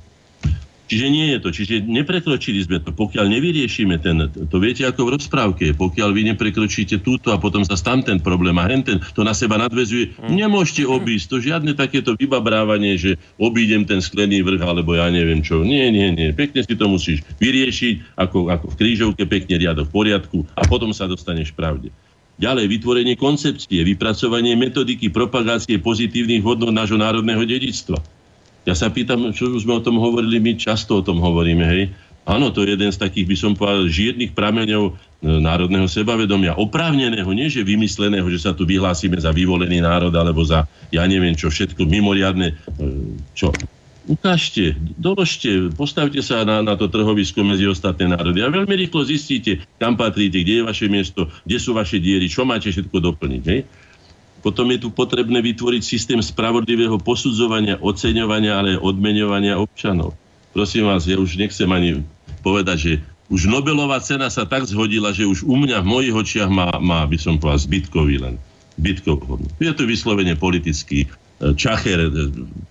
Čiže 0.86 1.08
nie 1.10 1.34
je 1.34 1.40
to. 1.42 1.50
Čiže 1.50 1.76
neprekročili 1.82 2.62
sme 2.62 2.78
to. 2.78 2.94
Pokiaľ 2.94 3.26
nevyriešime 3.26 3.98
ten, 3.98 4.30
to 4.30 4.58
viete 4.62 4.86
ako 4.86 5.10
v 5.10 5.14
rozprávke, 5.18 5.66
pokiaľ 5.74 6.10
vy 6.14 6.22
neprekročíte 6.34 7.02
túto 7.02 7.34
a 7.34 7.42
potom 7.42 7.66
sa 7.66 7.74
tam 7.74 8.06
ten 8.06 8.22
problém 8.22 8.54
a 8.62 8.70
ten, 8.70 9.02
to 9.02 9.26
na 9.26 9.34
seba 9.34 9.58
nadvezuje, 9.58 10.14
mm. 10.14 10.30
nemôžete 10.30 10.86
obísť. 10.86 11.26
To 11.34 11.38
žiadne 11.42 11.74
takéto 11.74 12.14
vybabrávanie, 12.14 13.02
že 13.02 13.12
obídem 13.42 13.82
ten 13.90 13.98
sklený 13.98 14.46
vrch, 14.46 14.62
alebo 14.62 14.94
ja 14.94 15.10
neviem 15.10 15.42
čo. 15.42 15.66
Nie, 15.66 15.90
nie, 15.90 16.14
nie. 16.14 16.30
Pekne 16.38 16.62
si 16.62 16.78
to 16.78 16.86
musíš 16.86 17.26
vyriešiť, 17.42 18.18
ako, 18.22 18.54
ako 18.54 18.66
v 18.70 18.76
krížovke, 18.78 19.24
pekne 19.26 19.58
riadok 19.58 19.90
v 19.90 19.96
poriadku 19.96 20.38
a 20.54 20.62
potom 20.70 20.94
sa 20.94 21.10
dostaneš 21.10 21.50
pravde. 21.50 21.90
Ďalej, 22.36 22.68
vytvorenie 22.68 23.16
koncepcie, 23.16 23.80
vypracovanie 23.88 24.60
metodiky 24.60 25.08
propagácie 25.08 25.80
pozitívnych 25.80 26.44
hodnot 26.44 26.76
nášho 26.76 27.00
národného 27.00 27.48
dedictva 27.48 27.96
ja 28.66 28.74
sa 28.74 28.89
pýtam, 28.89 29.30
čo 29.30 29.53
už 29.53 29.63
sme 29.63 29.78
o 29.78 29.86
tom 29.86 30.01
hovorili, 30.01 30.41
my 30.41 30.57
často 30.57 30.99
o 30.99 31.05
tom 31.05 31.22
hovoríme, 31.22 31.66
hej. 31.70 31.84
Áno, 32.26 32.49
to 32.49 32.66
je 32.66 32.74
jeden 32.74 32.89
z 32.89 32.97
takých, 32.97 33.30
by 33.30 33.36
som 33.38 33.51
povedal, 33.53 33.86
žiedných 33.86 34.34
prameňov 34.34 34.84
e, 34.89 34.91
národného 35.22 35.86
sebavedomia. 35.86 36.57
Oprávneného, 36.57 37.30
nie 37.38 37.53
že 37.53 37.61
vymysleného, 37.61 38.26
že 38.34 38.41
sa 38.41 38.57
tu 38.57 38.66
vyhlásime 38.66 39.13
za 39.22 39.30
vyvolený 39.30 39.86
národ, 39.86 40.09
alebo 40.09 40.41
za, 40.41 40.66
ja 40.89 41.05
neviem 41.05 41.38
čo, 41.38 41.53
všetko 41.53 41.86
mimoriadne, 41.86 42.57
e, 42.57 42.84
čo. 43.38 43.53
Ukážte, 44.09 44.74
doložte, 44.97 45.70
postavte 45.78 46.22
sa 46.26 46.41
na, 46.41 46.66
na 46.66 46.74
to 46.74 46.89
trhovisko 46.89 47.45
medzi 47.45 47.70
ostatné 47.70 48.09
národy 48.09 48.41
a 48.41 48.49
veľmi 48.49 48.74
rýchlo 48.74 49.05
zistíte, 49.05 49.61
kam 49.78 49.93
patríte, 49.93 50.41
kde 50.41 50.61
je 50.61 50.63
vaše 50.66 50.86
miesto, 50.89 51.30
kde 51.45 51.57
sú 51.61 51.78
vaše 51.78 52.01
diery, 52.01 52.26
čo 52.26 52.41
máte 52.41 52.74
všetko 52.74 52.97
doplniť. 53.01 53.43
Hej? 53.45 53.59
Potom 54.46 54.70
je 54.70 54.86
tu 54.86 54.93
potrebné 54.93 55.41
vytvoriť 55.41 55.82
systém 55.82 56.22
spravodlivého 56.22 57.02
posudzovania, 57.02 57.82
oceňovania, 57.82 58.54
ale 58.62 58.78
aj 58.78 58.86
odmeňovania 58.86 59.58
občanov. 59.58 60.14
Prosím 60.54 60.86
vás, 60.86 61.10
ja 61.10 61.18
už 61.18 61.41
nechcem 61.41 61.66
ani 61.74 62.06
povedať, 62.46 62.78
že 62.78 62.93
už 63.34 63.50
Nobelová 63.50 63.98
cena 64.06 64.30
sa 64.30 64.46
tak 64.46 64.70
zhodila, 64.70 65.10
že 65.10 65.26
už 65.26 65.41
u 65.50 65.58
mňa 65.58 65.82
v 65.82 65.89
mojich 65.89 66.14
očiach 66.14 66.50
má, 66.54 66.70
má 66.78 67.02
by 67.10 67.18
som 67.18 67.41
povedal, 67.41 67.66
zbytkový 67.66 68.22
len. 68.22 68.38
Zbytkov. 68.78 69.41
Je 69.58 69.74
to 69.74 69.89
vyslovene 69.89 70.38
politický 70.38 71.08
e, 71.08 71.10
čacher. 71.58 72.06
E, 72.06 72.10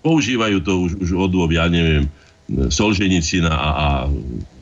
používajú 0.07 0.63
to 0.63 0.73
už, 0.79 0.91
už 1.03 1.11
od 1.17 1.31
dôb, 1.35 1.51
ja 1.51 1.67
neviem, 1.67 2.07
Solženicina 2.71 3.51
a, 3.51 3.69
a 3.73 3.87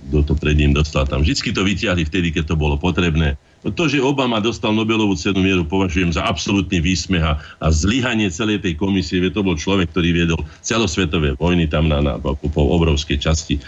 kto 0.08 0.32
to 0.32 0.34
pred 0.38 0.54
ním 0.56 0.72
dostal 0.72 1.04
tam. 1.04 1.20
Vždycky 1.26 1.50
to 1.52 1.66
vyťahli 1.66 2.06
vtedy, 2.08 2.30
keď 2.30 2.54
to 2.54 2.56
bolo 2.56 2.78
potrebné 2.78 3.36
To, 3.62 3.86
že 3.86 4.02
Obama 4.02 4.42
dostal 4.42 4.74
Nobelovú 4.74 5.14
cenu 5.14 5.38
mieru, 5.38 5.62
považujem 5.62 6.10
za 6.10 6.26
absolútny 6.26 6.82
výsmech 6.82 7.22
a, 7.22 7.38
zlyhanie 7.70 8.26
celej 8.26 8.58
tej 8.58 8.74
komisie. 8.74 9.22
To 9.30 9.46
bol 9.46 9.54
človek, 9.54 9.94
ktorý 9.94 10.10
viedol 10.10 10.42
celosvetové 10.66 11.38
vojny 11.38 11.70
tam 11.70 11.86
na, 11.86 12.02
na, 12.02 12.18
po, 12.18 12.62
obrovskej 12.74 13.22
časti 13.22 13.58
e, 13.58 13.62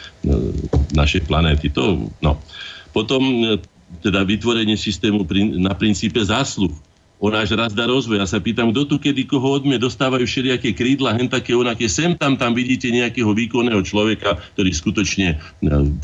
našej 0.98 1.30
planéty. 1.30 1.70
To, 1.78 2.10
no. 2.18 2.42
Potom 2.90 3.22
e, 3.22 3.62
teda 4.02 4.26
vytvorenie 4.26 4.74
systému 4.74 5.22
na 5.62 5.78
princípe 5.78 6.18
zásluh 6.18 6.74
o 7.22 7.32
náš 7.32 7.54
rast 7.54 7.78
a 7.78 7.86
rozvoj. 7.86 8.20
Ja 8.20 8.28
sa 8.28 8.42
pýtam, 8.42 8.74
kto 8.74 8.84
tu 8.84 8.96
kedy 9.00 9.24
koho 9.24 9.56
odmie, 9.56 9.80
dostávajú 9.80 10.26
všelijaké 10.28 10.76
krídla, 10.76 11.16
hen 11.16 11.30
také 11.30 11.56
onaké, 11.56 11.88
sem 11.88 12.12
tam, 12.18 12.36
tam 12.36 12.52
vidíte 12.52 12.90
nejakého 12.90 13.30
výkonného 13.32 13.80
človeka, 13.86 14.36
ktorý 14.58 14.70
skutočne 14.74 15.28
e, 15.32 15.36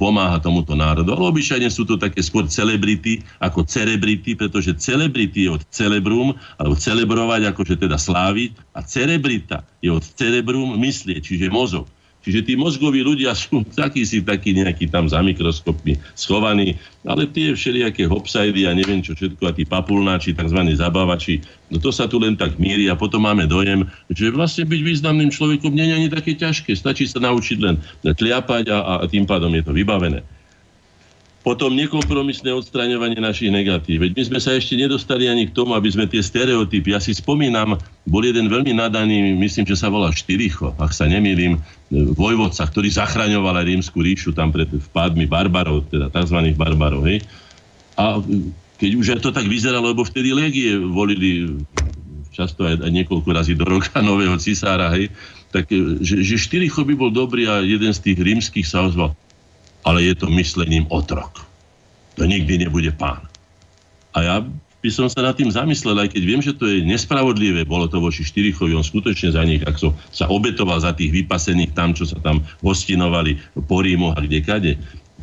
pomáha 0.00 0.40
tomuto 0.40 0.72
národu. 0.72 1.12
Ale 1.12 1.28
obyčajne 1.34 1.68
sú 1.68 1.84
to 1.84 2.00
také 2.00 2.24
skôr 2.24 2.48
celebrity 2.48 3.20
ako 3.42 3.66
cerebrity, 3.66 4.38
pretože 4.38 4.78
celebrity 4.80 5.50
je 5.50 5.61
od 5.61 5.62
celebrum, 5.68 6.32
alebo 6.56 6.74
celebrovať 6.78 7.52
akože 7.52 7.74
teda 7.76 8.00
sláviť 8.00 8.56
a 8.72 8.80
cerebrita 8.80 9.66
je 9.84 9.90
od 9.92 10.04
cerebrum 10.04 10.78
myslieť, 10.78 11.20
čiže 11.20 11.52
mozog. 11.52 11.84
Čiže 12.20 12.44
tí 12.44 12.52
mozgoví 12.52 13.00
ľudia 13.00 13.32
sú 13.40 13.64
takí 13.64 14.04
si 14.04 14.20
takí 14.20 14.52
nejakí 14.52 14.92
tam 14.92 15.08
za 15.08 15.24
mikroskopmi 15.24 15.96
schovaní, 16.12 16.76
ale 17.08 17.24
tie 17.24 17.56
všelijaké 17.56 18.04
hopsajdy 18.04 18.68
a 18.68 18.76
neviem 18.76 19.00
čo 19.00 19.16
všetko 19.16 19.42
a 19.48 19.56
tí 19.56 19.64
papulnáči, 19.64 20.36
tzv. 20.36 20.60
zabávači, 20.76 21.40
no 21.72 21.80
to 21.80 21.88
sa 21.88 22.04
tu 22.04 22.20
len 22.20 22.36
tak 22.36 22.60
míri 22.60 22.92
a 22.92 22.98
potom 22.98 23.24
máme 23.24 23.48
dojem, 23.48 23.88
že 24.12 24.28
vlastne 24.28 24.68
byť 24.68 24.80
významným 24.84 25.32
človekom 25.32 25.72
nie 25.72 25.88
je 25.88 25.96
ani 25.96 26.08
také 26.12 26.36
ťažké. 26.36 26.76
Stačí 26.76 27.08
sa 27.08 27.24
naučiť 27.24 27.58
len 27.60 27.80
tliapať 28.04 28.68
a, 28.68 29.00
a 29.00 29.04
tým 29.08 29.24
pádom 29.24 29.52
je 29.56 29.64
to 29.64 29.72
vybavené. 29.72 30.20
Potom 31.40 31.72
nekompromisné 31.72 32.52
odstraňovanie 32.52 33.16
našich 33.16 33.48
negatív. 33.48 34.04
Veď 34.04 34.12
my 34.12 34.22
sme 34.28 34.40
sa 34.44 34.60
ešte 34.60 34.76
nedostali 34.76 35.24
ani 35.24 35.48
k 35.48 35.56
tomu, 35.56 35.72
aby 35.72 35.88
sme 35.88 36.04
tie 36.04 36.20
stereotypy. 36.20 36.92
Ja 36.92 37.00
si 37.00 37.16
spomínam, 37.16 37.80
bol 38.04 38.22
jeden 38.28 38.52
veľmi 38.52 38.76
nadaný, 38.76 39.32
myslím, 39.40 39.64
že 39.64 39.80
sa 39.80 39.88
volá 39.88 40.12
Štyricho, 40.12 40.76
ak 40.76 40.92
sa 40.92 41.08
nemýlim, 41.08 41.56
vojvodca, 41.91 42.62
ktorý 42.70 42.86
zachraňoval 42.86 43.61
aj 43.61 43.66
rímsku 43.66 43.99
ríšu 43.99 44.30
tam 44.30 44.55
pred 44.55 44.70
vpádmi 44.70 45.26
barbarov, 45.26 45.91
teda 45.91 46.07
tzv. 46.09 46.38
barbarov. 46.55 47.03
Hej. 47.11 47.26
A 47.99 48.22
keď 48.78 48.91
už 48.97 49.07
aj 49.18 49.20
to 49.20 49.30
tak 49.34 49.51
vyzeralo, 49.51 49.91
lebo 49.91 50.07
vtedy 50.07 50.30
legie 50.30 50.78
volili 50.78 51.61
často 52.30 52.62
aj, 52.62 52.80
aj 52.80 52.91
niekoľko 52.95 53.28
razy 53.34 53.53
do 53.59 53.66
roka 53.66 53.99
nového 54.07 54.38
cisára, 54.38 54.95
hej, 54.95 55.11
tak 55.51 55.66
že, 56.01 56.22
že 56.22 56.38
Štyricho 56.38 56.86
by 56.86 56.95
bol 56.95 57.11
dobrý 57.11 57.51
a 57.51 57.61
jeden 57.61 57.91
z 57.91 58.01
tých 58.01 58.18
rímskych 58.22 58.64
sa 58.64 58.86
ozval, 58.86 59.18
ale 59.82 60.07
je 60.07 60.14
to 60.14 60.30
myslením 60.30 60.86
otrok. 60.95 61.43
To 62.14 62.22
nikdy 62.22 62.66
nebude 62.66 62.95
pán. 62.95 63.26
A 64.14 64.18
ja 64.22 64.36
by 64.81 64.89
som 64.89 65.07
sa 65.12 65.20
nad 65.20 65.37
tým 65.37 65.53
zamyslel, 65.53 65.97
aj 66.01 66.16
keď 66.16 66.22
viem, 66.24 66.41
že 66.41 66.57
to 66.57 66.64
je 66.64 66.81
nespravodlivé, 66.81 67.68
bolo 67.68 67.85
to 67.85 68.01
voči 68.01 68.24
Štyrichovi, 68.24 68.72
on 68.72 68.85
skutočne 68.85 69.37
za 69.37 69.45
nich, 69.45 69.61
ak 69.61 69.76
som 69.76 69.93
sa 70.09 70.33
obetoval 70.33 70.81
za 70.81 70.97
tých 70.97 71.12
vypasených 71.12 71.76
tam, 71.76 71.93
čo 71.93 72.09
sa 72.09 72.16
tam 72.20 72.41
hostinovali 72.64 73.37
po 73.68 73.85
Rímu 73.85 74.16
a 74.16 74.18
kde 74.24 74.39
kade, 74.41 74.72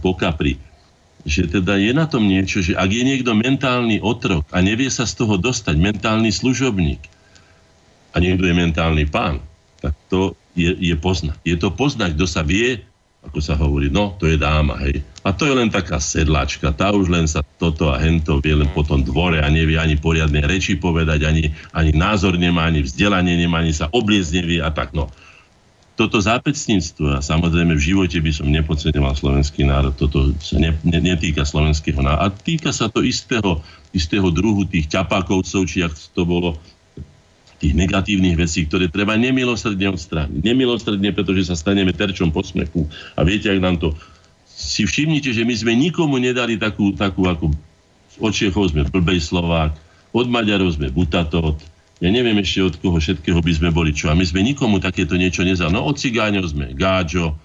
po 0.05 0.13
Kapri, 0.13 0.61
že 1.25 1.49
teda 1.49 1.81
je 1.81 1.91
na 1.91 2.05
tom 2.05 2.29
niečo, 2.29 2.61
že 2.61 2.77
ak 2.77 2.87
je 2.87 3.03
niekto 3.03 3.33
mentálny 3.33 3.97
otrok 3.99 4.45
a 4.53 4.61
nevie 4.61 4.93
sa 4.93 5.09
z 5.09 5.25
toho 5.25 5.41
dostať, 5.41 5.73
mentálny 5.73 6.29
služobník 6.29 7.01
a 8.13 8.21
niekto 8.21 8.45
je 8.45 8.53
mentálny 8.53 9.09
pán, 9.09 9.41
tak 9.81 9.97
to 10.07 10.37
je, 10.53 10.69
je 10.69 10.95
poznať. 10.97 11.37
Je 11.41 11.57
to 11.57 11.73
poznať, 11.73 12.13
kto 12.13 12.25
sa 12.29 12.45
vie 12.45 12.81
ako 13.27 13.39
sa 13.43 13.59
hovorí, 13.59 13.91
no, 13.91 14.15
to 14.15 14.23
je 14.31 14.39
dáma, 14.39 14.79
hej. 14.87 15.03
A 15.27 15.35
to 15.35 15.43
je 15.43 15.51
len 15.51 15.67
taká 15.67 15.99
sedlačka, 15.99 16.71
tá 16.71 16.95
už 16.95 17.11
len 17.11 17.27
sa 17.27 17.43
toto 17.43 17.91
a 17.91 17.99
hento 17.99 18.39
vie 18.39 18.55
len 18.55 18.71
po 18.71 18.87
tom 18.87 19.03
dvore 19.03 19.43
a 19.43 19.51
nevie 19.51 19.75
ani 19.75 19.99
poriadne 19.99 20.39
reči 20.39 20.79
povedať, 20.79 21.27
ani, 21.27 21.51
ani 21.75 21.91
názor 21.91 22.39
nemá, 22.39 22.71
ani 22.71 22.79
vzdelanie 22.79 23.35
nemá, 23.35 23.59
ani 23.59 23.75
sa 23.75 23.91
obliecť 23.91 24.31
nevie 24.39 24.63
a 24.63 24.71
tak, 24.71 24.95
no. 24.95 25.11
Toto 25.99 26.23
zápecníctvo, 26.23 27.19
a 27.19 27.19
samozrejme 27.19 27.75
v 27.75 27.85
živote 27.91 28.23
by 28.23 28.31
som 28.31 28.47
nepodceňoval 28.47 29.19
slovenský 29.19 29.67
národ, 29.67 29.91
toto 29.99 30.31
sa 30.39 30.63
ne, 30.63 30.71
ne, 30.87 30.99
netýka 31.03 31.43
slovenského 31.43 31.99
národa. 31.99 32.23
A 32.23 32.31
týka 32.31 32.71
sa 32.71 32.87
to 32.87 33.03
istého, 33.03 33.59
istého 33.91 34.31
druhu 34.31 34.63
tých 34.63 34.87
ťapákovcov, 34.87 35.61
či 35.67 35.83
ak 35.83 35.91
to 36.15 36.23
bolo 36.23 36.55
tých 37.57 37.73
negatívnych 37.73 38.37
vecí, 38.37 38.69
ktoré 38.69 38.87
treba 38.87 39.17
nemilosrdne 39.17 39.91
odstrániť. 39.91 40.39
Nemilosrdne, 40.39 41.09
pretože 41.11 41.49
sa 41.49 41.57
staneme 41.57 41.91
terčom 41.91 42.29
posmechu. 42.29 42.87
A 43.17 43.27
viete, 43.27 43.51
ak 43.51 43.59
nám 43.59 43.75
to... 43.75 43.91
Si 44.57 44.89
všimnite, 44.89 45.29
že 45.29 45.45
my 45.45 45.53
sme 45.53 45.77
nikomu 45.77 46.17
nedali 46.17 46.57
takú, 46.57 46.97
takú 46.97 47.29
ako 47.29 47.53
od 48.17 48.33
Čechov 48.33 48.73
sme 48.73 48.89
blbej 48.89 49.21
Slovák, 49.21 49.77
od 50.09 50.25
Maďarov 50.25 50.73
sme 50.73 50.89
Butatot, 50.89 51.61
ja 51.97 52.09
neviem 52.09 52.37
ešte 52.41 52.61
od 52.61 52.75
koho 52.77 52.97
všetkého 52.97 53.41
by 53.41 53.53
sme 53.53 53.69
boli 53.73 53.89
čo. 53.89 54.09
A 54.09 54.17
my 54.17 54.21
sme 54.21 54.45
nikomu 54.45 54.77
takéto 54.77 55.17
niečo 55.17 55.41
nezali. 55.41 55.73
No 55.73 55.81
od 55.85 55.97
Cigáňov 55.97 56.45
sme 56.53 56.73
Gáčo, 56.77 57.37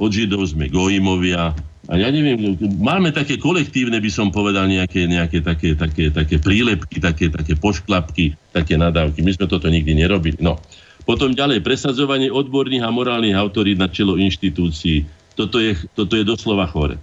od 0.00 0.10
Židov 0.12 0.48
sme 0.48 0.72
Goimovia, 0.72 1.52
a 1.90 1.98
ja 1.98 2.14
neviem, 2.14 2.54
máme 2.78 3.10
také 3.10 3.42
kolektívne, 3.42 3.98
by 3.98 4.06
som 4.06 4.30
povedal, 4.30 4.70
nejaké, 4.70 5.10
nejaké 5.10 5.42
také, 5.42 5.74
také, 5.74 6.14
také 6.14 6.38
prílepky, 6.38 7.02
také, 7.02 7.26
také 7.26 7.58
pošklapky, 7.58 8.38
také 8.54 8.78
nadávky. 8.78 9.18
My 9.26 9.34
sme 9.34 9.50
toto 9.50 9.66
nikdy 9.66 9.98
nerobili. 9.98 10.38
No. 10.38 10.62
Potom 11.02 11.34
ďalej, 11.34 11.58
presadzovanie 11.66 12.30
odborných 12.30 12.86
a 12.86 12.94
morálnych 12.94 13.34
autorít 13.34 13.82
na 13.82 13.90
čelo 13.90 14.14
inštitúcií. 14.14 15.02
Toto 15.42 15.58
je, 15.58 15.74
toto 15.98 16.14
je 16.14 16.24
doslova 16.24 16.70
chore. 16.70 16.96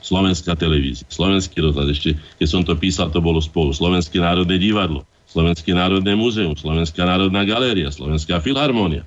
Slovenská 0.00 0.56
televízia, 0.56 1.04
Slovenský 1.12 1.60
rozhľad, 1.60 1.92
ešte 1.92 2.16
keď 2.40 2.48
som 2.48 2.62
to 2.64 2.72
písal, 2.72 3.12
to 3.12 3.20
bolo 3.20 3.36
spolu. 3.38 3.76
Slovenské 3.76 4.16
národné 4.16 4.56
divadlo, 4.56 5.04
Slovenské 5.28 5.76
národné 5.76 6.16
múzeum, 6.16 6.56
Slovenská 6.56 7.04
národná 7.04 7.44
galéria, 7.44 7.92
Slovenská 7.92 8.40
filharmónia 8.40 9.04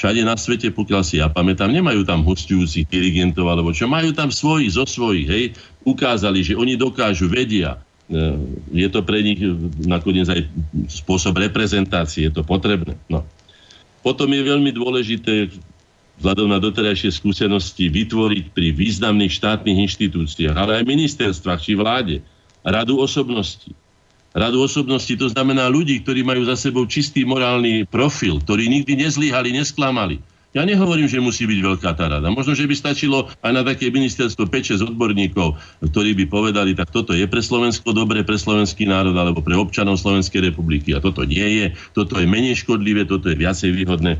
všade 0.00 0.24
na 0.24 0.32
svete, 0.32 0.72
pokiaľ 0.72 1.02
si 1.04 1.20
ja 1.20 1.28
pamätám, 1.28 1.68
nemajú 1.68 2.08
tam 2.08 2.24
hostujúcich 2.24 2.88
dirigentov 2.88 3.44
alebo 3.52 3.68
čo, 3.74 3.84
majú 3.84 4.16
tam 4.16 4.32
svojich, 4.32 4.72
zo 4.72 4.88
svojich, 4.88 5.28
hej, 5.28 5.44
ukázali, 5.84 6.40
že 6.40 6.56
oni 6.56 6.80
dokážu, 6.80 7.28
vedia, 7.28 7.76
e, 8.08 8.40
je 8.72 8.88
to 8.88 9.04
pre 9.04 9.20
nich 9.20 9.36
nakoniec 9.84 10.24
aj 10.32 10.48
spôsob 10.88 11.36
reprezentácie, 11.36 12.30
je 12.30 12.32
to 12.32 12.40
potrebné. 12.40 12.96
No. 13.12 13.28
Potom 14.00 14.32
je 14.32 14.40
veľmi 14.40 14.72
dôležité 14.72 15.52
vzhľadom 16.20 16.52
na 16.52 16.60
doterajšie 16.60 17.16
skúsenosti 17.16 17.88
vytvoriť 17.88 18.52
pri 18.52 18.76
významných 18.76 19.32
štátnych 19.32 19.88
inštitúciách, 19.88 20.52
ale 20.52 20.80
aj 20.80 20.84
ministerstvách 20.84 21.60
či 21.64 21.72
vláde 21.72 22.20
radu 22.60 23.00
osobností, 23.00 23.72
radu 24.36 24.60
osobnosti, 24.60 25.10
to 25.16 25.32
znamená 25.32 25.66
ľudí, 25.72 26.04
ktorí 26.04 26.20
majú 26.20 26.44
za 26.44 26.60
sebou 26.60 26.84
čistý 26.84 27.24
morálny 27.24 27.88
profil, 27.88 28.38
ktorí 28.44 28.68
nikdy 28.68 29.08
nezlyhali, 29.08 29.56
nesklamali. 29.56 30.20
Ja 30.50 30.66
nehovorím, 30.66 31.06
že 31.06 31.22
musí 31.22 31.46
byť 31.46 31.60
veľká 31.62 31.94
tá 31.94 32.10
rada. 32.10 32.26
Možno, 32.26 32.58
že 32.58 32.66
by 32.66 32.74
stačilo 32.74 33.30
aj 33.38 33.52
na 33.54 33.62
také 33.62 33.86
ministerstvo 33.86 34.50
5-6 34.50 34.82
odborníkov, 34.82 35.54
ktorí 35.78 36.10
by 36.18 36.24
povedali, 36.26 36.74
tak 36.74 36.90
toto 36.90 37.14
je 37.14 37.22
pre 37.30 37.38
Slovensko 37.38 37.94
dobre, 37.94 38.26
pre 38.26 38.34
slovenský 38.34 38.82
národ 38.82 39.14
alebo 39.14 39.46
pre 39.46 39.54
občanov 39.54 40.02
Slovenskej 40.02 40.50
republiky. 40.50 40.90
A 40.90 40.98
toto 40.98 41.22
nie 41.22 41.62
je, 41.62 41.66
toto 41.94 42.18
je 42.18 42.26
menej 42.26 42.66
škodlivé, 42.66 43.06
toto 43.06 43.30
je 43.30 43.38
viacej 43.38 43.70
výhodné. 43.78 44.18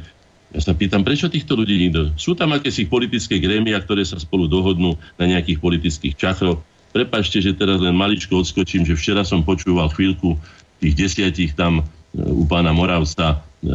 Ja 0.50 0.60
sa 0.60 0.74
pýtam, 0.74 1.06
prečo 1.06 1.30
týchto 1.30 1.54
ľudí 1.54 1.78
nikto? 1.78 2.10
Sú 2.18 2.34
tam 2.34 2.50
akési 2.54 2.90
politické 2.90 3.38
grémia, 3.38 3.78
ktoré 3.78 4.02
sa 4.02 4.18
spolu 4.18 4.50
dohodnú 4.50 4.98
na 5.14 5.24
nejakých 5.30 5.62
politických 5.62 6.18
čachroch 6.18 6.58
Prepačte, 6.90 7.38
že 7.38 7.54
teraz 7.54 7.78
len 7.78 7.94
maličko 7.94 8.42
odskočím, 8.42 8.82
že 8.82 8.98
včera 8.98 9.22
som 9.22 9.46
počúval 9.46 9.94
chvíľku 9.94 10.34
tých 10.82 10.94
desiatich 10.98 11.54
tam 11.54 11.82
e, 11.82 11.82
u 12.18 12.42
pána 12.50 12.74
Moravca 12.74 13.38
e, 13.62 13.66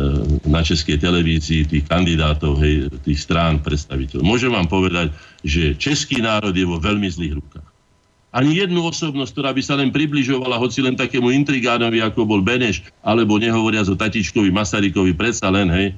na 0.44 0.60
českej 0.60 1.00
televízii 1.00 1.64
tých 1.64 1.88
kandidátov, 1.88 2.60
hej, 2.60 2.92
tých 3.08 3.24
strán 3.24 3.64
predstaviteľov. 3.64 4.28
Môžem 4.28 4.52
vám 4.52 4.68
povedať, 4.68 5.16
že 5.48 5.80
český 5.80 6.20
národ 6.20 6.52
je 6.52 6.68
vo 6.68 6.76
veľmi 6.76 7.08
zlých 7.08 7.40
rukách. 7.40 7.68
Ani 8.36 8.60
jednu 8.60 8.84
osobnosť, 8.84 9.32
ktorá 9.32 9.56
by 9.56 9.64
sa 9.64 9.80
len 9.80 9.96
približovala 9.96 10.60
hoci 10.60 10.84
len 10.84 11.00
takému 11.00 11.32
intrigánovi, 11.32 12.04
ako 12.04 12.28
bol 12.28 12.44
Beneš, 12.44 12.84
alebo 13.00 13.40
nehovoria 13.40 13.80
o 13.88 13.96
Tatičkovi 13.96 14.52
Masarykovi, 14.52 15.16
predsa 15.16 15.48
len, 15.48 15.72
hej, 15.72 15.96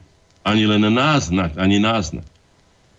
ani 0.47 0.63
len 0.63 0.87
náznak, 0.87 1.59
ani 1.59 1.83
náznak. 1.83 2.23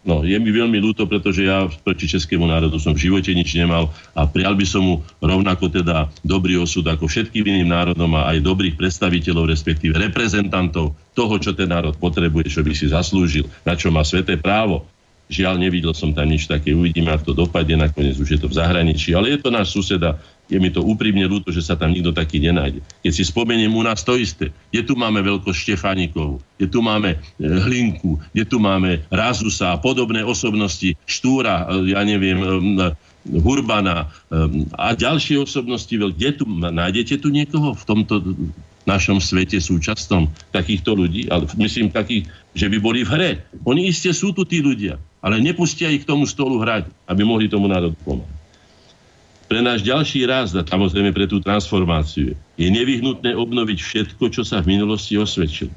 No, 0.07 0.23
je 0.25 0.39
mi 0.39 0.49
veľmi 0.49 0.79
ľúto, 0.79 1.05
pretože 1.05 1.45
ja 1.45 1.69
proti 1.83 2.07
českému 2.07 2.47
národu 2.49 2.81
som 2.81 2.95
v 2.95 3.11
živote 3.11 3.35
nič 3.35 3.59
nemal 3.59 3.91
a 4.15 4.25
prijal 4.25 4.55
by 4.55 4.65
som 4.65 4.81
mu 4.81 4.95
rovnako 5.19 5.69
teda 5.69 6.09
dobrý 6.23 6.55
osud 6.57 6.87
ako 6.87 7.11
všetkým 7.11 7.43
iným 7.43 7.69
národom 7.69 8.17
a 8.17 8.31
aj 8.33 8.41
dobrých 8.41 8.79
predstaviteľov, 8.79 9.51
respektíve 9.51 9.99
reprezentantov 9.99 10.95
toho, 11.13 11.35
čo 11.43 11.51
ten 11.53 11.69
národ 11.69 11.99
potrebuje, 11.99 12.47
čo 12.49 12.63
by 12.63 12.73
si 12.73 12.89
zaslúžil, 12.89 13.51
na 13.67 13.75
čo 13.75 13.91
má 13.91 14.07
sveté 14.07 14.39
právo. 14.39 14.87
Žiaľ, 15.29 15.61
nevidel 15.61 15.93
som 15.93 16.15
tam 16.17 16.31
nič 16.31 16.49
také, 16.49 16.73
uvidíme, 16.73 17.13
ako 17.13 17.35
to 17.35 17.45
dopadne, 17.45 17.85
nakoniec 17.85 18.17
už 18.17 18.29
je 18.33 18.41
to 18.41 18.49
v 18.49 18.57
zahraničí, 18.57 19.13
ale 19.13 19.37
je 19.37 19.45
to 19.45 19.53
náš 19.53 19.77
suseda, 19.77 20.17
je 20.49 20.57
mi 20.57 20.73
to 20.73 20.81
úprimne 20.81 21.23
ľúto, 21.29 21.53
že 21.53 21.61
sa 21.61 21.77
tam 21.77 21.93
nikto 21.93 22.17
taký 22.17 22.41
nenájde. 22.41 22.81
Keď 23.05 23.13
si 23.13 23.23
spomeniem 23.29 23.69
u 23.69 23.85
nás 23.85 24.01
to 24.01 24.17
isté, 24.17 24.49
kde 24.73 24.83
tu 24.89 24.97
máme 24.97 25.21
veľkosť 25.21 25.59
Štefánikov, 25.61 26.41
kde 26.57 26.67
tu 26.73 26.81
máme 26.81 27.15
e, 27.15 27.19
Hlinku, 27.45 28.17
kde 28.33 28.45
tu 28.49 28.57
máme 28.57 29.05
Razusa 29.13 29.77
a 29.77 29.81
podobné 29.81 30.25
osobnosti, 30.25 30.97
Štúra, 31.05 31.69
e, 31.69 31.93
ja 31.93 32.01
neviem, 32.03 32.41
e, 32.41 32.97
Hurbana 33.29 34.09
a 34.73 34.97
ďalšie 34.97 35.37
osobnosti. 35.45 35.93
Kde 35.93 36.31
tu, 36.33 36.49
nájdete 36.49 37.21
tu 37.21 37.29
niekoho 37.29 37.77
v 37.77 37.85
tomto 37.85 38.25
našom 38.89 39.21
svete 39.21 39.61
súčasnom 39.61 40.33
takýchto 40.49 40.97
ľudí, 40.97 41.29
ale 41.29 41.45
myslím 41.61 41.93
takých, 41.93 42.25
že 42.57 42.73
by 42.73 42.79
boli 42.81 43.05
v 43.05 43.11
hre. 43.13 43.31
Oni 43.69 43.93
iste 43.93 44.09
sú 44.17 44.33
tu 44.33 44.49
tí 44.49 44.65
ľudia, 44.65 44.97
ale 45.21 45.45
nepustia 45.45 45.93
ich 45.93 46.09
k 46.09 46.09
tomu 46.09 46.25
stolu 46.25 46.57
hrať, 46.57 46.89
aby 47.05 47.21
mohli 47.21 47.53
tomu 47.53 47.69
národu 47.69 47.93
pomáhať. 48.01 48.38
Pre 49.49 49.65
náš 49.65 49.81
ďalší 49.81 50.29
raz, 50.29 50.53
a 50.53 50.61
samozrejme 50.61 51.17
pre 51.17 51.25
tú 51.25 51.41
transformáciu, 51.41 52.37
je 52.37 52.69
nevyhnutné 52.69 53.33
obnoviť 53.33 53.79
všetko, 53.81 54.29
čo 54.29 54.45
sa 54.45 54.61
v 54.61 54.77
minulosti 54.77 55.17
osvedčilo. 55.17 55.73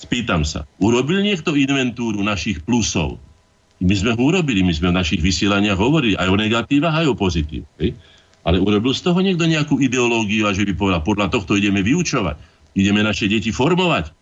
Spýtam 0.00 0.48
sa, 0.48 0.64
urobil 0.80 1.20
niekto 1.20 1.52
inventúru 1.52 2.24
našich 2.24 2.64
plusov? 2.64 3.20
My 3.80 3.92
sme 3.92 4.16
ho 4.16 4.20
urobili, 4.20 4.64
my 4.64 4.72
sme 4.72 4.88
v 4.92 4.98
našich 5.04 5.20
vysielaniach 5.20 5.76
hovorili 5.76 6.16
aj 6.16 6.28
o 6.32 6.36
negatívach, 6.40 6.96
aj 7.04 7.12
o 7.12 7.14
pozitív. 7.16 7.68
Ale 8.40 8.56
urobil 8.56 8.96
z 8.96 9.04
toho 9.04 9.20
niekto 9.20 9.44
nejakú 9.44 9.76
ideológiu 9.84 10.48
a 10.48 10.56
že 10.56 10.64
by 10.64 10.72
povedal, 10.72 11.04
podľa 11.04 11.28
tohto 11.28 11.60
ideme 11.60 11.84
vyučovať, 11.84 12.40
ideme 12.72 13.04
naše 13.04 13.28
deti 13.28 13.52
formovať. 13.52 14.16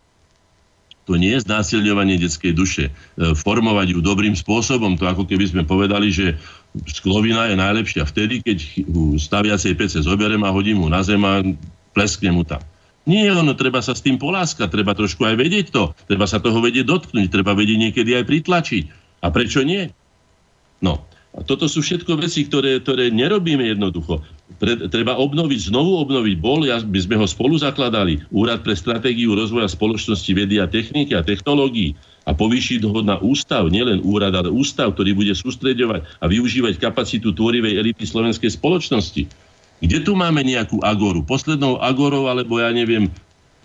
To 1.09 1.17
nie 1.17 1.33
je 1.33 1.47
znásilňovanie 1.47 2.21
detskej 2.21 2.53
duše. 2.53 2.93
E, 2.93 3.33
formovať 3.33 3.97
ju 3.97 4.05
dobrým 4.05 4.37
spôsobom, 4.37 5.01
to 5.01 5.09
ako 5.09 5.25
keby 5.25 5.49
sme 5.49 5.63
povedali, 5.65 6.13
že 6.13 6.37
sklovina 6.87 7.51
je 7.51 7.57
najlepšia 7.59 8.05
vtedy, 8.07 8.45
keď 8.45 8.59
staviacej 9.19 9.75
pece 9.75 9.99
zoberiem 10.05 10.45
a 10.47 10.55
hodím 10.55 10.85
mu 10.85 10.89
na 10.93 11.03
zem 11.03 11.21
a 11.25 11.43
plesknem 11.97 12.37
mu 12.37 12.45
tam. 12.47 12.63
Nie, 13.09 13.33
ono 13.33 13.57
treba 13.57 13.81
sa 13.81 13.97
s 13.97 14.05
tým 14.05 14.21
poláskať, 14.21 14.69
treba 14.69 14.93
trošku 14.93 15.25
aj 15.25 15.41
vedieť 15.41 15.67
to, 15.73 15.97
treba 16.05 16.29
sa 16.29 16.45
toho 16.45 16.61
vedieť 16.61 16.85
dotknúť, 16.85 17.33
treba 17.33 17.57
vedieť 17.57 17.79
niekedy 17.89 18.11
aj 18.21 18.29
pritlačiť. 18.29 18.85
A 19.25 19.33
prečo 19.33 19.65
nie? 19.65 19.89
No, 20.85 21.09
a 21.33 21.41
toto 21.41 21.71
sú 21.71 21.81
všetko 21.81 22.21
veci, 22.21 22.45
ktoré, 22.45 22.81
ktoré 22.85 23.09
nerobíme 23.15 23.63
jednoducho. 23.65 24.21
Pre, 24.59 24.91
treba 24.91 25.17
obnoviť, 25.17 25.71
znovu 25.73 26.03
obnoviť. 26.05 26.37
Bol, 26.41 26.67
ja, 26.67 26.83
by 26.83 27.01
sme 27.05 27.17
ho 27.21 27.27
spolu 27.29 27.57
zakladali, 27.57 28.25
Úrad 28.29 28.67
pre 28.67 28.75
stratégiu 28.75 29.37
rozvoja 29.37 29.71
spoločnosti 29.71 30.33
vedy 30.35 30.59
a 30.59 30.67
techniky 30.67 31.15
a 31.15 31.23
technológií 31.23 31.95
a 32.29 32.37
povýšiť 32.37 32.85
ho 32.85 33.01
na 33.01 33.17
ústav, 33.25 33.65
nielen 33.73 34.05
úrad, 34.05 34.37
ale 34.37 34.53
ústav, 34.53 34.93
ktorý 34.93 35.17
bude 35.17 35.33
sústreďovať 35.33 36.21
a 36.21 36.25
využívať 36.29 36.77
kapacitu 36.77 37.33
tvorivej 37.33 37.81
elity 37.81 38.05
slovenskej 38.05 38.53
spoločnosti 38.53 39.49
kde 39.79 40.03
tu 40.03 40.19
máme 40.19 40.43
nejakú 40.43 40.83
agoru? 40.83 41.23
Poslednou 41.23 41.79
agorou, 41.79 42.27
alebo 42.27 42.59
ja 42.59 42.75
neviem, 42.75 43.07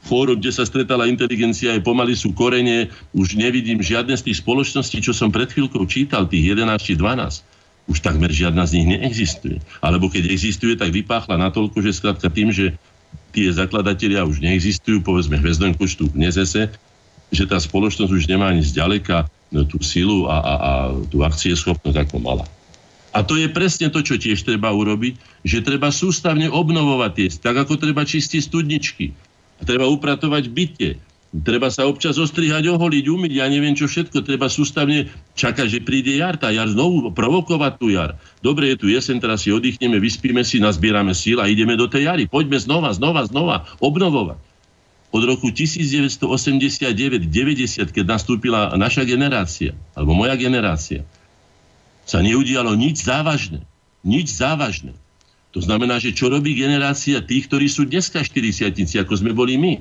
fórum, 0.05 0.38
kde 0.38 0.53
sa 0.53 0.68
stretala 0.68 1.09
inteligencia, 1.09 1.74
aj 1.74 1.82
pomaly 1.82 2.14
sú 2.14 2.38
korene, 2.38 2.93
už 3.18 3.34
nevidím 3.34 3.82
žiadne 3.82 4.14
z 4.14 4.30
tých 4.30 4.45
spoločností, 4.45 5.01
čo 5.01 5.16
som 5.16 5.34
pred 5.34 5.49
chvíľkou 5.49 5.89
čítal, 5.89 6.30
tých 6.30 6.53
11 6.53 6.70
či 6.86 6.93
12. 6.99 7.89
Už 7.89 7.99
takmer 7.99 8.32
žiadna 8.32 8.64
z 8.64 8.80
nich 8.80 8.88
neexistuje. 8.95 9.57
Alebo 9.84 10.07
keď 10.07 10.30
existuje, 10.32 10.78
tak 10.78 10.93
vypáchla 10.93 11.36
natoľko, 11.36 11.82
že 11.84 11.97
skrátka 11.97 12.30
tým, 12.30 12.53
že 12.53 12.78
tie 13.34 13.49
zakladatelia 13.49 14.23
už 14.23 14.40
neexistujú, 14.40 15.02
povedzme 15.02 15.41
hvezdom 15.41 15.73
počtu 15.73 16.07
v 16.14 16.30
Nezese, 16.30 16.69
že 17.34 17.49
tá 17.49 17.57
spoločnosť 17.57 18.14
už 18.14 18.30
nemá 18.30 18.53
ani 18.53 18.61
zďaleka 18.61 19.26
no, 19.49 19.65
tú 19.65 19.81
silu 19.81 20.30
a, 20.30 20.38
a, 20.38 20.53
a 20.53 20.72
tú 21.10 21.26
akcieschopnosť, 21.26 21.97
ako 21.97 22.15
mala. 22.22 22.45
A 23.14 23.22
to 23.22 23.38
je 23.38 23.49
presne 23.49 23.93
to, 23.93 24.01
čo 24.01 24.18
tiež 24.18 24.41
treba 24.41 24.73
urobiť, 24.73 25.45
že 25.45 25.65
treba 25.65 25.93
sústavne 25.93 26.49
obnovovať 26.49 27.11
tie, 27.14 27.27
tak 27.41 27.55
ako 27.61 27.77
treba 27.77 28.05
čistiť 28.05 28.41
studničky. 28.41 29.14
Treba 29.61 29.85
upratovať 29.85 30.43
byte. 30.49 30.89
Treba 31.34 31.73
sa 31.73 31.89
občas 31.89 32.22
ostrihať, 32.22 32.69
oholiť, 32.69 33.10
umyť, 33.10 33.31
ja 33.41 33.49
neviem 33.49 33.73
čo 33.73 33.89
všetko. 33.89 34.22
Treba 34.22 34.53
sústavne 34.53 35.10
čakať, 35.34 35.65
že 35.65 35.80
príde 35.81 36.14
jar, 36.14 36.38
tá 36.38 36.53
jar 36.53 36.69
znovu 36.69 37.10
provokovať 37.10 37.73
tú 37.81 37.89
jar. 37.89 38.18
Dobre, 38.45 38.69
je 38.73 38.77
tu 38.77 38.85
jesen, 38.93 39.18
teraz 39.18 39.41
si 39.41 39.49
oddychneme, 39.49 39.97
vyspíme 39.97 40.45
si, 40.45 40.61
nazbierame 40.61 41.18
síl 41.18 41.41
a 41.41 41.49
ideme 41.49 41.73
do 41.73 41.89
tej 41.89 42.05
jary. 42.05 42.30
Poďme 42.30 42.61
znova, 42.61 42.93
znova, 42.93 43.26
znova 43.26 43.65
obnovovať. 43.81 44.52
Od 45.14 45.22
roku 45.30 45.53
1989-90, 45.53 47.30
keď 47.94 48.06
nastúpila 48.10 48.73
naša 48.73 49.06
generácia, 49.06 49.77
alebo 49.94 50.18
moja 50.18 50.34
generácia, 50.34 51.06
sa 52.03 52.19
neudialo 52.19 52.73
nič 52.73 53.06
závažné. 53.06 53.61
Nič 54.02 54.34
závažné. 54.34 54.98
To 55.53 55.61
znamená, 55.61 56.02
že 56.02 56.18
čo 56.18 56.34
robí 56.34 56.57
generácia 56.57 57.22
tých, 57.22 57.45
ktorí 57.45 57.69
sú 57.69 57.85
dneska 57.85 58.26
40 58.26 58.73
ako 59.06 59.14
sme 59.14 59.38
boli 59.38 59.56
my? 59.56 59.73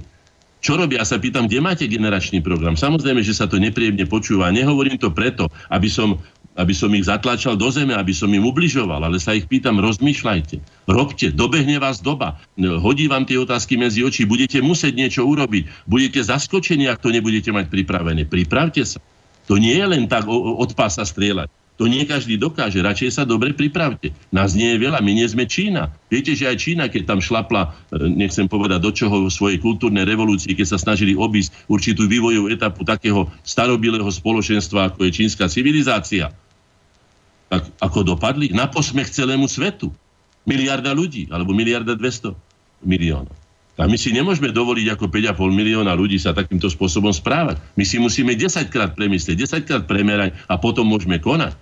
Čo 0.62 0.78
robia? 0.78 1.02
Ja 1.02 1.08
sa 1.08 1.18
pýtam, 1.18 1.50
kde 1.50 1.58
máte 1.58 1.90
generačný 1.90 2.38
program? 2.44 2.78
Samozrejme, 2.78 3.24
že 3.24 3.34
sa 3.34 3.50
to 3.50 3.58
nepríjemne 3.58 4.06
počúva. 4.06 4.54
Nehovorím 4.54 4.94
to 4.94 5.10
preto, 5.10 5.50
aby 5.72 5.90
som, 5.90 6.22
aby 6.52 6.74
som 6.76 6.92
ich 6.92 7.08
zatlačal 7.08 7.56
do 7.56 7.72
zeme, 7.72 7.96
aby 7.96 8.12
som 8.12 8.28
im 8.28 8.44
ubližoval, 8.44 9.00
ale 9.00 9.16
sa 9.16 9.32
ich 9.32 9.48
pýtam, 9.48 9.80
rozmýšľajte, 9.80 10.84
robte, 10.84 11.32
dobehne 11.32 11.80
vás 11.80 12.04
doba, 12.04 12.36
hodí 12.60 13.08
vám 13.08 13.24
tie 13.24 13.40
otázky 13.40 13.80
medzi 13.80 14.04
oči, 14.04 14.28
budete 14.28 14.60
musieť 14.60 14.92
niečo 14.92 15.22
urobiť, 15.24 15.88
budete 15.88 16.20
zaskočení, 16.20 16.88
ak 16.92 17.00
to 17.00 17.08
nebudete 17.08 17.48
mať 17.48 17.72
pripravené. 17.72 18.28
Pripravte 18.28 18.84
sa. 18.84 19.00
To 19.48 19.56
nie 19.58 19.74
je 19.74 19.86
len 19.88 20.04
tak 20.06 20.28
od 20.28 20.70
pása 20.76 21.02
strieľať. 21.02 21.61
To 21.80 21.88
nie 21.88 22.04
každý 22.04 22.36
dokáže. 22.36 22.84
Radšej 22.84 23.10
sa 23.10 23.24
dobre 23.24 23.56
pripravte. 23.56 24.12
Nás 24.28 24.52
nie 24.52 24.76
je 24.76 24.78
veľa, 24.78 25.00
my 25.00 25.12
nie 25.16 25.24
sme 25.24 25.48
Čína. 25.48 25.90
Viete, 26.12 26.36
že 26.36 26.46
aj 26.46 26.60
Čína, 26.60 26.84
keď 26.92 27.02
tam 27.08 27.20
šlapla, 27.24 27.72
e, 27.90 28.06
nechcem 28.12 28.46
povedať 28.46 28.78
do 28.78 28.92
čoho, 28.92 29.26
v 29.26 29.32
svojej 29.32 29.58
kultúrnej 29.58 30.04
revolúcii, 30.04 30.52
keď 30.52 30.76
sa 30.76 30.78
snažili 30.78 31.16
obísť 31.16 31.66
určitú 31.66 32.06
vývojovú 32.06 32.52
etapu 32.52 32.84
takého 32.84 33.26
starobilého 33.42 34.06
spoločenstva, 34.06 34.92
ako 34.92 35.08
je 35.08 35.16
čínska 35.16 35.48
civilizácia, 35.48 36.30
tak 37.48 37.68
ako 37.80 38.16
dopadli? 38.16 38.52
Na 38.52 38.68
posmech 38.68 39.12
celému 39.12 39.44
svetu. 39.44 39.92
Miliarda 40.48 40.94
ľudí, 40.96 41.28
alebo 41.28 41.52
miliarda 41.56 41.98
200 41.98 42.32
miliónov. 42.84 43.41
A 43.80 43.88
my 43.88 43.96
si 43.96 44.12
nemôžeme 44.12 44.52
dovoliť 44.52 44.92
ako 44.92 45.08
5,5 45.08 45.48
milióna 45.48 45.96
ľudí 45.96 46.20
sa 46.20 46.36
takýmto 46.36 46.68
spôsobom 46.68 47.08
správať. 47.08 47.56
My 47.72 47.88
si 47.88 47.96
musíme 47.96 48.36
10 48.36 48.68
krát 48.68 48.92
premyslieť, 48.92 49.48
10 49.48 49.64
krát 49.64 49.82
premerať 49.88 50.36
a 50.44 50.60
potom 50.60 50.84
môžeme 50.84 51.16
konať. 51.16 51.56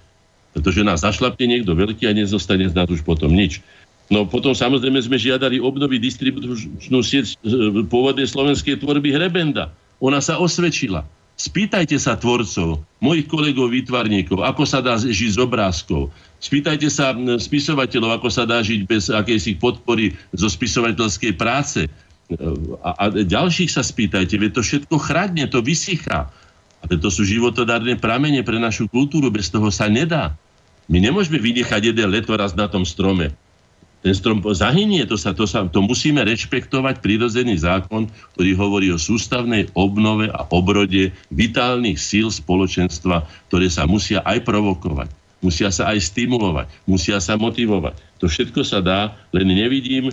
Pretože 0.50 0.82
nás 0.82 1.06
zašlapne 1.06 1.46
niekto 1.46 1.78
veľký 1.78 2.10
a 2.10 2.12
nezostane 2.12 2.66
z 2.66 2.74
nás 2.74 2.90
už 2.90 3.06
potom 3.06 3.30
nič. 3.30 3.62
No 4.10 4.26
potom 4.26 4.58
samozrejme 4.58 4.98
sme 4.98 5.22
žiadali 5.22 5.62
obnoviť 5.62 6.00
distribučnú 6.02 6.98
sieť 6.98 7.38
e, 7.46 7.86
pôvodnej 7.86 8.26
slovenskej 8.26 8.82
tvorby 8.82 9.14
Hrebenda. 9.14 9.70
Ona 10.02 10.18
sa 10.18 10.42
osvedčila. 10.42 11.06
Spýtajte 11.40 11.96
sa 11.96 12.20
tvorcov, 12.20 12.84
mojich 13.00 13.24
kolegov 13.24 13.72
výtvarníkov, 13.72 14.44
ako 14.44 14.68
sa 14.68 14.84
dá 14.84 15.00
žiť 15.00 15.30
z 15.32 15.38
obrázkov. 15.40 16.12
Spýtajte 16.36 16.92
sa 16.92 17.16
spisovateľov, 17.16 18.20
ako 18.20 18.28
sa 18.28 18.44
dá 18.44 18.60
žiť 18.60 18.80
bez 18.84 19.08
akejsi 19.08 19.56
podpory 19.56 20.12
zo 20.36 20.52
spisovateľskej 20.52 21.32
práce. 21.40 21.88
A, 22.84 22.90
a 22.92 23.04
ďalších 23.08 23.72
sa 23.72 23.80
spýtajte, 23.80 24.36
veď 24.36 24.60
to 24.60 24.62
všetko 24.62 24.96
chradne, 25.00 25.48
to 25.48 25.64
vysychá. 25.64 26.28
Ale 26.84 27.00
to 27.00 27.08
sú 27.08 27.24
životodárne 27.24 27.96
pramene 27.96 28.44
pre 28.44 28.60
našu 28.60 28.84
kultúru, 28.92 29.32
bez 29.32 29.48
toho 29.48 29.72
sa 29.72 29.88
nedá. 29.88 30.36
My 30.92 31.00
nemôžeme 31.00 31.40
vynechať 31.40 31.96
jeden 31.96 32.12
letoraz 32.12 32.52
na 32.52 32.68
tom 32.68 32.84
strome. 32.84 33.32
Ten 34.00 34.16
strom 34.16 34.40
zahynie, 34.40 35.04
to, 35.04 35.20
sa, 35.20 35.36
to, 35.36 35.44
sa, 35.44 35.68
to 35.68 35.84
musíme 35.84 36.24
rešpektovať 36.24 37.04
prirodzený 37.04 37.60
zákon, 37.60 38.08
ktorý 38.32 38.50
hovorí 38.56 38.88
o 38.88 38.96
sústavnej 38.96 39.68
obnove 39.76 40.32
a 40.32 40.48
obrode 40.48 41.12
vitálnych 41.28 42.00
síl 42.00 42.32
spoločenstva, 42.32 43.28
ktoré 43.52 43.68
sa 43.68 43.84
musia 43.84 44.24
aj 44.24 44.40
provokovať, 44.48 45.12
musia 45.44 45.68
sa 45.68 45.92
aj 45.92 46.00
stimulovať, 46.00 46.72
musia 46.88 47.20
sa 47.20 47.36
motivovať. 47.36 47.92
To 48.24 48.28
všetko 48.28 48.64
sa 48.64 48.80
dá, 48.80 49.12
len 49.36 49.52
nevidím 49.52 50.08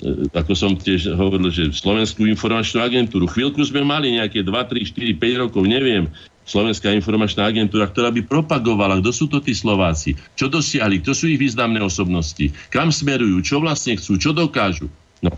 E, 0.00 0.24
ako 0.32 0.52
som 0.56 0.72
tiež 0.72 1.12
hovoril, 1.12 1.52
že 1.52 1.68
Slovenskú 1.68 2.24
informačnú 2.24 2.80
agentúru. 2.80 3.28
Chvíľku 3.28 3.60
sme 3.60 3.84
mali 3.84 4.16
nejaké 4.16 4.40
2, 4.40 4.48
3, 4.48 4.88
4, 4.88 5.20
5 5.20 5.42
rokov, 5.44 5.62
neviem, 5.68 6.08
Slovenská 6.42 6.90
informačná 6.90 7.46
agentúra, 7.46 7.86
ktorá 7.86 8.10
by 8.10 8.26
propagovala, 8.26 8.98
kto 8.98 9.10
sú 9.14 9.24
to 9.30 9.38
tí 9.38 9.54
Slováci, 9.54 10.18
čo 10.34 10.50
dosiahli, 10.50 10.98
kto 10.98 11.14
sú 11.14 11.30
ich 11.30 11.38
významné 11.38 11.78
osobnosti, 11.78 12.50
kam 12.68 12.90
smerujú, 12.90 13.38
čo 13.46 13.62
vlastne 13.62 13.94
chcú, 13.94 14.18
čo 14.18 14.34
dokážu. 14.34 14.90
No, 15.22 15.30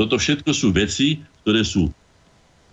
toto 0.00 0.16
všetko 0.16 0.50
sú 0.56 0.72
veci, 0.72 1.20
ktoré 1.44 1.60
sú 1.60 1.92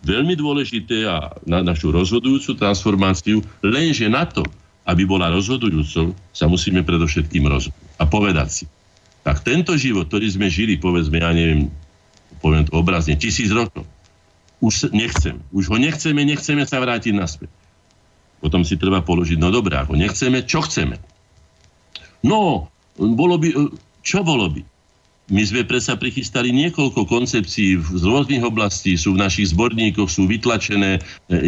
veľmi 0.04 0.36
dôležité 0.36 1.08
a 1.08 1.36
na 1.44 1.60
našu 1.60 1.92
rozhodujúcu 1.92 2.56
transformáciu, 2.56 3.44
lenže 3.60 4.08
na 4.08 4.28
to, 4.28 4.44
aby 4.84 5.04
bola 5.08 5.32
rozhodujúcou, 5.32 6.16
sa 6.36 6.46
musíme 6.48 6.84
predovšetkým 6.84 7.48
rozhodnúť 7.48 8.00
a 8.00 8.04
povedať 8.08 8.50
si, 8.52 8.66
tak 9.24 9.44
tento 9.44 9.76
život, 9.80 10.12
ktorý 10.12 10.28
sme 10.28 10.52
žili, 10.52 10.76
povedzme, 10.76 11.24
ja 11.24 11.32
neviem, 11.32 11.72
poviem 12.44 12.68
to 12.68 12.76
obrazne, 12.76 13.16
tisíc 13.16 13.48
rokov, 13.52 13.88
už 14.64 14.96
nechcem. 14.96 15.44
Už 15.52 15.68
ho 15.72 15.76
nechceme, 15.76 16.24
nechceme 16.24 16.64
sa 16.64 16.80
vrátiť 16.80 17.12
naspäť. 17.16 17.52
Potom 18.44 18.68
si 18.68 18.76
treba 18.76 19.00
položiť, 19.00 19.40
no 19.40 19.48
dobré, 19.48 19.80
ako 19.80 19.96
nechceme, 19.96 20.44
čo 20.44 20.60
chceme? 20.68 21.00
No, 22.28 22.68
bolo 23.00 23.40
by, 23.40 23.72
čo 24.04 24.20
bolo 24.20 24.52
by? 24.52 24.62
My 25.32 25.40
sme 25.48 25.64
predsa 25.64 25.96
prichystali 25.96 26.52
niekoľko 26.52 27.08
koncepcií 27.08 27.80
z 27.80 28.04
rôznych 28.04 28.44
oblastí, 28.44 29.00
sú 29.00 29.16
v 29.16 29.24
našich 29.24 29.56
zborníkoch, 29.56 30.12
sú 30.12 30.28
vytlačené, 30.28 31.00
e, 31.00 31.02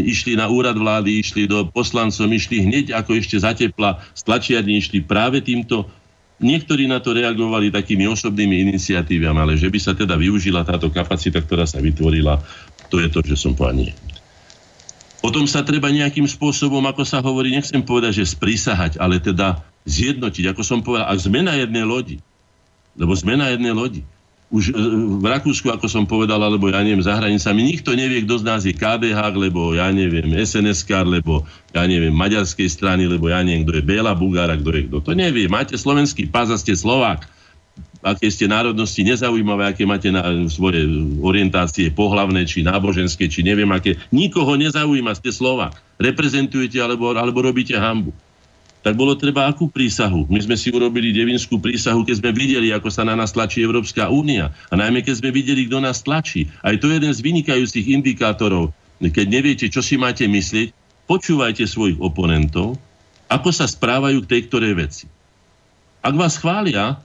išli 0.08 0.40
na 0.40 0.48
úrad 0.48 0.80
vlády, 0.80 1.20
išli 1.20 1.44
do 1.44 1.68
poslancom, 1.68 2.32
išli 2.32 2.64
hneď 2.64 2.96
ako 2.96 3.20
ešte 3.20 3.36
zatepla, 3.44 4.00
stlačiarni 4.16 4.80
išli 4.80 5.04
práve 5.04 5.44
týmto 5.44 5.92
Niektorí 6.36 6.84
na 6.92 7.00
to 7.00 7.16
reagovali 7.16 7.72
takými 7.72 8.12
osobnými 8.12 8.68
iniciatívami, 8.68 9.40
ale 9.40 9.54
že 9.56 9.72
by 9.72 9.80
sa 9.80 9.96
teda 9.96 10.20
využila 10.20 10.68
táto 10.68 10.92
kapacita, 10.92 11.40
ktorá 11.40 11.64
sa 11.64 11.80
vytvorila, 11.80 12.44
to 12.92 13.00
je 13.00 13.08
to, 13.08 13.24
že 13.24 13.40
som 13.40 13.56
povedal 13.56 13.88
nie. 13.88 13.94
Potom 15.26 15.50
sa 15.50 15.66
treba 15.66 15.90
nejakým 15.90 16.30
spôsobom, 16.30 16.86
ako 16.86 17.02
sa 17.02 17.18
hovorí, 17.18 17.50
nechcem 17.50 17.82
povedať, 17.82 18.22
že 18.22 18.38
sprísahať, 18.38 19.02
ale 19.02 19.18
teda 19.18 19.58
zjednotiť. 19.90 20.54
Ako 20.54 20.62
som 20.62 20.86
povedal, 20.86 21.10
ak 21.10 21.18
sme 21.18 21.42
na 21.42 21.58
jednej 21.58 21.82
lodi, 21.82 22.22
lebo 22.94 23.10
sme 23.18 23.34
na 23.34 23.50
jednej 23.50 23.74
lodi, 23.74 24.06
už 24.54 24.70
e, 24.70 24.74
v 25.18 25.26
Rakúsku, 25.26 25.74
ako 25.74 25.90
som 25.90 26.06
povedal, 26.06 26.38
alebo 26.38 26.70
ja 26.70 26.78
neviem, 26.86 27.02
za 27.02 27.18
hranicami, 27.18 27.66
nikto 27.66 27.98
nevie, 27.98 28.22
kto 28.22 28.38
z 28.38 28.44
nás 28.46 28.62
je 28.70 28.78
KDH, 28.78 29.34
lebo 29.34 29.74
ja 29.74 29.90
neviem, 29.90 30.30
SNSK, 30.30 30.94
lebo 31.10 31.42
ja 31.74 31.90
neviem, 31.90 32.14
maďarskej 32.14 32.70
strany, 32.70 33.10
lebo 33.10 33.26
ja 33.26 33.42
neviem, 33.42 33.66
kto 33.66 33.82
je 33.82 33.84
Béla 33.84 34.14
Bugára, 34.14 34.54
kto 34.54 34.70
je 34.78 34.82
kto. 34.86 34.98
To 35.02 35.12
nevie. 35.18 35.50
Máte 35.50 35.74
slovenský 35.74 36.30
pás 36.30 36.54
a 36.54 36.58
ste 36.62 36.78
Slovák. 36.78 37.26
Aké 38.06 38.30
ste 38.30 38.46
národnosti 38.46 39.02
nezaujímavé, 39.02 39.74
aké 39.74 39.82
máte 39.82 40.14
na, 40.14 40.46
svoje 40.46 40.86
orientácie 41.26 41.90
pohlavné, 41.90 42.46
či 42.46 42.62
náboženské, 42.62 43.26
či 43.26 43.42
neviem 43.42 43.70
aké. 43.74 43.98
Nikoho 44.14 44.54
nezaujíma, 44.54 45.18
ste 45.18 45.34
Slovák. 45.34 45.74
Reprezentujete 45.98 46.78
alebo, 46.78 47.18
alebo 47.18 47.42
robíte 47.42 47.74
hambu 47.74 48.14
tak 48.86 49.02
bolo 49.02 49.18
treba 49.18 49.50
akú 49.50 49.66
prísahu? 49.66 50.30
My 50.30 50.38
sme 50.46 50.54
si 50.54 50.70
urobili 50.70 51.10
devinskú 51.10 51.58
prísahu, 51.58 52.06
keď 52.06 52.22
sme 52.22 52.30
videli, 52.38 52.70
ako 52.70 52.94
sa 52.94 53.02
na 53.02 53.18
nás 53.18 53.34
tlačí 53.34 53.66
Európska 53.66 54.14
únia. 54.14 54.54
A 54.70 54.78
najmä, 54.78 55.02
keď 55.02 55.26
sme 55.26 55.34
videli, 55.34 55.66
kto 55.66 55.82
nás 55.82 56.06
tlačí. 56.06 56.54
Aj 56.62 56.78
to 56.78 56.94
je 56.94 57.02
jeden 57.02 57.10
z 57.10 57.26
vynikajúcich 57.26 57.90
indikátorov. 57.90 58.78
Keď 59.02 59.26
neviete, 59.26 59.66
čo 59.74 59.82
si 59.82 59.98
máte 59.98 60.30
myslieť, 60.30 60.70
počúvajte 61.10 61.66
svojich 61.66 61.98
oponentov, 61.98 62.78
ako 63.26 63.50
sa 63.50 63.66
správajú 63.66 64.22
k 64.22 64.30
tej 64.38 64.42
ktorej 64.54 64.78
veci. 64.78 65.06
Ak 66.06 66.14
vás 66.14 66.38
chvália, 66.38 67.02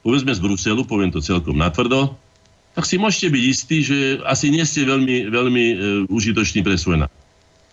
povedzme 0.00 0.32
z 0.32 0.40
Bruselu, 0.40 0.82
poviem 0.84 1.12
to 1.12 1.20
celkom 1.20 1.56
natvrdo, 1.56 2.16
tak 2.74 2.86
si 2.86 2.96
môžete 2.96 3.34
byť 3.34 3.44
istí, 3.44 3.76
že 3.82 3.98
asi 4.24 4.48
nie 4.48 4.62
ste 4.62 4.86
veľmi, 4.86 5.28
veľmi 5.28 5.64
e, 5.64 5.74
užitoční 6.06 6.62
pre 6.62 6.78
svoj 6.78 7.04
národ. 7.04 7.18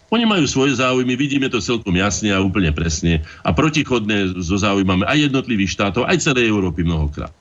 Oni 0.07 0.23
majú 0.23 0.47
svoje 0.47 0.79
záujmy, 0.79 1.19
vidíme 1.19 1.51
to 1.51 1.59
celkom 1.59 1.91
jasne 1.99 2.31
a 2.31 2.39
úplne 2.39 2.71
presne 2.71 3.27
a 3.43 3.51
protichodné 3.51 4.39
so 4.39 4.55
záujmami 4.55 5.03
aj 5.03 5.27
jednotlivých 5.27 5.75
štátov, 5.75 6.07
aj 6.07 6.23
celej 6.23 6.47
Európy 6.47 6.87
mnohokrát. 6.87 7.31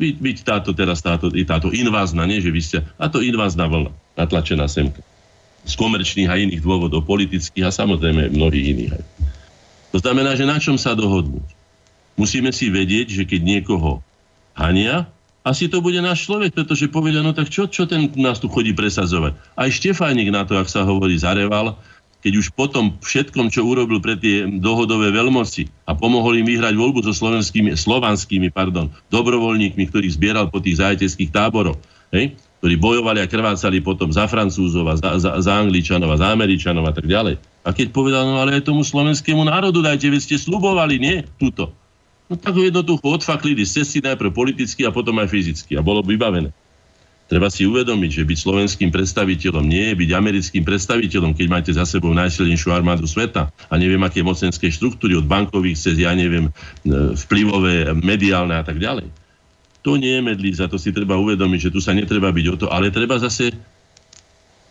Byť, 0.00 0.14
byť 0.18 0.36
táto 0.42 0.70
teraz, 0.72 1.04
táto, 1.04 1.28
táto 1.30 1.68
invázna, 1.70 2.24
nie 2.24 2.40
že 2.40 2.50
vy 2.50 2.60
ste, 2.64 2.78
a 2.96 3.06
to 3.12 3.20
invázna 3.20 3.68
vlna, 3.68 3.92
natlačená 4.16 4.66
semka. 4.66 5.04
Z 5.68 5.76
komerčných 5.76 6.28
a 6.32 6.40
iných 6.40 6.64
dôvodov, 6.64 7.04
politických 7.04 7.68
a 7.68 7.70
samozrejme 7.70 8.32
mnohých 8.32 8.66
iných. 8.72 8.92
Aj. 8.96 9.04
To 9.94 9.98
znamená, 10.02 10.34
že 10.34 10.48
na 10.48 10.56
čom 10.58 10.80
sa 10.80 10.96
dohodnúť? 10.96 11.46
Musíme 12.16 12.50
si 12.50 12.72
vedieť, 12.72 13.12
že 13.12 13.22
keď 13.28 13.40
niekoho 13.44 14.00
hania, 14.54 15.10
asi 15.44 15.68
to 15.68 15.84
bude 15.84 16.00
náš 16.00 16.24
človek, 16.24 16.56
pretože 16.56 16.88
povedia, 16.88 17.20
no 17.20 17.36
tak 17.36 17.52
čo, 17.52 17.68
čo 17.68 17.84
ten 17.84 18.08
nás 18.16 18.40
tu 18.40 18.48
chodí 18.48 18.72
presadzovať? 18.72 19.36
Aj 19.60 19.68
Štefánik 19.68 20.32
na 20.32 20.48
to, 20.48 20.56
ak 20.56 20.72
sa 20.72 20.88
hovorí, 20.88 21.20
zareval, 21.20 21.76
keď 22.24 22.40
už 22.40 22.56
potom 22.56 22.96
všetkom, 23.04 23.52
čo 23.52 23.68
urobil 23.68 24.00
pre 24.00 24.16
tie 24.16 24.48
dohodové 24.48 25.12
veľmoci 25.12 25.68
a 25.84 25.92
pomohol 25.92 26.40
im 26.40 26.48
vyhrať 26.48 26.72
voľbu 26.72 27.04
so 27.04 27.12
slovenskými, 27.12 27.76
slovanskými 27.76 28.48
pardon, 28.48 28.88
dobrovoľníkmi, 29.12 29.84
ktorých 29.92 30.16
zbieral 30.16 30.48
po 30.48 30.64
tých 30.64 30.80
zajateckých 30.80 31.28
táboroch, 31.28 31.76
hej, 32.16 32.32
ktorí 32.64 32.80
bojovali 32.80 33.20
a 33.20 33.28
krvácali 33.28 33.84
potom 33.84 34.08
za 34.08 34.24
Francúzov 34.24 34.88
a 34.88 34.96
za, 34.96 35.20
za, 35.20 35.36
za 35.36 35.52
Angličanov 35.60 36.16
a 36.16 36.16
za 36.16 36.32
Američanov 36.32 36.88
a 36.88 36.96
tak 36.96 37.04
ďalej. 37.04 37.36
A 37.60 37.76
keď 37.76 37.92
povedal, 37.92 38.24
no 38.24 38.40
ale 38.40 38.56
aj 38.56 38.72
tomu 38.72 38.80
slovenskému 38.80 39.44
národu 39.44 39.84
dajte, 39.84 40.08
veď 40.08 40.20
ste 40.24 40.36
slubovali, 40.40 40.96
nie? 40.96 41.28
Tuto. 41.36 41.76
No 42.24 42.40
tak 42.40 42.56
ho 42.56 42.62
jednoducho 42.64 43.04
odfaklili 43.04 43.68
z 43.68 43.84
cesty 43.84 44.00
najprv 44.00 44.32
politicky 44.32 44.88
a 44.88 44.94
potom 44.94 45.20
aj 45.20 45.28
fyzicky 45.28 45.76
a 45.76 45.84
bolo 45.84 46.00
vybavené. 46.00 46.48
Treba 47.24 47.48
si 47.48 47.64
uvedomiť, 47.64 48.20
že 48.20 48.28
byť 48.28 48.38
slovenským 48.38 48.90
predstaviteľom 48.92 49.64
nie 49.64 49.92
je 49.92 49.94
byť 49.96 50.10
americkým 50.12 50.64
predstaviteľom, 50.64 51.32
keď 51.32 51.46
máte 51.48 51.72
za 51.72 51.88
sebou 51.88 52.12
najsilnejšiu 52.12 52.68
armádu 52.68 53.08
sveta 53.08 53.48
a 53.48 53.74
neviem, 53.80 54.00
aké 54.04 54.20
mocenské 54.20 54.68
štruktúry 54.68 55.16
od 55.16 55.24
bankových 55.24 55.80
cez, 55.80 55.96
ja 55.96 56.12
neviem, 56.12 56.52
e, 56.52 56.52
vplyvové, 57.16 57.96
mediálne 57.96 58.60
a 58.60 58.64
tak 58.64 58.76
ďalej. 58.76 59.08
To 59.84 59.96
nie 59.96 60.20
je 60.20 60.22
medlíza, 60.24 60.68
to 60.68 60.76
si 60.76 60.92
treba 60.92 61.16
uvedomiť, 61.16 61.68
že 61.68 61.72
tu 61.72 61.80
sa 61.80 61.96
netreba 61.96 62.28
byť 62.28 62.46
o 62.52 62.56
to, 62.60 62.66
ale 62.68 62.92
treba 62.92 63.16
zase 63.16 63.56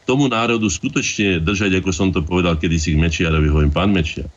tomu 0.05 0.29
národu 0.29 0.69
skutočne 0.69 1.41
držať, 1.41 1.81
ako 1.81 1.89
som 1.89 2.13
to 2.13 2.21
povedal 2.21 2.53
kedysi 2.53 2.93
k 2.93 3.01
Mečiarovi, 3.01 3.49
hovorím, 3.49 3.73
pán 3.73 3.89
Mečiar 3.89 4.29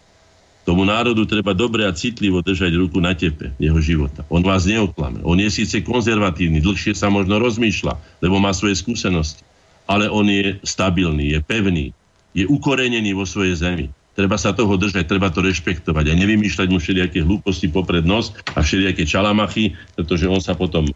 Tomu 0.67 0.83
národu 0.83 1.23
treba 1.31 1.55
dobre 1.55 1.87
a 1.87 1.95
citlivo 1.95 2.43
držať 2.43 2.75
ruku 2.75 2.99
na 2.99 3.15
tepe 3.15 3.55
jeho 3.63 3.79
života. 3.79 4.27
On 4.27 4.43
vás 4.43 4.67
neoklame. 4.67 5.23
On 5.23 5.39
je 5.39 5.47
síce 5.47 5.79
konzervatívny, 5.87 6.59
dlhšie 6.59 6.99
sa 6.99 7.07
možno 7.07 7.39
rozmýšľa, 7.39 7.95
lebo 8.19 8.43
má 8.43 8.51
svoje 8.51 8.75
skúsenosti. 8.75 9.47
Ale 9.87 10.11
on 10.11 10.27
je 10.27 10.59
stabilný, 10.67 11.39
je 11.39 11.41
pevný, 11.47 11.95
je 12.35 12.51
ukorenený 12.51 13.15
vo 13.15 13.23
svojej 13.23 13.55
zemi. 13.63 13.87
Treba 14.19 14.35
sa 14.35 14.57
toho 14.57 14.75
držať, 14.75 15.07
treba 15.07 15.31
to 15.31 15.45
rešpektovať 15.45 16.11
a 16.11 16.19
nevymýšľať 16.19 16.69
mu 16.73 16.83
všelijaké 16.83 17.23
hlúposti 17.23 17.71
popred 17.71 18.03
nos 18.03 18.35
a 18.57 18.65
všelijaké 18.65 19.07
čalamachy, 19.07 19.77
pretože 19.95 20.27
on 20.27 20.43
sa 20.43 20.59
potom 20.59 20.89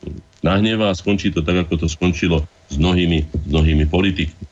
nahnevá 0.43 0.91
a 0.91 0.99
skončí 0.99 1.31
to 1.31 1.47
tak, 1.47 1.69
ako 1.69 1.85
to 1.85 1.87
skončilo 1.87 2.43
s 2.67 2.81
mnohými, 2.81 3.23
s 3.23 3.47
mnohými 3.47 3.87
politikmi. 3.87 4.51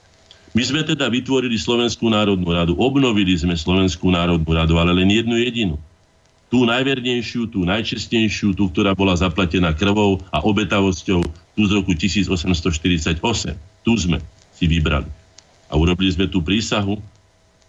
My 0.57 0.63
sme 0.65 0.81
teda 0.81 1.13
vytvorili 1.13 1.61
Slovenskú 1.61 2.09
národnú 2.09 2.49
radu, 2.49 2.73
obnovili 2.81 3.37
sme 3.37 3.53
Slovenskú 3.53 4.09
národnú 4.09 4.49
radu, 4.49 4.81
ale 4.81 4.97
len 4.97 5.09
jednu 5.13 5.37
jedinú. 5.37 5.77
Tú 6.49 6.65
najvernejšiu, 6.65 7.53
tú 7.53 7.69
najčestnejšiu, 7.69 8.57
tú, 8.57 8.73
ktorá 8.73 8.97
bola 8.97 9.13
zaplatená 9.13 9.77
krvou 9.77 10.17
a 10.33 10.41
obetavosťou, 10.41 11.21
tú 11.29 11.63
z 11.69 11.73
roku 11.77 11.93
1848. 11.93 13.21
Tu 13.85 13.93
sme 14.01 14.25
si 14.57 14.65
vybrali. 14.65 15.05
A 15.69 15.77
urobili 15.77 16.09
sme 16.09 16.25
tú 16.25 16.41
prísahu, 16.41 16.97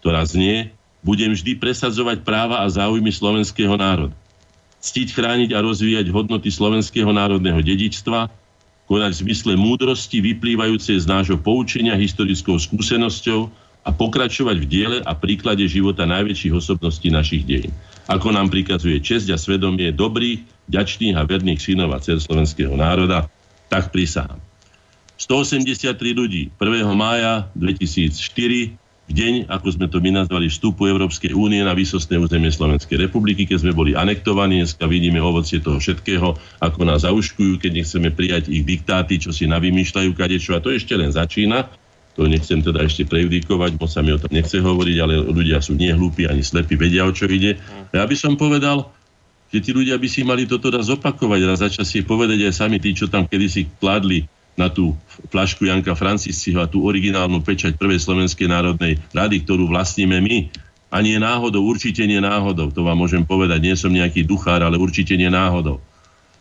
ktorá 0.00 0.24
znie, 0.24 0.72
budem 1.04 1.36
vždy 1.36 1.60
presadzovať 1.60 2.24
práva 2.24 2.64
a 2.64 2.66
záujmy 2.72 3.12
slovenského 3.12 3.76
národa. 3.76 4.16
Ctiť, 4.80 5.12
chrániť 5.12 5.52
a 5.52 5.60
rozvíjať 5.60 6.08
hodnoty 6.08 6.48
slovenského 6.48 7.12
národného 7.12 7.60
dedičstva, 7.60 8.32
konať 8.90 9.10
v 9.14 9.20
zmysle 9.22 9.52
múdrosti 9.54 10.18
vyplývajúcej 10.18 10.98
z 10.98 11.06
nášho 11.06 11.38
poučenia 11.38 11.94
historickou 11.94 12.58
skúsenosťou 12.58 13.46
a 13.86 13.94
pokračovať 13.94 14.56
v 14.58 14.66
diele 14.66 14.98
a 15.06 15.14
príklade 15.14 15.62
života 15.70 16.10
najväčších 16.10 16.50
osobností 16.50 17.08
našich 17.08 17.46
dejín. 17.46 17.70
Ako 18.10 18.34
nám 18.34 18.50
prikazuje 18.50 18.98
česť 18.98 19.30
a 19.30 19.38
svedomie 19.38 19.94
dobrých, 19.94 20.42
ďačných 20.66 21.14
a 21.14 21.22
verných 21.22 21.62
synov 21.62 21.94
a 21.94 22.02
dcer 22.02 22.18
slovenského 22.18 22.74
národa, 22.74 23.30
tak 23.70 23.94
prisahám. 23.94 24.42
183 25.16 25.94
ľudí 26.10 26.50
1. 26.58 26.90
mája 26.90 27.46
2004 27.54 28.74
v 29.10 29.12
deň, 29.18 29.34
ako 29.50 29.74
sme 29.74 29.90
to 29.90 29.98
my 29.98 30.22
nazvali, 30.22 30.46
vstupu 30.46 30.86
Európskej 30.86 31.34
únie 31.34 31.58
na 31.66 31.74
výsostné 31.74 32.14
územie 32.14 32.54
Slovenskej 32.54 32.94
republiky, 32.94 33.42
keď 33.42 33.66
sme 33.66 33.72
boli 33.74 33.98
anektovaní, 33.98 34.62
dneska 34.62 34.86
vidíme 34.86 35.18
ovocie 35.18 35.58
toho 35.58 35.82
všetkého, 35.82 36.38
ako 36.62 36.80
nás 36.86 37.02
zauškujú, 37.02 37.58
keď 37.58 37.82
nechceme 37.82 38.14
prijať 38.14 38.54
ich 38.54 38.62
diktáty, 38.62 39.18
čo 39.18 39.34
si 39.34 39.50
navymýšľajú 39.50 40.14
kadečo. 40.14 40.54
A 40.54 40.62
to 40.62 40.70
ešte 40.70 40.94
len 40.94 41.10
začína. 41.10 41.66
To 42.14 42.30
nechcem 42.30 42.62
teda 42.62 42.86
ešte 42.86 43.02
prejudikovať, 43.06 43.82
moc 43.82 43.90
sa 43.90 44.06
mi 44.06 44.14
o 44.14 44.18
tom 44.18 44.30
nechce 44.30 44.62
hovoriť, 44.62 44.96
ale 45.02 45.14
ľudia 45.26 45.58
sú 45.58 45.74
nie 45.74 45.90
hlúpi 45.90 46.30
ani 46.30 46.46
slepí, 46.46 46.78
vedia, 46.78 47.02
o 47.02 47.10
čo 47.10 47.26
ide. 47.26 47.58
Ja 47.90 48.06
by 48.06 48.14
som 48.14 48.38
povedal, 48.38 48.94
že 49.50 49.58
tí 49.58 49.74
ľudia 49.74 49.98
by 49.98 50.06
si 50.06 50.22
mali 50.22 50.46
toto 50.46 50.70
raz 50.70 50.86
opakovať, 50.86 51.40
raz 51.42 51.58
začať 51.58 51.86
si 51.86 51.98
povedať 52.06 52.46
aj 52.46 52.54
sami 52.54 52.78
tí, 52.78 52.94
čo 52.94 53.10
tam 53.10 53.26
kedysi 53.26 53.66
kladli 53.82 54.30
na 54.60 54.68
tú 54.68 54.92
flašku 55.32 55.64
Janka 55.64 55.96
Francisciho 55.96 56.60
a 56.60 56.68
tú 56.68 56.84
originálnu 56.84 57.40
pečať 57.40 57.80
Prvej 57.80 58.04
Slovenskej 58.04 58.52
národnej 58.52 59.00
rady, 59.16 59.40
ktorú 59.48 59.72
vlastníme 59.72 60.20
my. 60.20 60.52
A 60.92 61.00
nie 61.00 61.16
náhodou, 61.16 61.64
určite 61.64 62.04
nie 62.04 62.20
náhodou, 62.20 62.68
to 62.68 62.84
vám 62.84 63.00
môžem 63.00 63.24
povedať, 63.24 63.62
nie 63.62 63.78
som 63.78 63.94
nejaký 63.94 64.26
duchár, 64.26 64.60
ale 64.60 64.76
určite 64.76 65.16
nie 65.16 65.30
náhodou 65.32 65.80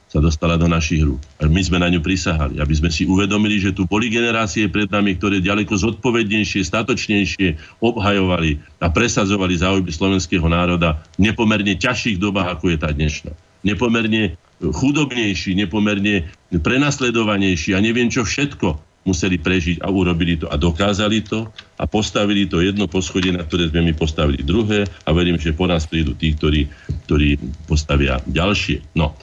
sa 0.09 0.17
dostala 0.17 0.57
do 0.57 0.65
našich 0.65 1.05
rúk. 1.05 1.21
A 1.37 1.45
my 1.45 1.61
sme 1.61 1.77
na 1.77 1.85
ňu 1.85 2.01
prisahali, 2.01 2.57
aby 2.57 2.73
sme 2.73 2.89
si 2.89 3.05
uvedomili, 3.05 3.61
že 3.61 3.77
tu 3.77 3.85
boli 3.85 4.09
generácie 4.09 4.65
pred 4.65 4.89
nami, 4.89 5.13
ktoré 5.21 5.37
ďaleko 5.37 5.77
zodpovednejšie, 5.77 6.65
statočnejšie 6.65 7.77
obhajovali 7.77 8.57
a 8.81 8.89
presadzovali 8.89 9.53
záujmy 9.61 9.93
slovenského 9.93 10.49
národa 10.49 11.05
v 11.13 11.29
nepomerne 11.29 11.77
ťažších 11.77 12.17
dobách, 12.17 12.57
ako 12.57 12.73
je 12.73 12.77
tá 12.81 12.89
dnešná. 12.89 13.37
Nepomerne 13.61 14.33
chudobnejší, 14.59 15.55
nepomerne 15.55 16.27
prenasledovanejší 16.51 17.73
a 17.75 17.79
neviem 17.79 18.11
čo 18.11 18.27
všetko 18.27 18.89
museli 19.07 19.39
prežiť 19.39 19.79
a 19.79 19.87
urobili 19.87 20.35
to 20.35 20.51
a 20.51 20.59
dokázali 20.59 21.23
to 21.23 21.47
a 21.79 21.83
postavili 21.87 22.45
to 22.45 22.59
jedno 22.59 22.85
poschodie, 22.91 23.31
na 23.31 23.47
ktoré 23.47 23.71
sme 23.71 23.87
my 23.89 23.93
postavili 23.95 24.43
druhé 24.43 24.85
a 25.07 25.09
verím, 25.15 25.39
že 25.39 25.55
po 25.55 25.65
nás 25.65 25.87
prídu 25.87 26.13
tí, 26.13 26.35
ktorí, 26.35 26.67
ktorí 27.07 27.39
postavia 27.65 28.19
ďalšie. 28.27 28.93
No. 28.93 29.15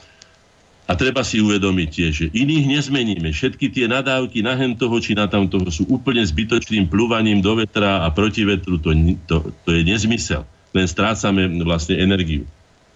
A 0.87 0.95
treba 0.95 1.19
si 1.19 1.43
uvedomiť 1.43 1.87
tiež, 1.91 2.11
že 2.15 2.27
iných 2.31 2.79
nezmeníme. 2.79 3.27
Všetky 3.35 3.75
tie 3.75 3.91
nadávky 3.91 4.39
na 4.39 4.55
hen 4.55 4.79
toho 4.79 5.03
či 5.03 5.19
na 5.19 5.27
tamtoho 5.27 5.67
sú 5.67 5.83
úplne 5.91 6.23
zbytočným 6.23 6.87
plúvaním 6.87 7.43
do 7.43 7.59
vetra 7.59 8.07
a 8.07 8.07
proti 8.07 8.47
vetru. 8.47 8.79
To, 8.79 8.95
to, 9.27 9.35
to 9.67 9.69
je 9.75 9.83
nezmysel. 9.83 10.47
Len 10.71 10.87
strácame 10.87 11.43
vlastne 11.59 11.99
energiu. 11.99 12.47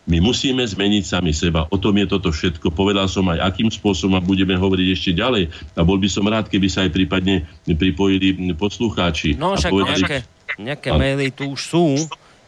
My 0.09 0.17
musíme 0.17 0.65
zmeniť 0.65 1.03
sami 1.05 1.29
seba. 1.29 1.69
O 1.69 1.77
tom 1.77 1.93
je 1.93 2.09
toto 2.09 2.33
všetko. 2.33 2.73
Povedal 2.73 3.05
som 3.05 3.29
aj, 3.29 3.53
akým 3.53 3.69
spôsobom 3.69 4.17
a 4.17 4.21
budeme 4.21 4.57
hovoriť 4.57 4.87
ešte 4.89 5.11
ďalej. 5.13 5.53
A 5.77 5.85
bol 5.85 6.01
by 6.01 6.09
som 6.09 6.25
rád, 6.25 6.49
keby 6.49 6.67
sa 6.73 6.81
aj 6.83 6.91
prípadne 6.91 7.45
pripojili 7.69 8.33
poslucháči. 8.57 9.37
No 9.37 9.53
však 9.53 9.69
povedali... 9.69 10.01
nejaké, 10.01 10.19
nejaké 10.57 10.89
maily 10.97 11.29
tu 11.29 11.53
už 11.53 11.61
sú. 11.61 11.85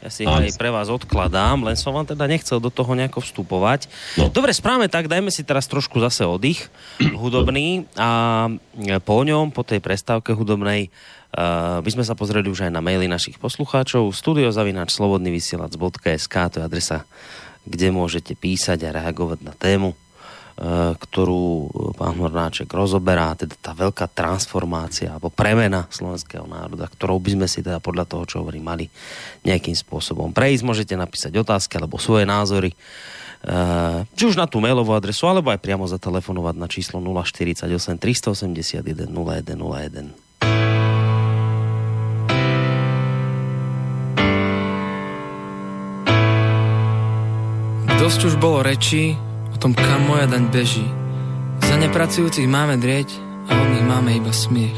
Ja 0.03 0.11
si 0.11 0.27
ich 0.27 0.27
aj 0.27 0.59
pre 0.59 0.67
vás 0.67 0.91
odkladám, 0.91 1.63
len 1.63 1.79
som 1.79 1.95
vám 1.95 2.03
teda 2.03 2.27
nechcel 2.27 2.59
do 2.59 2.67
toho 2.67 2.91
nejako 2.91 3.23
vstupovať. 3.23 3.87
No. 4.19 4.27
Dobre, 4.27 4.51
správame 4.51 4.91
tak, 4.91 5.07
dajme 5.07 5.31
si 5.31 5.47
teraz 5.47 5.63
trošku 5.63 5.95
zase 6.03 6.27
oddych 6.27 6.67
hudobný 7.23 7.87
a 7.95 8.51
po 9.07 9.23
ňom, 9.23 9.55
po 9.55 9.63
tej 9.63 9.79
prestávke 9.79 10.35
hudobnej, 10.35 10.91
uh, 11.39 11.79
by 11.79 11.87
sme 11.87 12.03
sa 12.03 12.19
pozreli 12.19 12.51
už 12.51 12.67
aj 12.67 12.75
na 12.75 12.83
maily 12.83 13.07
našich 13.07 13.39
poslucháčov. 13.39 14.11
Studiozavináč 14.11 14.91
slobodnyvysielac.sk 14.91 16.35
to 16.51 16.55
je 16.59 16.63
adresa 16.67 17.07
kde 17.63 17.87
môžete 17.95 18.35
písať 18.35 18.87
a 18.87 18.95
reagovať 18.99 19.39
na 19.43 19.53
tému, 19.55 19.93
e, 19.93 19.97
ktorú 20.99 21.71
pán 21.95 22.19
Hornáček 22.19 22.67
rozoberá, 22.71 23.35
teda 23.39 23.55
tá 23.59 23.71
veľká 23.71 24.11
transformácia 24.11 25.15
alebo 25.15 25.31
premena 25.31 25.87
slovenského 25.87 26.43
národa, 26.43 26.91
ktorou 26.91 27.19
by 27.19 27.39
sme 27.39 27.47
si 27.47 27.63
teda 27.63 27.79
podľa 27.79 28.05
toho, 28.07 28.23
čo 28.27 28.35
hovorí, 28.43 28.59
mali 28.59 28.91
nejakým 29.47 29.75
spôsobom 29.75 30.35
prejsť. 30.35 30.63
Môžete 30.67 30.93
napísať 30.99 31.35
otázky 31.39 31.79
alebo 31.79 31.99
svoje 31.99 32.27
názory, 32.27 32.71
e, 32.71 32.77
či 34.15 34.23
už 34.27 34.35
na 34.35 34.47
tú 34.47 34.59
mailovú 34.59 34.91
adresu, 34.91 35.27
alebo 35.27 35.51
aj 35.51 35.63
priamo 35.63 35.87
zatelefonovať 35.87 36.55
na 36.59 36.67
číslo 36.67 36.99
048 36.99 37.67
381 37.99 39.11
0101. 39.11 40.22
Dosť 48.03 48.35
už 48.35 48.35
bolo 48.35 48.59
rečí 48.59 49.15
o 49.47 49.55
tom, 49.55 49.71
kam 49.71 50.03
moja 50.11 50.27
daň 50.27 50.51
beží. 50.51 50.83
Za 51.63 51.79
nepracujúcich 51.79 52.43
máme 52.51 52.75
drieť 52.75 53.07
a 53.47 53.55
od 53.55 53.67
nich 53.71 53.85
máme 53.87 54.19
iba 54.19 54.35
smiech. 54.35 54.75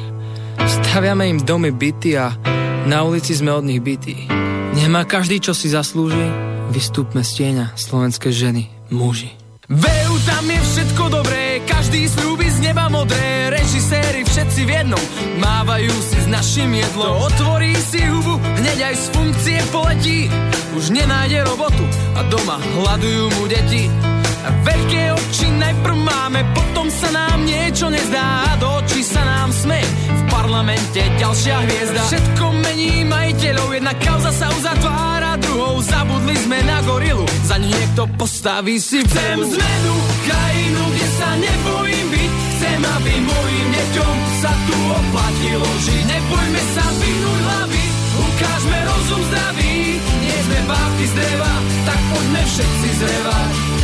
Staviame 0.62 1.34
im 1.34 1.42
domy 1.42 1.74
byty 1.74 2.22
a 2.22 2.38
na 2.86 3.02
ulici 3.02 3.34
sme 3.34 3.50
od 3.50 3.66
nich 3.66 3.82
bytí. 3.82 4.30
Nemá 4.78 5.10
každý, 5.10 5.42
čo 5.42 5.58
si 5.58 5.74
zaslúži, 5.74 6.22
vystúpme 6.70 7.26
z 7.26 7.42
tieňa 7.42 7.74
slovenské 7.74 8.30
ženy, 8.30 8.70
muži. 8.94 9.34
Vejú 9.74 10.14
tam 10.30 10.46
je 10.46 10.62
všetko 10.62 11.04
dobré, 11.10 11.66
každý 11.66 12.06
slúbi 12.06 12.46
z 12.46 12.62
neba 12.62 12.94
modré, 12.94 13.50
režiséri 13.50 14.22
všetci 14.22 14.62
v 14.62 14.86
jednom, 14.86 15.02
mávajú 15.42 15.90
si 15.98 16.18
s 16.22 16.30
našim 16.30 16.70
jedlom. 16.70 17.26
Otvorí 17.26 17.74
si 17.74 18.06
hubu, 18.06 18.38
hneď 18.38 18.94
aj 18.94 18.96
z 19.02 19.06
funkcie 19.18 19.58
poletí, 19.74 20.30
už 20.76 20.92
nenájde 20.92 21.40
robotu 21.48 21.86
a 22.20 22.22
doma 22.28 22.60
hľadujú 22.60 23.26
mu 23.40 23.44
deti. 23.48 23.88
A 24.46 24.50
veľké 24.62 25.04
oči 25.18 25.48
najprv 25.58 25.98
máme, 26.06 26.46
potom 26.54 26.86
sa 26.92 27.10
nám 27.10 27.42
niečo 27.48 27.90
nezdá 27.90 28.46
a 28.46 28.60
do 28.62 28.68
očí 28.84 29.02
sa 29.02 29.24
nám 29.26 29.50
sme. 29.50 29.80
V 30.06 30.22
parlamente 30.30 31.02
ďalšia 31.18 31.66
hviezda. 31.66 32.02
Všetko 32.12 32.46
mení 32.62 33.08
majiteľov, 33.10 33.70
jedna 33.74 33.94
kauza 33.98 34.30
sa 34.30 34.54
uzatvára 34.54 35.42
druhou. 35.42 35.82
Zabudli 35.82 36.38
sme 36.38 36.62
na 36.62 36.78
gorilu, 36.86 37.26
za 37.48 37.58
niekto 37.58 38.06
postaví 38.20 38.78
si 38.78 39.02
Chcem 39.02 39.40
zmenu, 39.42 39.96
krajinu, 40.30 40.84
kde 40.94 41.08
sa 41.18 41.30
nebojím 41.42 42.08
byť. 42.14 42.32
Chcem, 42.54 42.80
aby 42.86 43.14
mojim 43.26 43.68
deťom 43.74 44.16
sa 44.46 44.52
tu 44.54 44.78
oplatilo 44.94 45.70
žiť. 45.90 46.02
Nebojme 46.06 46.62
sa 46.78 46.86
vynúť 46.86 47.40
hlavy, 47.50 47.84
ukážme 48.14 48.78
rozum 48.86 49.22
zdravý. 49.26 49.74
zvijezde 50.36 50.68
bab 50.68 51.00
iz 51.00 51.12
dreva, 51.16 51.54
tak 51.86 52.00
poďme 52.12 52.42
všetci 52.44 52.90
zrevať. 53.00 53.75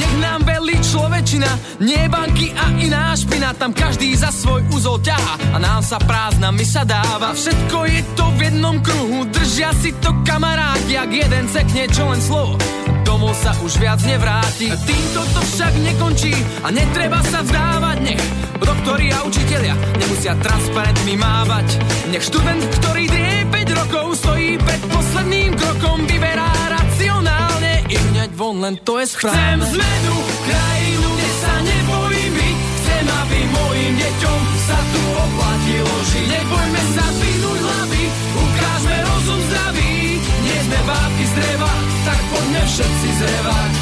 Nech 0.00 0.14
nám 0.16 0.40
velí 0.48 0.80
človečina, 0.80 1.50
nie 1.84 2.00
banky 2.08 2.56
a 2.56 2.72
iná 2.80 3.12
špina, 3.12 3.52
tam 3.52 3.76
každý 3.76 4.16
za 4.16 4.32
svoj 4.32 4.64
úzol 4.72 4.96
ťaha 5.04 5.52
a 5.52 5.56
nám 5.60 5.84
sa 5.84 6.00
prázdna 6.00 6.48
my 6.48 6.64
sa 6.64 6.88
dáva. 6.88 7.36
Všetko 7.36 7.78
je 7.84 8.00
to 8.16 8.24
v 8.40 8.48
jednom 8.48 8.80
kruhu, 8.80 9.28
držia 9.28 9.76
si 9.76 9.92
to 10.00 10.08
kamaráti, 10.24 10.96
ak 10.96 11.10
jeden 11.12 11.44
cekne 11.52 11.84
čo 11.92 12.08
len 12.08 12.20
slovo, 12.24 12.56
domov 13.04 13.36
sa 13.36 13.52
už 13.60 13.76
viac 13.76 14.00
nevráti. 14.08 14.72
Týmto 14.72 15.20
to 15.36 15.40
však 15.44 15.72
nekončí 15.84 16.32
a 16.64 16.72
netreba 16.72 17.20
sa 17.28 17.44
vzdávať, 17.44 17.98
nech 18.00 18.24
doktori 18.70 19.12
a 19.12 19.26
učitelia 19.28 19.76
nemusia 20.00 20.32
transparentmi 20.40 21.14
mávať. 21.20 21.76
Nech 22.08 22.24
študent, 22.24 22.62
ktorý 22.80 23.04
drie 23.10 23.44
5 23.52 23.78
rokov 23.84 24.06
stojí 24.24 24.56
pred 24.56 24.80
posledným 24.88 25.52
krokom, 25.58 26.08
vyberá 26.08 26.48
racionálne 26.72 27.49
i 27.90 27.96
hneď 27.98 28.30
von, 28.38 28.62
len 28.62 28.78
to 28.86 29.02
je 29.02 29.06
správne. 29.10 29.34
Chcem 29.34 29.60
zmenu, 29.74 30.16
krajinu, 30.46 31.08
kde 31.18 31.30
sa 31.42 31.54
nebojím 31.58 32.32
byť, 32.38 32.56
chcem, 32.78 33.04
aby 33.10 33.38
mojim 33.50 33.92
deťom 33.98 34.40
sa 34.66 34.78
tu 34.78 35.00
oplatilo 35.10 35.94
žiť. 36.14 36.26
Nebojme 36.30 36.82
sa 36.94 37.04
dvihnúť 37.10 37.58
hlavy, 37.66 38.04
ukážme 38.38 38.96
rozum 39.10 39.40
zdravý, 39.50 39.92
nie 40.22 40.58
sme 40.70 40.78
bábky 40.86 41.24
z 41.26 41.32
dreva, 41.34 41.72
tak 42.06 42.20
poďme 42.30 42.62
všetci 42.62 43.08
zrevať. 43.18 43.72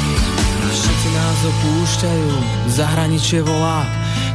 Všetci 0.69 1.07
nás 1.17 1.39
opúšťajú, 1.49 2.31
zahraničie 2.77 3.39
volá, 3.41 3.81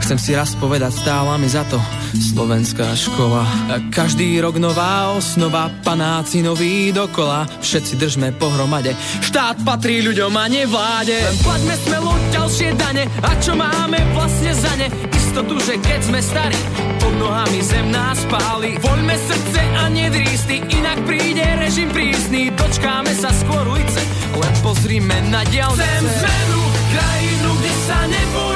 Chcem 0.04 0.20
si 0.20 0.36
raz 0.36 0.52
povedať, 0.60 1.00
stála 1.00 1.40
mi 1.40 1.48
za 1.48 1.64
to 1.64 1.80
slovenská 2.12 2.92
škola. 2.92 3.40
Každý 3.88 4.36
rok 4.44 4.60
nová 4.60 5.16
osnova, 5.16 5.72
panáci 5.80 6.44
nový 6.44 6.92
dokola. 6.92 7.48
Všetci 7.64 7.96
držme 7.96 8.36
pohromade, 8.36 8.92
štát 9.24 9.64
patrí 9.64 10.04
ľuďom 10.04 10.28
a 10.36 10.44
nevláde. 10.44 11.16
Len 11.16 11.40
plaťme 11.40 11.74
smelo 11.88 12.12
ďalšie 12.36 12.68
dane, 12.76 13.08
a 13.08 13.30
čo 13.40 13.56
máme 13.56 13.96
vlastne 14.12 14.52
za 14.52 14.76
ne? 14.76 14.92
Istotu, 15.08 15.56
že 15.64 15.80
keď 15.80 16.00
sme 16.04 16.20
starí, 16.20 16.60
pod 17.00 17.14
nohami 17.16 17.64
zem 17.64 17.88
nás 17.88 18.20
páli. 18.28 18.76
Voľme 18.84 19.16
srdce 19.16 19.60
a 19.72 19.88
nedrísty, 19.88 20.60
inak 20.68 21.00
príde 21.08 21.48
režim 21.64 21.88
prísny. 21.88 22.52
Dočkáme 22.52 23.16
sa 23.16 23.32
skôr 23.32 23.64
ulice, 23.72 24.04
len 24.36 24.54
pozrime 24.60 25.16
na 25.32 25.40
diálnice. 25.48 25.80
Chcem 25.80 26.04
zmenu, 26.12 26.60
krajinu, 26.92 27.50
kde 27.56 27.72
sa 27.88 27.98
nebojím 28.04 28.52
byť 28.52 28.53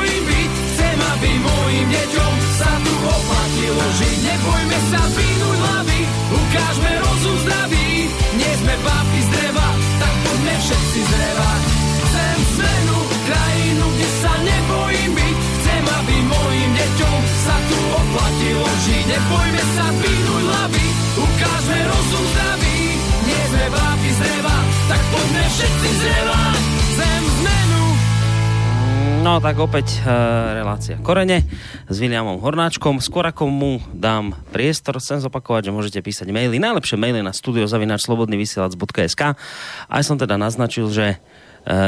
aby 1.19 1.35
mojim 1.35 1.87
deťom 1.91 2.35
sa 2.63 2.73
tu 2.79 2.95
oplatilo 2.95 3.85
žiť. 3.99 4.19
Nebojme 4.23 4.79
sa 4.87 5.03
vynúť 5.19 5.57
hlavy, 5.59 6.01
ukážme 6.31 6.93
rozum 7.03 7.37
zdravý. 7.43 7.87
Nie 8.39 8.53
sme 8.63 8.75
bábky 8.87 9.21
z 9.27 9.29
dreva, 9.35 9.69
tak 9.99 10.15
poďme 10.23 10.55
všetci 10.63 11.01
zrevať. 11.11 11.63
Chcem 11.99 12.39
zmenu, 12.55 12.99
krajinu, 13.27 13.85
kde 13.99 14.09
sa 14.23 14.33
nebojím 14.47 15.11
byť. 15.19 15.37
Chcem, 15.59 15.83
aby 15.91 16.17
mojim 16.23 16.71
deťom 16.79 17.21
sa 17.43 17.57
tu 17.67 17.79
oplatilo 17.99 18.69
žiť. 18.87 19.05
Nebojme 19.11 19.63
sa 19.75 19.87
vynúť 19.99 20.43
hlavy, 20.47 20.87
ukážme 21.19 21.79
rozum 21.83 22.25
zdravý. 22.31 22.79
Nie 23.27 23.43
sme 23.51 23.65
bábky 23.75 24.11
z 24.15 24.19
dreva, 24.23 24.57
tak 24.87 25.03
poďme 25.11 25.45
všetci. 25.51 25.89
Chcem 25.99 26.23
zmenu, 26.31 26.78
No 29.29 29.45
tak 29.45 29.61
opäť 29.61 30.01
e, 30.01 30.09
relácia 30.57 30.97
Korene 31.05 31.45
s 31.85 32.01
Williamom 32.01 32.41
Hornáčkom. 32.41 32.97
Skôr 32.97 33.29
ako 33.29 33.45
mu 33.53 33.77
dám 33.93 34.33
priestor, 34.57 34.97
chcem 34.97 35.21
zopakovať, 35.21 35.69
že 35.69 35.75
môžete 35.77 36.01
písať 36.01 36.33
maily, 36.33 36.57
najlepšie 36.57 36.97
maily 36.97 37.21
na 37.21 37.37
studiozavinačslobodnyvysielac.sk. 37.37 39.23
Aj 39.85 40.01
som 40.01 40.17
teda 40.17 40.41
naznačil, 40.41 40.89
že 40.89 41.07
e, 41.13 41.17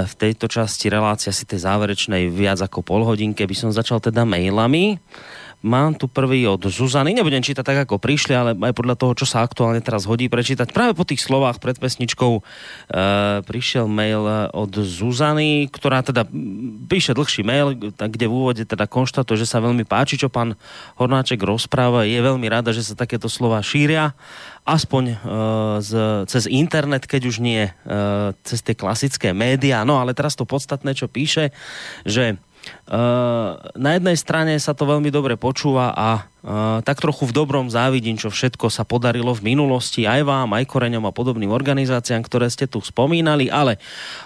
v 0.04 0.14
tejto 0.20 0.52
časti 0.52 0.92
relácia 0.92 1.32
si 1.32 1.48
tej 1.48 1.64
záverečnej 1.64 2.28
viac 2.28 2.60
ako 2.60 2.84
pol 2.84 3.08
hodinke 3.08 3.48
by 3.48 3.56
som 3.56 3.72
začal 3.72 4.04
teda 4.04 4.28
mailami. 4.28 5.00
Mám 5.60 6.00
tu 6.00 6.08
prvý 6.08 6.48
od 6.48 6.64
Zuzany, 6.72 7.12
nebudem 7.12 7.44
čítať 7.44 7.60
tak, 7.60 7.78
ako 7.84 8.00
prišli, 8.00 8.32
ale 8.32 8.50
aj 8.56 8.72
podľa 8.72 8.96
toho, 8.96 9.12
čo 9.12 9.28
sa 9.28 9.44
aktuálne 9.44 9.84
teraz 9.84 10.08
hodí 10.08 10.32
prečítať. 10.32 10.72
Práve 10.72 10.96
po 10.96 11.04
tých 11.04 11.20
slovách 11.20 11.60
pred 11.60 11.76
pesničkou 11.76 12.40
e, 12.40 12.42
prišiel 13.44 13.84
mail 13.84 14.24
od 14.56 14.72
Zuzany, 14.72 15.68
ktorá 15.68 16.00
teda 16.00 16.24
píše 16.88 17.12
dlhší 17.12 17.44
mail, 17.44 17.76
kde 17.76 18.24
v 18.24 18.32
úvode 18.32 18.64
teda 18.64 18.88
konštatuje, 18.88 19.44
že 19.44 19.50
sa 19.52 19.60
veľmi 19.60 19.84
páči, 19.84 20.16
čo 20.16 20.32
pán 20.32 20.56
Hornáček 20.96 21.44
rozpráva. 21.44 22.08
Je 22.08 22.24
veľmi 22.24 22.48
rada, 22.48 22.72
že 22.72 22.80
sa 22.80 22.96
takéto 22.96 23.28
slova 23.28 23.60
šíria 23.60 24.16
aspoň 24.64 25.04
e, 25.12 25.14
z, 25.84 25.90
cez 26.24 26.48
internet, 26.48 27.04
keď 27.04 27.28
už 27.28 27.36
nie 27.44 27.68
e, 27.68 27.72
cez 28.48 28.64
tie 28.64 28.72
klasické 28.72 29.36
médiá. 29.36 29.84
No 29.84 30.00
ale 30.00 30.16
teraz 30.16 30.32
to 30.40 30.48
podstatné, 30.48 30.96
čo 30.96 31.04
píše, 31.04 31.52
že 32.08 32.40
na 32.90 33.90
jednej 33.94 34.18
strane 34.18 34.58
sa 34.58 34.74
to 34.74 34.82
veľmi 34.82 35.14
dobre 35.14 35.38
počúva 35.38 35.94
a 35.94 36.26
tak 36.80 37.04
trochu 37.04 37.28
v 37.28 37.36
dobrom 37.36 37.68
závidím, 37.68 38.16
čo 38.16 38.32
všetko 38.32 38.72
sa 38.72 38.88
podarilo 38.88 39.36
v 39.36 39.52
minulosti 39.52 40.08
aj 40.08 40.24
vám, 40.24 40.56
aj 40.56 40.72
Koreňom 40.72 41.04
a 41.04 41.12
podobným 41.12 41.52
organizáciám, 41.52 42.24
ktoré 42.24 42.48
ste 42.48 42.64
tu 42.64 42.80
spomínali, 42.80 43.52
ale 43.52 43.76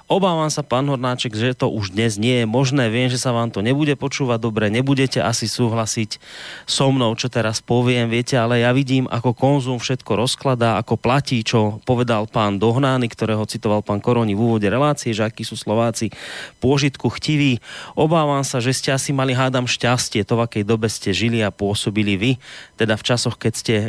obávam 0.07 0.47
sa, 0.47 0.63
pán 0.63 0.87
Hornáček, 0.87 1.35
že 1.35 1.59
to 1.59 1.67
už 1.67 1.91
dnes 1.91 2.15
nie 2.15 2.41
je 2.41 2.47
možné. 2.47 2.87
Viem, 2.87 3.11
že 3.11 3.19
sa 3.19 3.35
vám 3.35 3.51
to 3.51 3.67
nebude 3.67 3.99
počúvať 3.99 4.39
dobre, 4.39 4.71
nebudete 4.71 5.19
asi 5.19 5.51
súhlasiť 5.51 6.23
so 6.71 6.95
mnou, 6.95 7.19
čo 7.19 7.27
teraz 7.27 7.59
poviem, 7.59 8.07
viete, 8.07 8.39
ale 8.39 8.63
ja 8.63 8.71
vidím, 8.71 9.11
ako 9.11 9.35
konzum 9.35 9.83
všetko 9.83 10.15
rozkladá, 10.15 10.79
ako 10.79 10.95
platí, 10.95 11.43
čo 11.43 11.83
povedal 11.83 12.31
pán 12.31 12.63
Dohnány, 12.63 13.11
ktorého 13.11 13.43
citoval 13.43 13.83
pán 13.83 13.99
Koroni 13.99 14.39
v 14.39 14.55
úvode 14.55 14.71
relácie, 14.71 15.11
že 15.11 15.27
akí 15.27 15.43
sú 15.43 15.59
Slováci 15.59 16.15
pôžitku 16.63 17.11
chtiví. 17.11 17.59
Obávam 17.99 18.47
sa, 18.47 18.54
že 18.59 18.75
ste 18.75 18.91
asi 18.91 19.15
mali 19.15 19.33
hádam 19.33 19.65
šťastie, 19.65 20.27
to 20.27 20.35
v 20.37 20.45
akej 20.45 20.65
dobe 20.67 20.91
ste 20.91 21.15
žili 21.15 21.41
a 21.41 21.55
pôsobili 21.55 22.19
vy, 22.19 22.33
teda 22.75 22.99
v 22.99 23.07
časoch, 23.07 23.39
keď 23.39 23.53
ste 23.55 23.75
e, 23.75 23.89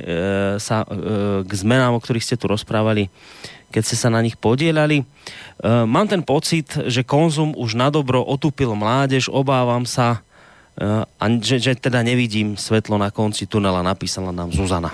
sa 0.62 0.86
e, 0.86 0.88
k 1.44 1.52
zmenám, 1.52 1.98
o 1.98 2.02
ktorých 2.02 2.26
ste 2.26 2.40
tu 2.40 2.46
rozprávali, 2.46 3.10
keď 3.74 3.82
ste 3.84 3.98
sa 4.00 4.14
na 4.14 4.24
nich 4.24 4.40
podielali. 4.40 5.02
E, 5.02 5.06
mám 5.90 6.08
ten 6.08 6.24
pocit, 6.24 6.72
že 6.88 7.04
konzum 7.04 7.52
už 7.58 7.76
na 7.76 7.90
dobro 7.90 8.24
otupil 8.24 8.78
mládež, 8.78 9.28
obávam 9.28 9.84
sa, 9.84 10.24
e, 10.78 11.04
a 11.04 11.26
že, 11.42 11.60
že 11.60 11.74
teda 11.76 12.06
nevidím 12.06 12.56
svetlo 12.56 12.96
na 12.96 13.10
konci 13.10 13.50
tunela, 13.50 13.84
napísala 13.84 14.32
nám 14.32 14.54
Zuzana. 14.56 14.94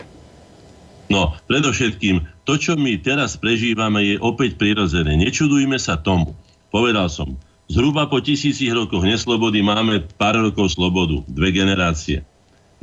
No, 1.11 1.35
predovšetkým, 1.51 2.23
to, 2.47 2.55
čo 2.55 2.79
my 2.79 2.95
teraz 3.03 3.35
prežívame, 3.35 4.15
je 4.15 4.15
opäť 4.23 4.55
prirodzené. 4.55 5.19
Nečudujme 5.19 5.75
sa 5.75 5.99
tomu. 5.99 6.31
Povedal 6.71 7.11
som, 7.11 7.35
zhruba 7.71 8.11
po 8.11 8.19
tisícich 8.19 8.75
rokoch 8.75 9.07
neslobody 9.07 9.63
máme 9.63 10.03
pár 10.19 10.35
rokov 10.43 10.75
slobodu, 10.75 11.23
dve 11.31 11.55
generácie. 11.55 12.27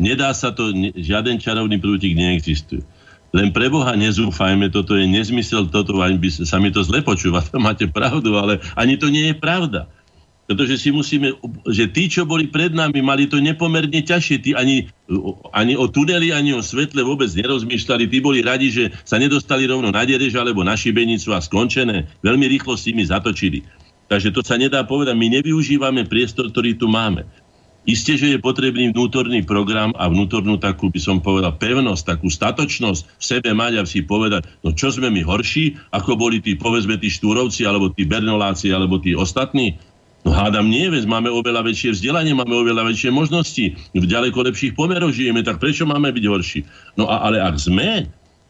Nedá 0.00 0.32
sa 0.32 0.56
to, 0.56 0.72
žiaden 0.96 1.36
čarovný 1.36 1.76
prútik 1.76 2.16
neexistuje. 2.16 2.80
Len 3.28 3.52
pre 3.52 3.68
Boha 3.68 3.92
nezúfajme, 3.92 4.72
toto 4.72 4.96
je 4.96 5.04
nezmysel, 5.04 5.68
toto 5.68 6.00
by 6.00 6.28
sa 6.32 6.56
mi 6.56 6.72
to 6.72 6.80
zle 6.80 7.04
počúva, 7.04 7.44
to 7.52 7.60
máte 7.60 7.84
pravdu, 7.84 8.40
ale 8.40 8.64
ani 8.72 8.96
to 8.96 9.12
nie 9.12 9.28
je 9.28 9.36
pravda. 9.36 9.84
Pretože 10.48 10.80
si 10.80 10.88
musíme, 10.88 11.36
že 11.68 11.92
tí, 11.92 12.08
čo 12.08 12.24
boli 12.24 12.48
pred 12.48 12.72
nami, 12.72 13.04
mali 13.04 13.28
to 13.28 13.36
nepomerne 13.36 14.00
ťažšie. 14.00 14.36
Tí 14.40 14.50
ani, 14.56 14.88
ani 15.52 15.76
o 15.76 15.84
tuneli, 15.92 16.32
ani 16.32 16.56
o 16.56 16.64
svetle 16.64 17.04
vôbec 17.04 17.28
nerozmýšľali. 17.36 18.08
Tí 18.08 18.24
boli 18.24 18.40
radi, 18.40 18.72
že 18.72 18.88
sa 19.04 19.20
nedostali 19.20 19.68
rovno 19.68 19.92
na 19.92 20.08
derež 20.08 20.32
alebo 20.40 20.64
na 20.64 20.72
šibenicu 20.72 21.36
a 21.36 21.44
skončené. 21.44 22.08
Veľmi 22.24 22.48
rýchlo 22.48 22.80
s 22.80 22.88
nimi 22.88 23.04
zatočili. 23.04 23.60
Takže 24.08 24.32
to 24.32 24.40
sa 24.40 24.56
nedá 24.56 24.82
povedať. 24.84 25.14
My 25.14 25.28
nevyužívame 25.28 26.08
priestor, 26.08 26.48
ktorý 26.48 26.76
tu 26.80 26.88
máme. 26.88 27.28
Isté, 27.88 28.20
že 28.20 28.36
je 28.36 28.40
potrebný 28.40 28.92
vnútorný 28.92 29.48
program 29.48 29.96
a 29.96 30.12
vnútornú 30.12 30.60
takú, 30.60 30.92
by 30.92 31.00
som 31.00 31.24
povedal, 31.24 31.56
pevnosť, 31.56 32.04
takú 32.04 32.28
statočnosť 32.28 33.00
v 33.16 33.24
sebe 33.24 33.50
mať 33.56 33.80
a 33.80 33.82
si 33.88 34.04
povedať, 34.04 34.44
no 34.60 34.76
čo 34.76 34.92
sme 34.92 35.08
my 35.08 35.24
horší, 35.24 35.72
ako 35.96 36.20
boli 36.20 36.36
tí, 36.44 36.52
povedzme, 36.52 37.00
tí 37.00 37.08
štúrovci, 37.08 37.64
alebo 37.64 37.88
tí 37.88 38.04
bernoláci, 38.04 38.68
alebo 38.76 39.00
tí 39.00 39.16
ostatní. 39.16 39.80
No 40.20 40.36
hádam 40.36 40.68
nie, 40.68 40.84
veď 40.92 41.08
máme 41.08 41.32
oveľa 41.32 41.64
väčšie 41.64 41.96
vzdelanie, 41.96 42.36
máme 42.36 42.52
oveľa 42.52 42.92
väčšie 42.92 43.08
možnosti, 43.08 43.72
v 43.96 44.04
ďaleko 44.04 44.36
lepších 44.36 44.76
pomeroch 44.76 45.16
žijeme, 45.16 45.40
tak 45.40 45.56
prečo 45.56 45.88
máme 45.88 46.12
byť 46.12 46.24
horší? 46.28 46.60
No 47.00 47.08
a, 47.08 47.24
ale 47.24 47.40
ak 47.40 47.56
sme, 47.56 48.04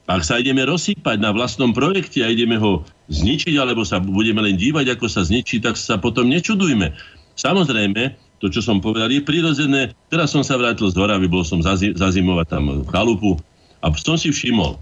ak 0.08 0.24
sa 0.24 0.40
ideme 0.40 0.64
rozsýpať 0.64 1.20
na 1.20 1.36
vlastnom 1.36 1.76
projekte 1.76 2.24
a 2.24 2.32
ideme 2.32 2.56
ho 2.56 2.80
zničiť, 3.12 3.54
alebo 3.60 3.84
sa 3.84 4.00
budeme 4.00 4.40
len 4.40 4.56
dívať, 4.56 4.96
ako 4.96 5.04
sa 5.04 5.20
zničí, 5.20 5.60
tak 5.60 5.76
sa 5.76 6.00
potom 6.00 6.32
nečudujme. 6.32 6.96
Samozrejme, 7.36 8.16
to, 8.40 8.48
čo 8.48 8.64
som 8.64 8.80
povedal, 8.80 9.12
je 9.12 9.20
prirodzené. 9.20 9.92
Teraz 10.08 10.32
som 10.32 10.40
sa 10.40 10.56
vrátil 10.56 10.88
z 10.88 10.96
Horavy, 10.96 11.28
bol 11.28 11.44
som 11.44 11.60
zazimovať 11.60 12.46
tam 12.48 12.64
v 12.82 12.88
chalupu 12.88 13.36
a 13.84 13.92
som 13.94 14.16
si 14.16 14.32
všimol, 14.32 14.80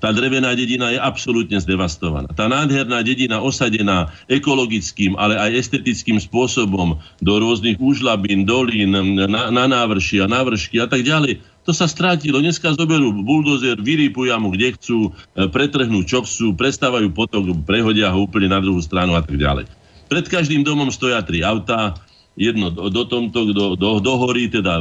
tá 0.00 0.16
drevená 0.16 0.56
dedina 0.56 0.96
je 0.96 0.98
absolútne 0.98 1.60
zdevastovaná. 1.60 2.32
Tá 2.32 2.48
nádherná 2.48 3.04
dedina 3.04 3.44
osadená 3.44 4.08
ekologickým, 4.32 5.12
ale 5.20 5.36
aj 5.36 5.60
estetickým 5.60 6.16
spôsobom 6.16 6.96
do 7.20 7.32
rôznych 7.36 7.76
úžlabín, 7.76 8.48
dolín, 8.48 8.96
na, 8.96 9.52
na 9.52 9.64
návrši 9.68 10.24
návršky 10.24 10.80
a 10.80 10.88
tak 10.88 11.04
ďalej. 11.04 11.44
To 11.68 11.76
sa 11.76 11.84
strátilo. 11.84 12.40
Dneska 12.40 12.72
zoberú 12.72 13.12
buldozer, 13.12 13.76
vyrípujú 13.76 14.32
mu 14.40 14.48
kde 14.52 14.74
chcú, 14.80 15.12
e, 15.36 15.44
pretrhnú 15.44 16.02
čo 16.08 16.24
chcú, 16.24 16.56
prestávajú 16.56 17.12
potok, 17.12 17.52
prehodia 17.68 18.08
ho 18.08 18.24
úplne 18.24 18.48
na 18.48 18.64
druhú 18.64 18.80
stranu 18.80 19.12
a 19.12 19.20
tak 19.20 19.36
ďalej. 19.36 19.68
Pred 20.08 20.26
každým 20.26 20.64
domom 20.64 20.88
stoja 20.88 21.20
tri 21.20 21.44
autá, 21.44 21.94
jedno 22.34 22.72
do, 22.72 22.88
do 22.88 23.04
tomto, 23.04 23.52
do, 23.52 23.66
do, 23.76 24.00
do 24.00 24.12
hory, 24.16 24.48
teda 24.48 24.80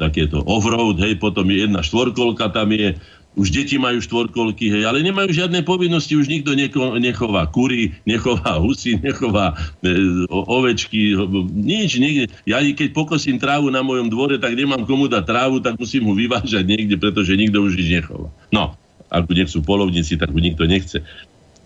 takéto 0.00 0.42
off-road, 0.48 0.98
hej, 1.04 1.20
potom 1.20 1.44
je 1.52 1.68
jedna 1.68 1.84
štvorkolka 1.84 2.50
tam 2.50 2.72
je, 2.72 2.96
už 3.38 3.54
deti 3.54 3.78
majú 3.78 4.02
štvorkolky, 4.02 4.74
hej, 4.74 4.82
ale 4.90 5.06
nemajú 5.06 5.30
žiadne 5.30 5.62
povinnosti, 5.62 6.18
už 6.18 6.26
nikto 6.26 6.50
neko, 6.58 6.98
nechová 6.98 7.46
kury, 7.46 7.94
nechová 8.02 8.58
husy, 8.58 8.98
nechová 8.98 9.54
e, 9.86 10.26
ovečky, 10.28 11.14
nič, 11.54 12.02
niekde. 12.02 12.24
Ja 12.42 12.58
keď 12.58 12.90
pokosím 12.90 13.38
trávu 13.38 13.70
na 13.70 13.86
mojom 13.86 14.10
dvore, 14.10 14.34
tak 14.42 14.58
nemám 14.58 14.82
komu 14.82 15.06
dať 15.06 15.24
trávu, 15.30 15.62
tak 15.62 15.78
musím 15.78 16.10
ho 16.10 16.14
vyvážať 16.18 16.66
niekde, 16.66 16.98
pretože 16.98 17.38
nikto 17.38 17.62
už 17.62 17.78
nič 17.78 18.02
nechová. 18.02 18.34
No, 18.50 18.74
ak 19.10 19.30
nechcú 19.30 19.62
polovníci, 19.62 20.18
tak 20.18 20.34
ho 20.34 20.40
nikto 20.42 20.66
nechce. 20.66 20.98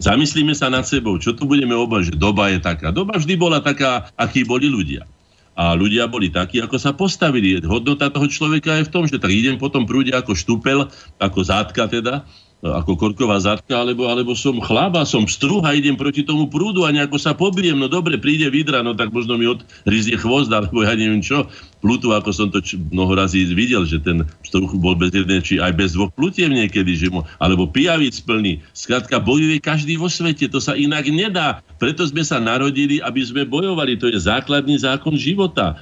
Zamyslíme 0.03 0.53
sa 0.53 0.69
nad 0.69 0.85
sebou, 0.85 1.16
čo 1.23 1.32
tu 1.32 1.47
budeme 1.49 1.73
obať, 1.73 2.12
že 2.12 2.15
doba 2.19 2.51
je 2.51 2.59
taká. 2.59 2.91
Doba 2.91 3.16
vždy 3.16 3.35
bola 3.39 3.62
taká, 3.62 4.11
akí 4.19 4.43
boli 4.43 4.66
ľudia. 4.66 5.07
A 5.55 5.79
ľudia 5.79 6.11
boli 6.11 6.35
takí, 6.35 6.59
ako 6.59 6.77
sa 6.83 6.91
postavili. 6.95 7.63
Hodnota 7.63 8.11
toho 8.11 8.27
človeka 8.27 8.75
je 8.83 8.87
v 8.87 8.93
tom, 8.93 9.07
že 9.07 9.23
tak 9.23 9.31
idem 9.31 9.55
potom 9.55 9.87
prúde 9.87 10.11
ako 10.11 10.35
štúpel, 10.35 10.91
ako 11.23 11.41
zátka 11.47 11.87
teda, 11.87 12.27
ako 12.65 12.97
korková 12.97 13.36
zadka, 13.36 13.77
alebo, 13.77 14.09
alebo 14.09 14.32
som 14.32 14.57
chlaba, 14.57 15.05
som 15.05 15.28
struha, 15.28 15.77
idem 15.77 16.01
proti 16.01 16.24
tomu 16.24 16.49
prúdu 16.49 16.89
a 16.89 16.95
nejako 16.95 17.20
sa 17.20 17.36
pobijem, 17.36 17.77
no 17.77 17.93
dobre, 17.93 18.16
príde 18.16 18.49
vidra, 18.49 18.81
no 18.81 18.97
tak 18.97 19.12
možno 19.12 19.36
mi 19.36 19.45
odrizne 19.45 20.16
chvost, 20.16 20.49
alebo 20.49 20.81
ja 20.81 20.97
neviem 20.97 21.20
čo, 21.20 21.45
plutu, 21.85 22.16
ako 22.16 22.32
som 22.32 22.49
to 22.49 22.65
č- 22.65 22.81
mnoho 22.81 23.12
razy 23.12 23.45
videl, 23.53 23.85
že 23.85 24.01
ten 24.01 24.24
struh 24.41 24.73
bol 24.81 24.97
bez 24.97 25.12
jednej, 25.12 25.45
či 25.45 25.61
aj 25.61 25.77
bez 25.77 25.93
dvoch 25.93 26.09
plutiev 26.16 26.49
niekedy, 26.49 26.97
že 26.97 27.12
mo, 27.12 27.28
alebo 27.36 27.69
pijavíc 27.69 28.24
plný. 28.24 28.65
Skrátka, 28.73 29.20
bojuje 29.20 29.61
každý 29.61 30.01
vo 30.01 30.09
svete, 30.09 30.49
to 30.49 30.57
sa 30.57 30.73
inak 30.73 31.05
nedá. 31.12 31.61
Preto 31.77 32.09
sme 32.09 32.24
sa 32.24 32.41
narodili, 32.41 33.05
aby 33.05 33.20
sme 33.20 33.45
bojovali, 33.45 34.01
to 34.01 34.09
je 34.09 34.16
základný 34.16 34.81
zákon 34.81 35.12
života. 35.20 35.77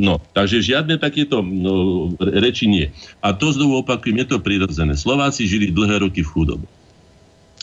No, 0.00 0.16
takže 0.32 0.64
žiadne 0.64 0.96
takéto 0.96 1.44
no, 1.44 2.08
reči 2.16 2.64
nie. 2.64 2.88
A 3.20 3.36
to 3.36 3.52
znovu 3.52 3.84
opakujem, 3.84 4.24
je 4.24 4.26
to 4.32 4.38
prirodzené. 4.40 4.96
Slováci 4.96 5.44
žili 5.44 5.68
dlhé 5.68 6.00
roky 6.00 6.24
v 6.24 6.32
chudobe 6.32 6.66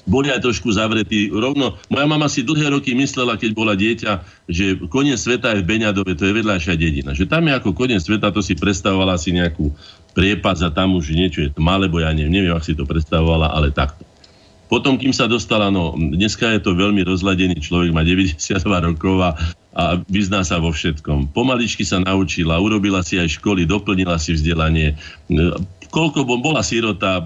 boli 0.07 0.31
aj 0.31 0.39
trošku 0.39 0.71
zavretí. 0.71 1.27
Rovno, 1.27 1.75
moja 1.91 2.07
mama 2.07 2.31
si 2.31 2.41
dlhé 2.41 2.71
roky 2.71 2.95
myslela, 2.95 3.35
keď 3.35 3.51
bola 3.51 3.75
dieťa, 3.75 4.11
že 4.47 4.79
koniec 4.87 5.19
sveta 5.19 5.53
je 5.53 5.61
v 5.61 5.67
Beňadove, 5.67 6.15
to 6.15 6.23
je 6.23 6.33
vedľajšia 6.33 6.73
dedina. 6.79 7.11
Že 7.11 7.27
tam 7.27 7.43
je 7.43 7.53
ako 7.59 7.75
koniec 7.75 7.99
sveta, 7.99 8.31
to 8.31 8.39
si 8.39 8.55
predstavovala 8.55 9.19
si 9.19 9.35
nejakú 9.35 9.75
priepad 10.15 10.57
a 10.63 10.71
tam 10.71 10.95
už 10.95 11.11
niečo 11.11 11.43
je 11.43 11.51
tma, 11.51 11.75
lebo 11.75 11.99
ja 11.99 12.15
neviem, 12.15 12.41
neviem, 12.41 12.55
ak 12.55 12.63
si 12.63 12.73
to 12.73 12.87
predstavovala, 12.87 13.51
ale 13.51 13.75
takto. 13.75 14.07
Potom, 14.67 14.99
kým 14.99 15.15
sa 15.15 15.31
dostala, 15.31 15.71
no 15.71 15.95
dneska 15.95 16.51
je 16.55 16.59
to 16.59 16.75
veľmi 16.75 17.03
rozladený 17.03 17.59
človek, 17.59 17.91
má 17.91 18.03
92 18.07 18.63
rokov 18.63 19.15
a, 19.21 19.35
a 19.77 20.01
vyzná 20.09 20.41
sa 20.41 20.57
vo 20.57 20.73
všetkom. 20.73 21.37
Pomaličky 21.37 21.85
sa 21.85 22.01
naučila, 22.01 22.57
urobila 22.57 23.05
si 23.05 23.21
aj 23.21 23.37
školy, 23.37 23.69
doplnila 23.69 24.17
si 24.17 24.33
vzdelanie. 24.33 24.97
Koľko 25.93 26.25
bola 26.25 26.65
sirota, 26.65 27.21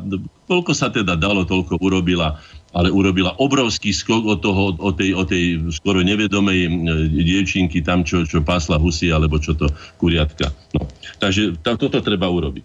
koľko 0.52 0.76
sa 0.76 0.92
teda 0.92 1.16
dalo, 1.16 1.48
toľko 1.48 1.80
urobila 1.80 2.36
ale 2.72 2.88
urobila 2.88 3.36
obrovský 3.36 3.92
skok 3.92 4.24
od, 4.24 4.40
toho, 4.40 4.72
od, 4.80 4.96
tej, 4.96 5.12
od 5.12 5.28
tej 5.28 5.60
skoro 5.76 6.00
nevedomej 6.00 6.72
dievčinky 7.12 7.84
tam, 7.84 8.08
čo, 8.08 8.24
čo 8.24 8.40
pásla 8.40 8.80
husy, 8.80 9.12
alebo 9.12 9.36
čo 9.44 9.56
to 9.60 9.68
kuriatka. 10.00 10.56
No. 10.72 10.88
Takže 11.20 11.60
tam, 11.60 11.76
toto 11.76 12.00
treba 12.00 12.32
urobiť. 12.32 12.64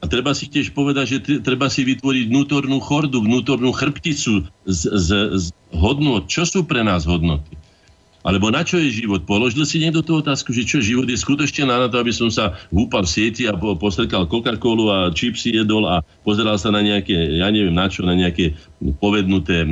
A 0.00 0.08
treba 0.08 0.36
si 0.36 0.48
tiež 0.48 0.72
povedať, 0.76 1.06
že 1.16 1.18
treba 1.40 1.68
si 1.72 1.84
vytvoriť 1.84 2.28
vnútornú 2.28 2.76
chordu, 2.80 3.24
vnútornú 3.24 3.72
chrbticu 3.72 4.44
z, 4.68 4.80
z, 4.92 5.08
z 5.32 5.46
hodnot. 5.72 6.28
Čo 6.28 6.44
sú 6.44 6.60
pre 6.64 6.84
nás 6.84 7.08
hodnoty? 7.08 7.56
Alebo 8.24 8.48
na 8.48 8.64
čo 8.64 8.80
je 8.80 9.04
život? 9.04 9.28
Položil 9.28 9.68
si 9.68 9.76
niekto 9.84 10.00
tú 10.00 10.24
otázku, 10.24 10.56
že 10.56 10.64
čo 10.64 10.80
život 10.80 11.04
je 11.04 11.20
skutočne 11.20 11.68
na 11.68 11.92
to, 11.92 12.00
aby 12.00 12.08
som 12.08 12.32
sa 12.32 12.56
húpal 12.72 13.04
v 13.04 13.12
sieti 13.12 13.44
a 13.44 13.52
postrekal 13.52 14.24
Coca-Colu 14.24 14.88
a 14.88 14.98
čipsy 15.12 15.52
jedol 15.52 15.84
a 15.84 16.00
pozeral 16.24 16.56
sa 16.56 16.72
na 16.72 16.80
nejaké, 16.80 17.12
ja 17.36 17.52
neviem 17.52 17.76
na 17.76 17.84
čo, 17.84 18.00
na 18.00 18.16
nejaké 18.16 18.56
povednuté 18.96 19.68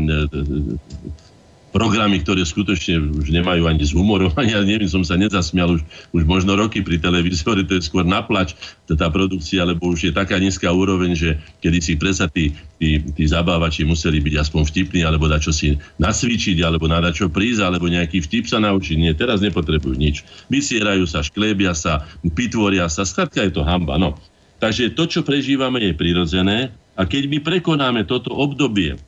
programy, 1.72 2.20
ktoré 2.20 2.44
skutočne 2.44 3.00
už 3.16 3.32
nemajú 3.32 3.64
ani 3.66 3.82
z 3.82 3.96
humorom, 3.96 4.30
ani 4.40 4.52
ja 4.52 4.60
neviem, 4.62 4.86
som 4.86 5.02
sa 5.02 5.16
nezasmial 5.16 5.74
už, 5.74 5.82
už 6.12 6.22
možno 6.28 6.54
roky 6.54 6.84
pri 6.84 7.00
televízore, 7.00 7.64
to 7.64 7.80
je 7.80 7.88
skôr 7.88 8.04
naplač, 8.04 8.54
tá 8.92 9.08
produkcia, 9.08 9.64
lebo 9.64 9.96
už 9.96 10.08
je 10.08 10.12
taká 10.12 10.36
nízka 10.36 10.68
úroveň, 10.68 11.16
že 11.16 11.30
kedy 11.64 11.78
si 11.80 11.92
presa 11.96 12.28
tí, 12.28 12.52
tí, 12.76 13.00
tí 13.00 13.24
zabávači 13.24 13.88
museli 13.88 14.20
byť 14.20 14.34
aspoň 14.36 14.62
vtipní, 14.68 15.00
alebo 15.00 15.32
dať 15.32 15.40
čo 15.48 15.52
si 15.56 15.80
nasvičiť, 15.96 16.60
alebo 16.60 16.84
na 16.84 17.00
čo 17.08 17.32
prísť, 17.32 17.64
alebo 17.64 17.88
nejaký 17.88 18.20
vtip 18.20 18.44
sa 18.44 18.60
naučiť. 18.60 18.96
Nie, 19.00 19.16
teraz 19.16 19.40
nepotrebujú 19.40 19.96
nič. 19.96 20.28
Vysierajú 20.52 21.08
sa, 21.08 21.24
šklébia 21.24 21.72
sa, 21.72 22.04
pitvoria 22.36 22.92
sa, 22.92 23.08
skrátka 23.08 23.40
je 23.48 23.56
to 23.56 23.64
hamba. 23.64 23.96
No. 23.96 24.20
Takže 24.60 24.92
to, 24.92 25.08
čo 25.08 25.24
prežívame, 25.24 25.80
je 25.88 25.96
prirodzené 25.96 26.70
a 26.94 27.08
keď 27.08 27.32
my 27.32 27.38
prekonáme 27.40 28.04
toto 28.04 28.30
obdobie 28.30 29.00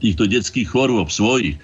týchto 0.00 0.28
detských 0.28 0.68
chorôb 0.68 1.08
svojich, 1.08 1.56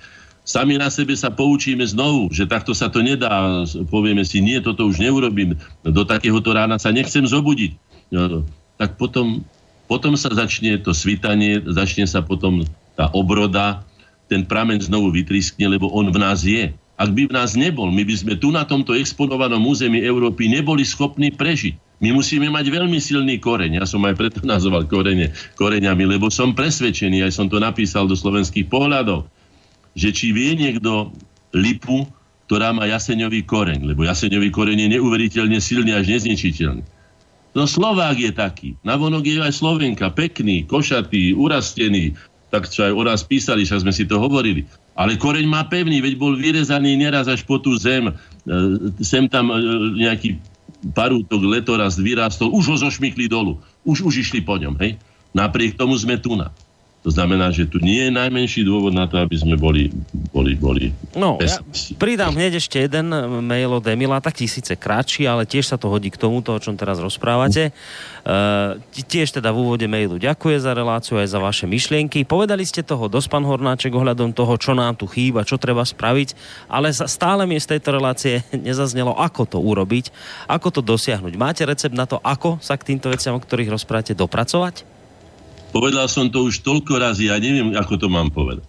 sami 0.42 0.74
na 0.78 0.90
sebe 0.90 1.14
sa 1.14 1.30
poučíme 1.30 1.86
znovu, 1.86 2.32
že 2.34 2.48
takto 2.48 2.74
sa 2.74 2.90
to 2.90 3.04
nedá, 3.04 3.62
povieme 3.88 4.26
si, 4.26 4.42
nie, 4.42 4.58
toto 4.58 4.90
už 4.90 4.98
neurobím, 4.98 5.54
do 5.86 6.02
takéhoto 6.02 6.50
rána 6.50 6.80
sa 6.80 6.90
nechcem 6.90 7.22
zobudiť, 7.22 7.72
no, 8.10 8.42
tak 8.80 8.98
potom, 8.98 9.46
potom 9.86 10.18
sa 10.18 10.32
začne 10.34 10.80
to 10.82 10.90
svitanie, 10.90 11.62
začne 11.70 12.08
sa 12.08 12.24
potom 12.24 12.66
tá 12.98 13.08
obroda, 13.14 13.86
ten 14.26 14.48
pramen 14.48 14.80
znovu 14.80 15.12
vytriskne, 15.12 15.68
lebo 15.68 15.92
on 15.92 16.08
v 16.08 16.18
nás 16.18 16.40
je. 16.40 16.72
Ak 16.96 17.12
by 17.12 17.28
v 17.28 17.36
nás 17.36 17.52
nebol, 17.52 17.92
my 17.92 18.00
by 18.04 18.14
sme 18.16 18.34
tu 18.40 18.48
na 18.48 18.64
tomto 18.64 18.96
exponovanom 18.96 19.60
území 19.64 20.00
Európy 20.00 20.48
neboli 20.48 20.88
schopní 20.88 21.28
prežiť. 21.28 21.76
My 22.02 22.10
musíme 22.10 22.50
mať 22.50 22.66
veľmi 22.66 22.98
silný 22.98 23.38
koreň. 23.38 23.78
Ja 23.78 23.86
som 23.86 24.02
aj 24.02 24.18
preto 24.18 24.40
nazval 24.52 24.90
korene, 24.90 25.30
koreňami, 25.54 26.18
lebo 26.18 26.28
som 26.28 26.52
presvedčený, 26.52 27.22
aj 27.22 27.32
som 27.32 27.46
to 27.46 27.62
napísal 27.62 28.10
do 28.10 28.18
slovenských 28.18 28.66
pohľadov, 28.66 29.30
že 29.94 30.10
či 30.10 30.34
vie 30.34 30.58
niekto 30.58 31.14
lipu, 31.54 32.04
ktorá 32.50 32.74
má 32.74 32.90
jaseňový 32.90 33.46
koreň, 33.46 33.86
lebo 33.86 34.02
jaseňový 34.02 34.50
koreň 34.50 34.84
je 34.84 34.88
neuveriteľne 34.98 35.62
silný 35.62 35.94
až 35.94 36.10
nezničiteľný. 36.10 36.82
No 37.52 37.68
Slovák 37.68 38.16
je 38.16 38.32
taký. 38.32 38.68
Navonok 38.80 39.28
je 39.28 39.36
aj 39.38 39.60
Slovenka, 39.60 40.08
pekný, 40.10 40.64
košatý, 40.64 41.36
urastený, 41.36 42.16
tak 42.48 42.68
čo 42.68 42.88
aj 42.88 42.92
o 42.92 43.02
nás 43.04 43.20
písali, 43.24 43.64
však 43.64 43.84
sme 43.84 43.92
si 43.92 44.04
to 44.08 44.16
hovorili. 44.20 44.64
Ale 44.92 45.16
koreň 45.16 45.48
má 45.48 45.64
pevný, 45.68 46.04
veď 46.04 46.20
bol 46.20 46.36
vyrezaný 46.36 46.96
neraz 47.00 47.28
až 47.28 47.44
po 47.48 47.56
tú 47.56 47.76
zem. 47.80 48.08
E, 48.08 48.12
sem 49.00 49.24
tam 49.28 49.48
e, 49.48 49.56
nejaký 50.00 50.36
parútok 50.90 51.46
letoraz 51.46 51.94
vyrástol, 51.94 52.50
už 52.50 52.74
ho 52.74 52.76
zošmykli 52.82 53.30
dolu. 53.30 53.62
Už, 53.86 54.02
už 54.02 54.26
išli 54.26 54.42
po 54.42 54.58
ňom, 54.58 54.74
hej. 54.82 54.98
Napriek 55.32 55.78
tomu 55.78 55.94
sme 55.94 56.18
tu 56.18 56.34
na. 56.34 56.50
To 57.02 57.10
znamená, 57.10 57.50
že 57.50 57.66
tu 57.66 57.82
nie 57.82 58.06
je 58.06 58.14
najmenší 58.14 58.62
dôvod 58.62 58.94
na 58.94 59.10
to, 59.10 59.18
aby 59.18 59.34
sme 59.34 59.58
boli, 59.58 59.90
boli, 60.30 60.54
boli 60.54 60.94
No, 61.18 61.34
ja 61.42 61.58
pridám 61.98 62.30
hneď 62.30 62.62
ešte 62.62 62.78
jeden 62.78 63.10
mail 63.42 63.74
od 63.74 63.82
Emila, 63.90 64.22
taký 64.22 64.46
síce 64.46 64.78
kratší, 64.78 65.26
ale 65.26 65.42
tiež 65.42 65.66
sa 65.66 65.76
to 65.76 65.90
hodí 65.90 66.14
k 66.14 66.16
tomuto, 66.16 66.54
o 66.54 66.62
čom 66.62 66.78
teraz 66.78 67.02
rozprávate. 67.02 67.74
Uh, 68.22 68.78
tiež 68.94 69.34
teda 69.34 69.50
v 69.50 69.66
úvode 69.66 69.86
mailu 69.90 70.14
ďakuje 70.14 70.62
za 70.62 70.78
reláciu 70.78 71.18
aj 71.18 71.34
za 71.34 71.42
vaše 71.42 71.66
myšlienky. 71.66 72.22
Povedali 72.22 72.62
ste 72.62 72.86
toho 72.86 73.10
dosť, 73.10 73.34
pán 73.34 73.42
Hornáček, 73.42 73.90
ohľadom 73.90 74.30
toho, 74.30 74.54
čo 74.54 74.78
nám 74.78 74.94
tu 74.94 75.10
chýba, 75.10 75.42
čo 75.42 75.58
treba 75.58 75.82
spraviť, 75.82 76.38
ale 76.70 76.94
stále 76.94 77.50
mi 77.50 77.58
z 77.58 77.76
tejto 77.76 77.98
relácie 77.98 78.46
nezaznelo, 78.70 79.18
ako 79.18 79.42
to 79.50 79.58
urobiť, 79.58 80.14
ako 80.46 80.70
to 80.70 80.80
dosiahnuť. 80.86 81.34
Máte 81.34 81.66
recept 81.66 81.98
na 81.98 82.06
to, 82.06 82.22
ako 82.22 82.62
sa 82.62 82.78
k 82.78 82.94
týmto 82.94 83.10
veciam, 83.10 83.34
o 83.34 83.42
ktorých 83.42 83.74
rozprávate, 83.74 84.14
dopracovať? 84.14 84.91
Povedal 85.72 86.04
som 86.06 86.28
to 86.28 86.46
už 86.46 86.60
toľko 86.60 87.00
razy, 87.00 87.32
ja 87.32 87.40
neviem, 87.40 87.72
ako 87.72 87.96
to 87.96 88.06
mám 88.12 88.28
povedať. 88.28 88.68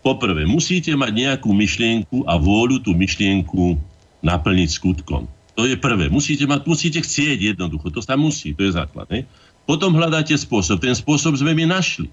Poprvé, 0.00 0.48
musíte 0.48 0.88
mať 0.96 1.12
nejakú 1.12 1.52
myšlienku 1.52 2.24
a 2.24 2.40
vôľu 2.40 2.80
tú 2.80 2.96
myšlienku 2.96 3.76
naplniť 4.24 4.68
skutkom. 4.72 5.28
To 5.58 5.66
je 5.66 5.74
prvé. 5.74 6.08
Musíte, 6.08 6.46
mať, 6.46 6.64
musíte 6.64 7.02
chcieť 7.02 7.52
jednoducho. 7.52 7.90
To 7.90 8.00
sa 8.00 8.14
musí, 8.14 8.54
to 8.54 8.62
je 8.64 8.72
základ. 8.78 9.10
Ne? 9.10 9.26
Potom 9.68 9.92
hľadáte 9.92 10.32
spôsob. 10.38 10.80
Ten 10.80 10.94
spôsob 10.94 11.36
sme 11.36 11.52
my 11.52 11.68
našli. 11.68 12.08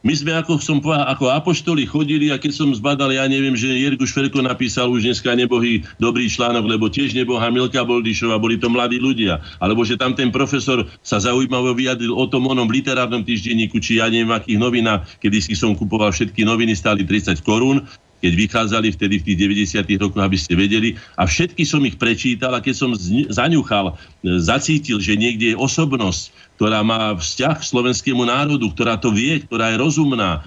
My 0.00 0.16
sme, 0.16 0.32
ako 0.32 0.56
som 0.64 0.80
povedal, 0.80 1.12
ako 1.12 1.28
apoštoli 1.28 1.84
chodili 1.84 2.32
a 2.32 2.40
keď 2.40 2.56
som 2.56 2.72
zbadal, 2.72 3.12
ja 3.12 3.28
neviem, 3.28 3.52
že 3.52 3.68
Jergu 3.68 4.08
Šverko 4.08 4.40
napísal 4.40 4.88
už 4.88 5.04
dneska 5.04 5.36
nebohý 5.36 5.84
dobrý 6.00 6.24
článok, 6.24 6.64
lebo 6.64 6.88
tiež 6.88 7.12
neboha 7.12 7.52
Milka 7.52 7.84
Boldišova, 7.84 8.40
boli 8.40 8.56
to 8.56 8.72
mladí 8.72 8.96
ľudia. 8.96 9.44
Alebo 9.60 9.84
že 9.84 10.00
tam 10.00 10.16
ten 10.16 10.32
profesor 10.32 10.88
sa 11.04 11.20
zaujímavo 11.20 11.76
vyjadril 11.76 12.16
o 12.16 12.24
tom 12.32 12.48
onom 12.48 12.72
literárnom 12.72 13.28
týždenníku, 13.28 13.76
či 13.76 14.00
ja 14.00 14.08
neviem, 14.08 14.32
akých 14.32 14.56
novinách, 14.56 15.04
kedy 15.20 15.36
si 15.36 15.52
som 15.52 15.76
kupoval 15.76 16.16
všetky 16.16 16.48
noviny, 16.48 16.72
stáli 16.72 17.04
30 17.04 17.36
korún 17.44 17.84
keď 18.20 18.32
vychádzali 18.36 18.88
vtedy 18.94 19.14
v 19.20 19.24
tých 19.32 19.38
90. 19.76 20.00
rokoch, 20.00 20.22
aby 20.22 20.36
ste 20.36 20.54
vedeli. 20.54 20.94
A 21.16 21.24
všetky 21.24 21.64
som 21.64 21.80
ich 21.88 21.96
prečítal 21.96 22.52
a 22.52 22.60
keď 22.60 22.74
som 22.76 22.90
zaňuchal, 23.32 23.96
e, 23.96 24.38
zacítil, 24.38 25.00
že 25.00 25.16
niekde 25.16 25.52
je 25.52 25.56
osobnosť, 25.56 26.32
ktorá 26.60 26.84
má 26.84 27.16
vzťah 27.16 27.56
k 27.56 27.68
slovenskému 27.72 28.28
národu, 28.28 28.68
ktorá 28.76 29.00
to 29.00 29.08
vie, 29.08 29.40
ktorá 29.40 29.72
je 29.72 29.80
rozumná 29.80 30.44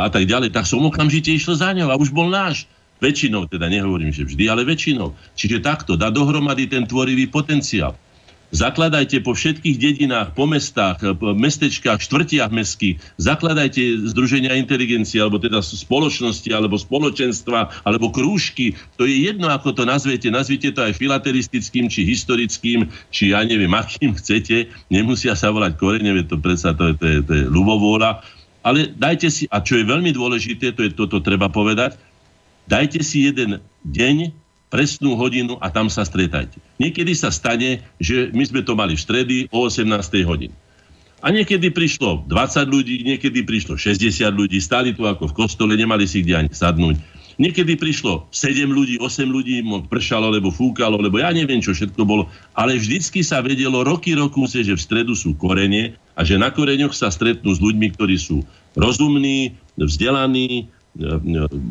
a 0.00 0.08
tak 0.08 0.24
ďalej, 0.24 0.56
tak 0.56 0.64
som 0.64 0.80
okamžite 0.80 1.28
išiel 1.28 1.60
za 1.60 1.76
ňou 1.76 1.92
a 1.92 2.00
už 2.00 2.10
bol 2.10 2.32
náš. 2.32 2.64
Väčšinou, 3.00 3.48
teda 3.48 3.68
nehovorím, 3.68 4.12
že 4.12 4.28
vždy, 4.28 4.44
ale 4.48 4.64
väčšinou. 4.64 5.16
Čiže 5.32 5.64
takto, 5.64 5.96
dá 5.96 6.12
dohromady 6.12 6.68
ten 6.68 6.84
tvorivý 6.84 7.32
potenciál. 7.32 7.96
Zakladajte 8.50 9.22
po 9.22 9.30
všetkých 9.30 9.78
dedinách, 9.78 10.34
po 10.34 10.42
mestách, 10.42 10.98
po 11.22 11.38
mestečkách, 11.38 12.02
štvrtiach 12.02 12.50
mestských, 12.50 12.98
zakladajte 13.22 14.10
združenia 14.10 14.58
inteligencie, 14.58 15.22
alebo 15.22 15.38
teda 15.38 15.62
spoločnosti, 15.62 16.50
alebo 16.50 16.74
spoločenstva, 16.74 17.86
alebo 17.86 18.10
krúžky. 18.10 18.74
To 18.98 19.06
je 19.06 19.30
jedno, 19.30 19.54
ako 19.54 19.70
to 19.70 19.86
nazviete. 19.86 20.34
Nazvite 20.34 20.74
to 20.74 20.82
aj 20.82 20.98
filatelistickým, 20.98 21.86
či 21.86 22.02
historickým, 22.02 22.90
či 23.14 23.30
ja 23.30 23.46
neviem, 23.46 23.70
akým 23.70 24.18
chcete. 24.18 24.66
Nemusia 24.90 25.38
sa 25.38 25.54
volať 25.54 25.78
korene, 25.78 26.10
to 26.26 26.34
predsa 26.34 26.74
to 26.74 26.90
je, 26.90 26.94
to 26.98 27.06
je, 27.06 27.18
to 27.22 27.32
je 27.38 27.44
ľubovôľa. 27.46 28.18
Ale 28.66 28.90
dajte 28.92 29.30
si, 29.30 29.46
a 29.46 29.62
čo 29.62 29.78
je 29.78 29.86
veľmi 29.86 30.10
dôležité, 30.10 30.74
to 30.74 30.84
je 30.84 30.92
toto 30.92 31.22
treba 31.22 31.48
povedať, 31.48 31.96
dajte 32.66 33.00
si 33.00 33.30
jeden 33.30 33.62
deň, 33.86 34.34
presnú 34.70 35.18
hodinu 35.18 35.58
a 35.58 35.68
tam 35.68 35.90
sa 35.90 36.06
stretajte. 36.06 36.62
Niekedy 36.78 37.12
sa 37.12 37.34
stane, 37.34 37.82
že 37.98 38.30
my 38.30 38.44
sme 38.46 38.60
to 38.62 38.78
mali 38.78 38.94
v 38.94 39.02
stredy 39.02 39.36
o 39.50 39.66
18. 39.66 39.90
hodine. 40.24 40.54
A 41.20 41.28
niekedy 41.28 41.68
prišlo 41.68 42.24
20 42.32 42.64
ľudí, 42.64 43.04
niekedy 43.04 43.44
prišlo 43.44 43.76
60 43.76 44.24
ľudí, 44.32 44.56
stáli 44.56 44.96
tu 44.96 45.04
ako 45.04 45.28
v 45.28 45.36
kostole, 45.36 45.76
nemali 45.76 46.08
si 46.08 46.24
kde 46.24 46.46
ani 46.46 46.50
sadnúť. 46.54 46.96
Niekedy 47.36 47.76
prišlo 47.76 48.28
7 48.32 48.68
ľudí, 48.68 48.96
8 49.00 49.28
ľudí, 49.28 49.60
pršalo, 49.88 50.32
lebo 50.32 50.52
fúkalo, 50.52 51.00
lebo 51.00 51.20
ja 51.20 51.32
neviem, 51.32 51.60
čo 51.60 51.72
všetko 51.72 52.04
bolo. 52.04 52.28
Ale 52.52 52.76
vždycky 52.76 53.20
sa 53.24 53.40
vedelo 53.44 53.84
roky, 53.84 54.12
roku, 54.16 54.44
že 54.48 54.64
v 54.64 54.80
stredu 54.80 55.12
sú 55.16 55.36
korene 55.36 55.96
a 56.16 56.24
že 56.24 56.36
na 56.36 56.52
koreňoch 56.52 56.92
sa 56.92 57.08
stretnú 57.08 57.52
s 57.52 57.60
ľuďmi, 57.60 57.96
ktorí 57.96 58.16
sú 58.20 58.44
rozumní, 58.76 59.56
vzdelaní, 59.80 60.68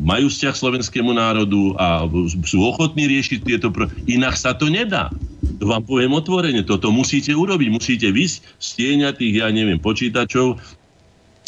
majú 0.00 0.32
vzťah 0.32 0.54
slovenskému 0.56 1.12
národu 1.12 1.76
a 1.76 2.08
sú 2.48 2.64
ochotní 2.64 3.04
riešiť 3.04 3.40
tieto... 3.44 3.68
Pro... 3.68 3.86
Inak 4.08 4.34
sa 4.34 4.56
to 4.56 4.72
nedá. 4.72 5.12
To 5.60 5.68
vám 5.68 5.84
poviem 5.84 6.16
otvorene. 6.16 6.64
Toto 6.64 6.88
musíte 6.88 7.36
urobiť. 7.36 7.68
Musíte 7.68 8.08
vysť 8.08 8.40
z 8.56 8.68
tieňa 8.80 9.12
tých, 9.12 9.44
ja 9.44 9.52
neviem, 9.52 9.76
počítačov 9.76 10.56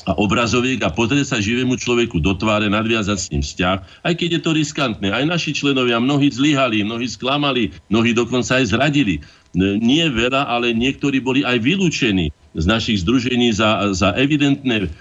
a 0.03 0.19
obrazoviek 0.19 0.82
a 0.82 0.90
pozrieť 0.90 1.31
sa 1.31 1.39
živému 1.39 1.78
človeku 1.78 2.19
do 2.19 2.35
tváre, 2.35 2.66
nadviazať 2.66 3.19
s 3.23 3.31
ním 3.31 3.43
vzťah, 3.47 4.03
aj 4.03 4.15
keď 4.19 4.28
je 4.35 4.40
to 4.43 4.51
riskantné. 4.51 5.09
Aj 5.15 5.23
naši 5.23 5.55
členovia, 5.55 6.03
mnohí 6.03 6.27
zlyhali, 6.27 6.82
mnohí 6.82 7.07
sklamali, 7.07 7.70
mnohí 7.86 8.11
dokonca 8.11 8.59
aj 8.59 8.74
zradili. 8.74 9.23
Nie 9.55 10.11
veľa, 10.11 10.51
ale 10.51 10.74
niektorí 10.74 11.23
boli 11.23 11.47
aj 11.47 11.62
vylúčení 11.62 12.35
z 12.52 12.64
našich 12.68 13.00
združení 13.00 13.52
za, 13.52 13.92
za 13.96 14.12
evidentné 14.16 14.92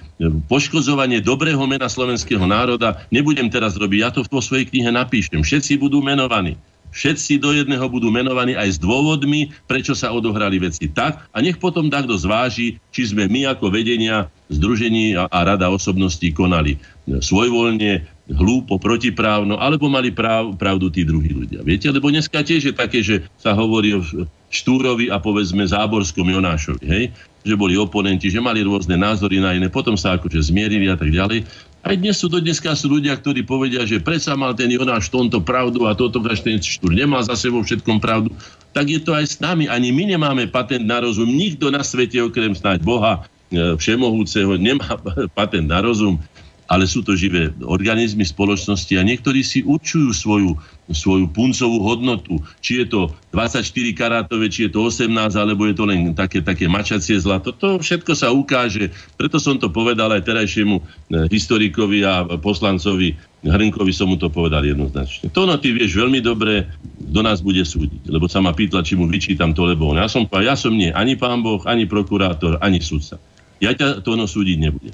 poškozovanie 0.47 1.19
dobrého 1.19 1.61
mena 1.67 1.91
slovenského 1.91 2.43
národa. 2.47 3.03
Nebudem 3.11 3.51
teraz 3.51 3.75
robiť, 3.75 3.99
ja 3.99 4.09
to 4.13 4.23
vo 4.27 4.39
svojej 4.39 4.69
knihe 4.69 4.89
napíšem. 4.93 5.43
Všetci 5.43 5.81
budú 5.81 5.99
menovaní. 5.99 6.55
Všetci 6.91 7.39
do 7.39 7.55
jedného 7.55 7.87
budú 7.87 8.11
menovaní 8.11 8.51
aj 8.51 8.75
s 8.75 8.77
dôvodmi, 8.83 9.55
prečo 9.63 9.95
sa 9.95 10.11
odohrali 10.11 10.59
veci 10.59 10.91
tak 10.91 11.23
a 11.31 11.39
nech 11.39 11.55
potom 11.55 11.87
takto 11.87 12.19
zváži, 12.19 12.83
či 12.91 13.01
sme 13.07 13.31
my 13.31 13.47
ako 13.55 13.71
vedenia 13.71 14.27
Združení 14.51 15.15
a, 15.15 15.31
a 15.31 15.39
Rada 15.47 15.71
osobností 15.71 16.35
konali 16.35 16.75
svojvoľne, 17.07 18.03
hlúpo, 18.35 18.75
protiprávno, 18.75 19.55
alebo 19.55 19.87
mali 19.87 20.11
práv, 20.11 20.59
pravdu 20.59 20.91
tí 20.91 21.07
druhí 21.07 21.31
ľudia. 21.31 21.63
Viete, 21.63 21.87
lebo 21.91 22.11
dneska 22.11 22.43
tiež 22.43 22.71
je 22.71 22.75
také, 22.75 22.99
že 22.99 23.23
sa 23.39 23.55
hovorí 23.55 23.95
o 23.95 24.03
Štúrovi 24.51 25.07
a 25.07 25.19
povedzme 25.19 25.63
Záborskom 25.63 26.27
Jonášovi, 26.27 26.85
hej? 26.91 27.03
Že 27.41 27.55
boli 27.57 27.73
oponenti, 27.77 28.29
že 28.29 28.37
mali 28.37 28.61
rôzne 28.61 28.97
názory 28.97 29.41
na 29.41 29.57
iné, 29.57 29.67
potom 29.69 29.97
sa 29.97 30.17
akože 30.17 30.53
zmierili 30.53 30.85
a 30.89 30.97
tak 30.97 31.09
ďalej. 31.09 31.45
Aj 31.81 31.97
dnes 31.97 32.13
sú 32.13 32.29
to 32.29 32.37
dneska 32.37 32.77
sú 32.77 32.93
ľudia, 32.93 33.17
ktorí 33.17 33.41
povedia, 33.41 33.81
že 33.89 33.97
predsa 33.97 34.37
mal 34.37 34.53
ten 34.53 34.69
Jonáš 34.69 35.09
tomto 35.09 35.41
pravdu 35.41 35.89
a 35.89 35.97
toto 35.97 36.21
ten 36.21 36.61
Štúr 36.61 36.93
nemal 36.93 37.25
za 37.25 37.33
sebou 37.33 37.65
všetkom 37.65 37.97
pravdu. 37.97 38.29
Tak 38.69 38.85
je 38.85 39.01
to 39.01 39.17
aj 39.17 39.25
s 39.25 39.35
nami. 39.41 39.65
Ani 39.65 39.89
my 39.89 40.13
nemáme 40.13 40.45
patent 40.45 40.85
na 40.85 41.01
rozum. 41.01 41.25
Nikto 41.25 41.73
na 41.73 41.81
svete, 41.81 42.21
okrem 42.21 42.53
snáď 42.53 42.85
Boha, 42.85 43.25
e, 43.49 43.73
všemohúceho, 43.81 44.61
nemá 44.61 44.93
patent 45.37 45.65
na 45.65 45.81
rozum. 45.81 46.21
Ale 46.71 46.87
sú 46.87 47.03
to 47.03 47.19
živé 47.19 47.51
organizmy 47.67 48.23
spoločnosti 48.23 48.95
a 48.95 49.03
niektorí 49.03 49.43
si 49.43 49.59
určujú 49.59 50.15
svoju, 50.15 50.51
svoju 50.87 51.27
puncovú 51.27 51.83
hodnotu. 51.83 52.39
Či 52.63 52.71
je 52.81 52.85
to 52.87 53.01
24 53.35 53.67
karátové, 53.91 54.47
či 54.47 54.71
je 54.71 54.79
to 54.79 54.87
18, 54.87 55.11
alebo 55.35 55.67
je 55.67 55.75
to 55.75 55.83
len 55.83 56.15
také, 56.15 56.39
také 56.39 56.71
mačacie 56.71 57.19
zlato. 57.19 57.51
To 57.59 57.75
všetko 57.75 58.15
sa 58.15 58.31
ukáže. 58.31 58.87
Preto 59.19 59.35
som 59.35 59.59
to 59.59 59.67
povedal 59.67 60.15
aj 60.15 60.23
terajšiemu 60.23 60.79
e, 60.79 60.83
historikovi 61.27 62.07
a 62.07 62.23
poslancovi 62.39 63.19
Hrnkovi 63.41 63.89
som 63.89 64.07
mu 64.07 64.21
to 64.21 64.29
povedal 64.29 64.61
jednoznačne. 64.63 65.33
To 65.33 65.49
no 65.49 65.57
ty 65.57 65.73
vieš 65.73 65.97
veľmi 65.97 66.21
dobre, 66.21 66.69
do 67.01 67.25
nás 67.25 67.41
bude 67.41 67.65
súdiť. 67.65 68.07
Lebo 68.07 68.29
sa 68.29 68.37
ma 68.37 68.53
pýtla, 68.53 68.85
či 68.85 68.93
mu 68.93 69.09
vyčítam 69.11 69.51
to, 69.51 69.65
lebo 69.65 69.91
on. 69.91 69.97
Ja 69.97 70.05
som, 70.05 70.29
ja 70.29 70.53
som 70.53 70.77
nie 70.77 70.93
ani 70.93 71.17
pán 71.17 71.41
Boh, 71.41 71.59
ani 71.65 71.89
prokurátor, 71.89 72.61
ani 72.61 72.79
sudca. 72.79 73.17
Ja 73.57 73.73
ťa 73.73 74.05
to 74.05 74.13
no 74.13 74.29
súdiť 74.29 74.57
nebudem 74.61 74.93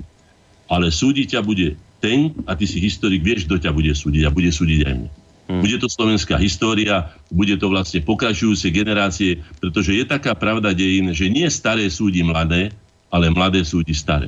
ale 0.68 0.92
súdiť 0.92 1.38
ťa 1.38 1.42
bude 1.44 1.80
ten, 1.98 2.36
a 2.46 2.54
ty 2.54 2.70
si 2.70 2.78
historik, 2.78 3.26
vieš, 3.26 3.50
kto 3.50 3.58
ťa 3.58 3.72
bude 3.74 3.90
súdiť 3.92 4.24
a 4.28 4.34
bude 4.34 4.52
súdiť 4.54 4.80
aj 4.86 4.94
mne. 4.94 5.10
Hmm. 5.48 5.64
Bude 5.64 5.80
to 5.80 5.88
slovenská 5.88 6.36
história, 6.38 7.16
bude 7.32 7.56
to 7.56 7.72
vlastne 7.72 8.04
pokračujúce 8.04 8.68
generácie, 8.68 9.40
pretože 9.64 9.96
je 9.96 10.04
taká 10.04 10.36
pravda 10.36 10.76
dejín, 10.76 11.16
že 11.16 11.32
nie 11.32 11.48
staré 11.48 11.88
súdi 11.88 12.20
mladé, 12.22 12.76
ale 13.08 13.32
mladé 13.32 13.64
súdi 13.64 13.96
staré. 13.96 14.28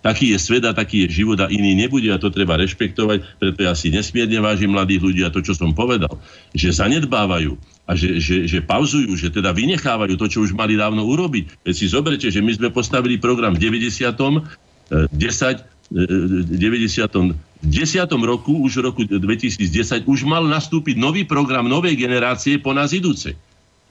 Taký 0.00 0.32
je 0.32 0.38
svet 0.40 0.64
a 0.64 0.72
taký 0.72 1.04
je 1.04 1.20
život 1.20 1.36
a 1.44 1.52
iný 1.52 1.76
nebude 1.76 2.08
a 2.08 2.16
to 2.16 2.32
treba 2.32 2.56
rešpektovať, 2.56 3.36
preto 3.36 3.60
ja 3.60 3.76
si 3.76 3.92
nesmierne 3.92 4.40
vážim 4.40 4.72
mladých 4.72 5.02
ľudí 5.04 5.20
a 5.26 5.34
to, 5.34 5.44
čo 5.44 5.52
som 5.52 5.76
povedal, 5.76 6.16
že 6.56 6.72
zanedbávajú 6.72 7.52
a 7.84 7.92
že, 7.92 8.16
že, 8.16 8.48
že 8.48 8.64
pauzujú, 8.64 9.12
že 9.12 9.28
teda 9.28 9.52
vynechávajú 9.52 10.16
to, 10.16 10.26
čo 10.30 10.38
už 10.40 10.56
mali 10.56 10.80
dávno 10.80 11.04
urobiť. 11.04 11.66
Veď 11.68 11.74
si 11.76 11.84
zoberte, 11.90 12.32
že 12.32 12.40
my 12.40 12.56
sme 12.56 12.68
postavili 12.72 13.20
program 13.20 13.52
v 13.52 13.68
90. 13.68 14.72
10 14.90 15.79
90. 15.90 17.34
V 17.60 17.66
10. 17.66 18.08
roku, 18.24 18.62
už 18.62 18.80
v 18.80 18.82
roku 18.86 19.02
2010, 19.04 20.06
už 20.06 20.18
mal 20.24 20.46
nastúpiť 20.46 20.96
nový 20.96 21.26
program 21.26 21.66
novej 21.66 21.98
generácie 21.98 22.56
po 22.56 22.72
nás 22.72 22.94
idúcej. 22.94 23.36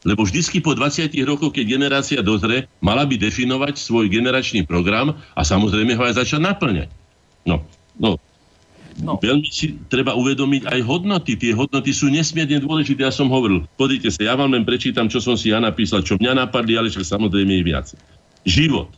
Lebo 0.07 0.23
vždycky 0.23 0.63
po 0.63 0.71
20 0.73 1.11
rokoch, 1.27 1.51
keď 1.51 1.65
generácia 1.75 2.19
dozre, 2.23 2.71
mala 2.79 3.03
by 3.03 3.19
definovať 3.19 3.75
svoj 3.75 4.07
generačný 4.07 4.63
program 4.63 5.11
a 5.35 5.41
samozrejme 5.43 5.91
ho 5.99 6.03
aj 6.07 6.23
začať 6.23 6.39
naplňať. 6.39 6.89
No, 7.43 7.67
no, 7.99 8.15
No. 8.99 9.15
Veľmi 9.15 9.47
si 9.47 9.79
treba 9.87 10.11
uvedomiť 10.11 10.67
aj 10.67 10.79
hodnoty. 10.83 11.39
Tie 11.39 11.55
hodnoty 11.55 11.95
sú 11.95 12.11
nesmierne 12.11 12.59
dôležité. 12.59 13.07
Ja 13.07 13.15
som 13.15 13.31
hovoril, 13.31 13.63
podíte 13.79 14.11
sa, 14.11 14.27
ja 14.27 14.35
vám 14.35 14.51
len 14.51 14.67
prečítam, 14.67 15.07
čo 15.07 15.23
som 15.23 15.39
si 15.39 15.55
ja 15.55 15.63
napísal, 15.63 16.03
čo 16.03 16.19
mňa 16.19 16.35
napadli, 16.35 16.75
ale 16.75 16.91
však 16.91 17.07
samozrejme 17.07 17.47
je 17.47 17.63
viac. 17.63 17.87
Život 18.43 18.91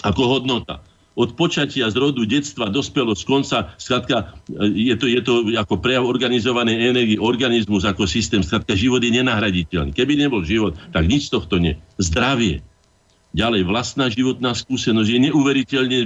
ako 0.00 0.22
hodnota 0.40 0.80
od 1.16 1.32
počatia 1.32 1.88
z 1.88 1.96
rodu, 1.96 2.28
detstva, 2.28 2.68
dospelosť, 2.68 3.22
konca, 3.24 3.72
skratka, 3.80 4.36
je 4.60 4.92
to, 5.00 5.08
je 5.08 5.20
to 5.24 5.48
ako 5.56 5.80
prejav 5.80 6.04
organizovanej 6.04 6.92
energie, 6.92 7.16
organizmus 7.16 7.88
ako 7.88 8.04
systém, 8.04 8.44
skratka, 8.44 8.76
život 8.76 9.00
je 9.00 9.16
nenahraditeľný. 9.16 9.96
Keby 9.96 10.12
nebol 10.20 10.44
život, 10.44 10.76
tak 10.92 11.08
nič 11.08 11.32
tohto 11.32 11.56
nie. 11.56 11.80
Zdravie. 11.96 12.60
Ďalej, 13.32 13.64
vlastná 13.64 14.12
životná 14.12 14.52
skúsenosť 14.52 15.08
je 15.08 15.18
neuveriteľne, 15.32 15.98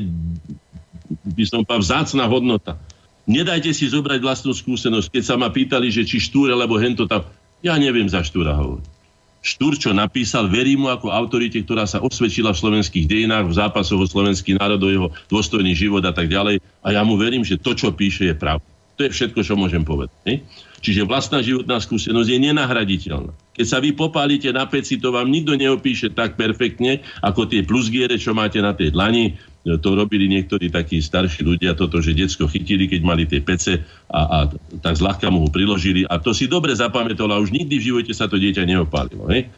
by 1.34 1.44
som 1.46 1.66
povedal, 1.66 1.82
vzácná 1.82 2.30
hodnota. 2.30 2.78
Nedajte 3.26 3.74
si 3.74 3.90
zobrať 3.90 4.22
vlastnú 4.22 4.54
skúsenosť. 4.54 5.10
Keď 5.10 5.22
sa 5.26 5.34
ma 5.34 5.50
pýtali, 5.50 5.90
že 5.90 6.06
či 6.06 6.22
štúr, 6.22 6.54
alebo 6.54 6.78
hento 6.78 7.10
tam, 7.10 7.26
ja 7.66 7.74
neviem 7.78 8.06
za 8.06 8.22
štúra 8.22 8.54
hovoriť. 8.54 8.99
Šturčo 9.40 9.96
napísal, 9.96 10.52
verím 10.52 10.84
mu 10.84 10.88
ako 10.92 11.08
autorite, 11.08 11.56
ktorá 11.64 11.88
sa 11.88 12.04
osvedčila 12.04 12.52
v 12.52 12.60
slovenských 12.60 13.08
dejinách, 13.08 13.48
v 13.48 13.56
zápasoch 13.56 13.96
o 13.96 14.04
slovenský 14.04 14.60
národ, 14.60 14.80
o 14.84 14.88
jeho 14.92 15.08
dôstojný 15.32 15.72
život 15.72 16.04
a 16.04 16.12
tak 16.12 16.28
ďalej. 16.28 16.60
A 16.84 16.88
ja 16.92 17.00
mu 17.00 17.16
verím, 17.16 17.40
že 17.40 17.56
to, 17.56 17.72
čo 17.72 17.88
píše, 17.88 18.28
je 18.28 18.36
pravda. 18.36 18.64
To 19.00 19.08
je 19.08 19.16
všetko, 19.16 19.40
čo 19.40 19.56
môžem 19.56 19.80
povedať. 19.80 20.12
Ne? 20.28 20.44
Čiže 20.84 21.08
vlastná 21.08 21.40
životná 21.40 21.80
skúsenosť 21.80 22.28
je 22.28 22.38
nenahraditeľná. 22.52 23.32
Keď 23.56 23.66
sa 23.68 23.80
vy 23.80 23.96
popálite 23.96 24.52
na 24.52 24.68
peci, 24.68 25.00
to 25.00 25.08
vám 25.08 25.32
nikto 25.32 25.56
neopíše 25.56 26.12
tak 26.12 26.36
perfektne, 26.36 27.00
ako 27.24 27.48
tie 27.48 27.64
plusgiere, 27.64 28.20
čo 28.20 28.36
máte 28.36 28.60
na 28.60 28.76
tej 28.76 28.92
dlani, 28.92 29.40
to 29.60 29.88
robili 29.92 30.24
niektorí 30.24 30.72
takí 30.72 31.04
starší 31.04 31.44
ľudia, 31.44 31.76
toto, 31.76 32.00
že 32.00 32.16
detsko 32.16 32.48
chytili, 32.48 32.88
keď 32.88 33.00
mali 33.04 33.28
tie 33.28 33.44
pece 33.44 33.84
a, 34.08 34.20
a 34.24 34.38
tak 34.80 34.96
zľahka 34.96 35.28
mu 35.28 35.44
ho 35.44 35.48
priložili. 35.52 36.08
A 36.08 36.16
to 36.16 36.32
si 36.32 36.48
dobre 36.48 36.72
zapamätalo 36.72 37.36
a 37.36 37.42
už 37.44 37.52
nikdy 37.52 37.76
v 37.76 37.86
živote 37.92 38.12
sa 38.16 38.24
to 38.24 38.40
dieťa 38.40 38.64
neopálilo. 38.64 39.28
Hej? 39.28 39.52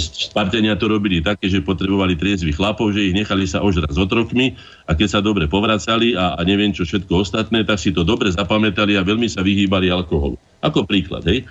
Spartania 0.00 0.80
to 0.80 0.88
robili 0.88 1.20
také, 1.20 1.46
že 1.46 1.60
potrebovali 1.60 2.16
triezvy 2.16 2.56
chlapov, 2.56 2.96
že 2.96 3.12
ich 3.12 3.14
nechali 3.14 3.44
sa 3.44 3.60
ožrať 3.60 3.94
s 3.94 4.00
otrokmi 4.00 4.56
a 4.88 4.96
keď 4.96 5.08
sa 5.08 5.20
dobre 5.20 5.44
povracali 5.44 6.16
a, 6.16 6.34
a 6.34 6.40
neviem 6.42 6.72
čo 6.72 6.88
všetko 6.88 7.22
ostatné, 7.22 7.62
tak 7.68 7.76
si 7.76 7.92
to 7.92 8.02
dobre 8.02 8.32
zapamätali 8.32 8.96
a 8.96 9.06
veľmi 9.06 9.28
sa 9.28 9.44
vyhýbali 9.44 9.92
alkoholu. 9.92 10.40
Ako 10.64 10.88
príklad, 10.88 11.22
hej. 11.28 11.44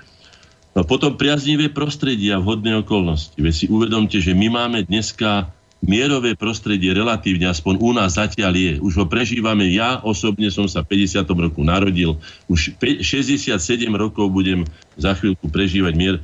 No 0.74 0.86
potom 0.86 1.18
priaznivé 1.18 1.74
prostredie 1.74 2.34
a 2.34 2.42
vhodné 2.42 2.78
okolnosti. 2.82 3.38
Veď 3.38 3.54
si 3.54 3.66
uvedomte, 3.66 4.18
že 4.22 4.34
my 4.34 4.50
máme 4.50 4.86
dneska 4.86 5.50
mierové 5.84 6.34
prostredie 6.34 6.90
relatívne, 6.94 7.48
aspoň 7.48 7.74
u 7.80 7.92
nás 7.94 8.18
zatiaľ 8.18 8.54
je. 8.58 8.74
Už 8.82 8.94
ho 8.98 9.06
prežívame. 9.06 9.70
Ja 9.70 10.02
osobne 10.02 10.50
som 10.50 10.66
sa 10.66 10.82
v 10.82 11.06
50. 11.06 11.28
roku 11.38 11.62
narodil. 11.62 12.18
Už 12.50 12.74
67 12.82 13.54
rokov 13.94 14.30
budem 14.34 14.66
za 14.98 15.14
chvíľku 15.14 15.48
prežívať 15.48 15.94
mier. 15.94 16.16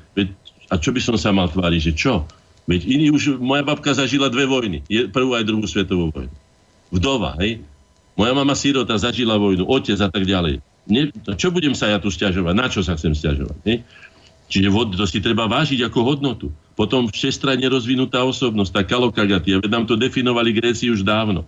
A 0.72 0.80
čo 0.82 0.90
by 0.90 1.02
som 1.04 1.16
sa 1.20 1.30
mal 1.30 1.50
tváriť, 1.50 1.92
že 1.92 1.94
čo? 1.94 2.26
Veď 2.66 2.88
iný 2.88 3.12
už, 3.12 3.44
moja 3.44 3.62
babka 3.62 3.92
zažila 3.92 4.32
dve 4.32 4.48
vojny. 4.48 4.82
Prvú 5.12 5.36
aj 5.36 5.44
druhú 5.44 5.68
svetovú 5.68 6.10
vojnu. 6.10 6.34
Vdova, 6.94 7.36
hej? 7.44 7.62
Moja 8.14 8.34
mama 8.38 8.54
sírota 8.54 8.94
zažila 8.96 9.42
vojnu, 9.42 9.66
otec 9.66 9.98
a 10.00 10.08
tak 10.08 10.24
ďalej. 10.24 10.62
Ne, 10.84 11.10
čo 11.40 11.50
budem 11.50 11.74
sa 11.74 11.90
ja 11.90 11.98
tu 11.98 12.12
stiažovať? 12.12 12.54
Na 12.54 12.68
čo 12.68 12.84
sa 12.84 12.94
chcem 13.00 13.16
stiažovať? 13.16 13.58
Hej? 13.66 13.78
Čiže 14.54 14.70
to 14.70 15.10
si 15.10 15.18
treba 15.18 15.50
vážiť 15.50 15.82
ako 15.90 16.00
hodnotu. 16.06 16.54
Potom 16.78 17.10
všestranne 17.10 17.66
rozvinutá 17.74 18.22
osobnosť, 18.22 18.70
tá 18.70 18.82
kalokagatia, 18.86 19.58
veď 19.58 19.72
nám 19.74 19.86
to 19.90 19.98
definovali 19.98 20.54
Gréci 20.54 20.94
už 20.94 21.02
dávno. 21.02 21.42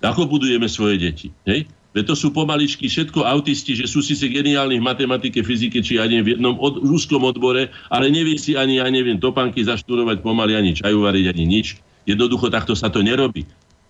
Ako 0.00 0.24
budujeme 0.24 0.64
svoje 0.64 1.04
deti? 1.04 1.28
Hej? 1.44 1.68
Veď 1.92 2.10
to 2.10 2.14
sú 2.16 2.32
pomaličky 2.32 2.88
všetko 2.88 3.28
autisti, 3.28 3.76
že 3.76 3.84
sú 3.84 4.00
síce 4.00 4.24
geniálni 4.24 4.80
v 4.80 4.88
matematike, 4.88 5.44
fyzike, 5.44 5.84
či 5.84 6.00
ani 6.00 6.24
v 6.24 6.36
jednom 6.36 6.56
od, 6.56 6.80
úzkom 6.80 7.28
odbore, 7.28 7.68
ale 7.92 8.08
nevie 8.08 8.40
si 8.40 8.56
ani, 8.56 8.80
ja 8.80 8.88
neviem, 8.88 9.20
topánky 9.20 9.60
zaštudovať 9.60 10.24
pomaly, 10.24 10.56
ani 10.56 10.72
čaju 10.74 11.04
variť, 11.04 11.28
ani 11.28 11.44
nič. 11.44 11.76
Jednoducho 12.08 12.48
takto 12.48 12.72
sa 12.72 12.88
to 12.88 13.04
nerobí. 13.04 13.44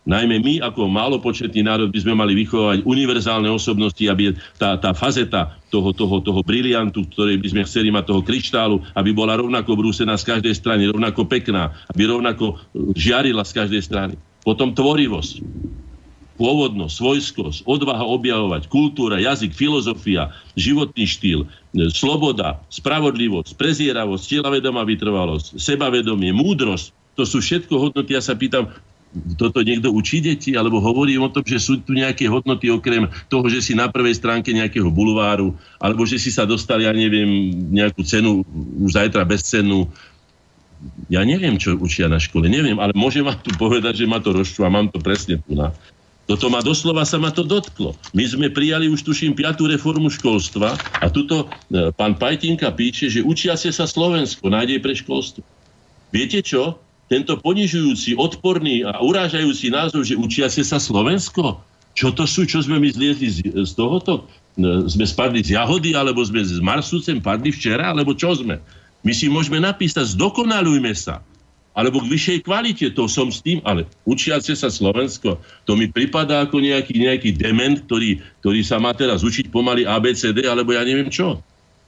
Najmä 0.05 0.37
my, 0.45 0.55
ako 0.61 0.85
málopočetný 0.85 1.65
národ, 1.65 1.89
by 1.89 2.01
sme 2.05 2.13
mali 2.13 2.37
vychovať 2.37 2.85
univerzálne 2.85 3.49
osobnosti, 3.49 4.05
aby 4.05 4.37
tá, 4.61 4.77
tá 4.77 4.93
fazeta 4.93 5.57
toho, 5.73 5.97
toho, 5.97 6.21
toho 6.21 6.45
briliantu, 6.45 7.09
ktorý 7.09 7.41
by 7.41 7.49
sme 7.49 7.63
chceli 7.65 7.89
mať 7.89 8.13
toho 8.13 8.21
kryštálu, 8.21 8.85
aby 8.93 9.17
bola 9.17 9.41
rovnako 9.41 9.73
brúsená 9.81 10.21
z 10.21 10.29
každej 10.29 10.55
strany, 10.61 10.93
rovnako 10.93 11.25
pekná, 11.25 11.73
aby 11.89 12.05
rovnako 12.05 12.53
e, 12.53 12.93
žiarila 12.93 13.49
z 13.49 13.53
každej 13.57 13.81
strany. 13.81 14.15
Potom 14.45 14.77
tvorivosť, 14.77 15.41
pôvodnosť, 16.37 16.95
svojskosť, 17.01 17.59
odvaha 17.65 18.05
objavovať, 18.05 18.69
kultúra, 18.69 19.17
jazyk, 19.17 19.57
filozofia, 19.57 20.37
životný 20.53 21.09
štýl, 21.09 21.49
e, 21.49 21.89
sloboda, 21.89 22.61
spravodlivosť, 22.69 23.57
prezieravosť, 23.57 24.25
telavedomá 24.37 24.85
vytrvalosť, 24.85 25.57
sebavedomie, 25.57 26.37
múdrosť. 26.37 26.93
To 27.17 27.23
sú 27.23 27.41
všetko 27.41 27.73
hodnoty. 27.79 28.19
Ja 28.19 28.23
sa 28.23 28.35
pýtam, 28.35 28.69
toto 29.39 29.63
niekto 29.63 29.95
učí 29.95 30.19
deti, 30.19 30.59
alebo 30.59 30.83
hovorí 30.83 31.15
o 31.19 31.31
tom, 31.31 31.47
že 31.47 31.63
sú 31.63 31.79
tu 31.79 31.95
nejaké 31.95 32.27
hodnoty 32.27 32.67
okrem 32.71 33.07
toho, 33.31 33.47
že 33.47 33.63
si 33.63 33.73
na 33.73 33.87
prvej 33.87 34.19
stránke 34.19 34.51
nejakého 34.51 34.91
bulváru, 34.91 35.55
alebo 35.79 36.03
že 36.03 36.19
si 36.19 36.35
sa 36.35 36.43
dostali, 36.43 36.87
ja 36.87 36.93
neviem, 36.95 37.55
nejakú 37.71 38.03
cenu, 38.03 38.43
už 38.83 38.99
zajtra 38.99 39.23
bez 39.23 39.47
cenu. 39.47 39.87
Ja 41.09 41.23
neviem, 41.23 41.57
čo 41.57 41.79
učia 41.79 42.11
na 42.11 42.19
škole, 42.19 42.51
neviem, 42.51 42.77
ale 42.77 42.93
môžem 42.93 43.25
vám 43.25 43.39
tu 43.41 43.55
povedať, 43.55 44.05
že 44.05 44.11
ma 44.11 44.19
to 44.19 44.35
rozčúva, 44.35 44.69
mám 44.69 44.91
to 44.91 44.99
presne 44.99 45.39
tu 45.41 45.55
na. 45.55 45.71
Toto 46.25 46.49
ma 46.49 46.65
doslova 46.65 47.05
sa 47.05 47.21
ma 47.21 47.29
to 47.29 47.45
dotklo. 47.45 47.93
My 48.17 48.25
sme 48.25 48.49
prijali 48.49 48.89
už 48.89 49.05
tuším 49.05 49.37
piatú 49.37 49.69
reformu 49.69 50.09
školstva 50.09 50.73
a 51.05 51.07
tuto 51.13 51.53
e, 51.69 51.93
pán 51.93 52.17
Pajtinka 52.17 52.73
píše, 52.73 53.13
že 53.13 53.21
učia 53.21 53.61
sa 53.61 53.85
Slovensko, 53.85 54.49
nádej 54.49 54.81
pre 54.81 54.97
školstvo. 54.97 55.45
Viete 56.09 56.41
čo? 56.41 56.81
Tento 57.09 57.37
ponižujúci, 57.37 58.17
odporný 58.17 58.85
a 58.85 58.97
urážajúci 59.01 59.69
názov, 59.69 60.09
že 60.09 60.17
učiace 60.17 60.65
sa 60.65 60.81
Slovensko? 60.81 61.61
Čo 61.95 62.11
to 62.11 62.27
sú? 62.27 62.43
Čo 62.49 62.65
sme 62.65 62.83
my 62.83 62.91
zliezli 62.91 63.29
z, 63.31 63.39
z 63.55 63.73
tohoto? 63.77 64.27
E, 64.59 64.89
sme 64.91 65.07
spadli 65.07 65.45
z 65.45 65.55
jahody, 65.55 65.95
alebo 65.95 66.25
sme 66.27 66.43
s 66.43 66.59
Marsúcem 66.59 67.23
padli 67.23 67.55
včera, 67.55 67.95
alebo 67.95 68.17
čo 68.17 68.35
sme? 68.35 68.59
My 69.05 69.13
si 69.13 69.29
môžeme 69.29 69.61
napísať, 69.61 70.17
zdokonalujme 70.17 70.91
sa. 70.97 71.21
Alebo 71.75 71.99
k 71.99 72.11
vyššej 72.15 72.39
kvalite, 72.47 72.87
to 72.95 73.11
som 73.11 73.35
s 73.35 73.43
tým, 73.43 73.59
ale 73.67 73.83
učiace 74.07 74.55
sa 74.55 74.71
Slovensko, 74.71 75.43
to 75.67 75.75
mi 75.75 75.91
pripadá 75.91 76.47
ako 76.47 76.63
nejaký, 76.63 77.03
nejaký 77.03 77.35
dement, 77.35 77.83
ktorý, 77.91 78.23
ktorý 78.43 78.63
sa 78.63 78.79
má 78.79 78.95
teraz 78.95 79.27
učiť 79.27 79.51
pomaly 79.51 79.83
ABCD, 79.83 80.47
alebo 80.47 80.71
ja 80.71 80.87
neviem 80.87 81.11
čo. 81.11 81.43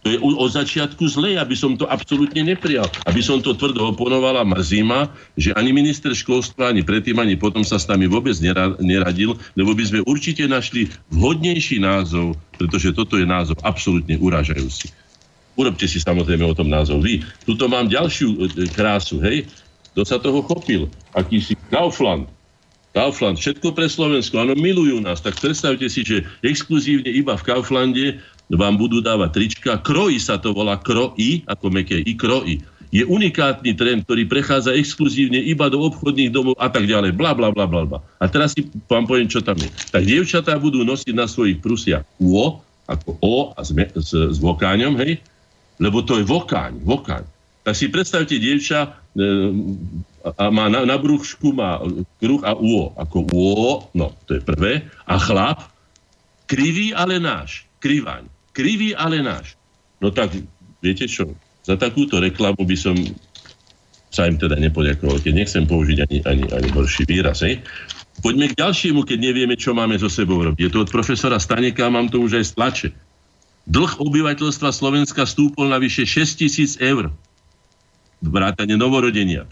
To 0.06 0.14
je 0.14 0.22
od 0.22 0.50
začiatku 0.54 1.02
zlé, 1.10 1.34
aby 1.34 1.58
som 1.58 1.74
to 1.74 1.82
absolútne 1.90 2.38
neprijal. 2.46 2.86
Aby 3.10 3.26
som 3.26 3.42
to 3.42 3.58
tvrdo 3.58 3.90
oponovala, 3.90 4.46
mrzí 4.46 4.86
ma, 4.86 5.10
že 5.34 5.50
ani 5.58 5.74
minister 5.74 6.14
školstva, 6.14 6.70
ani 6.70 6.86
predtým, 6.86 7.18
ani 7.18 7.34
potom 7.34 7.66
sa 7.66 7.74
s 7.74 7.90
nami 7.90 8.06
vôbec 8.06 8.38
neradil, 8.78 9.34
lebo 9.58 9.74
by 9.74 9.82
sme 9.82 10.06
určite 10.06 10.46
našli 10.46 10.94
vhodnejší 11.10 11.82
názov, 11.82 12.38
pretože 12.54 12.94
toto 12.94 13.18
je 13.18 13.26
názov 13.26 13.58
absolútne 13.66 14.14
uražajúci. 14.14 14.94
Urobte 15.58 15.90
si 15.90 15.98
samozrejme 15.98 16.46
o 16.46 16.54
tom 16.54 16.70
názov 16.70 17.02
vy. 17.02 17.26
Tuto 17.42 17.66
mám 17.66 17.90
ďalšiu 17.90 18.46
e, 18.46 18.70
krásu, 18.70 19.18
hej. 19.26 19.50
Kto 19.90 20.06
sa 20.06 20.22
toho 20.22 20.38
chopil? 20.46 20.86
Akýsi 21.18 21.58
Kaufland. 21.66 22.30
Kaufland, 22.94 23.42
všetko 23.42 23.74
pre 23.74 23.90
Slovensko, 23.90 24.40
áno, 24.40 24.54
milujú 24.54 25.02
nás. 25.02 25.18
Tak 25.18 25.36
predstavte 25.36 25.90
si, 25.90 26.00
že 26.06 26.24
exkluzívne 26.46 27.10
iba 27.10 27.34
v 27.34 27.44
Kauflande 27.44 28.22
vám 28.55 28.78
budú 28.78 29.02
dávať 29.02 29.31
trička. 29.35 29.82
Kroji 29.82 30.23
sa 30.23 30.39
to 30.39 30.55
volá, 30.55 30.78
kroji, 30.78 31.43
ako 31.51 31.66
meké, 31.74 31.98
i 31.98 32.14
kroji. 32.14 32.62
Je 32.94 33.02
unikátny 33.02 33.74
trend, 33.74 34.06
ktorý 34.06 34.31
prechádza 34.31 34.70
exkluzívne 34.78 35.43
iba 35.43 35.66
do 35.66 35.82
obchodných 35.82 36.31
domov 36.31 36.55
a 36.62 36.70
tak 36.70 36.86
ďalej. 36.86 37.18
Bla, 37.18 37.35
bla, 37.35 37.51
bla, 37.51 37.66
bla, 37.66 37.82
bla. 37.82 37.98
A 38.23 38.31
teraz 38.31 38.55
si 38.55 38.70
vám 38.86 39.10
poviem, 39.10 39.27
čo 39.27 39.43
tam 39.43 39.59
je. 39.59 39.66
Tak 39.90 40.06
dievčatá 40.06 40.55
budú 40.62 40.86
nosiť 40.86 41.10
na 41.10 41.27
svojich 41.27 41.59
prusiach 41.59 42.06
UO, 42.23 42.62
ako 42.86 43.18
O 43.18 43.36
a 43.59 43.60
s, 43.66 43.74
s, 43.74 44.10
s 44.14 44.39
vokáňom, 44.39 44.94
hej? 45.02 45.18
Lebo 45.82 46.06
to 46.06 46.23
je 46.23 46.24
vokáň, 46.24 46.78
vokáň. 46.86 47.27
Tak 47.66 47.74
si 47.74 47.90
predstavte, 47.90 48.39
dievča 48.39 48.86
e, 48.86 48.89
a 50.39 50.44
má 50.55 50.70
na, 50.70 50.86
na 50.86 50.94
brúšku 50.94 51.51
má 51.51 51.82
kruh 52.23 52.43
a 52.47 52.55
UO, 52.55 52.94
ako 52.94 53.27
UO, 53.27 53.90
no, 53.98 54.14
to 54.31 54.39
je 54.39 54.43
prvé. 54.47 54.86
A 55.10 55.18
chlap, 55.18 55.66
krivý, 56.47 56.94
ale 56.94 57.18
náš, 57.18 57.66
krivaň 57.82 58.35
krivý, 58.56 58.96
ale 58.96 59.20
náš. 59.20 59.60
No 60.00 60.08
tak, 60.08 60.32
viete 60.80 61.04
čo, 61.04 61.36
za 61.60 61.76
takúto 61.76 62.16
reklamu 62.16 62.64
by 62.64 62.76
som 62.78 62.96
sa 64.08 64.24
im 64.24 64.40
teda 64.40 64.56
nepoďakoval, 64.56 65.20
keď 65.20 65.32
nechcem 65.36 65.64
použiť 65.68 65.98
ani, 66.08 66.18
ani, 66.24 66.44
ani 66.48 66.68
horší 66.72 67.04
výraz. 67.04 67.44
Hej. 67.44 67.60
Poďme 68.24 68.48
k 68.48 68.56
ďalšiemu, 68.56 69.04
keď 69.04 69.18
nevieme, 69.20 69.60
čo 69.60 69.76
máme 69.76 70.00
so 70.00 70.08
sebou 70.08 70.40
robiť. 70.40 70.56
Je 70.56 70.72
to 70.72 70.88
od 70.88 70.88
profesora 70.88 71.36
Staneka, 71.36 71.92
mám 71.92 72.08
to 72.08 72.24
už 72.24 72.40
aj 72.40 72.44
z 72.48 72.52
tlače. 72.56 72.88
Dlh 73.66 73.92
obyvateľstva 73.98 74.72
Slovenska 74.72 75.28
stúpol 75.28 75.68
na 75.68 75.76
vyše 75.76 76.08
6 76.08 76.40
tisíc 76.40 76.72
eur. 76.80 77.12
Vrátane 78.24 78.78
novorodenia. 78.78 79.44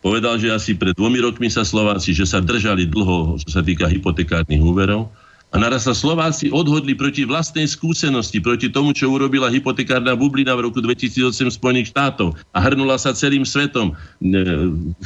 Povedal, 0.00 0.38
že 0.40 0.54
asi 0.54 0.72
pred 0.76 0.96
dvomi 0.96 1.20
rokmi 1.20 1.48
sa 1.50 1.66
Slováci, 1.66 2.16
že 2.16 2.24
sa 2.24 2.40
držali 2.40 2.88
dlho, 2.88 3.36
čo 3.42 3.48
sa 3.52 3.60
týka 3.60 3.90
hypotekárnych 3.90 4.60
úverov, 4.60 5.12
a 5.54 5.56
naraz 5.62 5.86
sa 5.86 5.94
Slováci 5.94 6.50
odhodli 6.50 6.98
proti 6.98 7.22
vlastnej 7.22 7.70
skúsenosti, 7.70 8.42
proti 8.42 8.66
tomu, 8.66 8.90
čo 8.90 9.14
urobila 9.14 9.46
hypotekárna 9.46 10.18
bublina 10.18 10.58
v 10.58 10.66
roku 10.66 10.82
2008 10.82 11.30
Spojených 11.54 11.94
štátov 11.94 12.34
a 12.50 12.58
hrnula 12.58 12.98
sa 12.98 13.14
celým 13.14 13.46
svetom. 13.46 13.94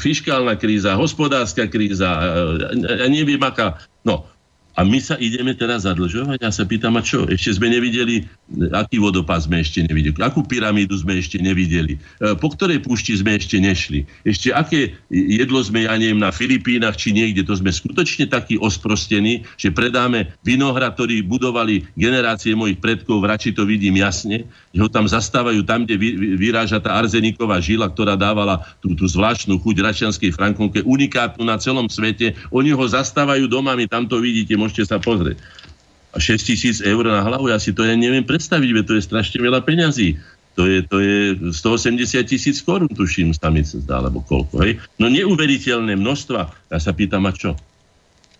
Fiškálna 0.01 0.57
kríza, 0.57 0.97
hospodárska 0.97 1.69
kríza, 1.69 2.09
a 2.09 3.07
neviem 3.12 3.45
aká. 3.45 3.77
No, 4.09 4.25
a 4.79 4.87
my 4.87 5.03
sa 5.03 5.19
ideme 5.19 5.59
teraz 5.59 5.83
zadlžovať? 5.83 6.39
Ja 6.39 6.55
sa 6.55 6.63
pýtam, 6.63 6.95
a 6.95 7.03
čo? 7.03 7.27
Ešte 7.27 7.59
sme 7.59 7.67
nevideli, 7.67 8.31
aký 8.71 9.03
vodopád 9.03 9.51
sme 9.51 9.59
ešte 9.59 9.83
nevideli, 9.83 10.15
akú 10.23 10.47
pyramídu 10.47 10.95
sme 10.95 11.19
ešte 11.19 11.43
nevideli, 11.43 11.99
e, 11.99 12.39
po 12.39 12.55
ktorej 12.55 12.87
púšti 12.87 13.19
sme 13.19 13.35
ešte 13.35 13.59
nešli, 13.59 14.07
ešte 14.23 14.55
aké 14.55 14.95
jedlo 15.11 15.59
sme, 15.67 15.91
ja 15.91 15.99
neviem, 15.99 16.23
na 16.23 16.31
Filipínach 16.31 16.95
či 16.95 17.11
niekde, 17.11 17.43
to 17.43 17.59
sme 17.59 17.75
skutočne 17.75 18.31
takí 18.31 18.55
osprostení, 18.55 19.43
že 19.59 19.75
predáme 19.75 20.31
vinohrad, 20.47 20.95
ktorý 20.95 21.27
budovali 21.27 21.83
generácie 21.99 22.55
mojich 22.55 22.79
predkov, 22.79 23.27
radši 23.27 23.59
to 23.59 23.67
vidím 23.67 23.99
jasne, 23.99 24.47
že 24.71 24.79
ho 24.79 24.87
tam 24.87 25.11
zastávajú 25.11 25.67
tam, 25.67 25.91
kde 25.91 25.99
vyráža 26.39 26.79
tá 26.79 26.95
arzeniková 26.95 27.59
žila, 27.59 27.91
ktorá 27.91 28.15
dávala 28.15 28.63
tú, 28.79 28.95
tú 28.95 29.11
zvláštnu 29.11 29.59
chuť 29.59 29.77
račianskej 29.83 30.31
frankovke, 30.31 30.87
unikátnu 30.87 31.43
na 31.43 31.59
celom 31.59 31.91
svete. 31.91 32.39
Oni 32.55 32.71
ho 32.71 32.85
zastávajú 32.87 33.51
doma, 33.51 33.75
my 33.75 33.91
tam 33.91 34.07
to 34.07 34.23
vidíte, 34.23 34.55
môžete 34.69 34.85
sa 34.85 35.01
pozrieť. 35.01 35.40
A 36.12 36.20
6 36.20 36.45
tisíc 36.45 36.77
eur 36.85 37.05
na 37.09 37.24
hlavu, 37.24 37.49
ja 37.49 37.57
si 37.57 37.73
to 37.73 37.85
ja 37.85 37.97
neviem 37.97 38.24
predstaviť, 38.24 38.70
veď 38.73 38.85
to 38.85 38.95
je 39.01 39.03
strašne 39.09 39.39
veľa 39.40 39.65
peňazí. 39.65 40.20
To 40.59 40.66
je, 40.66 40.82
to 40.82 40.99
je 40.99 41.19
180 41.55 42.03
tisíc 42.27 42.59
korún, 42.66 42.90
tuším, 42.90 43.31
sa 43.31 43.47
mi 43.47 43.62
zdá, 43.62 44.03
alebo 44.03 44.27
koľko. 44.27 44.59
Hej? 44.66 44.82
No 44.99 45.07
neuveriteľné 45.07 45.95
množstva. 45.95 46.40
Ja 46.74 46.78
sa 46.82 46.90
pýtam, 46.90 47.31
a 47.31 47.32
čo? 47.32 47.55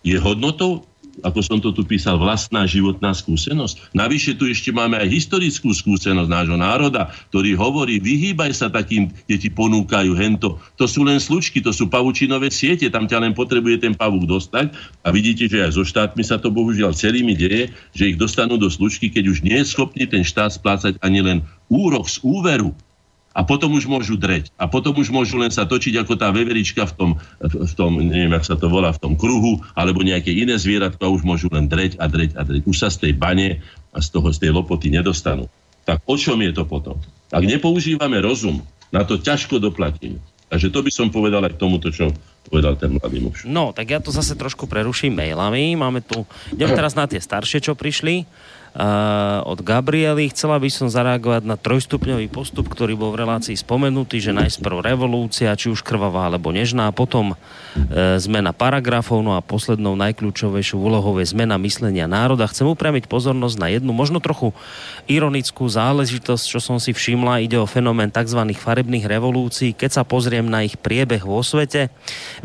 Je 0.03 0.19
hodnotou 0.19 0.88
ako 1.23 1.39
som 1.43 1.57
to 1.59 1.71
tu 1.75 1.83
písal, 1.83 2.19
vlastná 2.19 2.63
životná 2.63 3.11
skúsenosť. 3.15 3.93
Navyše 3.95 4.35
tu 4.39 4.47
ešte 4.47 4.71
máme 4.71 4.99
aj 4.99 5.07
historickú 5.09 5.71
skúsenosť 5.71 6.29
nášho 6.29 6.57
národa, 6.57 7.11
ktorý 7.31 7.55
hovorí, 7.55 7.99
vyhýbaj 7.99 8.51
sa 8.55 8.67
takým, 8.67 9.11
kde 9.27 9.37
ti 9.37 9.49
ponúkajú 9.51 10.15
hento. 10.15 10.57
To 10.79 10.85
sú 10.87 11.03
len 11.05 11.19
slučky, 11.21 11.59
to 11.59 11.75
sú 11.75 11.87
pavučinové 11.87 12.51
siete, 12.51 12.87
tam 12.89 13.05
ťa 13.07 13.23
len 13.23 13.33
potrebuje 13.35 13.83
ten 13.83 13.93
pavúk 13.93 14.25
dostať 14.25 14.73
a 15.03 15.07
vidíte, 15.13 15.47
že 15.47 15.63
aj 15.63 15.71
so 15.75 15.83
štátmi 15.85 16.23
sa 16.25 16.41
to 16.41 16.51
bohužiaľ 16.51 16.95
celými 16.95 17.35
deje, 17.37 17.71
že 17.93 18.15
ich 18.15 18.17
dostanú 18.17 18.57
do 18.57 18.67
slučky, 18.67 19.11
keď 19.11 19.23
už 19.29 19.37
nie 19.45 19.57
je 19.61 19.69
schopný 19.69 20.09
ten 20.09 20.25
štát 20.25 20.55
splácať 20.55 20.97
ani 20.99 21.23
len 21.23 21.37
úrok 21.69 22.09
z 22.09 22.17
úveru, 22.25 22.73
a 23.29 23.45
potom 23.45 23.71
už 23.77 23.85
môžu 23.85 24.17
dreť. 24.17 24.49
A 24.57 24.65
potom 24.65 24.97
už 24.97 25.13
môžu 25.13 25.37
len 25.37 25.53
sa 25.53 25.69
točiť 25.69 26.01
ako 26.01 26.17
tá 26.17 26.33
veverička 26.33 26.89
v 26.89 26.93
tom, 26.97 27.09
v 27.39 27.73
tom 27.77 28.01
neviem, 28.01 28.33
jak 28.33 28.45
sa 28.45 28.55
to 28.57 28.67
volá, 28.67 28.89
v 28.89 29.01
tom 29.01 29.13
kruhu, 29.13 29.61
alebo 29.77 30.01
nejaké 30.01 30.33
iné 30.33 30.57
zvieratko 30.57 31.01
a 31.05 31.13
už 31.13 31.21
môžu 31.21 31.47
len 31.53 31.69
dreť 31.69 32.01
a 32.01 32.09
dreť 32.09 32.31
a 32.35 32.41
dreť. 32.41 32.61
Už 32.65 32.77
sa 32.77 32.89
z 32.89 33.09
tej 33.09 33.13
bane 33.15 33.61
a 33.93 33.99
z 34.01 34.07
toho, 34.09 34.33
z 34.33 34.37
tej 34.43 34.51
lopoty 34.53 34.89
nedostanú. 34.89 35.45
Tak 35.85 36.05
o 36.09 36.17
čom 36.17 36.41
je 36.41 36.51
to 36.53 36.65
potom? 36.65 36.97
Ak 37.29 37.45
nepoužívame 37.45 38.17
rozum, 38.21 38.65
na 38.89 39.05
to 39.05 39.21
ťažko 39.21 39.61
doplatíme. 39.61 40.17
Takže 40.49 40.73
to 40.73 40.81
by 40.81 40.89
som 40.89 41.13
povedal 41.13 41.45
aj 41.45 41.53
k 41.53 41.61
tomuto, 41.61 41.93
čo 41.93 42.09
povedal 42.49 42.73
ten 42.73 42.97
mladý 42.97 43.21
muž. 43.21 43.45
No, 43.45 43.69
tak 43.69 43.93
ja 43.93 44.01
to 44.01 44.09
zase 44.09 44.33
trošku 44.33 44.65
preruším 44.65 45.13
mailami. 45.13 45.77
Máme 45.77 46.01
tu, 46.01 46.25
idem 46.49 46.73
teraz 46.73 46.97
na 46.97 47.05
tie 47.05 47.21
staršie, 47.21 47.61
čo 47.61 47.77
prišli 47.77 48.25
od 49.43 49.59
Gabriely. 49.65 50.29
Chcela 50.29 50.61
by 50.61 50.69
som 50.69 50.87
zareagovať 50.87 51.43
na 51.45 51.57
trojstupňový 51.57 52.29
postup, 52.29 52.69
ktorý 52.69 52.93
bol 52.93 53.11
v 53.15 53.25
relácii 53.25 53.57
spomenutý, 53.57 54.21
že 54.21 54.35
najprv 54.35 54.85
revolúcia, 54.85 55.55
či 55.57 55.73
už 55.73 55.81
krvavá 55.81 56.29
alebo 56.29 56.53
nežná, 56.53 56.93
potom 56.93 57.33
e, 57.33 57.35
zmena 58.21 58.53
paragrafov, 58.53 59.25
no 59.25 59.33
a 59.33 59.41
poslednou 59.41 59.97
najkľúčovejšou 59.97 60.77
úlohou 60.77 61.17
je 61.17 61.33
zmena 61.33 61.57
myslenia 61.57 62.05
národa. 62.05 62.45
Chcem 62.45 62.69
upriamiť 62.69 63.09
pozornosť 63.09 63.57
na 63.57 63.67
jednu, 63.73 63.89
možno 63.89 64.21
trochu 64.21 64.53
ironickú 65.09 65.65
záležitosť, 65.65 66.43
čo 66.45 66.59
som 66.61 66.77
si 66.77 66.93
všimla. 66.93 67.41
Ide 67.41 67.57
o 67.57 67.65
fenomén 67.65 68.13
tzv. 68.13 68.37
farebných 68.53 69.09
revolúcií. 69.09 69.73
Keď 69.73 70.01
sa 70.01 70.03
pozriem 70.05 70.45
na 70.45 70.61
ich 70.61 70.77
priebeh 70.77 71.25
vo 71.25 71.41
svete, 71.41 71.89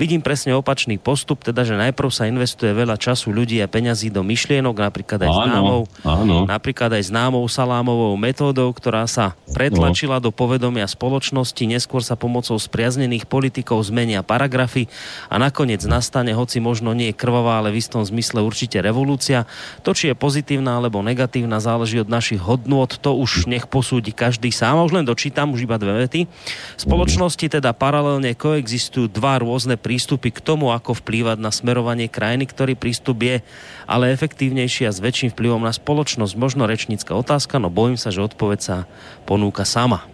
vidím 0.01 0.24
presne 0.24 0.56
opačný 0.56 0.96
postup, 0.96 1.44
teda 1.44 1.68
že 1.68 1.76
najprv 1.76 2.09
sa 2.09 2.24
investuje 2.24 2.72
veľa 2.72 2.96
času 2.96 3.30
ľudí 3.30 3.60
a 3.60 3.68
peňazí 3.68 4.09
do 4.09 4.24
myšlienok, 4.24 4.76
napríklad 4.80 5.28
aj 5.28 5.30
známov, 5.30 5.80
Áno. 6.24 6.48
Napríklad 6.48 6.90
aj 6.96 7.12
známou 7.12 7.44
salámovou 7.46 8.16
metódou, 8.16 8.72
ktorá 8.72 9.05
sa 9.05 9.36
pretlačila 9.52 10.18
no. 10.18 10.28
do 10.28 10.30
povedomia 10.32 10.88
spoločnosti, 10.88 11.60
neskôr 11.68 12.01
sa 12.01 12.16
pomocou 12.16 12.56
spriaznených 12.56 13.28
politikov 13.28 13.84
zmenia 13.84 14.24
paragrafy 14.24 14.88
a 15.28 15.36
nakoniec 15.36 15.84
nastane, 15.84 16.32
hoci 16.32 16.59
možno 16.59 16.96
nie 16.96 17.12
krvavá, 17.12 17.60
ale 17.60 17.70
v 17.70 17.84
istom 17.84 18.01
zmysle 18.01 18.40
určite 18.40 18.80
revolúcia. 18.80 19.44
To, 19.84 19.92
či 19.92 20.10
je 20.10 20.16
pozitívna 20.16 20.80
alebo 20.80 21.05
negatívna, 21.05 21.60
záleží 21.60 22.01
od 22.01 22.09
našich 22.09 22.40
hodnôt, 22.40 22.88
to 22.88 23.12
už 23.12 23.44
nech 23.44 23.68
posúdi 23.68 24.10
každý 24.10 24.48
sám. 24.48 24.80
Už 24.80 24.96
len 24.96 25.05
dočítam, 25.05 25.52
už 25.52 25.68
iba 25.68 25.76
dve 25.76 26.09
vety. 26.09 26.24
Spoločnosti 26.80 27.46
teda 27.46 27.76
paralelne 27.76 28.32
koexistujú 28.32 29.12
dva 29.12 29.38
rôzne 29.44 29.76
prístupy 29.76 30.32
k 30.32 30.40
tomu, 30.40 30.72
ako 30.72 30.96
vplývať 31.05 31.36
na 31.36 31.52
smerovanie 31.52 32.09
krajiny, 32.09 32.48
ktorý 32.48 32.72
prístup 32.74 33.20
je 33.20 33.44
ale 33.84 34.16
efektívnejší 34.16 34.88
a 34.88 34.92
s 34.94 35.02
väčším 35.05 35.36
vplyvom 35.36 35.60
na 35.60 35.72
spoločnosť 35.72 36.03
spoločnosť? 36.05 36.36
Možno 36.36 36.68
rečnícka 36.68 37.16
otázka, 37.16 37.56
no 37.56 37.72
bojím 37.72 37.97
sa, 37.97 38.12
že 38.12 38.20
odpoveď 38.20 38.60
sa 38.60 38.76
ponúka 39.24 39.64
sama. 39.64 40.05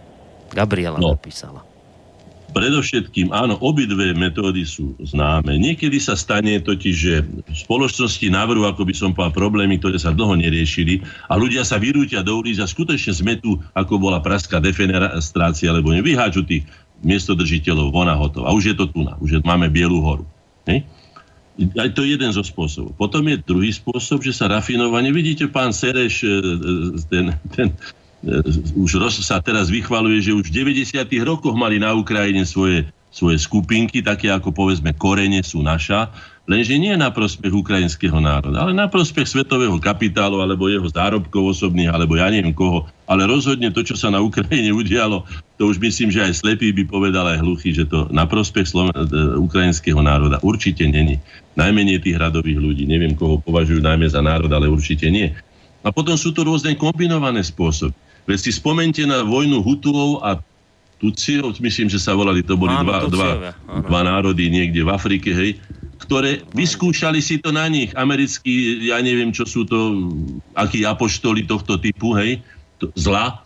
Gabriela 0.55 0.95
no. 0.95 1.19
napísala. 1.19 1.67
Predovšetkým, 2.51 3.31
áno, 3.31 3.55
obidve 3.63 4.11
metódy 4.11 4.67
sú 4.67 4.95
známe. 4.99 5.55
Niekedy 5.55 5.99
sa 6.03 6.19
stane 6.19 6.59
totiž, 6.59 6.95
že 6.95 7.23
v 7.23 7.55
spoločnosti 7.55 8.27
navrhu, 8.27 8.67
ako 8.67 8.83
by 8.87 8.93
som 8.95 9.15
povedal, 9.15 9.47
problémy, 9.47 9.79
ktoré 9.79 9.95
sa 9.95 10.11
dlho 10.11 10.35
neriešili 10.35 10.99
a 11.31 11.39
ľudia 11.39 11.63
sa 11.63 11.79
vyrútia 11.79 12.19
do 12.23 12.39
ulic 12.39 12.59
a 12.59 12.67
skutočne 12.67 13.15
zmetú, 13.15 13.59
ako 13.71 13.99
bola 13.99 14.19
praská 14.19 14.59
defenestrácia, 14.59 15.71
lebo 15.71 15.95
nevyháču 15.95 16.43
tých 16.43 16.67
miestodržiteľov 17.03 17.87
von 17.91 18.11
a 18.11 18.19
hotov. 18.19 18.43
A 18.43 18.51
už 18.51 18.71
je 18.71 18.75
to 18.75 18.91
tu 18.91 18.99
na, 19.07 19.15
už 19.23 19.39
je, 19.39 19.39
máme 19.47 19.71
Bielú 19.71 20.03
horu. 20.03 20.27
Hej? 20.67 20.83
To 21.69 22.01
je 22.01 22.17
jeden 22.17 22.31
zo 22.33 22.41
spôsobov. 22.41 22.97
Potom 22.97 23.25
je 23.29 23.37
druhý 23.41 23.69
spôsob, 23.69 24.25
že 24.25 24.33
sa 24.33 24.49
rafinovane, 24.49 25.13
vidíte, 25.13 25.45
pán 25.51 25.75
Sereš, 25.75 26.25
e, 26.25 26.27
e, 26.27 26.31
ten, 27.09 27.25
ten 27.53 27.67
e, 28.25 28.41
už 28.77 28.97
roz, 28.97 29.21
sa 29.21 29.37
teraz 29.43 29.69
vychvaluje, 29.69 30.23
že 30.23 30.31
už 30.33 30.49
v 30.49 30.73
90. 30.77 30.97
rokoch 31.21 31.53
mali 31.53 31.77
na 31.77 31.93
Ukrajine 31.93 32.47
svoje 32.47 32.89
svoje 33.11 33.37
skupinky, 33.43 33.99
také 33.99 34.31
ako 34.31 34.55
povedzme 34.55 34.95
korene 34.95 35.43
sú 35.43 35.59
naša, 35.59 36.07
lenže 36.49 36.73
nie 36.77 36.93
na 36.97 37.13
prospech 37.13 37.53
ukrajinského 37.53 38.17
národa, 38.17 38.65
ale 38.65 38.73
na 38.73 38.89
prospech 38.89 39.29
svetového 39.29 39.77
kapitálu, 39.77 40.41
alebo 40.41 40.65
jeho 40.67 40.89
zárobkov 40.89 41.53
osobných, 41.53 41.93
alebo 41.93 42.17
ja 42.17 42.33
neviem 42.33 42.53
koho. 42.53 42.89
Ale 43.05 43.29
rozhodne 43.29 43.69
to, 43.69 43.85
čo 43.85 43.93
sa 43.93 44.09
na 44.09 44.23
Ukrajine 44.23 44.73
udialo, 44.81 45.23
to 45.61 45.69
už 45.69 45.77
myslím, 45.77 46.09
že 46.09 46.25
aj 46.25 46.41
slepý 46.41 46.73
by 46.73 46.89
povedal 46.89 47.29
aj 47.29 47.45
hluchý, 47.45 47.75
že 47.77 47.85
to 47.85 48.09
na 48.09 48.25
prospech 48.25 48.73
Sloven- 48.73 48.95
e, 48.95 49.37
ukrajinského 49.37 50.01
národa 50.01 50.41
určite 50.41 50.83
není. 50.89 51.21
Najmenej 51.53 52.01
tých 52.01 52.17
hradových 52.17 52.57
ľudí. 52.57 52.83
Neviem, 52.89 53.13
koho 53.13 53.37
považujú 53.43 53.83
najmä 53.83 54.09
za 54.09 54.23
národ, 54.23 54.49
ale 54.49 54.71
určite 54.71 55.05
nie. 55.11 55.29
A 55.81 55.89
potom 55.89 56.17
sú 56.17 56.33
to 56.33 56.45
rôzne 56.45 56.73
kombinované 56.77 57.41
spôsoby. 57.45 57.93
Veď 58.29 58.37
si 58.37 58.51
spomente 58.53 59.01
na 59.05 59.25
vojnu 59.25 59.65
Hutuov 59.65 60.21
a 60.21 60.37
Tuciov, 61.01 61.57
myslím, 61.57 61.89
že 61.89 61.97
sa 61.97 62.13
volali, 62.13 62.45
to 62.45 62.53
boli 62.53 62.77
áno, 62.77 63.09
dva, 63.09 63.09
dva, 63.09 63.31
dva 63.89 64.01
národy 64.05 64.53
niekde 64.53 64.85
v 64.85 64.89
Afrike, 64.93 65.33
hej, 65.33 65.57
ktoré 66.11 66.43
vyskúšali 66.51 67.23
si 67.23 67.39
to 67.39 67.55
na 67.55 67.71
nich. 67.71 67.95
Americkí, 67.95 68.83
ja 68.91 68.99
neviem, 68.99 69.31
čo 69.31 69.47
sú 69.47 69.63
to, 69.63 70.11
akí 70.59 70.83
apoštoli 70.83 71.47
tohto 71.47 71.79
typu, 71.79 72.11
hej, 72.19 72.43
to, 72.83 72.91
zla, 72.99 73.39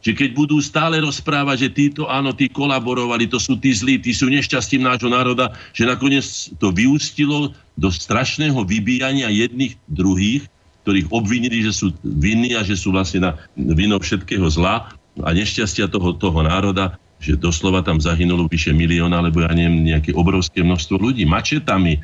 že 0.00 0.16
keď 0.16 0.32
budú 0.32 0.56
stále 0.64 0.96
rozprávať, 1.04 1.68
že 1.68 1.70
títo, 1.76 2.08
áno, 2.08 2.32
tí 2.32 2.48
kolaborovali, 2.48 3.28
to 3.28 3.36
sú 3.36 3.60
tí 3.60 3.68
zlí, 3.68 4.00
tí 4.00 4.16
sú 4.16 4.32
nešťastím 4.32 4.88
nášho 4.88 5.12
národa, 5.12 5.52
že 5.76 5.84
nakoniec 5.84 6.24
to 6.56 6.72
vyústilo 6.72 7.52
do 7.76 7.92
strašného 7.92 8.64
vybíjania 8.64 9.28
jedných 9.28 9.76
druhých, 9.84 10.48
ktorých 10.88 11.12
obvinili, 11.12 11.68
že 11.68 11.76
sú 11.76 11.92
vinní 12.00 12.56
a 12.56 12.64
že 12.64 12.80
sú 12.80 12.96
vlastne 12.96 13.28
na 13.28 13.30
vinou 13.76 14.00
všetkého 14.00 14.48
zla 14.48 14.88
a 15.20 15.28
nešťastia 15.36 15.92
toho, 15.92 16.16
toho 16.16 16.40
národa, 16.40 16.96
že 17.16 17.40
doslova 17.40 17.80
tam 17.80 17.96
zahynulo 17.96 18.44
vyše 18.46 18.76
milióna, 18.76 19.24
alebo 19.24 19.40
ja 19.40 19.52
neviem, 19.56 19.88
nejaké 19.88 20.12
obrovské 20.12 20.60
množstvo 20.60 21.00
ľudí, 21.00 21.24
mačetami, 21.24 22.00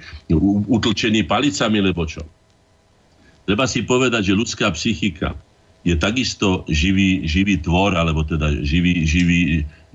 utlčení 0.73 1.29
palicami, 1.29 1.79
lebo 1.85 2.09
čo. 2.09 2.25
Treba 3.45 3.69
si 3.69 3.85
povedať, 3.85 4.33
že 4.33 4.39
ľudská 4.39 4.71
psychika 4.73 5.37
je 5.83 5.99
takisto 5.99 6.63
živý, 6.71 7.27
živý 7.27 7.59
tvor, 7.59 7.99
alebo 7.99 8.23
teda 8.23 8.63
živý, 8.63 9.03
živý, 9.03 9.41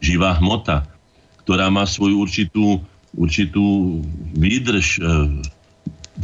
živá 0.03 0.35
hmota, 0.37 0.83
ktorá 1.47 1.71
má 1.71 1.87
svoju 1.87 2.19
určitú, 2.19 2.83
určitú 3.15 3.99
výdrž, 4.35 4.99
e, 4.99 5.01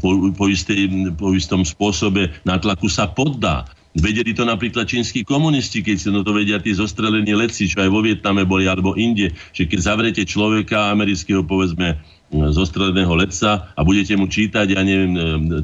po, 0.03 0.35
po, 0.35 0.45
istej, 0.51 1.15
po 1.15 1.31
istom 1.31 1.63
spôsobe 1.63 2.35
na 2.43 2.59
tlaku 2.59 2.91
sa 2.91 3.07
poddá. 3.07 3.63
Vedeli 3.93 4.33
to 4.33 4.41
napríklad 4.41 4.89
čínsky 4.89 5.21
komunisti, 5.21 5.85
keď 5.85 5.97
sa 6.01 6.09
no 6.09 6.25
to 6.25 6.33
vedia 6.33 6.57
tí 6.57 6.73
zostrelení 6.73 7.29
letci, 7.37 7.69
čo 7.69 7.85
aj 7.85 7.93
vo 7.93 8.01
Vietname 8.01 8.41
boli, 8.41 8.65
alebo 8.65 8.97
inde, 8.97 9.29
že 9.53 9.69
keď 9.69 9.79
zavrete 9.85 10.21
človeka 10.25 10.89
amerického, 10.89 11.45
povedzme, 11.45 12.01
zostreleného 12.33 13.13
letca 13.13 13.69
a 13.77 13.81
budete 13.85 14.17
mu 14.17 14.25
čítať, 14.25 14.65
ja 14.73 14.81
neviem, 14.81 15.13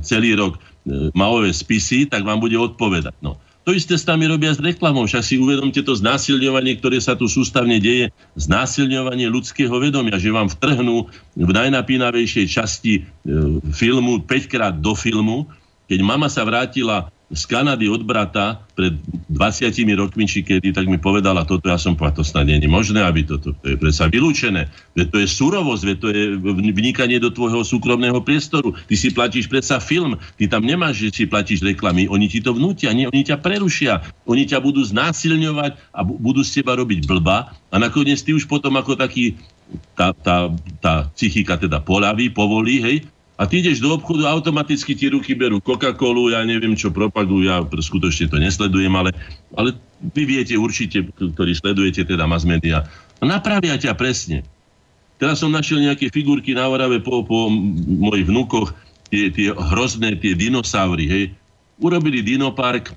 celý 0.05 0.37
rok 0.37 0.61
e, 0.61 1.09
Maové 1.17 1.49
spisy, 1.49 2.05
tak 2.05 2.21
vám 2.21 2.37
bude 2.37 2.53
odpovedať. 2.53 3.17
No. 3.25 3.41
To 3.67 3.75
isté 3.75 3.97
s 3.97 4.07
nami 4.07 4.25
robia 4.29 4.53
s 4.53 4.61
reklamou. 4.61 5.05
Však 5.05 5.25
si 5.25 5.35
uvedomte 5.37 5.81
to 5.83 5.93
znásilňovanie, 5.93 6.79
ktoré 6.79 6.97
sa 6.97 7.13
tu 7.13 7.25
sústavne 7.29 7.77
deje, 7.77 8.09
znásilňovanie 8.39 9.29
ľudského 9.29 9.73
vedomia, 9.77 10.17
že 10.17 10.33
vám 10.33 10.49
vtrhnú 10.49 11.09
v 11.37 11.49
najnapínavejšej 11.49 12.45
časti 12.45 12.93
e, 12.97 13.01
filmu, 13.73 14.21
5 14.21 14.53
krát 14.53 14.73
do 14.77 14.93
filmu, 14.93 15.49
keď 15.89 15.99
mama 16.05 16.29
sa 16.29 16.45
vrátila 16.45 17.09
z 17.29 17.43
Kanady 17.45 17.85
od 17.85 18.01
brata 18.01 18.65
pred 18.73 18.97
20 19.29 19.69
rokmi, 19.93 20.25
či 20.25 20.41
kedy, 20.41 20.73
tak 20.73 20.89
mi 20.89 20.97
povedala 20.97 21.45
toto, 21.45 21.69
ja 21.69 21.77
som 21.77 21.93
povedal, 21.93 22.21
to 22.21 22.23
snad 22.25 22.49
je 22.49 22.65
možné, 22.65 23.05
aby 23.05 23.21
toto, 23.21 23.53
to 23.53 23.65
je 23.69 23.77
predsa 23.77 24.09
vylúčené. 24.09 24.65
Veď 24.97 25.07
to 25.13 25.17
je 25.21 25.27
surovosť, 25.29 25.83
veď 25.85 25.97
to 26.01 26.07
je 26.09 26.23
vnikanie 26.73 27.21
do 27.21 27.29
tvojho 27.29 27.61
súkromného 27.61 28.17
priestoru. 28.25 28.73
Ty 28.73 28.95
si 28.97 29.13
platíš 29.13 29.45
predsa 29.45 29.77
film, 29.77 30.17
ty 30.41 30.49
tam 30.49 30.65
nemáš, 30.65 31.05
že 31.05 31.09
si 31.13 31.23
platíš 31.29 31.61
reklamy, 31.61 32.09
oni 32.09 32.25
ti 32.25 32.41
to 32.41 32.57
vnútia, 32.57 32.89
nie, 32.97 33.05
oni 33.05 33.21
ťa 33.21 33.37
prerušia, 33.45 34.01
oni 34.25 34.49
ťa 34.49 34.57
budú 34.57 34.81
znásilňovať 34.81 35.77
a 35.93 36.01
budú 36.01 36.41
z 36.41 36.61
teba 36.61 36.73
robiť 36.81 37.05
blba 37.05 37.53
a 37.69 37.75
nakoniec 37.77 38.17
ty 38.25 38.33
už 38.33 38.49
potom 38.49 38.73
ako 38.73 38.97
taký 38.97 39.37
tá, 39.93 40.17
tá, 40.17 40.49
tá 40.81 41.05
psychika 41.13 41.53
teda 41.53 41.77
polaví, 41.77 42.33
povolí, 42.33 42.81
hej, 42.81 43.05
a 43.39 43.47
ty 43.47 43.63
ideš 43.63 43.79
do 43.79 43.95
obchodu 43.95 44.27
automaticky 44.27 44.91
ti 44.91 45.07
ruky 45.07 45.31
berú 45.31 45.63
Coca-Colu, 45.63 46.35
ja 46.35 46.43
neviem, 46.43 46.75
čo 46.75 46.91
propagujú, 46.91 47.47
ja 47.47 47.63
skutočne 47.63 48.27
to 48.27 48.35
nesledujem, 48.35 48.91
ale, 48.91 49.15
ale 49.55 49.79
vy 50.11 50.27
viete 50.27 50.59
určite, 50.59 51.07
ktorí 51.15 51.55
sledujete 51.55 52.03
teda 52.03 52.27
mass 52.27 52.43
media, 52.43 52.83
a 53.19 53.23
napravia 53.23 53.79
ťa 53.79 53.95
presne. 53.95 54.43
Teraz 55.19 55.39
som 55.39 55.51
našiel 55.51 55.83
nejaké 55.83 56.11
figurky 56.11 56.51
na 56.51 56.67
Orave 56.67 56.99
po, 56.99 57.23
po 57.23 57.47
mojich 57.87 58.27
vnúkoch, 58.27 58.75
tie, 59.07 59.31
tie 59.31 59.55
hrozné, 59.55 60.19
tie 60.19 60.35
dinosaury, 60.35 61.07
hej. 61.07 61.23
Urobili 61.79 62.19
dinopark, 62.19 62.91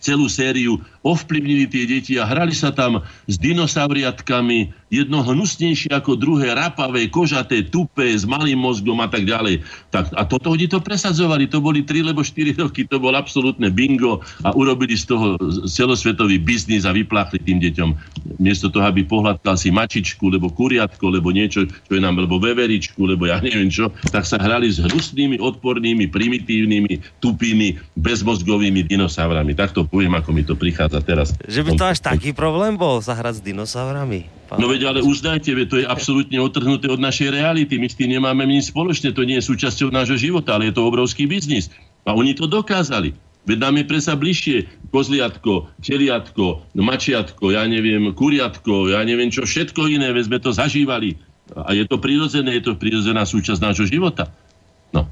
celú 0.00 0.30
sériu, 0.30 0.80
ovplyvnili 1.06 1.70
tie 1.70 1.84
deti 1.86 2.12
a 2.18 2.26
hrali 2.26 2.52
sa 2.52 2.74
tam 2.74 3.00
s 3.30 3.34
dinosauriatkami, 3.38 4.74
jedno 4.88 5.20
hnusnejšie 5.20 5.92
ako 5.92 6.16
druhé, 6.16 6.56
rapavé, 6.56 7.08
kožaté, 7.12 7.64
tupé, 7.64 8.16
s 8.16 8.24
malým 8.24 8.60
mozgom 8.60 8.96
a 9.04 9.08
tak 9.08 9.28
ďalej. 9.28 9.60
Tak, 9.92 10.16
a 10.16 10.24
toto 10.24 10.52
oni 10.52 10.68
to 10.68 10.80
presadzovali, 10.80 11.48
to 11.48 11.60
boli 11.60 11.84
3 11.84 12.08
alebo 12.08 12.24
4 12.24 12.56
roky, 12.56 12.88
to 12.88 12.96
bol 12.96 13.12
absolútne 13.12 13.68
bingo 13.68 14.24
a 14.44 14.52
urobili 14.56 14.96
z 14.96 15.12
toho 15.12 15.36
celosvetový 15.68 16.40
biznis 16.40 16.88
a 16.88 16.92
vypláchli 16.96 17.40
tým 17.40 17.60
deťom. 17.60 17.88
Miesto 18.40 18.72
toho, 18.72 18.88
aby 18.88 19.04
pohľadkal 19.04 19.60
si 19.60 19.68
mačičku, 19.68 20.32
lebo 20.32 20.48
kuriatko, 20.48 21.12
lebo 21.12 21.30
niečo, 21.30 21.68
čo 21.68 21.92
je 21.92 22.00
nám, 22.00 22.16
lebo 22.16 22.40
veveričku, 22.40 23.04
lebo 23.04 23.28
ja 23.28 23.38
neviem 23.46 23.68
čo, 23.68 23.92
tak 24.08 24.24
sa 24.24 24.40
hrali 24.40 24.72
s 24.72 24.80
hnusnými, 24.80 25.36
odpornými, 25.40 26.08
primitívnymi, 26.08 27.20
tupými, 27.20 27.76
bezmozgovými 28.00 28.88
dinosaurami. 28.88 29.52
Tak 29.52 29.76
poviem, 29.88 30.14
ako 30.16 30.30
mi 30.36 30.44
to 30.44 30.54
prichádza 30.54 31.00
teraz. 31.02 31.34
Že 31.44 31.64
by 31.64 31.70
to 31.74 31.84
až 31.88 31.98
taký 32.04 32.30
problém 32.36 32.76
bol 32.76 33.00
zahrať 33.00 33.40
s 33.40 33.44
dinosaurami? 33.44 34.28
Pán 34.48 34.60
no 34.60 34.72
veď 34.72 34.88
ale 34.88 35.00
uznajte, 35.04 35.52
to 35.68 35.76
je 35.80 35.84
absolútne 35.84 36.40
otrhnuté 36.40 36.88
od 36.88 36.96
našej 36.96 37.28
reality. 37.32 37.76
My 37.76 37.88
s 37.88 37.96
tým 38.00 38.16
nemáme 38.16 38.48
nič 38.48 38.72
spoločné, 38.72 39.12
to 39.12 39.28
nie 39.28 39.36
je 39.40 39.48
súčasťou 39.48 39.92
nášho 39.92 40.16
života, 40.16 40.56
ale 40.56 40.72
je 40.72 40.76
to 40.76 40.88
obrovský 40.88 41.28
biznis. 41.28 41.68
A 42.08 42.16
oni 42.16 42.32
to 42.32 42.48
dokázali. 42.48 43.12
Veď 43.48 43.58
nám 43.64 43.80
je 43.80 43.84
presa 43.88 44.12
bližšie 44.12 44.56
kozliatko, 44.92 45.72
teliatko, 45.80 46.68
mačiatko, 46.76 47.48
ja 47.52 47.64
neviem, 47.64 48.12
kuriatko, 48.12 48.92
ja 48.92 49.00
neviem 49.08 49.32
čo, 49.32 49.48
všetko 49.48 49.88
iné, 49.88 50.12
veď 50.12 50.24
sme 50.28 50.38
to 50.40 50.50
zažívali. 50.52 51.16
A 51.56 51.72
je 51.72 51.88
to 51.88 51.96
prirodzené, 51.96 52.60
je 52.60 52.68
to 52.68 52.76
prirodzená 52.76 53.24
súčasť 53.24 53.60
nášho 53.60 53.88
života. 53.88 54.28
No, 54.92 55.08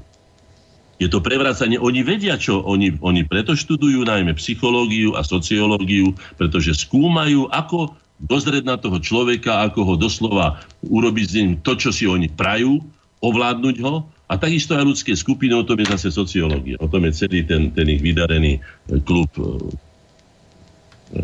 je 0.97 1.07
to 1.09 1.21
prevracanie. 1.21 1.77
Oni 1.77 2.01
vedia, 2.01 2.37
čo 2.41 2.65
oni, 2.65 2.97
oni 3.05 3.21
preto 3.25 3.53
študujú 3.53 4.01
najmä 4.05 4.33
psychológiu 4.37 5.13
a 5.13 5.21
sociológiu, 5.21 6.17
pretože 6.41 6.73
skúmajú, 6.73 7.49
ako 7.53 7.93
dozrieť 8.17 8.65
na 8.65 8.81
toho 8.81 8.97
človeka, 8.97 9.61
ako 9.69 9.93
ho 9.93 9.95
doslova 9.95 10.57
urobiť 10.81 11.25
z 11.29 11.33
ním 11.37 11.51
to, 11.61 11.77
čo 11.77 11.93
si 11.93 12.09
oni 12.09 12.33
prajú, 12.33 12.81
ovládnuť 13.21 13.77
ho. 13.85 14.09
A 14.27 14.35
takisto 14.35 14.75
aj 14.75 14.83
ľudské 14.83 15.15
skupiny, 15.15 15.55
o 15.55 15.63
tom 15.63 15.79
je 15.79 15.87
zase 15.87 16.11
sociológia. 16.11 16.75
O 16.83 16.89
tom 16.91 17.05
je 17.07 17.15
celý 17.15 17.47
ten, 17.47 17.71
ten 17.71 17.87
ich 17.87 18.03
vydarený 18.03 18.59
klub 19.07 19.31
e, 19.39 21.23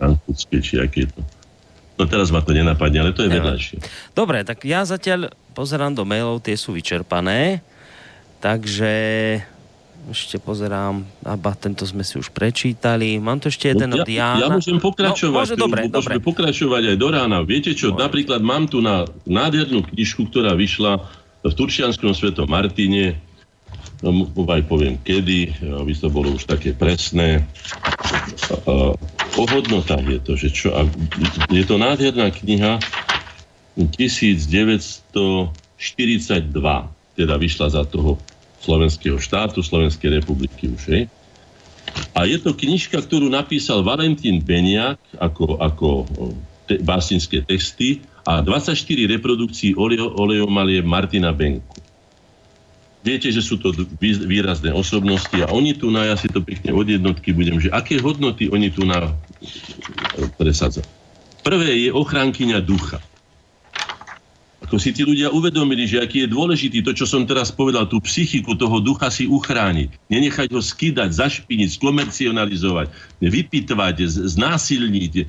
frankfurtské, 0.00 0.56
či 0.58 0.74
aký 0.82 1.06
je 1.06 1.08
to. 1.14 1.20
No 1.94 2.10
teraz 2.10 2.34
ma 2.34 2.42
to 2.42 2.50
nenapadne, 2.50 2.98
ale 2.98 3.14
to 3.14 3.22
je 3.22 3.30
vedľajšie. 3.30 3.76
Dobre, 4.18 4.42
tak 4.42 4.66
ja 4.66 4.82
zatiaľ 4.82 5.30
pozerám 5.54 5.94
do 5.94 6.02
mailov, 6.02 6.42
tie 6.42 6.58
sú 6.58 6.74
vyčerpané. 6.74 7.62
Takže 8.44 8.92
ešte 10.12 10.36
pozerám, 10.36 11.00
aba 11.24 11.56
tento 11.56 11.88
sme 11.88 12.04
si 12.04 12.20
už 12.20 12.28
prečítali. 12.28 13.16
Mám 13.16 13.40
tu 13.40 13.48
ešte 13.48 13.72
jeden 13.72 13.88
no, 13.88 14.04
od 14.04 14.08
Jána. 14.08 14.36
Ja 14.36 14.52
môžem 14.52 14.76
pokračovať. 14.76 15.32
No, 15.32 15.40
môže, 15.40 15.56
dobre, 15.56 15.88
môžeme 15.88 16.20
dobre. 16.20 16.28
pokračovať 16.28 16.82
aj 16.92 16.96
do 17.00 17.08
rána. 17.08 17.40
Viete 17.40 17.72
čo, 17.72 17.96
môže. 17.96 18.04
napríklad 18.04 18.44
mám 18.44 18.68
tu 18.68 18.84
na 18.84 19.08
nádhernú 19.24 19.88
knižku, 19.88 20.28
ktorá 20.28 20.52
vyšla 20.52 21.00
v 21.40 21.52
Turčianskom 21.56 22.12
svetom 22.12 22.44
Martine. 22.44 23.16
No, 24.04 24.28
aj 24.28 24.62
poviem 24.68 25.00
kedy, 25.00 25.64
aby 25.64 25.92
to 25.96 26.12
bolo 26.12 26.36
už 26.36 26.44
také 26.44 26.76
presné. 26.76 27.48
O 29.40 29.44
hodnotách 29.48 30.04
je 30.04 30.20
to, 30.20 30.36
že 30.36 30.52
čo... 30.52 30.68
Je 31.48 31.64
to 31.64 31.80
nádherná 31.80 32.28
kniha 32.28 32.76
1942, 33.80 35.08
teda 37.16 37.34
vyšla 37.40 37.66
za 37.72 37.88
toho 37.88 38.20
slovenského 38.64 39.20
štátu, 39.20 39.60
Slovenskej 39.60 40.20
republiky 40.20 40.72
už. 40.72 40.82
Hej. 40.88 41.02
A 42.16 42.24
je 42.26 42.40
to 42.40 42.56
knižka, 42.56 42.98
ktorú 43.04 43.28
napísal 43.28 43.84
Valentín 43.84 44.40
Beniak 44.40 44.98
ako, 45.20 45.60
ako 45.60 45.88
te, 46.64 46.80
básnické 46.80 47.44
texty 47.44 48.00
a 48.24 48.40
24 48.40 48.74
reprodukcií 49.20 49.76
oleo, 49.76 50.10
oleomalie 50.16 50.80
Martina 50.80 51.30
Benku. 51.30 51.76
Viete, 53.04 53.28
že 53.28 53.44
sú 53.44 53.60
to 53.60 53.68
výrazné 54.00 54.72
osobnosti 54.72 55.36
a 55.44 55.52
oni 55.52 55.76
tu 55.76 55.92
na, 55.92 56.08
ja 56.08 56.16
si 56.16 56.24
to 56.24 56.40
pekne 56.40 56.72
od 56.72 56.88
jednotky 56.88 57.36
budem, 57.36 57.60
že 57.60 57.68
aké 57.68 58.00
hodnoty 58.00 58.48
oni 58.48 58.72
tu 58.72 58.88
na 58.88 59.12
presadza. 60.40 60.80
Prvé 61.44 61.84
je 61.84 61.92
ochránkyňa 61.92 62.64
ducha. 62.64 63.04
Ako 64.74 64.82
si 64.82 64.90
tí 64.90 65.06
ľudia 65.06 65.30
uvedomili, 65.30 65.86
že 65.86 66.02
aký 66.02 66.26
je 66.26 66.34
dôležitý 66.34 66.82
to, 66.82 66.90
čo 66.90 67.06
som 67.06 67.22
teraz 67.22 67.54
povedal, 67.54 67.86
tú 67.86 68.02
psychiku 68.02 68.58
toho 68.58 68.82
ducha 68.82 69.06
si 69.06 69.22
uchrániť. 69.22 70.10
Nenechať 70.10 70.50
ho 70.50 70.58
skydať, 70.58 71.14
zašpiniť, 71.14 71.78
skomercionalizovať, 71.78 72.90
vypitvať, 73.22 73.96
znásilniť, 74.34 75.12
e, 75.14 75.24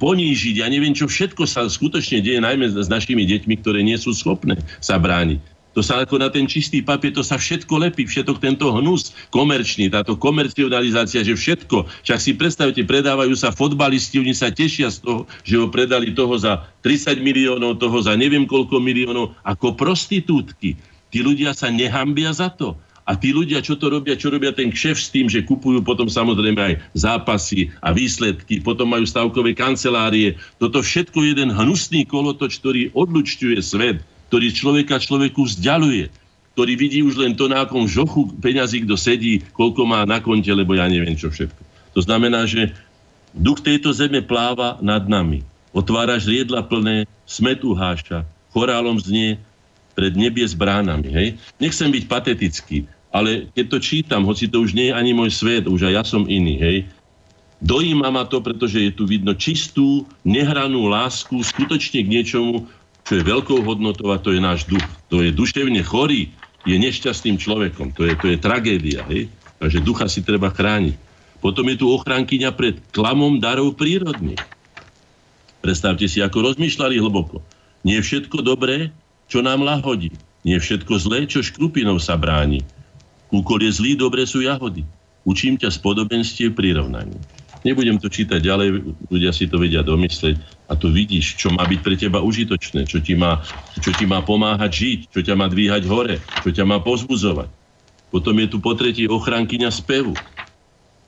ponížiť. 0.00 0.64
Ja 0.64 0.72
neviem, 0.72 0.96
čo 0.96 1.12
všetko 1.12 1.44
sa 1.44 1.68
skutočne 1.68 2.24
deje, 2.24 2.40
najmä 2.40 2.72
s 2.72 2.88
našimi 2.88 3.28
deťmi, 3.28 3.60
ktoré 3.60 3.84
nie 3.84 4.00
sú 4.00 4.16
schopné 4.16 4.56
sa 4.80 4.96
brániť. 4.96 5.59
To 5.70 5.86
sa 5.86 6.02
ako 6.02 6.18
na 6.18 6.26
ten 6.26 6.50
čistý 6.50 6.82
papier, 6.82 7.14
to 7.14 7.22
sa 7.22 7.38
všetko 7.38 7.78
lepí, 7.78 8.02
všetok 8.02 8.42
tento 8.42 8.74
hnus 8.74 9.14
komerčný, 9.30 9.86
táto 9.86 10.18
komercionalizácia, 10.18 11.22
že 11.22 11.38
všetko. 11.38 11.86
Však 12.02 12.18
si 12.18 12.34
predstavte, 12.34 12.82
predávajú 12.82 13.30
sa 13.38 13.54
fotbalisti, 13.54 14.18
oni 14.18 14.34
sa 14.34 14.50
tešia 14.50 14.90
z 14.90 14.98
toho, 15.06 15.20
že 15.46 15.54
ho 15.54 15.70
predali 15.70 16.10
toho 16.10 16.34
za 16.34 16.66
30 16.82 17.22
miliónov, 17.22 17.78
toho 17.78 18.02
za 18.02 18.18
neviem 18.18 18.50
koľko 18.50 18.82
miliónov, 18.82 19.38
ako 19.46 19.78
prostitútky. 19.78 20.74
Tí 21.14 21.18
ľudia 21.22 21.54
sa 21.54 21.70
nehambia 21.70 22.34
za 22.34 22.50
to. 22.50 22.74
A 23.06 23.18
tí 23.18 23.34
ľudia, 23.34 23.58
čo 23.58 23.74
to 23.74 23.90
robia, 23.90 24.14
čo 24.14 24.30
robia 24.30 24.54
ten 24.54 24.70
kšef 24.70 24.94
s 24.94 25.10
tým, 25.10 25.26
že 25.26 25.42
kupujú 25.42 25.82
potom 25.82 26.06
samozrejme 26.06 26.60
aj 26.62 26.74
zápasy 26.94 27.74
a 27.82 27.90
výsledky, 27.90 28.62
potom 28.62 28.86
majú 28.86 29.02
stavkové 29.02 29.54
kancelárie. 29.54 30.38
Toto 30.62 30.78
všetko 30.78 31.18
je 31.18 31.28
jeden 31.34 31.50
hnusný 31.50 32.06
kolotoč, 32.06 32.62
ktorý 32.62 32.94
odlučťuje 32.94 33.58
svet 33.62 33.98
ktorý 34.30 34.54
človeka 34.54 35.02
človeku 35.02 35.42
vzdialuje, 35.42 36.06
ktorý 36.54 36.72
vidí 36.78 37.02
už 37.02 37.18
len 37.18 37.34
to, 37.34 37.50
na 37.50 37.66
akom 37.66 37.90
žochu 37.90 38.30
peňazí 38.38 38.86
kto 38.86 38.94
sedí, 38.94 39.42
koľko 39.58 39.82
má 39.82 40.06
na 40.06 40.22
konte, 40.22 40.50
lebo 40.54 40.78
ja 40.78 40.86
neviem 40.86 41.18
čo 41.18 41.34
všetko. 41.34 41.58
To 41.98 42.00
znamená, 42.06 42.46
že 42.46 42.70
duch 43.34 43.58
tejto 43.58 43.90
zeme 43.90 44.22
pláva 44.22 44.78
nad 44.78 45.10
nami. 45.10 45.42
Otváraš 45.74 46.30
riedla 46.30 46.62
plné, 46.62 47.10
smetu 47.26 47.74
háša, 47.74 48.22
chorálom 48.54 48.98
znie 49.02 49.38
pred 49.98 50.14
nebie 50.14 50.46
s 50.46 50.54
bránami. 50.54 51.10
Hej? 51.10 51.28
Nechcem 51.58 51.90
byť 51.90 52.04
patetický, 52.06 52.86
ale 53.10 53.50
keď 53.54 53.66
to 53.66 53.78
čítam, 53.82 54.22
hoci 54.22 54.46
to 54.46 54.62
už 54.62 54.74
nie 54.74 54.90
je 54.90 54.94
ani 54.94 55.10
môj 55.10 55.34
svet, 55.34 55.66
už 55.66 55.90
aj 55.90 55.92
ja 55.98 56.04
som 56.06 56.30
iný, 56.30 56.54
hej, 56.58 56.76
dojíma 57.58 58.08
ma 58.08 58.24
to, 58.24 58.40
pretože 58.40 58.78
je 58.80 58.92
tu 58.94 59.04
vidno 59.04 59.36
čistú, 59.36 60.06
nehranú 60.24 60.88
lásku 60.88 61.34
skutočne 61.42 62.06
k 62.06 62.08
niečomu, 62.08 62.70
čo 63.10 63.18
je 63.18 63.26
veľkou 63.26 63.66
hodnotou 63.66 64.14
a 64.14 64.22
to 64.22 64.30
je 64.30 64.38
náš 64.38 64.70
duch. 64.70 64.86
To 65.10 65.18
je 65.18 65.34
duševne 65.34 65.82
chorý, 65.82 66.30
je 66.62 66.78
nešťastným 66.78 67.42
človekom. 67.42 67.90
To 67.98 68.06
je, 68.06 68.14
to 68.14 68.30
je 68.30 68.38
tragédia. 68.38 69.02
Hej? 69.10 69.26
Takže 69.58 69.82
ducha 69.82 70.06
si 70.06 70.22
treba 70.22 70.54
chrániť. 70.54 70.94
Potom 71.42 71.66
je 71.66 71.82
tu 71.82 71.90
ochránkyňa 71.90 72.54
pred 72.54 72.78
klamom 72.94 73.42
darov 73.42 73.74
prírodných. 73.74 74.38
Predstavte 75.58 76.06
si, 76.06 76.22
ako 76.22 76.54
rozmýšľali 76.54 77.02
hlboko. 77.02 77.42
Nie 77.82 77.98
všetko 77.98 78.46
dobré, 78.46 78.94
čo 79.26 79.42
nám 79.42 79.66
lahodí. 79.66 80.14
Nie 80.46 80.62
všetko 80.62 80.94
zlé, 81.02 81.26
čo 81.26 81.42
škrupinou 81.42 81.98
sa 81.98 82.14
bráni. 82.14 82.62
Kúkol 83.26 83.66
je 83.66 83.74
zlý, 83.74 83.98
dobre 83.98 84.22
sú 84.22 84.38
jahody. 84.38 84.86
Učím 85.26 85.58
ťa 85.58 85.74
z 85.74 85.82
podobenstiev 85.82 86.54
prirovnaní. 86.54 87.18
Nebudem 87.60 88.00
to 88.00 88.08
čítať 88.08 88.40
ďalej, 88.40 88.68
ľudia 89.12 89.36
si 89.36 89.44
to 89.44 89.60
vedia 89.60 89.84
domyslieť 89.84 90.40
a 90.64 90.72
tu 90.80 90.88
vidíš, 90.88 91.36
čo 91.36 91.52
má 91.52 91.68
byť 91.68 91.80
pre 91.84 91.92
teba 91.92 92.24
užitočné, 92.24 92.88
čo 92.88 93.04
ti 93.04 93.12
má, 93.12 93.44
čo 93.84 93.92
ti 93.92 94.08
má 94.08 94.24
pomáhať 94.24 94.70
žiť, 94.72 95.00
čo 95.12 95.20
ťa 95.20 95.34
má 95.36 95.46
dvíhať 95.52 95.84
hore, 95.84 96.24
čo 96.40 96.48
ťa 96.56 96.64
má 96.64 96.80
pozbuzovať. 96.80 97.52
Potom 98.08 98.34
je 98.40 98.46
tu 98.48 98.58
po 98.64 98.72
tretí 98.72 99.04
ochránkyňa 99.04 99.68
spevu. 99.68 100.16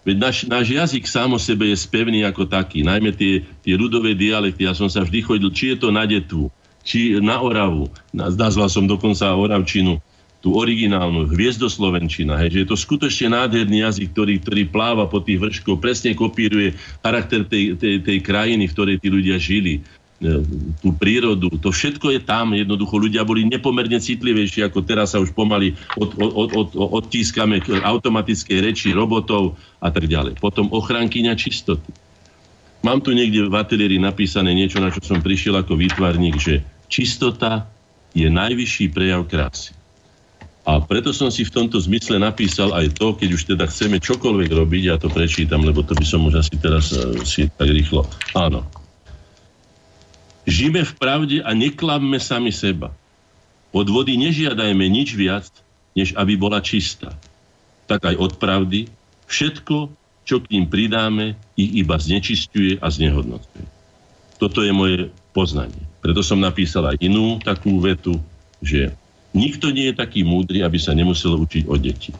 Veď 0.02 0.16
náš, 0.18 0.36
náš 0.44 0.66
jazyk 0.68 1.06
sám 1.08 1.32
o 1.34 1.40
sebe 1.40 1.72
je 1.72 1.78
spevný 1.78 2.26
ako 2.26 2.44
taký, 2.50 2.84
najmä 2.84 3.14
tie, 3.14 3.46
tie 3.62 3.74
ľudové 3.78 4.12
dialekty. 4.18 4.66
Ja 4.66 4.74
som 4.74 4.90
sa 4.90 5.06
vždy 5.06 5.18
chodil, 5.24 5.50
či 5.54 5.72
je 5.72 5.76
to 5.78 5.88
na 5.94 6.04
Detvu, 6.04 6.50
či 6.82 7.16
na 7.22 7.38
Oravu. 7.38 7.88
Nazval 8.12 8.68
som 8.68 8.84
dokonca 8.84 9.30
Oravčinu 9.32 10.02
tú 10.42 10.58
originálnu 10.58 11.30
hviezdoslovenčina, 11.30 12.34
hej, 12.42 12.50
že 12.50 12.58
je 12.66 12.68
to 12.68 12.76
skutočne 12.76 13.30
nádherný 13.30 13.86
jazyk, 13.86 14.10
ktorý, 14.10 14.34
ktorý 14.42 14.62
pláva 14.74 15.06
po 15.06 15.22
tých 15.22 15.38
vrškoch, 15.38 15.78
presne 15.78 16.18
kopíruje 16.18 16.74
charakter 16.98 17.46
tej, 17.46 17.78
tej, 17.78 18.02
tej 18.02 18.18
krajiny, 18.18 18.66
v 18.66 18.74
ktorej 18.74 18.96
tí 18.98 19.06
ľudia 19.06 19.38
žili 19.38 19.78
e, 19.78 19.80
tú 20.82 20.90
prírodu, 20.98 21.46
to 21.62 21.70
všetko 21.70 22.18
je 22.18 22.20
tam, 22.26 22.58
jednoducho 22.58 22.98
ľudia 22.98 23.22
boli 23.22 23.46
nepomerne 23.46 24.02
citlivejší, 24.02 24.66
ako 24.66 24.82
teraz 24.82 25.14
sa 25.14 25.22
už 25.22 25.30
pomaly 25.30 25.78
od, 25.94 26.10
od, 26.18 26.30
od, 26.34 26.50
od, 26.58 26.68
odtískame 26.74 27.62
k 27.62 27.78
automatickej 27.78 28.58
reči 28.66 28.90
robotov 28.90 29.54
a 29.78 29.94
tak 29.94 30.10
ďalej. 30.10 30.42
Potom 30.42 30.66
ochrankyňa 30.74 31.38
čistoty. 31.38 31.94
Mám 32.82 33.06
tu 33.06 33.14
niekde 33.14 33.46
v 33.46 33.54
ateliéri 33.54 34.02
napísané 34.02 34.58
niečo, 34.58 34.82
na 34.82 34.90
čo 34.90 34.98
som 35.06 35.22
prišiel 35.22 35.54
ako 35.54 35.78
výtvarník, 35.78 36.34
že 36.34 36.66
čistota 36.90 37.70
je 38.10 38.26
najvyšší 38.26 38.90
prejav 38.90 39.22
krásy. 39.30 39.70
A 40.62 40.78
preto 40.78 41.10
som 41.10 41.26
si 41.26 41.42
v 41.42 41.50
tomto 41.50 41.74
zmysle 41.82 42.22
napísal 42.22 42.70
aj 42.70 42.94
to, 42.94 43.18
keď 43.18 43.28
už 43.34 43.42
teda 43.50 43.64
chceme 43.66 43.98
čokoľvek 43.98 44.50
robiť, 44.54 44.82
ja 44.86 44.96
to 44.98 45.10
prečítam, 45.10 45.66
lebo 45.66 45.82
to 45.82 45.98
by 45.98 46.06
som 46.06 46.22
už 46.22 46.38
asi 46.38 46.54
teraz 46.54 46.94
uh, 46.94 47.18
si 47.26 47.50
tak 47.50 47.66
rýchlo. 47.66 48.06
Áno. 48.38 48.62
Žime 50.46 50.86
v 50.86 50.94
pravde 50.94 51.36
a 51.42 51.50
neklamme 51.50 52.18
sami 52.22 52.54
seba. 52.54 52.94
Od 53.74 53.86
vody 53.90 54.14
nežiadajme 54.14 54.86
nič 54.86 55.18
viac, 55.18 55.50
než 55.98 56.14
aby 56.14 56.38
bola 56.38 56.62
čistá. 56.62 57.10
Tak 57.90 58.14
aj 58.14 58.16
od 58.22 58.32
pravdy 58.38 58.86
všetko, 59.26 59.90
čo 60.22 60.36
k 60.46 60.50
ním 60.54 60.70
pridáme, 60.70 61.34
ich 61.58 61.82
iba 61.82 61.98
znečistuje 61.98 62.78
a 62.78 62.86
znehodnotuje. 62.86 63.66
Toto 64.38 64.62
je 64.62 64.70
moje 64.70 65.10
poznanie. 65.34 65.82
Preto 65.98 66.22
som 66.22 66.38
napísal 66.38 66.94
aj 66.94 67.02
inú 67.02 67.42
takú 67.42 67.82
vetu, 67.82 68.18
že 68.62 68.94
Nikto 69.32 69.72
nie 69.72 69.88
je 69.88 69.96
taký 69.96 70.28
múdry, 70.28 70.60
aby 70.60 70.76
sa 70.76 70.92
nemusel 70.92 71.32
učiť 71.40 71.64
od 71.64 71.80
detí. 71.80 72.12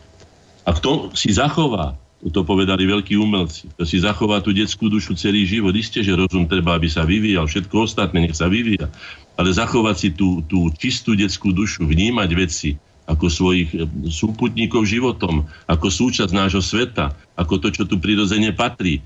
A 0.65 0.73
kto 0.73 1.13
si 1.13 1.29
zachová, 1.29 1.93
to 2.23 2.47
povedali 2.47 2.89
veľkí 2.89 3.19
umelci, 3.19 3.69
to 3.77 3.85
si 3.85 4.01
zachová 4.01 4.41
tú 4.41 4.55
detskú 4.55 4.89
dušu 4.89 5.19
celý 5.19 5.45
život. 5.45 5.75
Isté, 5.77 6.01
že 6.01 6.17
rozum 6.17 6.49
treba, 6.49 6.79
aby 6.79 6.89
sa 6.89 7.05
vyvíjal, 7.05 7.51
všetko 7.51 7.85
ostatné 7.85 8.25
nech 8.25 8.39
sa 8.39 8.49
vyvíja. 8.49 8.89
Ale 9.37 9.53
zachovať 9.53 9.97
si 9.99 10.09
tú, 10.15 10.41
tú 10.47 10.73
čistú 10.79 11.13
detskú 11.19 11.53
dušu, 11.53 11.85
vnímať 11.85 12.31
veci 12.33 12.71
ako 13.11 13.27
svojich 13.27 13.71
eh, 13.75 13.85
súputníkov 14.09 14.87
životom, 14.87 15.45
ako 15.67 15.87
súčasť 15.91 16.33
nášho 16.33 16.63
sveta, 16.63 17.13
ako 17.35 17.59
to, 17.59 17.69
čo 17.75 17.85
tu 17.85 17.99
prirodzene 17.99 18.55
patrí 18.55 19.03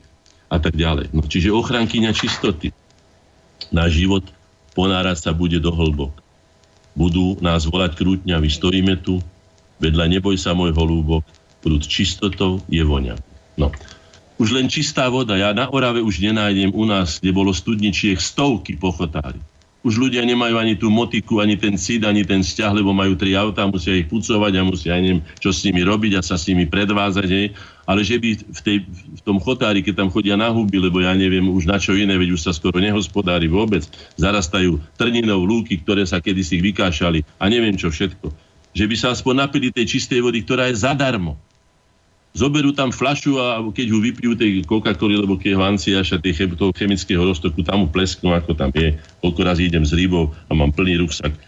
a 0.47 0.61
tak 0.61 0.77
ďalej. 0.77 1.11
No, 1.17 1.25
čiže 1.25 1.51
ochrankyňa 1.51 2.13
čistoty. 2.15 2.71
Náš 3.73 3.99
život 3.99 4.23
ponárať 4.77 5.27
sa 5.27 5.33
bude 5.33 5.59
do 5.59 5.73
hlbok 5.73 6.26
budú 6.97 7.37
nás 7.45 7.69
volať 7.69 7.95
krútňavi, 8.01 8.49
stojíme 8.49 8.97
tu, 9.05 9.21
vedľa 9.79 10.19
neboj 10.19 10.35
sa 10.41 10.57
môj 10.57 10.73
holúbok, 10.73 11.23
prúd 11.61 11.85
čistotou 11.85 12.65
je 12.73 12.81
voňa. 12.81 13.21
No. 13.61 13.69
Už 14.37 14.53
len 14.53 14.69
čistá 14.69 15.09
voda, 15.09 15.37
ja 15.37 15.53
na 15.57 15.69
Orave 15.73 16.05
už 16.05 16.21
nenájdem 16.21 16.73
u 16.73 16.85
nás, 16.89 17.21
kde 17.21 17.33
bolo 17.33 17.53
studničiek 17.53 18.21
stovky 18.21 18.77
pochotári. 18.77 19.41
Už 19.87 20.03
ľudia 20.03 20.27
nemajú 20.27 20.59
ani 20.59 20.75
tú 20.75 20.91
motiku, 20.91 21.39
ani 21.39 21.55
ten 21.55 21.79
cid, 21.79 22.03
ani 22.03 22.27
ten 22.27 22.43
vzťah, 22.43 22.83
lebo 22.83 22.91
majú 22.91 23.15
tri 23.15 23.39
autá, 23.39 23.63
musia 23.71 23.95
ich 23.95 24.11
pucovať 24.11 24.59
a 24.59 24.63
musia, 24.67 24.99
ja 24.99 24.99
neviem, 24.99 25.23
čo 25.39 25.55
s 25.55 25.63
nimi 25.63 25.87
robiť 25.87 26.19
a 26.19 26.27
sa 26.27 26.35
s 26.35 26.51
nimi 26.51 26.67
predvázať. 26.67 27.29
Hej. 27.31 27.47
Ale 27.87 28.03
že 28.03 28.19
by 28.19 28.31
v, 28.35 28.61
tej, 28.67 28.77
v 28.91 29.21
tom 29.23 29.39
chotári, 29.39 29.87
keď 29.87 30.03
tam 30.03 30.11
chodia 30.11 30.35
na 30.35 30.51
huby, 30.51 30.83
lebo 30.83 30.99
ja 30.99 31.15
neviem 31.15 31.47
už 31.47 31.71
na 31.71 31.79
čo 31.79 31.95
iné, 31.95 32.19
veď 32.19 32.35
už 32.35 32.43
sa 32.43 32.51
skoro 32.51 32.83
nehospodári 32.83 33.47
vôbec, 33.47 33.87
zarastajú 34.19 34.83
trninou 34.99 35.47
lúky, 35.47 35.79
ktoré 35.79 36.03
sa 36.03 36.19
kedysi 36.19 36.59
vykášali 36.59 37.23
a 37.39 37.47
neviem 37.47 37.79
čo 37.79 37.95
všetko. 37.95 38.35
Že 38.75 38.85
by 38.91 38.97
sa 38.99 39.15
aspoň 39.15 39.35
napili 39.47 39.71
tej 39.71 39.87
čistej 39.87 40.19
vody, 40.19 40.43
ktorá 40.43 40.67
je 40.67 40.83
zadarmo 40.83 41.39
zoberú 42.37 42.77
tam 42.77 42.93
flašu 42.93 43.41
a 43.41 43.65
keď 43.73 43.87
ho 43.97 43.99
vypijú 44.05 44.37
tej 44.37 44.61
Coca-Coly, 44.69 45.17
lebo 45.17 45.41
keď 45.41 45.57
anciaša 45.57 46.21
tej, 46.21 46.53
toho 46.53 46.71
chemického 46.77 47.25
roztoku, 47.25 47.65
tam 47.65 47.83
mu 47.83 47.87
plesknú, 47.89 48.37
ako 48.37 48.53
tam 48.53 48.69
je. 48.77 49.01
Koľko 49.25 49.41
razy 49.41 49.73
idem 49.73 49.89
s 49.89 49.97
rybou 49.97 50.37
a 50.47 50.53
mám 50.53 50.77
plný 50.77 51.01
ruksak 51.01 51.33
e, 51.33 51.39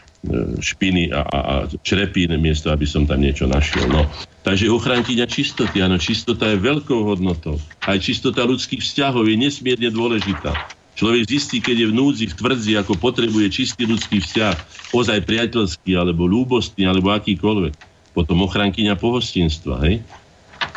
špiny 0.64 1.12
a, 1.12 1.20
a, 1.20 1.38
a 1.38 1.54
črepín 1.84 2.32
miesto, 2.40 2.72
aby 2.72 2.88
som 2.88 3.04
tam 3.04 3.20
niečo 3.20 3.44
našiel. 3.44 3.84
No. 3.92 4.08
Takže 4.48 4.72
ochrankyňa 4.72 5.28
čistoty, 5.28 5.84
áno, 5.84 6.00
čistota 6.00 6.48
je 6.48 6.56
veľkou 6.56 7.04
hodnotou. 7.04 7.60
Aj 7.84 8.00
čistota 8.00 8.48
ľudských 8.48 8.80
vzťahov 8.80 9.28
je 9.28 9.36
nesmierne 9.36 9.92
dôležitá. 9.92 10.56
Človek 10.98 11.30
zistí, 11.30 11.62
keď 11.62 11.76
je 11.78 11.88
v 11.92 11.94
núdzi, 11.94 12.24
v 12.26 12.34
tvrdzi, 12.34 12.72
ako 12.74 12.98
potrebuje 12.98 13.54
čistý 13.54 13.86
ľudský 13.86 14.18
vzťah, 14.18 14.56
ozaj 14.90 15.22
priateľský, 15.30 15.94
alebo 15.94 16.26
ľúbostný, 16.26 16.90
alebo 16.90 17.14
akýkoľvek. 17.14 17.74
Potom 18.18 18.42
ochrankyňa 18.42 18.98
pohostinstva, 18.98 19.78
hej? 19.86 20.02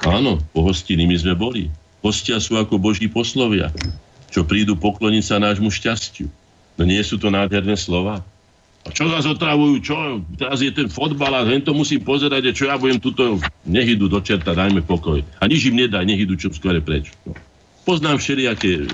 Áno, 0.02 0.41
pohostiny 0.53 1.06
my 1.06 1.15
sme 1.18 1.34
boli. 1.38 1.69
Hostia 2.02 2.41
sú 2.41 2.57
ako 2.57 2.82
boží 2.82 3.06
poslovia, 3.06 3.69
čo 4.34 4.41
prídu 4.41 4.73
pokloniť 4.73 5.23
sa 5.23 5.38
nášmu 5.38 5.69
šťastiu. 5.69 6.26
No 6.80 6.84
nie 6.90 7.02
sú 7.06 7.22
to 7.22 7.30
nádherné 7.30 7.78
slova? 7.78 8.26
A 8.82 8.90
čo 8.90 9.06
nás 9.06 9.30
otravujú? 9.30 9.78
Čo? 9.86 10.26
Teraz 10.41 10.57
je 10.65 10.73
ten 10.73 10.90
fotbal 10.90 11.38
a 11.38 11.45
len 11.45 11.61
to 11.61 11.78
musím 11.78 12.02
pozerať, 12.02 12.49
a 12.49 12.52
čo 12.56 12.65
ja 12.65 12.82
budem 12.82 12.98
tuto... 12.98 13.38
Nech 13.61 13.86
idú 13.86 14.10
do 14.10 14.18
čerta, 14.18 14.57
dajme 14.57 14.82
pokoj. 14.82 15.22
A 15.38 15.45
nič 15.45 15.69
im 15.69 15.78
nedá, 15.78 16.02
nech 16.02 16.18
idú 16.18 16.34
čo 16.34 16.49
skôr 16.49 16.73
preč. 16.82 17.14
No. 17.22 17.38
Poznám 17.86 18.18
všelijaké... 18.18 18.90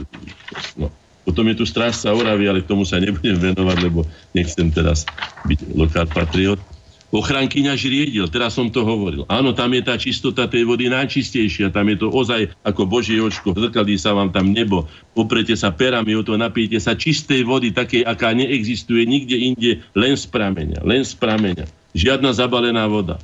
No. 0.75 0.91
Potom 1.23 1.43
je 1.47 1.59
tu 1.59 1.65
strážca 1.67 2.11
Oravy, 2.11 2.51
ale 2.51 2.63
k 2.63 2.71
tomu 2.71 2.83
sa 2.83 2.99
nebudem 2.99 3.35
venovať, 3.35 3.77
lebo 3.83 4.03
nechcem 4.31 4.71
teraz 4.71 5.07
byť 5.47 5.75
lokál 5.75 6.07
patriot. 6.07 6.59
Ochránkyňa 7.07 7.79
žriedil, 7.79 8.27
teraz 8.27 8.59
som 8.59 8.67
to 8.67 8.83
hovoril. 8.83 9.23
Áno, 9.31 9.55
tam 9.55 9.71
je 9.71 9.79
tá 9.79 9.95
čistota 9.95 10.43
tej 10.43 10.67
vody 10.67 10.91
najčistejšia, 10.91 11.71
tam 11.71 11.87
je 11.87 12.03
to 12.03 12.11
ozaj 12.11 12.51
ako 12.67 12.83
Božie 12.83 13.23
očko, 13.23 13.55
zrkadlí 13.55 13.95
sa 13.95 14.11
vám 14.11 14.35
tam 14.35 14.51
nebo, 14.51 14.91
oprete 15.15 15.55
sa 15.55 15.71
perami 15.71 16.19
o 16.19 16.21
to, 16.27 16.35
napijete 16.35 16.83
sa 16.83 16.99
čistej 16.99 17.47
vody, 17.47 17.71
takej, 17.71 18.03
aká 18.03 18.35
neexistuje 18.35 19.07
nikde 19.07 19.39
inde, 19.39 19.71
len 19.95 20.19
z 20.19 20.27
prameňa, 20.27 20.83
len 20.83 21.07
z 21.07 21.15
prameňa. 21.15 21.65
Žiadna 21.95 22.35
zabalená 22.35 22.83
voda. 22.91 23.15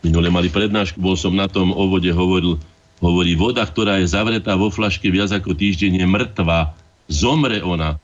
Minule 0.00 0.32
mali 0.32 0.48
prednášku, 0.48 0.96
bol 0.96 1.20
som 1.20 1.36
na 1.36 1.52
tom 1.52 1.68
o 1.68 1.84
vode 1.84 2.08
hovoril, 2.08 2.56
hovorí, 3.04 3.36
voda, 3.36 3.60
ktorá 3.60 4.00
je 4.00 4.08
zavretá 4.08 4.56
vo 4.56 4.72
flaške 4.72 5.12
viac 5.12 5.36
ako 5.36 5.52
týždeň 5.52 6.00
je 6.00 6.06
mŕtva, 6.08 6.72
zomre 7.12 7.60
ona, 7.60 8.00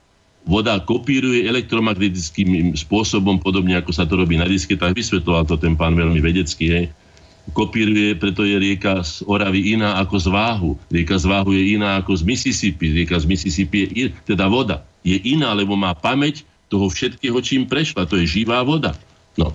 voda 0.47 0.78
kopíruje 0.78 1.44
elektromagnetickým 1.51 2.78
spôsobom, 2.78 3.43
podobne 3.43 3.74
ako 3.74 3.90
sa 3.90 4.06
to 4.06 4.14
robí 4.14 4.39
na 4.39 4.47
disketách. 4.47 4.94
Vysvetloval 4.94 5.44
to 5.44 5.59
ten 5.59 5.74
pán 5.74 5.98
veľmi 5.98 6.23
vedecký. 6.23 6.66
Hej. 6.70 6.86
Kopíruje, 7.51 8.14
preto 8.14 8.47
je 8.47 8.55
rieka 8.59 9.02
z 9.02 9.27
Oravy 9.27 9.74
iná 9.74 9.98
ako 9.98 10.16
z 10.23 10.27
Váhu. 10.31 10.70
Rieka 10.90 11.18
z 11.18 11.27
Váhu 11.27 11.51
je 11.51 11.74
iná 11.74 11.98
ako 11.98 12.14
z 12.14 12.23
Mississippi. 12.23 12.94
Rieka 12.94 13.18
z 13.18 13.27
Mississippi 13.27 13.90
je, 13.90 14.06
teda 14.23 14.47
voda, 14.47 14.86
je 15.02 15.18
iná, 15.18 15.51
lebo 15.51 15.74
má 15.74 15.94
pamäť 15.94 16.47
toho 16.70 16.90
všetkého, 16.90 17.39
čím 17.43 17.66
prešla. 17.66 18.06
To 18.06 18.18
je 18.18 18.27
živá 18.27 18.62
voda. 18.62 18.94
No. 19.39 19.51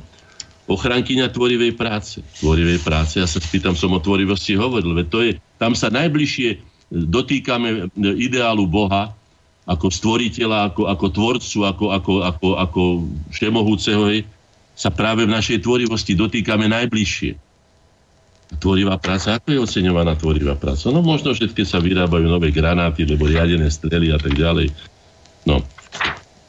Ochrankyňa 0.71 1.31
tvorivej 1.31 1.75
práce. 1.75 2.23
Tvorivej 2.39 2.79
práce, 2.79 3.19
ja 3.19 3.27
sa 3.27 3.43
spýtam, 3.43 3.75
som 3.75 3.91
o 3.91 3.99
tvorivosti 3.99 4.55
hovoril, 4.55 4.95
veď 4.95 5.07
to 5.11 5.19
je, 5.27 5.31
tam 5.59 5.75
sa 5.75 5.91
najbližšie 5.91 6.63
dotýkame 6.91 7.91
ideálu 7.99 8.67
Boha, 8.67 9.15
ako 9.69 9.93
stvoriteľa, 9.93 10.73
ako, 10.73 10.89
ako 10.89 11.05
tvorcu, 11.13 11.57
ako, 11.69 11.85
ako, 11.93 12.13
ako, 12.25 12.47
ako 12.57 12.81
všemohúceho, 13.29 14.03
hej, 14.09 14.25
sa 14.73 14.89
práve 14.89 15.29
v 15.29 15.33
našej 15.37 15.61
tvorivosti 15.61 16.17
dotýkame 16.17 16.65
najbližšie. 16.65 17.37
Tvorivá 18.57 18.99
práca, 18.99 19.37
ako 19.39 19.47
je 19.53 19.59
oceňovaná 19.63 20.17
tvorivá 20.19 20.59
práca? 20.59 20.91
No 20.91 20.99
možno 20.99 21.31
všetky 21.31 21.63
sa 21.63 21.79
vyrábajú 21.79 22.27
nové 22.27 22.51
granáty, 22.51 23.07
lebo 23.07 23.29
riadené 23.29 23.71
strely 23.71 24.11
a 24.11 24.19
tak 24.19 24.35
ďalej. 24.35 24.73
No, 25.47 25.63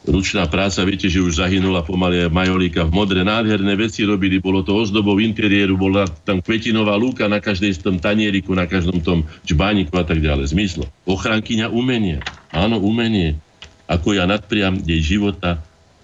ručná 0.07 0.43
práca, 0.51 0.83
viete, 0.83 1.07
že 1.07 1.23
už 1.23 1.39
zahynula 1.39 1.83
pomaly 1.83 2.27
Majolíka 2.27 2.83
v 2.87 2.91
modre. 2.91 3.19
Nádherné 3.23 3.73
veci 3.79 4.03
robili, 4.03 4.39
bolo 4.39 4.63
to 4.63 4.75
ozdobou 4.75 5.19
interiéru, 5.19 5.79
bola 5.79 6.07
tam 6.27 6.43
kvetinová 6.43 6.95
lúka 6.99 7.27
na 7.31 7.39
každej 7.39 7.79
tom 7.79 7.99
tanieriku, 7.99 8.51
na 8.51 8.67
každom 8.67 8.99
tom 8.99 9.23
čbániku 9.47 9.95
a 9.99 10.03
tak 10.03 10.19
ďalej. 10.19 10.51
Zmyslo. 10.51 10.83
Ochrankyňa 11.07 11.71
umenia. 11.71 12.19
Áno, 12.51 12.79
umenie. 12.83 13.39
Ako 13.87 14.15
ja 14.15 14.27
nadpriam 14.27 14.79
jej 14.79 14.99
života, 14.99 15.59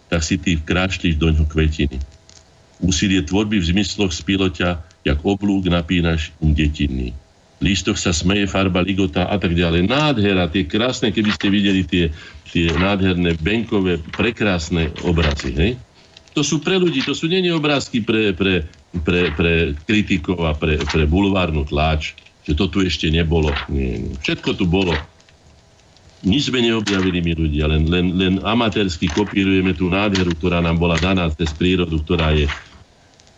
tak 0.07 0.21
si 0.25 0.39
ty 0.39 0.57
vkráčliš 0.57 1.15
do 1.19 1.31
ňoho 1.31 1.47
kvetiny. 1.47 1.99
Úsilie 2.79 3.21
tvorby 3.23 3.59
v 3.59 3.69
zmysloch 3.75 4.15
spiloťa, 4.15 4.69
jak 5.03 5.19
oblúk 5.23 5.67
napínaš 5.67 6.31
um 6.39 6.55
detinný 6.55 7.15
lístok 7.59 7.99
sa 7.99 8.15
smeje, 8.15 8.47
farba 8.47 8.79
ligota 8.79 9.27
a 9.27 9.35
tak 9.35 9.53
ďalej. 9.55 9.87
Nádhera, 9.87 10.47
tie 10.47 10.63
krásne, 10.65 11.11
keby 11.11 11.31
ste 11.35 11.47
videli 11.51 11.83
tie, 11.83 12.11
tie 12.47 12.71
nádherné 12.71 13.35
benkové, 13.39 13.99
prekrásne 14.15 14.91
obrazy. 15.03 15.51
Hej? 15.55 15.71
To 16.33 16.41
sú 16.41 16.63
pre 16.63 16.79
ľudí, 16.79 17.03
to 17.03 17.11
sú 17.11 17.27
není 17.27 17.51
obrázky 17.51 17.99
pre, 17.99 18.31
pre, 18.31 18.63
pre, 19.03 19.21
pre 19.35 19.75
kritikov 19.83 20.39
a 20.47 20.55
pre, 20.55 20.79
pre 20.79 21.03
bulvárnu 21.03 21.67
tláč, 21.67 22.15
že 22.47 22.55
to 22.55 22.71
tu 22.71 22.79
ešte 22.79 23.11
nebolo. 23.11 23.51
Nie, 23.67 23.99
nie. 24.07 24.15
Všetko 24.23 24.55
tu 24.55 24.63
bolo. 24.63 24.95
Nič 26.19 26.51
sme 26.51 26.59
neobjavili 26.59 27.23
my 27.23 27.31
ľudia, 27.31 27.71
len, 27.71 27.87
len, 27.87 28.11
len 28.19 28.33
amatérsky 28.43 29.07
kopírujeme 29.07 29.71
tú 29.71 29.87
nádheru, 29.87 30.35
ktorá 30.35 30.59
nám 30.59 30.75
bola 30.75 30.99
daná 30.99 31.31
cez 31.31 31.55
prírodu, 31.55 31.95
ktorá 32.03 32.35
je 32.35 32.47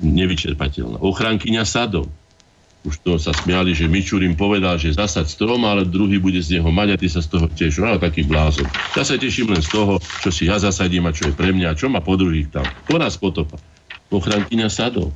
nevyčerpateľná. 0.02 0.98
Ochránkyňa 0.98 1.62
sadov 1.62 2.10
už 2.82 2.98
to 3.06 3.22
sa 3.22 3.30
smiali, 3.30 3.78
že 3.78 3.86
Mičurín 3.86 4.34
povedal, 4.34 4.82
že 4.82 4.98
zasať 4.98 5.30
strom, 5.30 5.62
ale 5.70 5.86
druhý 5.86 6.18
bude 6.18 6.42
z 6.42 6.58
neho 6.58 6.70
mať 6.74 6.98
a 6.98 7.00
ty 7.00 7.08
sa 7.10 7.22
z 7.22 7.30
toho 7.30 7.46
tešíš. 7.46 7.86
No 7.86 8.02
taký 8.02 8.26
blázon. 8.26 8.66
Ja 8.98 9.06
sa 9.06 9.22
teším 9.22 9.54
len 9.54 9.62
z 9.62 9.70
toho, 9.70 10.02
čo 10.02 10.34
si 10.34 10.50
ja 10.50 10.58
zasadím 10.58 11.06
a 11.06 11.14
čo 11.14 11.30
je 11.30 11.34
pre 11.38 11.54
mňa 11.54 11.74
a 11.74 11.78
čo 11.78 11.94
má 11.94 12.02
po 12.02 12.18
druhých 12.18 12.50
tam. 12.50 12.66
Po 12.90 12.98
nás 12.98 13.22
potopa. 13.22 13.62
Ochrankyňa 14.10 14.68
sadov. 14.68 15.14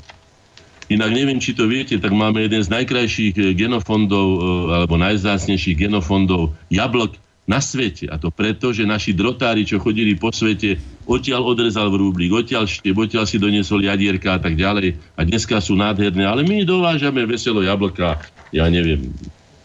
Inak 0.85 1.09
neviem, 1.17 1.41
či 1.41 1.57
to 1.57 1.65
viete, 1.65 1.97
tak 1.97 2.13
máme 2.13 2.45
jeden 2.45 2.61
z 2.61 2.69
najkrajších 2.69 3.33
eh, 3.41 3.45
genofondov, 3.57 4.27
eh, 4.29 4.41
alebo 4.85 5.01
najzácnejších 5.01 5.89
genofondov 5.89 6.53
jablok 6.69 7.17
na 7.45 7.61
svete. 7.61 8.09
A 8.09 8.17
to 8.17 8.33
preto, 8.33 8.73
že 8.73 8.89
naši 8.89 9.13
drotári, 9.13 9.63
čo 9.65 9.77
chodili 9.77 10.17
po 10.17 10.33
svete, 10.33 10.81
odtiaľ 11.05 11.45
odrezal 11.45 11.93
vrúblik, 11.93 12.33
odtiaľ 12.33 12.65
štieb, 12.65 12.97
odtiaľ 12.97 13.29
si 13.29 13.37
doniesol 13.37 13.85
jadierka 13.85 14.37
a 14.37 14.39
tak 14.41 14.57
ďalej. 14.57 14.97
A 15.13 15.21
dneska 15.23 15.61
sú 15.61 15.77
nádherné. 15.77 16.25
Ale 16.25 16.41
my 16.41 16.65
dovážame 16.65 17.21
veselo 17.29 17.61
jablka, 17.61 18.17
ja 18.49 18.65
neviem, 18.67 19.13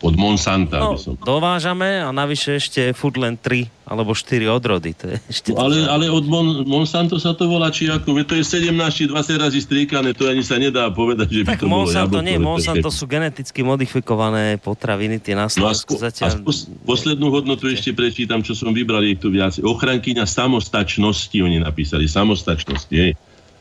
od 0.01 0.15
Monsanta. 0.17 0.81
No, 0.81 0.97
som... 0.97 1.13
dovážame 1.21 2.01
a 2.01 2.09
navyše 2.09 2.57
ešte 2.57 2.97
Foodland 2.97 3.37
3 3.45 3.69
alebo 3.85 4.17
4 4.17 4.49
odrody. 4.49 4.97
To 4.97 5.13
je 5.13 5.17
ešte 5.33 5.53
no, 5.53 5.69
ale, 5.69 5.85
ale 5.85 6.05
od 6.09 6.25
Mon, 6.25 6.65
Monsanto 6.65 7.21
sa 7.21 7.37
to 7.37 7.45
volá, 7.45 7.69
či 7.69 7.93
ako, 7.93 8.17
to 8.25 8.33
je 8.33 8.45
17 8.45 8.73
či 8.89 9.05
20 9.13 9.37
razy 9.37 9.61
striekané, 9.61 10.17
to 10.17 10.25
ani 10.25 10.41
sa 10.41 10.57
nedá 10.57 10.89
povedať, 10.89 11.29
že 11.29 11.41
tak 11.45 11.61
by 11.61 11.69
to 11.69 11.69
Monsanto 11.69 12.17
bolo 12.17 12.25
nie, 12.25 12.41
Monsanto 12.41 12.89
sú 12.89 13.05
geneticky 13.05 13.61
modifikované 13.61 14.57
potraviny, 14.57 15.21
tie 15.21 15.37
na 15.37 15.53
Slovensku 15.53 16.01
no 16.01 16.03
zatiaľ... 16.09 16.41
pos, 16.41 16.65
poslednú 16.89 17.29
hodnotu 17.29 17.69
ešte 17.69 17.93
prečítam, 17.93 18.41
čo 18.41 18.57
som 18.57 18.73
vybral, 18.73 19.05
je 19.05 19.21
tu 19.21 19.29
viac. 19.29 19.61
Ochrankyňa 19.61 20.25
samostačnosti, 20.25 21.37
oni 21.37 21.61
napísali, 21.61 22.09
samostačnosť, 22.09 22.87
je. 22.89 23.13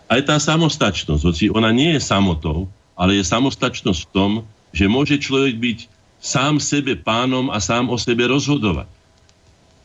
Aj 0.09 0.21
tá 0.23 0.39
samostačnosť, 0.39 1.21
hoci 1.21 1.43
ona 1.51 1.69
nie 1.75 1.99
je 1.99 2.01
samotou, 2.01 2.71
ale 2.95 3.19
je 3.19 3.23
samostačnosť 3.27 3.99
v 4.07 4.09
tom, 4.15 4.31
že 4.73 4.85
môže 4.85 5.17
človek 5.17 5.57
byť 5.57 5.98
sám 6.19 6.59
sebe 6.59 6.99
pánom 6.99 7.47
a 7.49 7.57
sám 7.63 7.87
o 7.89 7.97
sebe 7.97 8.27
rozhodovať. 8.27 8.87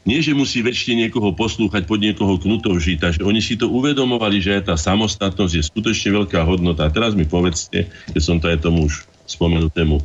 Nie, 0.05 0.20
že 0.20 0.36
musí 0.36 0.61
väčšine 0.61 1.09
niekoho 1.09 1.32
poslúchať, 1.32 1.89
pod 1.89 1.97
niekoho 1.97 2.36
knutou 2.36 2.77
žiť. 2.77 3.01
Takže 3.01 3.20
oni 3.24 3.40
si 3.40 3.56
to 3.56 3.73
uvedomovali, 3.73 4.36
že 4.36 4.61
tá 4.61 4.77
samostatnosť 4.77 5.55
je 5.56 5.65
skutočne 5.65 6.12
veľká 6.20 6.44
hodnota. 6.44 6.85
A 6.85 6.93
teraz 6.93 7.16
mi 7.16 7.24
povedzte, 7.24 7.89
keď 8.12 8.20
som 8.20 8.36
to 8.36 8.52
aj 8.52 8.61
tomu 8.61 8.85
už 8.85 9.09
spomenutému 9.24 9.97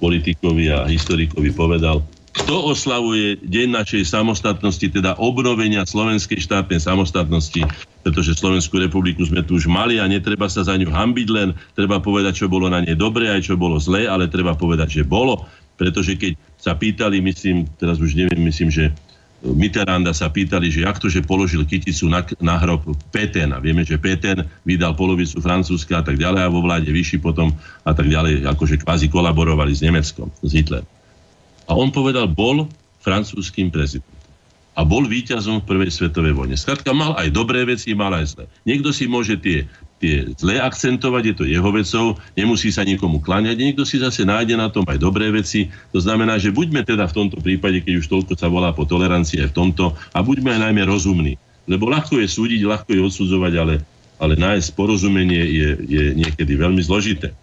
politikovi 0.00 0.72
a 0.72 0.88
historikovi 0.88 1.52
povedal, 1.52 2.00
kto 2.40 2.72
oslavuje 2.72 3.36
Deň 3.44 3.84
našej 3.84 4.02
samostatnosti, 4.08 4.82
teda 4.82 5.20
obnovenia 5.20 5.84
slovenskej 5.84 6.40
štátnej 6.40 6.80
samostatnosti, 6.80 7.62
pretože 8.00 8.38
Slovenskú 8.40 8.80
republiku 8.80 9.22
sme 9.28 9.44
tu 9.44 9.60
už 9.60 9.68
mali 9.68 10.00
a 10.00 10.08
netreba 10.08 10.48
sa 10.48 10.64
za 10.64 10.72
ňu 10.74 10.88
hambiť 10.88 11.28
len, 11.28 11.52
treba 11.76 12.00
povedať, 12.00 12.42
čo 12.42 12.46
bolo 12.48 12.72
na 12.72 12.80
nej 12.80 12.96
dobre, 12.96 13.28
aj 13.28 13.52
čo 13.52 13.60
bolo 13.60 13.76
zlé, 13.76 14.08
ale 14.08 14.32
treba 14.32 14.56
povedať, 14.56 15.00
že 15.00 15.02
bolo, 15.04 15.44
pretože 15.76 16.16
keď 16.16 16.32
sa 16.56 16.72
pýtali, 16.76 17.20
myslím, 17.20 17.68
teraz 17.76 18.00
už 18.00 18.16
neviem, 18.16 18.40
myslím, 18.48 18.72
že 18.72 18.92
Mitterranda 19.40 20.12
sa 20.12 20.28
pýtali, 20.28 20.68
že 20.68 20.84
jak 20.84 21.00
to, 21.00 21.08
že 21.08 21.24
položil 21.24 21.64
kyticu 21.64 22.12
na, 22.12 22.20
na 22.44 22.60
hrob 22.60 22.84
Péten. 23.08 23.56
A 23.56 23.58
vieme, 23.62 23.88
že 23.88 23.96
Péten 23.96 24.44
vydal 24.68 24.92
polovicu 24.92 25.40
Francúzska 25.40 25.96
a 25.96 26.04
tak 26.04 26.20
ďalej 26.20 26.44
a 26.44 26.52
vo 26.52 26.60
vláde 26.60 26.92
vyšší 26.92 27.24
potom 27.24 27.48
a 27.80 27.92
tak 27.96 28.12
ďalej, 28.12 28.44
akože 28.44 28.84
kvázi 28.84 29.08
kolaborovali 29.08 29.72
s 29.72 29.80
Nemeckom, 29.80 30.28
s 30.44 30.50
Hitlerom. 30.52 30.99
A 31.70 31.78
on 31.78 31.94
povedal, 31.94 32.26
bol 32.26 32.66
francúzským 33.06 33.70
prezidentom. 33.70 34.18
A 34.74 34.82
bol 34.82 35.06
víťazom 35.06 35.62
v 35.62 35.68
prvej 35.70 35.90
svetovej 35.92 36.34
vojne. 36.34 36.58
Skladka 36.58 36.90
mal 36.90 37.14
aj 37.14 37.30
dobré 37.30 37.62
veci, 37.62 37.94
mal 37.94 38.10
aj 38.10 38.34
zlé. 38.34 38.44
Niekto 38.66 38.90
si 38.90 39.06
môže 39.06 39.38
tie, 39.38 39.66
tie 40.02 40.30
zlé 40.40 40.58
akcentovať, 40.58 41.22
je 41.30 41.34
to 41.36 41.44
jeho 41.44 41.70
vecou, 41.70 42.06
nemusí 42.34 42.72
sa 42.72 42.86
nikomu 42.86 43.20
kláňať, 43.20 43.60
niekto 43.60 43.84
si 43.84 44.00
zase 44.00 44.24
nájde 44.24 44.56
na 44.56 44.72
tom 44.72 44.86
aj 44.88 44.96
dobré 44.96 45.28
veci. 45.30 45.68
To 45.92 46.00
znamená, 46.00 46.40
že 46.40 46.54
buďme 46.54 46.86
teda 46.86 47.06
v 47.06 47.16
tomto 47.22 47.38
prípade, 47.44 47.82
keď 47.84 48.02
už 48.02 48.06
toľko 48.08 48.32
sa 48.38 48.48
volá 48.48 48.72
po 48.72 48.88
tolerancii 48.88 49.44
aj 49.44 49.52
v 49.52 49.56
tomto, 49.58 49.92
a 50.16 50.18
buďme 50.24 50.54
aj 50.56 50.60
najmä 50.70 50.82
rozumní. 50.88 51.34
Lebo 51.68 51.90
ľahko 51.90 52.18
je 52.18 52.26
súdiť, 52.30 52.64
ľahko 52.64 52.90
je 52.94 53.00
odsudzovať, 53.04 53.52
ale, 53.60 53.74
ale 54.16 54.34
nájsť 54.38 54.74
porozumenie 54.74 55.44
je, 55.44 55.68
je 55.86 56.04
niekedy 56.16 56.56
veľmi 56.56 56.80
zložité. 56.80 57.36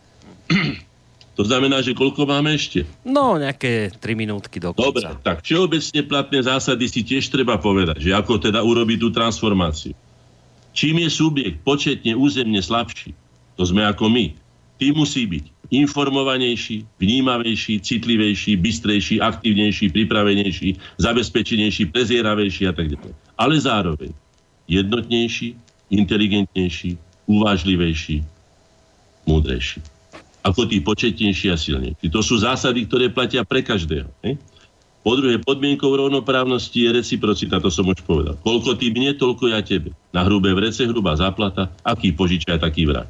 To 1.37 1.45
znamená, 1.45 1.85
že 1.85 1.93
koľko 1.93 2.25
máme 2.25 2.57
ešte? 2.57 2.81
No, 3.05 3.37
nejaké 3.37 3.93
3 3.93 4.17
minútky 4.17 4.57
do 4.57 4.73
konca. 4.73 4.89
Dobre, 4.89 5.05
tak 5.21 5.45
všeobecne 5.45 6.01
platné 6.09 6.39
zásady 6.41 6.89
si 6.89 7.05
tiež 7.05 7.29
treba 7.29 7.61
povedať, 7.61 8.01
že 8.01 8.11
ako 8.17 8.41
teda 8.41 8.65
urobiť 8.65 8.97
tú 8.97 9.13
transformáciu. 9.13 9.93
Čím 10.73 11.05
je 11.05 11.09
subjekt 11.13 11.61
početne 11.61 12.17
územne 12.17 12.57
slabší, 12.57 13.13
to 13.53 13.63
sme 13.69 13.85
ako 13.85 14.09
my, 14.09 14.33
tým 14.81 14.97
musí 14.97 15.29
byť 15.29 15.45
informovanejší, 15.69 16.85
vnímavejší, 16.97 17.85
citlivejší, 17.85 18.57
bystrejší, 18.57 19.21
aktívnejší, 19.21 19.93
pripravenejší, 19.93 20.69
zabezpečenejší, 20.97 21.93
prezieravejší 21.93 22.63
a 22.65 22.73
tak 22.73 22.97
ďalej. 22.97 23.13
Ale 23.37 23.55
zároveň 23.61 24.09
jednotnejší, 24.65 25.53
inteligentnejší, 25.93 26.97
uvážlivejší, 27.29 28.25
múdrejší 29.29 29.96
ako 30.47 30.71
tí 30.71 30.79
početnejší 30.79 31.51
a 31.51 31.57
silnejší. 31.59 32.07
To 32.07 32.23
sú 32.23 32.39
zásady, 32.39 32.87
ktoré 32.87 33.11
platia 33.11 33.43
pre 33.43 33.59
každého. 33.59 34.07
Ne? 34.23 34.39
Po 35.03 35.15
druhé, 35.15 35.39
podmienkou 35.39 35.87
rovnoprávnosti 35.87 36.83
je 36.83 36.89
reciprocita, 36.91 37.63
to 37.63 37.71
som 37.71 37.87
už 37.87 38.03
povedal. 38.03 38.35
Koľko 38.43 38.75
ty 38.75 38.91
mne, 38.91 39.15
toľko 39.15 39.51
ja 39.51 39.63
tebe. 39.63 39.95
Na 40.11 40.27
hrubé 40.27 40.51
vrece, 40.51 40.83
hrubá 40.83 41.15
záplata, 41.15 41.71
aký 41.83 42.11
požičaj, 42.11 42.59
taký 42.59 42.87
vrať. 42.87 43.07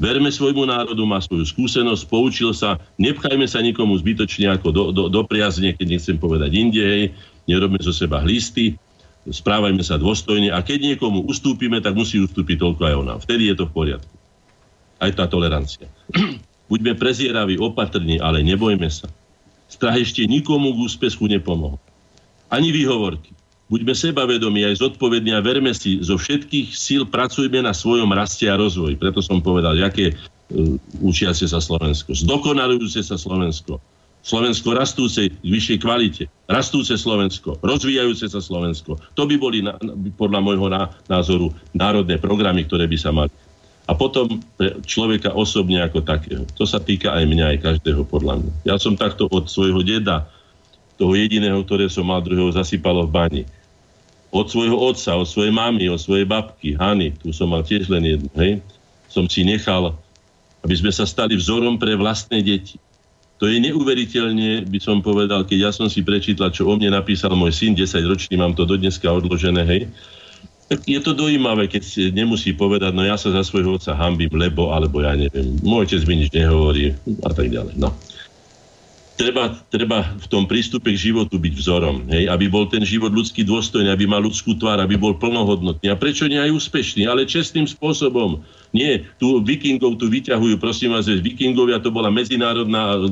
Verme 0.00 0.32
svojmu 0.32 0.64
národu, 0.64 1.04
má 1.04 1.20
svoju 1.20 1.44
skúsenosť, 1.44 2.08
poučil 2.08 2.56
sa, 2.56 2.80
nepchajme 2.96 3.44
sa 3.44 3.60
nikomu 3.60 3.96
zbytočne 4.00 4.48
ako 4.48 4.68
do, 4.72 4.84
do, 4.96 5.02
do 5.12 5.20
priazne, 5.28 5.76
keď 5.76 5.86
nechcem 5.96 6.16
povedať 6.16 6.56
inde, 6.56 6.80
hej, 6.80 7.04
nerobme 7.44 7.76
zo 7.84 7.92
seba 7.92 8.20
hlisty, 8.24 8.80
správajme 9.28 9.84
sa 9.84 10.00
dôstojne 10.00 10.56
a 10.56 10.64
keď 10.64 10.96
niekomu 10.96 11.28
ustúpime, 11.28 11.84
tak 11.84 11.92
musí 11.92 12.16
ustúpiť 12.16 12.56
toľko 12.60 12.82
aj 12.84 12.94
ona. 12.96 13.14
Vtedy 13.20 13.52
je 13.52 13.56
to 13.60 13.68
v 13.68 13.72
poriadku. 13.76 14.14
Aj 15.00 15.12
tá 15.12 15.28
tolerancia. 15.28 15.88
Buďme 16.70 16.94
prezieraví, 16.94 17.58
opatrní, 17.58 18.22
ale 18.22 18.46
nebojme 18.46 18.86
sa. 18.86 19.10
Strach 19.66 19.98
ešte 19.98 20.22
nikomu 20.22 20.70
k 20.70 20.86
úspechu 20.86 21.26
nepomohol. 21.26 21.82
Ani 22.46 22.70
výhovorky. 22.70 23.34
Buďme 23.70 23.94
sebavedomí 23.94 24.66
aj 24.66 24.82
zodpovední 24.82 25.30
a 25.34 25.42
verme 25.42 25.70
si, 25.70 26.02
zo 26.02 26.18
všetkých 26.18 26.74
síl 26.74 27.06
pracujme 27.06 27.62
na 27.62 27.70
svojom 27.70 28.10
raste 28.10 28.50
a 28.50 28.58
rozvoji. 28.58 28.98
Preto 28.98 29.22
som 29.22 29.38
povedal, 29.38 29.78
aké 29.78 30.10
uh, 30.10 30.74
učiace 31.02 31.46
sa 31.46 31.62
Slovensko, 31.62 32.10
zdokonalujúce 32.14 33.02
sa 33.02 33.14
Slovensko, 33.14 33.78
Slovensko 34.26 34.74
rastúce 34.74 35.30
k 35.30 35.46
vyššej 35.46 35.78
kvalite, 35.80 36.24
rastúce 36.50 36.98
Slovensko, 36.98 37.62
rozvíjajúce 37.62 38.26
sa 38.26 38.42
Slovensko. 38.42 38.98
To 39.14 39.22
by 39.24 39.38
boli 39.38 39.62
na, 39.62 39.78
podľa 40.18 40.40
môjho 40.42 40.66
názoru 41.08 41.54
národné 41.72 42.18
programy, 42.18 42.66
ktoré 42.66 42.90
by 42.90 42.98
sa 42.98 43.14
mali 43.14 43.30
a 43.88 43.92
potom 43.96 44.38
človeka 44.86 45.34
osobne 45.34 45.82
ako 45.82 46.04
takého. 46.04 46.42
To 46.54 46.64
sa 46.68 46.78
týka 46.78 47.10
aj 47.10 47.24
mňa, 47.26 47.44
aj 47.56 47.58
každého 47.58 48.02
podľa 48.06 48.44
mňa. 48.44 48.52
Ja 48.68 48.76
som 48.78 48.94
takto 48.94 49.26
od 49.30 49.50
svojho 49.50 49.82
deda, 49.82 50.30
toho 51.00 51.16
jediného, 51.16 51.64
ktoré 51.64 51.88
som 51.88 52.04
mal, 52.04 52.20
druhého 52.20 52.52
zasypalo 52.52 53.08
v 53.08 53.10
bani. 53.10 53.42
Od 54.30 54.46
svojho 54.46 54.76
otca, 54.76 55.16
od 55.16 55.24
svojej 55.24 55.50
mamy, 55.50 55.88
od 55.88 55.96
svojej 55.96 56.28
babky, 56.28 56.76
Hany, 56.76 57.16
tu 57.16 57.32
som 57.32 57.48
mal 57.48 57.64
tiež 57.64 57.88
len 57.88 58.04
jednu, 58.04 58.30
hej, 58.36 58.60
som 59.08 59.24
si 59.26 59.42
nechal, 59.42 59.96
aby 60.60 60.74
sme 60.76 60.92
sa 60.92 61.08
stali 61.08 61.34
vzorom 61.34 61.80
pre 61.80 61.96
vlastné 61.96 62.44
deti. 62.44 62.76
To 63.40 63.48
je 63.48 63.56
neuveriteľne, 63.56 64.68
by 64.68 64.78
som 64.78 65.00
povedal, 65.00 65.48
keď 65.48 65.58
ja 65.58 65.70
som 65.72 65.88
si 65.88 66.04
prečítal, 66.04 66.52
čo 66.52 66.68
o 66.68 66.76
mne 66.76 66.92
napísal 66.92 67.32
môj 67.32 67.56
syn, 67.56 67.72
10 67.72 68.04
ročný, 68.04 68.36
mám 68.36 68.52
to 68.52 68.68
do 68.68 68.76
dneska 68.76 69.08
odložené, 69.08 69.64
hej, 69.64 69.88
tak 70.70 70.86
je 70.86 71.02
to 71.02 71.18
dojímavé, 71.18 71.66
keď 71.66 72.14
nemusí 72.14 72.54
povedať, 72.54 72.94
no 72.94 73.02
ja 73.02 73.18
sa 73.18 73.34
za 73.34 73.42
svojho 73.42 73.74
otca 73.74 73.90
hambím, 73.98 74.30
lebo, 74.38 74.70
alebo 74.70 75.02
ja 75.02 75.18
neviem, 75.18 75.58
môj 75.66 75.90
otec 75.90 76.06
mi 76.06 76.22
nič 76.22 76.30
nehovorí 76.30 76.94
a 77.26 77.30
tak 77.34 77.50
ďalej. 77.50 77.74
No 77.74 77.90
treba, 79.20 79.52
treba 79.68 80.16
v 80.16 80.26
tom 80.32 80.48
prístupe 80.48 80.96
k 80.96 81.12
životu 81.12 81.36
byť 81.36 81.52
vzorom, 81.52 82.08
hej, 82.08 82.24
aby 82.32 82.48
bol 82.48 82.64
ten 82.64 82.80
život 82.80 83.12
ľudský 83.12 83.44
dôstojný, 83.44 83.92
aby 83.92 84.08
mal 84.08 84.24
ľudskú 84.24 84.56
tvár, 84.56 84.80
aby 84.80 84.96
bol 84.96 85.12
plnohodnotný. 85.20 85.92
A 85.92 86.00
prečo 86.00 86.24
nie 86.24 86.40
aj 86.40 86.56
úspešný, 86.56 87.04
ale 87.04 87.28
čestným 87.28 87.68
spôsobom. 87.68 88.40
Nie, 88.72 89.04
tu 89.18 89.42
vikingov 89.42 89.98
tu 89.98 90.06
vyťahujú, 90.08 90.56
prosím 90.56 90.94
vás, 90.96 91.10
vikingovia 91.10 91.82
to 91.82 91.90
bola 91.90 92.08
medzinárodná, 92.08 93.02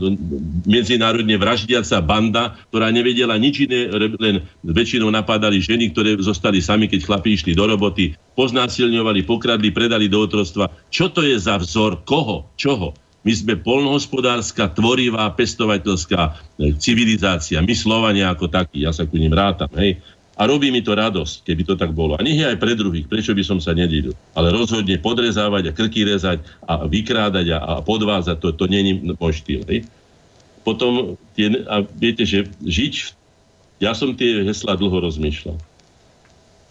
medzinárodne 0.65 1.35
vraždiaca 1.35 1.99
banda, 1.99 2.57
ktorá 2.71 2.89
nevedela 2.95 3.35
nič 3.37 3.67
iné, 3.67 3.91
len 4.23 4.47
väčšinou 4.63 5.11
napadali 5.11 5.59
ženy, 5.59 5.91
ktoré 5.93 6.15
zostali 6.23 6.63
sami, 6.63 6.87
keď 6.87 7.05
chlapí 7.05 7.35
išli 7.35 7.59
do 7.59 7.67
roboty, 7.67 8.15
poznásilňovali, 8.39 9.27
pokradli, 9.27 9.75
predali 9.75 10.07
do 10.07 10.23
otrostva. 10.23 10.71
Čo 10.95 11.11
to 11.11 11.27
je 11.27 11.35
za 11.35 11.59
vzor? 11.59 12.07
Koho? 12.07 12.47
Čoho? 12.55 12.95
My 13.27 13.33
sme 13.35 13.59
polnohospodárska, 13.59 14.71
tvorivá, 14.73 15.27
pestovateľská 15.35 16.21
e, 16.23 16.33
civilizácia. 16.79 17.59
My 17.59 17.75
Slovania 17.75 18.31
ako 18.31 18.47
takí, 18.47 18.87
ja 18.87 18.95
sa 18.95 19.05
ku 19.05 19.19
ním 19.19 19.35
rátam. 19.35 19.69
Hej. 19.75 19.99
A 20.39 20.47
robí 20.47 20.71
mi 20.71 20.87
to 20.87 20.95
radosť, 20.95 21.43
keby 21.43 21.67
to 21.67 21.75
tak 21.75 21.91
bolo. 21.91 22.15
A 22.15 22.23
je 22.23 22.47
aj 22.47 22.63
pre 22.63 22.79
druhých, 22.79 23.11
prečo 23.11 23.35
by 23.35 23.43
som 23.43 23.59
sa 23.59 23.75
nedilil. 23.75 24.15
Ale 24.39 24.55
rozhodne 24.55 24.95
podrezávať 25.03 25.63
a 25.67 25.75
krky 25.75 26.07
rezať 26.07 26.47
a 26.63 26.87
vykrádať 26.87 27.59
a, 27.59 27.59
a 27.59 27.73
podvázať, 27.83 28.39
to, 28.39 28.55
to 28.55 28.65
je 28.71 29.03
môj 29.19 29.35
štýl. 29.35 29.67
Hej. 29.67 29.91
Potom, 30.63 31.19
tie, 31.35 31.67
a 31.67 31.83
viete, 31.83 32.23
že 32.23 32.47
žiť, 32.63 33.19
ja 33.83 33.99
som 33.99 34.15
tie 34.15 34.47
hesla 34.47 34.79
dlho 34.79 35.11
rozmýšľal. 35.11 35.59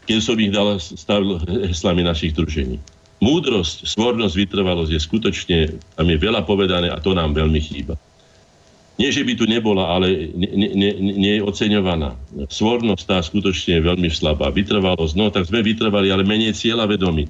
Keď 0.07 0.18
som 0.24 0.40
ich 0.40 0.56
dal, 0.56 0.80
stavil 0.80 1.36
heslami 1.68 2.07
našich 2.07 2.32
družení. 2.32 2.80
Múdrosť, 3.18 3.89
svornosť, 3.89 4.35
vytrvalosť 4.38 4.91
je 4.94 5.02
skutočne, 5.02 5.57
tam 5.98 6.06
je 6.06 6.18
veľa 6.22 6.45
povedané 6.45 6.94
a 6.94 7.02
to 7.02 7.18
nám 7.18 7.34
veľmi 7.34 7.57
chýba. 7.57 7.98
Nie, 8.98 9.14
že 9.14 9.22
by 9.22 9.34
tu 9.38 9.45
nebola, 9.45 9.94
ale 9.94 10.34
nie, 10.34 10.73
nie, 10.73 10.91
nie 10.98 11.34
je 11.38 11.45
oceňovaná. 11.45 12.18
Svornosť 12.49 13.03
tá 13.06 13.22
skutočne 13.22 13.77
je 13.77 13.88
veľmi 13.94 14.10
slabá. 14.10 14.49
Vytrvalosť, 14.49 15.14
no 15.14 15.30
tak 15.30 15.45
sme 15.45 15.61
vytrvali, 15.61 16.10
ale 16.10 16.26
menej 16.26 16.57
cieľa 16.57 16.89
vedomí. 16.89 17.30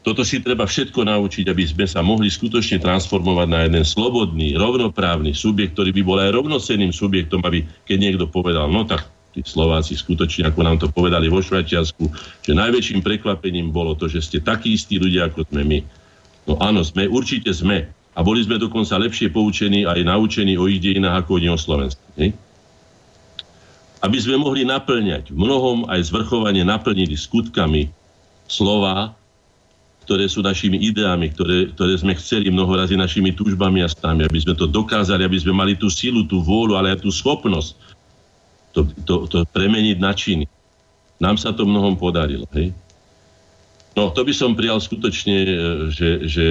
Toto 0.00 0.22
si 0.22 0.38
treba 0.38 0.64
všetko 0.64 1.02
naučiť, 1.02 1.50
aby 1.50 1.64
sme 1.66 1.84
sa 1.84 1.98
mohli 1.98 2.30
skutočne 2.30 2.78
transformovať 2.78 3.48
na 3.50 3.60
jeden 3.66 3.84
slobodný, 3.84 4.54
rovnoprávny 4.54 5.34
subjekt, 5.34 5.74
ktorý 5.76 5.90
by 5.96 6.02
bol 6.06 6.18
aj 6.22 6.30
rovnocenným 6.30 6.94
subjektom, 6.94 7.42
aby 7.44 7.66
keď 7.84 7.96
niekto 7.98 8.24
povedal, 8.30 8.70
no 8.70 8.86
tak 8.86 9.04
tí 9.36 9.44
Slováci 9.44 9.92
skutočne, 9.92 10.48
ako 10.48 10.60
nám 10.64 10.80
to 10.80 10.88
povedali 10.88 11.28
vo 11.28 11.44
Švajčiarsku, 11.44 12.08
že 12.40 12.56
najväčším 12.56 13.04
prekvapením 13.04 13.68
bolo 13.68 13.92
to, 13.92 14.08
že 14.08 14.24
ste 14.24 14.38
takí 14.40 14.72
istí 14.72 14.96
ľudia, 14.96 15.28
ako 15.28 15.44
sme 15.52 15.60
my. 15.60 15.78
No 16.48 16.56
áno, 16.64 16.80
sme, 16.80 17.04
určite 17.04 17.52
sme. 17.52 17.84
A 18.16 18.24
boli 18.24 18.40
sme 18.40 18.56
dokonca 18.56 18.96
lepšie 18.96 19.28
poučení 19.28 19.84
aj 19.84 20.00
naučení 20.00 20.56
o 20.56 20.64
ich 20.64 20.80
dejinách 20.80 21.28
ako 21.28 21.36
oni 21.36 21.48
o 21.52 21.60
Slovensku. 21.60 22.00
Hej? 22.16 22.32
Aby 24.00 24.16
sme 24.16 24.40
mohli 24.40 24.64
naplňať, 24.64 25.36
v 25.36 25.36
mnohom 25.36 25.84
aj 25.92 26.08
zvrchovanie 26.08 26.64
naplnili 26.64 27.12
skutkami 27.12 27.92
slova, 28.48 29.12
ktoré 30.08 30.30
sú 30.30 30.40
našimi 30.40 30.80
ideami, 30.80 31.34
ktoré, 31.34 31.74
ktoré 31.74 31.98
sme 31.98 32.14
chceli 32.16 32.48
mnoho 32.48 32.78
razy 32.78 32.94
našimi 32.94 33.34
túžbami 33.34 33.82
a 33.82 33.90
stami, 33.90 34.22
aby 34.22 34.38
sme 34.38 34.54
to 34.54 34.70
dokázali, 34.70 35.26
aby 35.26 35.36
sme 35.42 35.52
mali 35.52 35.74
tú 35.74 35.90
silu, 35.90 36.24
tú 36.24 36.40
vôľu, 36.40 36.78
ale 36.78 36.94
aj 36.94 37.02
tú 37.02 37.10
schopnosť 37.10 37.95
to, 38.76 38.84
to, 39.08 39.14
to 39.32 39.36
premeniť 39.48 39.96
na 39.96 40.12
činy. 40.12 40.44
Nám 41.16 41.40
sa 41.40 41.56
to 41.56 41.64
mnohom 41.64 41.96
podarilo. 41.96 42.44
Hej? 42.52 42.76
No, 43.96 44.12
to 44.12 44.20
by 44.20 44.36
som 44.36 44.52
prijal 44.52 44.76
skutočne, 44.76 45.36
e, 45.40 45.48
že, 45.88 46.10
že 46.28 46.46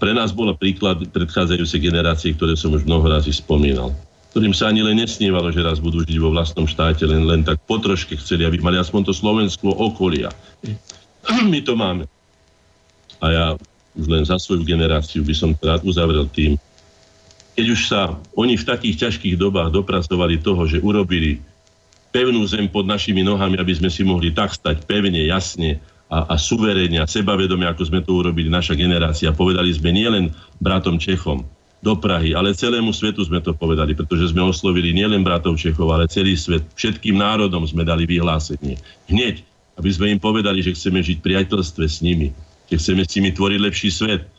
pre 0.00 0.16
nás 0.16 0.32
bola 0.32 0.56
príklad 0.56 1.04
predchádzajúcej 1.12 1.84
generácie, 1.84 2.32
ktoré 2.32 2.56
som 2.56 2.72
už 2.72 2.88
mnoho 2.88 3.04
razy 3.04 3.36
spomínal 3.36 3.92
ktorým 4.28 4.52
sa 4.52 4.68
ani 4.68 4.84
len 4.84 5.00
nesnívalo, 5.00 5.48
že 5.48 5.64
raz 5.64 5.80
budú 5.80 6.04
žiť 6.04 6.18
vo 6.20 6.30
vlastnom 6.30 6.68
štáte, 6.68 7.08
len, 7.08 7.24
len 7.24 7.40
tak 7.42 7.58
potroške 7.64 8.14
chceli, 8.20 8.44
aby 8.44 8.60
mali 8.60 8.76
aspoň 8.76 9.08
to 9.08 9.12
Slovensko 9.16 9.72
okolia. 9.72 10.28
My 11.52 11.58
to 11.64 11.72
máme. 11.74 12.04
A 13.18 13.26
ja 13.32 13.46
už 13.98 14.06
len 14.06 14.22
za 14.22 14.38
svoju 14.38 14.62
generáciu 14.62 15.24
by 15.26 15.34
som 15.34 15.50
rád 15.58 15.82
uzavrel 15.82 16.28
tým, 16.30 16.54
keď 17.58 17.66
už 17.74 17.80
sa 17.90 18.14
oni 18.38 18.54
v 18.54 18.68
takých 18.70 18.96
ťažkých 19.02 19.34
dobách 19.34 19.74
dopracovali 19.74 20.38
toho, 20.38 20.62
že 20.70 20.78
urobili 20.78 21.42
pevnú 22.14 22.46
zem 22.46 22.70
pod 22.70 22.86
našimi 22.86 23.26
nohami, 23.26 23.58
aby 23.58 23.74
sme 23.74 23.90
si 23.90 24.06
mohli 24.06 24.30
tak 24.30 24.54
stať 24.54 24.86
pevne, 24.86 25.26
jasne 25.26 25.82
a, 26.06 26.22
a 26.30 26.34
suverene 26.38 27.02
a 27.02 27.10
sebavedome, 27.10 27.66
ako 27.66 27.82
sme 27.90 28.06
to 28.06 28.14
urobili 28.14 28.46
naša 28.46 28.78
generácia. 28.78 29.34
Povedali 29.34 29.74
sme 29.74 29.90
nielen 29.90 30.30
bratom 30.62 31.02
Čechom 31.02 31.42
do 31.82 31.98
Prahy, 31.98 32.30
ale 32.30 32.54
celému 32.54 32.94
svetu 32.94 33.26
sme 33.26 33.42
to 33.42 33.50
povedali, 33.50 33.90
pretože 33.98 34.30
sme 34.30 34.46
oslovili 34.46 34.94
nielen 34.94 35.26
bratov 35.26 35.58
Čechov, 35.58 35.90
ale 35.90 36.06
celý 36.06 36.38
svet. 36.38 36.62
Všetkým 36.78 37.18
národom 37.18 37.66
sme 37.66 37.82
dali 37.82 38.06
vyhlásenie. 38.06 38.78
Hneď, 39.10 39.42
aby 39.74 39.90
sme 39.90 40.14
im 40.14 40.22
povedali, 40.22 40.62
že 40.62 40.78
chceme 40.78 41.02
žiť 41.02 41.18
priateľstve 41.26 41.84
s 41.90 42.06
nimi, 42.06 42.30
že 42.70 42.78
chceme 42.78 43.02
s 43.02 43.18
nimi 43.18 43.34
tvoriť 43.34 43.58
lepší 43.58 43.90
svet, 43.90 44.30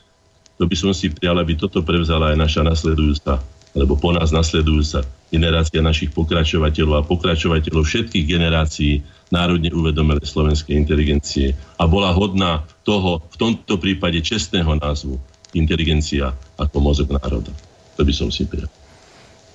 to 0.60 0.68
by 0.68 0.76
som 0.76 0.92
si 0.92 1.08
prijal, 1.08 1.40
aby 1.40 1.56
toto 1.56 1.80
prevzala 1.80 2.36
aj 2.36 2.36
naša 2.36 2.60
nasledujúca, 2.60 3.40
alebo 3.72 3.96
po 3.96 4.12
nás 4.12 4.28
nasledujúca 4.28 5.00
generácia 5.32 5.80
našich 5.80 6.12
pokračovateľov 6.12 7.00
a 7.00 7.06
pokračovateľov 7.08 7.88
všetkých 7.88 8.28
generácií 8.28 9.00
národne 9.32 9.72
uvedomelé 9.72 10.20
slovenskej 10.20 10.76
inteligencie 10.76 11.56
a 11.80 11.88
bola 11.88 12.12
hodná 12.12 12.60
toho, 12.84 13.24
v 13.32 13.36
tomto 13.40 13.80
prípade 13.80 14.20
čestného 14.20 14.76
názvu, 14.76 15.16
inteligencia 15.56 16.36
ako 16.60 16.76
mozog 16.76 17.08
národa. 17.08 17.56
To 17.96 18.04
by 18.04 18.12
som 18.12 18.28
si 18.28 18.44
prijal. 18.44 18.68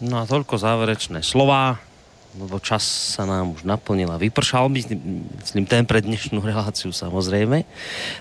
No 0.01 0.19
a 0.19 0.25
toľko 0.25 0.57
záverečné 0.57 1.21
slova 1.21 1.77
lebo 2.35 2.59
čas 2.59 2.83
sa 3.15 3.23
nám 3.23 3.55
už 3.55 3.63
naplnil 3.63 4.11
a 4.11 4.19
vypršal, 4.19 4.67
myslím, 4.71 5.65
ten 5.67 5.87
pre 5.87 6.03
dnešnú 6.03 6.43
reláciu 6.43 6.91
samozrejme. 6.91 7.63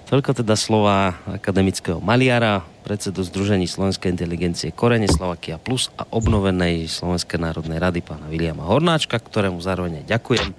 Toľko 0.07 0.45
teda 0.45 0.55
slova 0.55 1.19
akademického 1.27 1.99
maliara, 1.99 2.63
predsedu 2.87 3.25
Združení 3.25 3.65
Slovenskej 3.65 4.13
inteligencie 4.13 4.71
Korene 4.71 5.09
Slovakia 5.09 5.57
Plus 5.57 5.89
a 5.97 6.05
obnovenej 6.13 6.87
Slovenskej 6.87 7.41
národnej 7.41 7.81
rady 7.81 8.05
pána 8.05 8.29
Viliama 8.29 8.69
Hornáčka, 8.69 9.17
ktorému 9.17 9.59
zároveň 9.59 10.05
ďakujem 10.05 10.53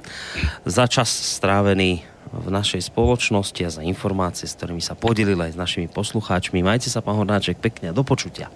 za 0.66 0.86
čas 0.90 1.08
strávený 1.08 2.02
v 2.34 2.48
našej 2.50 2.90
spoločnosti 2.92 3.62
a 3.64 3.70
za 3.70 3.86
informácie, 3.86 4.50
s 4.50 4.58
ktorými 4.58 4.82
sa 4.82 4.98
podelili 4.98 5.40
aj 5.40 5.56
s 5.56 5.62
našimi 5.62 5.88
poslucháčmi. 5.88 6.66
Majte 6.66 6.90
sa, 6.90 7.06
pán 7.06 7.16
Hornáček, 7.16 7.62
pekne 7.62 7.94
a 7.94 7.96
do 7.96 8.02
počutia. 8.02 8.50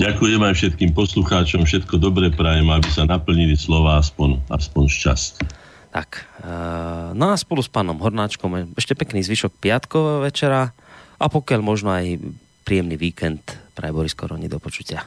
Ďakujem 0.00 0.40
aj 0.40 0.56
všetkým 0.56 0.96
poslucháčom, 0.96 1.68
všetko 1.68 2.00
dobre 2.00 2.32
prajem, 2.32 2.72
aby 2.72 2.88
sa 2.88 3.04
naplnili 3.04 3.52
slova 3.52 4.00
aspoň, 4.00 4.40
aspoň 4.48 4.88
šťast. 4.88 5.44
Tak, 5.92 6.24
uh, 6.40 7.12
no 7.12 7.28
a 7.28 7.36
spolu 7.36 7.60
s 7.60 7.68
pánom 7.68 8.00
Hornáčkom 8.00 8.72
ešte 8.80 8.96
pekný 8.96 9.20
zvyšok 9.20 9.60
piatkového 9.60 10.24
večera 10.24 10.72
a 11.20 11.24
pokiaľ 11.28 11.60
možno 11.60 11.92
aj 11.92 12.16
príjemný 12.64 12.96
víkend 12.96 13.44
pre 13.76 13.92
Boris 13.92 14.16
Koroni 14.16 14.48
do 14.48 14.56
počutia. 14.56 15.04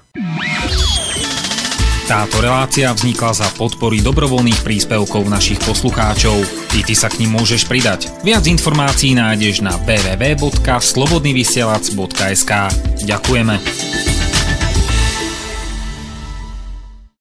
Táto 2.04 2.44
relácia 2.44 2.92
vznikla 2.94 3.32
za 3.34 3.48
podpory 3.56 4.04
dobrovoľných 4.04 4.62
príspevkov 4.62 5.26
našich 5.26 5.58
poslucháčov. 5.64 6.36
I 6.76 6.84
ty 6.84 6.92
sa 6.94 7.10
k 7.10 7.18
ním 7.24 7.32
môžeš 7.40 7.64
pridať. 7.66 8.12
Viac 8.22 8.44
informácií 8.44 9.16
nájdeš 9.16 9.64
na 9.64 9.72
www.slobodnyvysielac.sk 9.88 12.52
Ďakujeme. 13.08 13.56